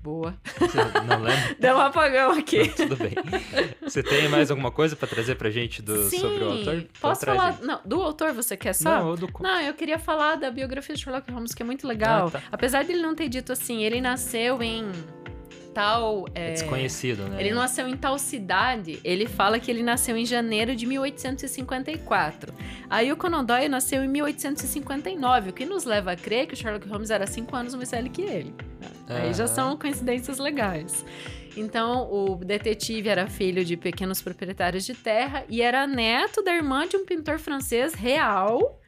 Boa. 0.01 0.35
Não? 1.07 1.21
Deu 1.59 1.75
um 1.75 1.79
apagão 1.79 2.31
aqui. 2.31 2.59
Não, 2.59 2.75
tudo 2.75 2.95
bem. 2.95 3.13
Você 3.81 4.01
tem 4.01 4.27
mais 4.29 4.49
alguma 4.49 4.71
coisa 4.71 4.95
para 4.95 5.07
trazer 5.07 5.35
pra 5.35 5.51
gente 5.51 5.81
do, 5.81 6.09
Sim, 6.09 6.19
sobre 6.19 6.43
o 6.43 6.49
autor? 6.49 6.85
Posso 6.99 7.23
então, 7.23 7.35
falar? 7.35 7.59
Não, 7.61 7.79
do 7.85 8.01
autor 8.01 8.33
você 8.33 8.57
quer 8.57 8.73
só? 8.73 8.99
Não, 8.99 9.15
do... 9.15 9.29
não, 9.39 9.61
eu 9.61 9.73
queria 9.75 9.99
falar 9.99 10.35
da 10.35 10.49
biografia 10.49 10.95
de 10.95 11.01
Sherlock 11.01 11.31
Holmes, 11.31 11.53
que 11.53 11.61
é 11.61 11.65
muito 11.65 11.87
legal. 11.87 12.27
Ah, 12.27 12.31
tá. 12.31 12.41
Apesar 12.51 12.83
de 12.83 12.93
ele 12.93 13.01
não 13.01 13.13
ter 13.13 13.29
dito 13.29 13.51
assim, 13.51 13.83
ele 13.83 14.01
nasceu 14.01 14.61
em 14.63 14.91
tal. 15.71 16.25
É, 16.33 16.49
é 16.49 16.53
desconhecido, 16.53 17.27
né? 17.27 17.39
Ele 17.39 17.53
nasceu 17.53 17.87
em 17.87 17.95
tal 17.95 18.17
cidade. 18.17 18.99
Ele 19.03 19.27
fala 19.27 19.59
que 19.59 19.69
ele 19.69 19.83
nasceu 19.83 20.17
em 20.17 20.25
janeiro 20.25 20.75
de 20.75 20.85
1854. 20.87 22.53
Aí 22.89 23.11
o 23.11 23.17
Conan 23.17 23.43
Doyle 23.43 23.69
nasceu 23.69 24.03
em 24.03 24.07
1859, 24.07 25.51
o 25.51 25.53
que 25.53 25.65
nos 25.65 25.83
leva 25.83 26.13
a 26.13 26.15
crer 26.15 26.47
que 26.47 26.55
o 26.55 26.57
Sherlock 26.57 26.87
Holmes 26.87 27.11
era 27.11 27.27
cinco 27.27 27.55
anos 27.55 27.75
mais 27.75 27.91
velho 27.91 28.09
que 28.09 28.23
ele. 28.23 28.70
Aí 29.07 29.33
já 29.33 29.47
são 29.47 29.77
coincidências 29.77 30.39
legais. 30.39 31.05
Então, 31.55 32.11
o 32.11 32.35
detetive 32.35 33.09
era 33.09 33.27
filho 33.27 33.63
de 33.65 33.75
pequenos 33.75 34.21
proprietários 34.21 34.85
de 34.85 34.95
terra 34.95 35.43
e 35.49 35.61
era 35.61 35.85
neto 35.85 36.41
da 36.41 36.53
irmã 36.53 36.87
de 36.87 36.95
um 36.95 37.05
pintor 37.05 37.39
francês 37.39 37.93
real 37.93 38.80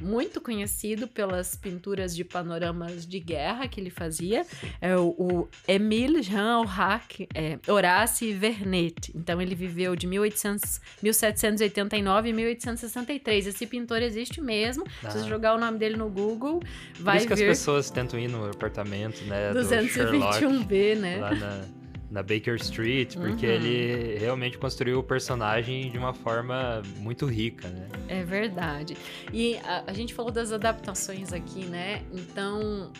muito 0.00 0.40
conhecido 0.40 1.06
pelas 1.06 1.56
pinturas 1.56 2.14
de 2.14 2.24
panoramas 2.24 3.06
de 3.06 3.20
guerra 3.20 3.68
que 3.68 3.80
ele 3.80 3.90
fazia, 3.90 4.46
é 4.80 4.96
o, 4.96 5.14
o 5.18 5.48
Émile 5.66 6.22
Jean 6.22 6.60
Horace, 6.60 7.28
é, 7.34 7.58
Horace 7.68 8.32
Vernet. 8.32 9.12
Então 9.14 9.40
ele 9.40 9.54
viveu 9.54 9.94
de 9.94 10.06
1800, 10.06 10.80
1789 11.02 12.30
a 12.30 12.34
1863. 12.34 13.46
Esse 13.46 13.66
pintor 13.66 14.02
existe 14.02 14.40
mesmo. 14.40 14.84
Ah. 15.02 15.10
Se 15.10 15.18
você 15.18 15.28
jogar 15.28 15.54
o 15.54 15.58
nome 15.58 15.78
dele 15.78 15.96
no 15.96 16.08
Google, 16.08 16.62
vai 16.98 17.18
Por 17.18 17.24
isso 17.24 17.28
vir... 17.28 17.44
que 17.44 17.50
as 17.50 17.58
pessoas 17.58 17.90
tentam 17.90 18.18
ir 18.18 18.28
no 18.28 18.50
apartamento, 18.50 19.22
né, 19.24 19.52
221B, 19.52 20.96
né? 20.96 21.16
Lá 21.18 21.34
na 21.34 21.79
na 22.10 22.22
Baker 22.22 22.56
Street, 22.56 23.16
porque 23.16 23.46
uhum. 23.46 23.52
ele 23.52 24.18
realmente 24.18 24.58
construiu 24.58 24.98
o 24.98 25.02
personagem 25.02 25.90
de 25.90 25.96
uma 25.96 26.12
forma 26.12 26.82
muito 26.96 27.24
rica, 27.24 27.68
né? 27.68 27.88
É 28.08 28.24
verdade. 28.24 28.96
E 29.32 29.56
a, 29.58 29.84
a 29.86 29.92
gente 29.92 30.12
falou 30.12 30.32
das 30.32 30.52
adaptações 30.52 31.32
aqui, 31.32 31.64
né? 31.64 32.02
Então, 32.12 32.92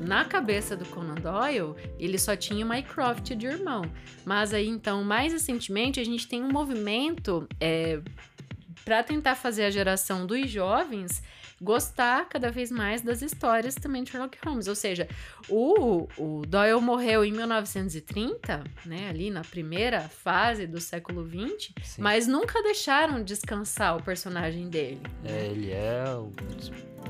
na 0.00 0.24
cabeça 0.24 0.76
do 0.76 0.84
Conan 0.86 1.14
Doyle, 1.14 1.74
ele 1.98 2.18
só 2.18 2.34
tinha 2.34 2.66
Mycroft 2.66 3.34
de 3.34 3.46
irmão. 3.46 3.82
Mas 4.24 4.52
aí, 4.52 4.66
então, 4.66 5.04
mais 5.04 5.32
recentemente, 5.32 6.00
a 6.00 6.04
gente 6.04 6.26
tem 6.26 6.42
um 6.42 6.50
movimento 6.50 7.46
é, 7.60 8.00
para 8.84 9.02
tentar 9.02 9.36
fazer 9.36 9.64
a 9.64 9.70
geração 9.70 10.26
dos 10.26 10.50
jovens 10.50 11.22
gostar 11.60 12.28
cada 12.28 12.50
vez 12.50 12.70
mais 12.70 13.02
das 13.02 13.22
histórias 13.22 13.74
também 13.74 14.04
de 14.04 14.10
Sherlock 14.10 14.38
Holmes. 14.44 14.68
Ou 14.68 14.74
seja, 14.74 15.08
o, 15.48 16.08
o 16.18 16.42
Doyle 16.46 16.80
morreu 16.80 17.24
em 17.24 17.32
1930, 17.32 18.64
né, 18.84 19.08
ali 19.08 19.30
na 19.30 19.42
primeira 19.42 20.02
fase 20.02 20.66
do 20.66 20.80
século 20.80 21.26
XX, 21.26 21.72
Sim. 21.82 22.02
mas 22.02 22.26
nunca 22.26 22.62
deixaram 22.62 23.22
descansar 23.22 23.96
o 23.96 24.02
personagem 24.02 24.68
dele. 24.68 25.00
É, 25.24 25.46
ele 25.46 25.70
é 25.72 26.04
um 26.16 26.30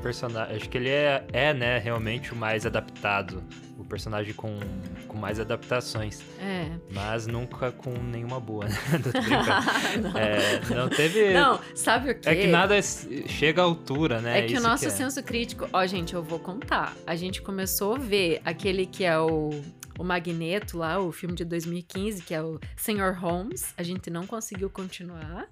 personagem. 0.00 0.56
Acho 0.56 0.68
que 0.68 0.78
ele 0.78 0.90
é, 0.90 1.24
é, 1.32 1.54
né, 1.54 1.78
realmente 1.78 2.32
o 2.32 2.36
mais 2.36 2.64
adaptado 2.64 3.42
o 3.65 3.65
personagem 3.86 4.34
com, 4.34 4.58
com 5.08 5.16
mais 5.16 5.40
adaptações. 5.40 6.20
É. 6.40 6.70
Mas 6.90 7.26
nunca 7.26 7.72
com 7.72 7.90
nenhuma 7.90 8.40
boa, 8.40 8.66
né? 8.68 8.76
não. 10.02 10.18
É, 10.18 10.60
não 10.74 10.88
teve. 10.88 11.32
Não, 11.32 11.60
sabe 11.74 12.10
o 12.10 12.14
quê? 12.20 12.28
É 12.28 12.34
que 12.34 12.46
nada 12.46 12.80
chega 12.82 13.62
à 13.62 13.64
altura, 13.64 14.20
né? 14.20 14.40
É 14.40 14.42
que 14.42 14.54
Isso 14.54 14.64
o 14.64 14.68
nosso 14.68 14.82
que 14.82 14.88
é. 14.88 14.90
senso 14.90 15.22
crítico. 15.22 15.68
Ó, 15.72 15.86
gente, 15.86 16.14
eu 16.14 16.22
vou 16.22 16.38
contar. 16.38 16.94
A 17.06 17.16
gente 17.16 17.40
começou 17.42 17.94
a 17.94 17.98
ver 17.98 18.40
aquele 18.44 18.86
que 18.86 19.04
é 19.04 19.18
o 19.18 19.50
o 19.98 20.04
Magneto 20.04 20.78
lá, 20.78 20.98
o 20.98 21.10
filme 21.10 21.34
de 21.34 21.44
2015, 21.44 22.22
que 22.22 22.34
é 22.34 22.42
o 22.42 22.60
Senhor 22.76 23.14
Holmes. 23.14 23.72
A 23.76 23.82
gente 23.82 24.10
não 24.10 24.26
conseguiu 24.26 24.68
continuar, 24.68 25.48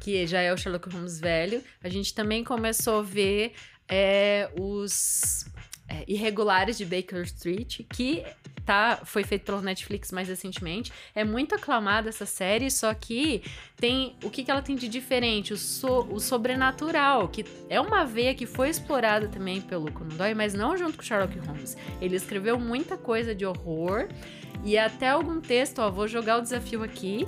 que 0.00 0.26
já 0.26 0.40
é 0.40 0.52
o 0.52 0.56
Sherlock 0.56 0.88
Holmes 0.90 1.18
velho. 1.18 1.62
A 1.82 1.88
gente 1.88 2.14
também 2.14 2.44
começou 2.44 3.00
a 3.00 3.02
ver 3.02 3.52
é, 3.88 4.50
os 4.58 5.46
é, 5.46 5.57
Irregulares 6.06 6.76
de 6.76 6.84
Baker 6.84 7.22
Street, 7.22 7.80
que 7.88 8.24
tá, 8.68 9.00
foi 9.02 9.24
feito 9.24 9.44
pelo 9.44 9.62
Netflix 9.62 10.12
mais 10.12 10.28
recentemente. 10.28 10.92
É 11.14 11.24
muito 11.24 11.54
aclamada 11.54 12.10
essa 12.10 12.26
série, 12.26 12.70
só 12.70 12.92
que 12.92 13.42
tem 13.76 14.14
o 14.22 14.28
que, 14.28 14.44
que 14.44 14.50
ela 14.50 14.60
tem 14.60 14.76
de 14.76 14.88
diferente? 14.88 15.54
O, 15.54 15.56
so, 15.56 16.06
o 16.10 16.20
sobrenatural, 16.20 17.28
que 17.28 17.46
é 17.70 17.80
uma 17.80 18.04
veia 18.04 18.34
que 18.34 18.44
foi 18.44 18.68
explorada 18.68 19.26
também 19.28 19.62
pelo 19.62 19.90
Conan 19.90 20.14
Doyle, 20.16 20.34
mas 20.34 20.52
não 20.52 20.76
junto 20.76 20.98
com 20.98 21.02
Sherlock 21.02 21.38
Holmes. 21.38 21.78
Ele 21.98 22.16
escreveu 22.16 22.60
muita 22.60 22.98
coisa 22.98 23.34
de 23.34 23.46
horror 23.46 24.08
e 24.64 24.76
até 24.76 25.08
algum 25.08 25.40
texto, 25.40 25.78
ó, 25.78 25.90
vou 25.90 26.06
jogar 26.06 26.36
o 26.36 26.42
desafio 26.42 26.82
aqui 26.82 27.26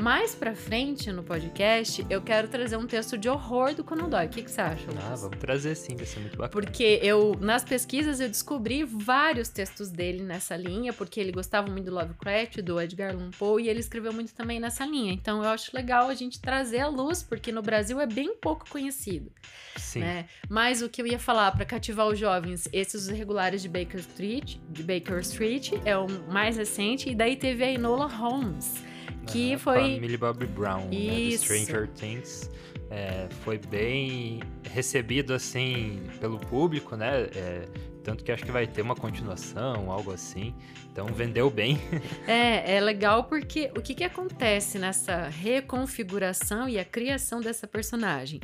mais 0.00 0.34
pra 0.34 0.54
frente 0.54 1.12
no 1.12 1.22
podcast, 1.22 2.04
eu 2.08 2.22
quero 2.22 2.48
trazer 2.48 2.76
um 2.76 2.86
texto 2.86 3.18
de 3.18 3.28
horror 3.28 3.74
do 3.74 3.84
Conan 3.84 4.08
Doyle. 4.08 4.28
O 4.28 4.30
que, 4.30 4.42
que 4.42 4.50
você 4.50 4.60
acha, 4.60 4.86
Lucas? 4.86 5.04
Ah, 5.04 5.14
vamos 5.14 5.38
trazer 5.38 5.74
sim, 5.74 5.94
vai 5.94 6.06
ser 6.06 6.20
muito 6.20 6.38
bacana. 6.38 6.50
Porque 6.50 6.98
eu, 7.02 7.36
nas 7.38 7.62
pesquisas, 7.62 8.18
eu 8.18 8.28
descobri 8.28 8.82
vários 8.82 9.48
textos 9.48 9.90
dele 9.90 10.22
nessa 10.22 10.56
linha, 10.56 10.92
porque 10.92 11.20
ele 11.20 11.32
gostava 11.32 11.70
muito 11.70 11.84
do 11.84 11.94
Lovecraft, 11.94 12.62
do 12.62 12.80
Edgar 12.80 13.10
Allan 13.10 13.30
Poe, 13.30 13.64
e 13.64 13.68
ele 13.68 13.80
escreveu 13.80 14.12
muito 14.12 14.32
também 14.32 14.58
nessa 14.58 14.86
linha. 14.86 15.12
Então 15.12 15.42
eu 15.44 15.50
acho 15.50 15.74
legal 15.76 16.08
a 16.08 16.14
gente 16.14 16.40
trazer 16.40 16.80
a 16.80 16.88
luz, 16.88 17.22
porque 17.22 17.52
no 17.52 17.60
Brasil 17.60 18.00
é 18.00 18.06
bem 18.06 18.34
pouco 18.36 18.68
conhecido. 18.70 19.30
Sim. 19.76 20.00
Né? 20.00 20.26
Mas 20.48 20.80
o 20.80 20.88
que 20.88 21.02
eu 21.02 21.06
ia 21.06 21.18
falar 21.18 21.52
para 21.52 21.64
cativar 21.64 22.06
os 22.06 22.18
jovens, 22.18 22.68
esses 22.72 23.08
irregulares 23.08 23.60
de 23.60 23.68
Baker 23.68 24.00
Street, 24.00 24.56
de 24.70 24.82
Baker 24.82 25.18
Street, 25.18 25.72
é 25.84 25.96
o 25.96 26.08
mais 26.30 26.56
recente, 26.56 27.10
e 27.10 27.14
daí 27.14 27.36
teve 27.36 27.62
a 27.62 27.70
Enola 27.70 28.06
Holmes 28.06 28.89
que 29.32 29.58
foi. 29.58 29.96
A 29.96 30.00
Millie 30.00 30.16
Bobby 30.16 30.46
Brown, 30.46 30.84
né, 30.84 30.88
de 30.90 31.38
Stranger 31.38 31.88
Things. 31.88 32.50
É, 32.90 33.28
foi 33.44 33.56
bem 33.56 34.40
recebido 34.68 35.32
assim 35.32 36.02
pelo 36.20 36.38
público, 36.38 36.96
né? 36.96 37.28
É, 37.34 37.68
tanto 38.02 38.24
que 38.24 38.32
acho 38.32 38.44
que 38.44 38.50
vai 38.50 38.66
ter 38.66 38.82
uma 38.82 38.96
continuação, 38.96 39.90
algo 39.90 40.12
assim. 40.12 40.54
Então 40.90 41.06
vendeu 41.06 41.48
bem. 41.50 41.78
É, 42.26 42.76
é 42.76 42.80
legal 42.80 43.24
porque 43.24 43.70
o 43.76 43.80
que, 43.80 43.94
que 43.94 44.04
acontece 44.04 44.78
nessa 44.78 45.28
reconfiguração 45.28 46.68
e 46.68 46.78
a 46.78 46.84
criação 46.84 47.40
dessa 47.40 47.66
personagem? 47.66 48.40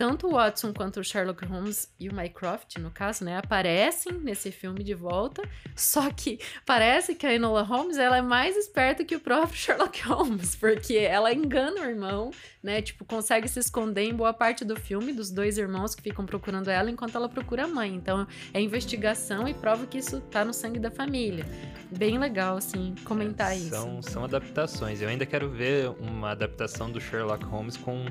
Tanto 0.00 0.28
o 0.28 0.30
Watson 0.30 0.72
quanto 0.72 0.98
o 0.98 1.04
Sherlock 1.04 1.44
Holmes 1.44 1.92
e 2.00 2.08
o 2.08 2.14
Mycroft, 2.14 2.78
no 2.78 2.90
caso, 2.90 3.22
né, 3.22 3.36
aparecem 3.36 4.14
nesse 4.14 4.50
filme 4.50 4.82
de 4.82 4.94
volta, 4.94 5.46
só 5.76 6.10
que 6.10 6.38
parece 6.64 7.14
que 7.14 7.26
a 7.26 7.34
Enola 7.34 7.60
Holmes 7.60 7.98
ela 7.98 8.16
é 8.16 8.22
mais 8.22 8.56
esperta 8.56 9.04
que 9.04 9.14
o 9.14 9.20
próprio 9.20 9.52
Sherlock 9.60 10.00
Holmes, 10.08 10.56
porque 10.56 10.96
ela 10.96 11.34
engana 11.34 11.82
o 11.82 11.84
irmão, 11.84 12.30
né, 12.62 12.80
tipo, 12.80 13.04
consegue 13.04 13.46
se 13.46 13.58
esconder 13.58 14.04
em 14.04 14.14
boa 14.14 14.32
parte 14.32 14.64
do 14.64 14.74
filme 14.74 15.12
dos 15.12 15.30
dois 15.30 15.58
irmãos 15.58 15.94
que 15.94 16.00
ficam 16.00 16.24
procurando 16.24 16.70
ela 16.70 16.90
enquanto 16.90 17.16
ela 17.16 17.28
procura 17.28 17.64
a 17.64 17.68
mãe. 17.68 17.94
Então, 17.94 18.26
é 18.54 18.60
investigação 18.60 19.46
e 19.46 19.52
prova 19.52 19.86
que 19.86 19.98
isso 19.98 20.18
tá 20.30 20.46
no 20.46 20.54
sangue 20.54 20.78
da 20.78 20.90
família. 20.90 21.44
Bem 21.90 22.18
legal, 22.18 22.56
assim, 22.56 22.94
comentar 23.04 23.52
é, 23.52 23.58
são, 23.58 23.98
isso. 23.98 24.12
São 24.12 24.24
adaptações. 24.24 25.02
Eu 25.02 25.10
ainda 25.10 25.26
quero 25.26 25.50
ver 25.50 25.90
uma 26.00 26.30
adaptação 26.30 26.90
do 26.90 26.98
Sherlock 26.98 27.44
Holmes 27.44 27.76
com 27.76 28.06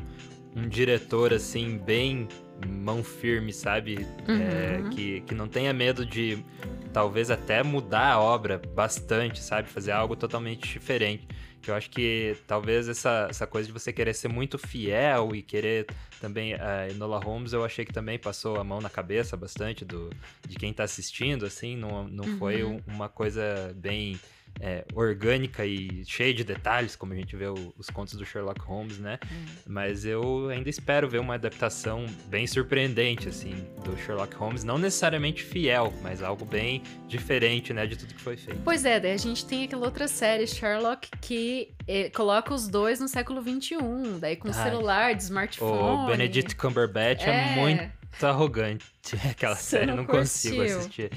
um 0.56 0.68
diretor 0.68 1.34
assim 1.34 1.78
bem 1.78 2.28
mão 2.68 3.04
firme, 3.04 3.54
sabe? 3.54 4.06
É, 4.28 4.32
uhum. 4.32 4.88
É, 4.88 4.90
que, 4.90 5.22
que 5.22 5.36
não 5.36 5.48
tenha 5.48 5.74
medo 5.74 6.06
de 6.06 6.44
talvez 6.92 7.32
até 7.32 7.64
mudar 7.64 8.14
a 8.14 8.20
obra 8.20 8.62
bastante, 8.76 9.42
sabe? 9.42 9.70
Fazer 9.70 9.92
algo 9.92 10.16
totalmente 10.16 10.68
diferente. 10.68 11.28
Eu 11.68 11.76
acho 11.76 11.90
que 11.90 12.36
talvez 12.48 12.88
essa, 12.88 13.28
essa 13.30 13.46
coisa 13.46 13.68
de 13.68 13.74
você 13.74 13.94
querer 13.94 14.14
ser 14.14 14.28
muito 14.28 14.58
fiel 14.58 15.36
e 15.36 15.42
querer 15.42 15.88
também. 16.20 16.56
A 16.56 16.88
uh, 16.88 16.92
Enola 16.92 17.20
Holmes 17.20 17.54
eu 17.54 17.64
achei 17.64 17.86
que 17.86 17.94
também 17.94 18.18
passou 18.18 18.60
a 18.60 18.64
mão 18.64 18.82
na 18.82 18.90
cabeça 18.90 19.38
bastante 19.38 19.86
do, 19.86 20.10
de 20.48 20.56
quem 20.56 20.74
tá 20.74 20.84
assistindo, 20.84 21.46
assim. 21.46 21.76
Não, 21.76 22.08
não 22.08 22.26
uhum. 22.26 22.38
foi 22.38 22.64
um, 22.64 22.82
uma 22.88 23.10
coisa 23.10 23.74
bem 23.76 24.20
é, 24.60 24.86
orgânica 24.94 25.66
e 25.66 26.04
cheia 26.06 26.34
de 26.34 26.44
detalhes, 26.44 26.96
como 26.96 27.14
a 27.14 27.16
gente 27.16 27.36
vê 27.36 27.48
o, 27.48 27.74
os 27.78 27.90
contos 27.90 28.16
do 28.16 28.26
Sherlock 28.26 28.62
Holmes, 28.62 29.00
né? 29.00 29.20
Hum. 29.32 29.46
Mas 29.68 30.06
eu 30.06 30.50
ainda 30.50 30.70
espero 30.70 31.08
ver 31.08 31.20
uma 31.20 31.36
adaptação 31.36 32.06
bem 32.28 32.46
surpreendente, 32.46 33.30
assim, 33.30 33.54
do 33.84 33.98
Sherlock 33.98 34.36
Holmes. 34.36 34.64
Não 34.64 34.78
necessariamente 34.78 35.44
fiel, 35.44 35.94
mas 36.02 36.22
algo 36.22 36.46
bem 36.46 36.84
diferente, 37.08 37.74
né, 37.74 37.88
de 37.88 37.96
tudo 37.96 38.14
que 38.14 38.22
foi 38.22 38.38
feito. 38.38 38.62
Pois 38.64 38.86
é, 38.86 39.00
daí 39.00 39.14
a 39.14 39.18
gente 39.18 39.46
tem 39.46 39.64
aquela 39.64 39.86
outra 39.86 40.08
série, 40.08 40.46
Sherlock, 40.46 41.10
que 41.22 41.74
eh, 41.88 42.10
coloca 42.10 42.54
os 42.54 42.68
dois 42.68 43.00
no 43.00 43.08
século 43.08 43.42
XXI, 43.42 43.78
daí 44.20 44.36
com 44.36 44.50
Ai. 44.50 44.54
celular, 44.54 45.16
de 45.16 45.24
smartphone. 45.24 46.04
O 46.04 46.06
Benedict 46.08 46.56
Cumberbatch 46.56 47.24
é, 47.24 47.32
é 47.32 47.56
muito 47.56 48.26
arrogante. 48.26 48.86
Aquela 49.30 49.56
Você 49.56 49.78
série, 49.78 49.86
não, 49.88 49.98
não 49.98 50.06
consigo 50.06 50.62
assistir. 50.62 51.12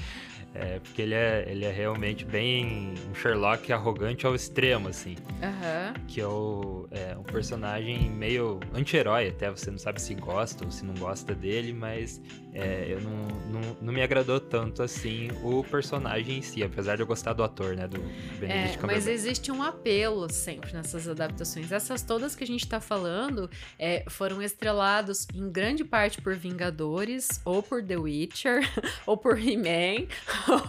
É, 0.55 0.79
porque 0.79 1.01
ele 1.01 1.15
é, 1.15 1.45
ele 1.47 1.65
é 1.65 1.71
realmente 1.71 2.23
bem 2.23 2.93
um 3.09 3.15
Sherlock 3.15 3.73
arrogante 3.73 4.25
ao 4.25 4.35
extremo, 4.35 4.87
assim. 4.87 5.15
Uhum. 5.41 6.05
Que 6.07 6.21
é, 6.21 6.27
o, 6.27 6.87
é 6.91 7.17
um 7.17 7.23
personagem 7.23 8.09
meio 8.09 8.59
anti-herói, 8.73 9.29
até 9.29 9.49
você 9.49 9.71
não 9.71 9.79
sabe 9.79 9.99
se 9.99 10.13
gosta 10.13 10.63
ou 10.63 10.71
se 10.71 10.85
não 10.85 10.93
gosta 10.93 11.33
dele, 11.33 11.73
mas 11.73 12.21
é, 12.53 12.85
eu 12.87 13.01
não, 13.01 13.27
não, 13.51 13.77
não, 13.81 13.93
me 13.93 14.03
agradou 14.03 14.39
tanto 14.39 14.83
assim 14.83 15.29
o 15.41 15.63
personagem 15.63 16.37
em 16.37 16.41
si, 16.43 16.63
apesar 16.63 16.95
de 16.95 17.01
eu 17.01 17.07
gostar 17.07 17.33
do 17.33 17.43
ator, 17.43 17.75
né? 17.75 17.87
Do 17.87 17.99
Benedict 18.39 18.77
é, 18.77 18.85
Mas 18.85 19.07
existe 19.07 19.51
um 19.51 19.63
apelo 19.63 20.29
sempre 20.29 20.71
nessas 20.71 21.07
adaptações. 21.07 21.71
Essas 21.71 22.03
todas 22.03 22.35
que 22.35 22.43
a 22.43 22.47
gente 22.47 22.67
tá 22.67 22.79
falando 22.79 23.49
é, 23.79 24.03
foram 24.07 24.39
estrelados 24.39 25.27
em 25.33 25.51
grande 25.51 25.83
parte 25.83 26.21
por 26.21 26.35
Vingadores, 26.35 27.41
ou 27.43 27.63
por 27.63 27.83
The 27.83 27.97
Witcher, 27.97 28.61
ou 29.07 29.17
por 29.17 29.39
He-Man, 29.39 30.05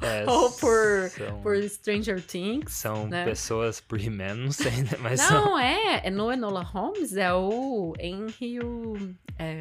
é, 0.02 0.24
ou 0.28 0.50
por, 0.52 1.10
são, 1.10 1.40
por 1.40 1.62
Stranger 1.68 2.20
Things. 2.20 2.72
São 2.72 3.06
né? 3.06 3.24
pessoas 3.24 3.80
por 3.80 4.00
He-Man, 4.00 4.34
não 4.34 4.52
sei, 4.52 4.72
né? 4.72 4.90
Mas 5.00 5.20
não, 5.20 5.26
são... 5.28 5.58
é, 5.58 6.02
é 6.04 6.10
no 6.10 6.32
Enola 6.32 6.62
Holmes, 6.62 7.16
é 7.16 7.32
o 7.32 7.94
Henry, 7.98 8.60
o... 8.60 9.14
É, 9.38 9.60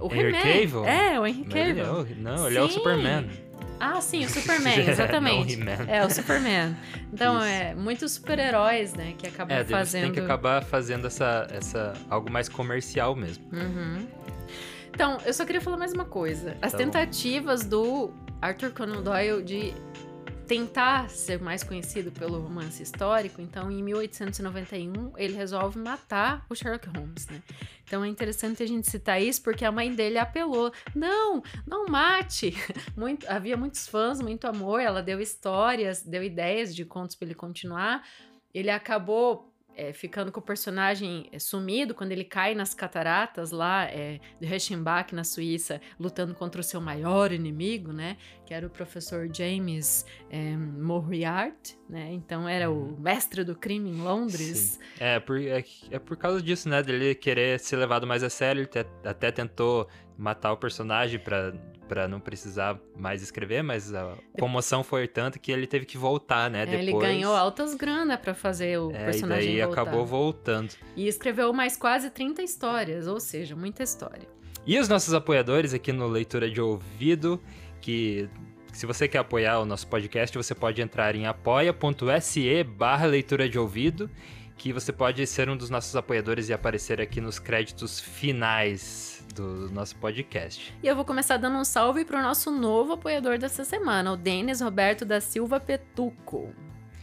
o 0.00 0.12
Henry 0.12 0.32
Cavill? 0.32 0.84
É, 0.84 1.18
o 1.18 1.26
Henry 1.26 1.44
Cavill. 1.44 2.06
É, 2.10 2.14
não, 2.16 2.46
ele 2.46 2.58
é 2.58 2.62
o 2.62 2.68
Superman. 2.68 3.28
Ah, 3.78 4.00
sim, 4.00 4.24
o 4.24 4.28
Superman, 4.30 4.80
exatamente. 4.88 5.58
é, 5.88 6.04
o 6.04 6.10
Superman. 6.10 6.76
Então, 7.12 7.36
Isso. 7.36 7.46
é 7.46 7.74
muitos 7.74 8.12
super-heróis, 8.12 8.94
né, 8.94 9.14
que 9.18 9.26
acabam 9.26 9.56
é, 9.56 9.64
fazendo. 9.64 10.04
Tem 10.04 10.12
que 10.12 10.20
acabar 10.20 10.64
fazendo 10.64 11.06
essa, 11.06 11.46
essa 11.50 11.92
algo 12.08 12.30
mais 12.30 12.48
comercial 12.48 13.14
mesmo. 13.14 13.44
Uhum. 13.52 14.06
Então, 14.90 15.18
eu 15.26 15.34
só 15.34 15.44
queria 15.44 15.60
falar 15.60 15.76
mais 15.76 15.92
uma 15.92 16.06
coisa. 16.06 16.56
As 16.62 16.72
então... 16.72 16.86
tentativas 16.86 17.66
do 17.66 18.10
Arthur 18.40 18.72
Conan 18.72 19.02
Doyle 19.02 19.42
de 19.42 19.72
tentar 20.46 21.10
ser 21.10 21.40
mais 21.40 21.64
conhecido 21.64 22.12
pelo 22.12 22.40
romance 22.40 22.80
histórico, 22.82 23.40
então 23.40 23.70
em 23.70 23.82
1891 23.82 25.12
ele 25.16 25.34
resolve 25.34 25.78
matar 25.78 26.46
o 26.48 26.54
Sherlock 26.54 26.88
Holmes, 26.96 27.26
né? 27.26 27.42
Então 27.84 28.04
é 28.04 28.08
interessante 28.08 28.62
a 28.62 28.66
gente 28.66 28.88
citar 28.88 29.20
isso 29.20 29.42
porque 29.42 29.64
a 29.64 29.72
mãe 29.72 29.92
dele 29.92 30.18
apelou: 30.18 30.72
não, 30.94 31.42
não 31.66 31.86
mate. 31.86 32.54
Muito, 32.96 33.28
havia 33.28 33.56
muitos 33.56 33.86
fãs, 33.86 34.20
muito 34.20 34.46
amor. 34.46 34.80
Ela 34.80 35.02
deu 35.02 35.20
histórias, 35.20 36.02
deu 36.02 36.22
ideias 36.22 36.74
de 36.74 36.84
contos 36.84 37.14
para 37.16 37.26
ele 37.26 37.34
continuar. 37.34 38.06
Ele 38.54 38.70
acabou 38.70 39.52
é, 39.76 39.92
ficando 39.92 40.32
com 40.32 40.40
o 40.40 40.42
personagem 40.42 41.28
é, 41.30 41.38
sumido 41.38 41.94
quando 41.94 42.10
ele 42.10 42.24
cai 42.24 42.54
nas 42.54 42.74
cataratas 42.74 43.50
lá 43.50 43.84
é, 43.84 44.18
de 44.40 44.46
Reichenbach, 44.46 45.14
na 45.14 45.22
Suíça, 45.22 45.80
lutando 46.00 46.34
contra 46.34 46.60
o 46.60 46.64
seu 46.64 46.80
maior 46.80 47.30
inimigo, 47.30 47.92
né? 47.92 48.16
Que 48.46 48.54
era 48.54 48.66
o 48.66 48.70
professor 48.70 49.28
James 49.32 50.06
é, 50.30 50.56
Moriarty, 50.56 51.78
né? 51.88 52.10
Então 52.12 52.48
era 52.48 52.70
o 52.70 52.74
uhum. 52.74 52.96
mestre 52.98 53.44
do 53.44 53.54
crime 53.54 53.90
em 53.90 54.00
Londres. 54.00 54.80
É 54.98 55.20
por, 55.20 55.38
é, 55.38 55.62
é, 55.90 55.98
por 55.98 56.16
causa 56.16 56.40
disso, 56.40 56.68
né? 56.68 56.82
Dele 56.82 57.14
querer 57.14 57.60
ser 57.60 57.76
levado 57.76 58.06
mais 58.06 58.22
a 58.22 58.30
sério, 58.30 58.60
ele 58.60 58.66
te, 58.66 58.86
até 59.04 59.30
tentou 59.30 59.86
matar 60.16 60.52
o 60.52 60.56
personagem 60.56 61.20
para 61.20 61.52
para 61.86 62.06
não 62.06 62.20
precisar 62.20 62.78
mais 62.96 63.22
escrever, 63.22 63.62
mas 63.62 63.94
a 63.94 64.14
comoção 64.38 64.82
foi 64.82 65.06
tanta 65.08 65.38
que 65.38 65.50
ele 65.50 65.66
teve 65.66 65.86
que 65.86 65.96
voltar, 65.96 66.50
né? 66.50 66.62
É, 66.62 66.66
Depois... 66.66 66.82
Ele 66.82 66.98
ganhou 66.98 67.34
altas 67.34 67.74
grana 67.74 68.18
para 68.18 68.34
fazer 68.34 68.78
o 68.78 68.90
é, 68.90 69.04
personagem 69.04 69.54
e 69.54 69.56
daí 69.56 69.66
voltar. 69.66 69.82
acabou 69.82 70.04
voltando. 70.04 70.74
E 70.94 71.08
escreveu 71.08 71.52
mais 71.52 71.76
quase 71.76 72.10
30 72.10 72.42
histórias, 72.42 73.06
ou 73.06 73.20
seja, 73.20 73.54
muita 73.56 73.82
história. 73.82 74.28
E 74.66 74.78
os 74.78 74.88
nossos 74.88 75.14
apoiadores 75.14 75.72
aqui 75.72 75.92
no 75.92 76.08
Leitura 76.08 76.50
de 76.50 76.60
Ouvido, 76.60 77.40
que 77.80 78.28
se 78.72 78.84
você 78.84 79.08
quer 79.08 79.18
apoiar 79.18 79.60
o 79.60 79.64
nosso 79.64 79.86
podcast, 79.86 80.36
você 80.36 80.54
pode 80.54 80.82
entrar 80.82 81.14
em 81.14 81.26
apoia.se 81.26 82.64
barra 82.64 83.06
leitura 83.06 83.48
de 83.48 83.58
ouvido, 83.58 84.10
que 84.56 84.72
você 84.72 84.92
pode 84.92 85.26
ser 85.26 85.48
um 85.48 85.56
dos 85.56 85.70
nossos 85.70 85.94
apoiadores 85.96 86.48
e 86.48 86.52
aparecer 86.52 87.00
aqui 87.00 87.20
nos 87.20 87.38
créditos 87.38 88.00
finais 88.00 89.15
do 89.34 89.70
nosso 89.70 89.96
podcast. 89.96 90.74
E 90.82 90.86
eu 90.86 90.94
vou 90.94 91.04
começar 91.04 91.36
dando 91.36 91.56
um 91.58 91.64
salve 91.64 92.04
para 92.04 92.18
o 92.18 92.22
nosso 92.22 92.50
novo 92.50 92.94
apoiador 92.94 93.38
dessa 93.38 93.64
semana, 93.64 94.12
o 94.12 94.16
Denis 94.16 94.60
Roberto 94.60 95.04
da 95.04 95.20
Silva 95.20 95.60
Petuco. 95.60 96.54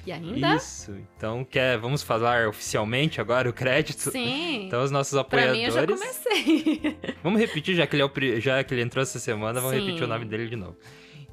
E 0.06 0.12
ainda? 0.12 0.56
Isso. 0.56 0.94
Então, 1.16 1.46
quer, 1.46 1.78
vamos 1.78 2.04
falar 2.04 2.48
oficialmente 2.48 3.22
agora 3.22 3.50
o 3.50 3.54
crédito? 3.54 4.12
Sim. 4.12 4.66
Então, 4.66 4.84
os 4.84 4.92
nossos 4.92 5.18
apoiadores. 5.18 5.74
Pra 5.74 5.82
mim, 5.82 5.88
eu 5.88 5.98
já 5.98 6.06
comecei. 6.06 6.98
vamos 7.24 7.40
repetir, 7.40 7.76
já 7.76 7.88
que, 7.88 7.96
ele 7.96 8.04
é 8.04 8.06
o, 8.06 8.42
já 8.42 8.64
que 8.64 8.74
ele 8.74 8.82
entrou 8.82 9.02
essa 9.02 9.18
semana, 9.18 9.62
vamos 9.62 9.78
Sim. 9.78 9.86
repetir 9.86 10.04
o 10.04 10.08
nome 10.08 10.26
dele 10.26 10.48
de 10.48 10.58
novo. 10.58 10.78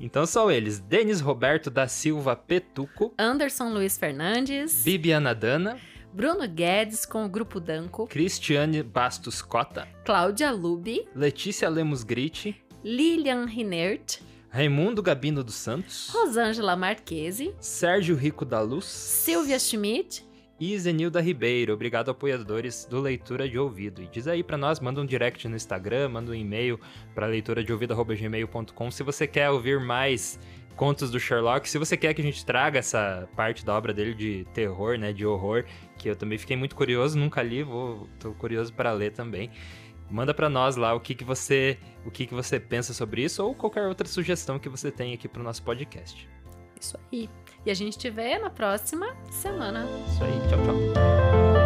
Então 0.00 0.24
são 0.24 0.50
eles: 0.50 0.80
Denis 0.80 1.20
Roberto 1.20 1.70
da 1.70 1.86
Silva 1.86 2.34
Petuco, 2.34 3.12
Anderson 3.18 3.68
Luiz 3.68 3.98
Fernandes, 3.98 4.82
Bibiana 4.82 5.34
Dana, 5.34 5.78
Bruno 6.12 6.46
Guedes 6.48 7.06
com 7.06 7.24
o 7.24 7.28
Grupo 7.28 7.60
Danco, 7.60 8.06
Cristiane 8.08 8.82
Bastos 8.82 9.40
Cota, 9.40 9.86
Cláudia 10.04 10.50
Lubi, 10.50 11.06
Letícia 11.14 11.68
Lemos 11.68 12.02
Gritti, 12.02 12.60
Lilian 12.82 13.44
Rinert, 13.44 14.18
Raimundo 14.48 15.02
Gabino 15.02 15.44
dos 15.44 15.54
Santos, 15.54 16.08
Rosângela 16.12 16.74
Marquese, 16.74 17.54
Sérgio 17.60 18.16
Rico 18.16 18.44
da 18.44 18.60
Luz, 18.60 18.86
Silvia 18.86 19.58
Schmidt 19.58 20.28
e 20.58 20.76
Zenilda 20.76 21.20
Ribeiro. 21.20 21.72
Obrigado, 21.72 22.10
apoiadores 22.10 22.84
do 22.84 23.00
Leitura 23.00 23.48
de 23.48 23.56
Ouvido. 23.56 24.02
E 24.02 24.08
diz 24.08 24.26
aí 24.26 24.42
para 24.42 24.58
nós, 24.58 24.80
manda 24.80 25.00
um 25.00 25.06
direct 25.06 25.46
no 25.46 25.54
Instagram, 25.54 26.08
manda 26.08 26.32
um 26.32 26.34
e-mail 26.34 26.78
para 27.14 27.26
leitura 27.26 27.62
de 27.62 27.72
ouvido.gmail.com 27.72 28.90
se 28.90 29.02
você 29.04 29.26
quer 29.28 29.48
ouvir 29.48 29.78
mais 29.80 30.40
contos 30.76 31.10
do 31.10 31.20
Sherlock. 31.20 31.68
Se 31.68 31.78
você 31.78 31.96
quer 31.96 32.14
que 32.14 32.20
a 32.20 32.24
gente 32.24 32.44
traga 32.44 32.78
essa 32.78 33.28
parte 33.36 33.64
da 33.64 33.76
obra 33.76 33.92
dele 33.92 34.14
de 34.14 34.46
terror, 34.54 34.98
né, 34.98 35.12
de 35.12 35.26
horror, 35.26 35.64
que 35.98 36.08
eu 36.08 36.16
também 36.16 36.38
fiquei 36.38 36.56
muito 36.56 36.74
curioso, 36.74 37.18
nunca 37.18 37.42
li, 37.42 37.62
vou, 37.62 38.08
tô 38.18 38.32
curioso 38.32 38.72
para 38.72 38.92
ler 38.92 39.12
também. 39.12 39.50
Manda 40.10 40.34
para 40.34 40.48
nós 40.48 40.76
lá 40.76 40.92
o 40.92 41.00
que, 41.00 41.14
que 41.14 41.22
você, 41.22 41.78
o 42.04 42.10
que, 42.10 42.26
que 42.26 42.34
você 42.34 42.58
pensa 42.58 42.92
sobre 42.92 43.22
isso 43.22 43.44
ou 43.44 43.54
qualquer 43.54 43.86
outra 43.86 44.08
sugestão 44.08 44.58
que 44.58 44.68
você 44.68 44.90
tem 44.90 45.14
aqui 45.14 45.28
pro 45.28 45.42
nosso 45.42 45.62
podcast. 45.62 46.28
Isso 46.80 46.98
aí. 47.12 47.28
E 47.64 47.70
a 47.70 47.74
gente 47.74 47.98
te 47.98 48.10
vê 48.10 48.38
na 48.38 48.50
próxima 48.50 49.14
semana. 49.30 49.86
Isso 50.08 50.24
aí. 50.24 50.40
Tchau, 50.48 50.58
tchau. 50.64 51.59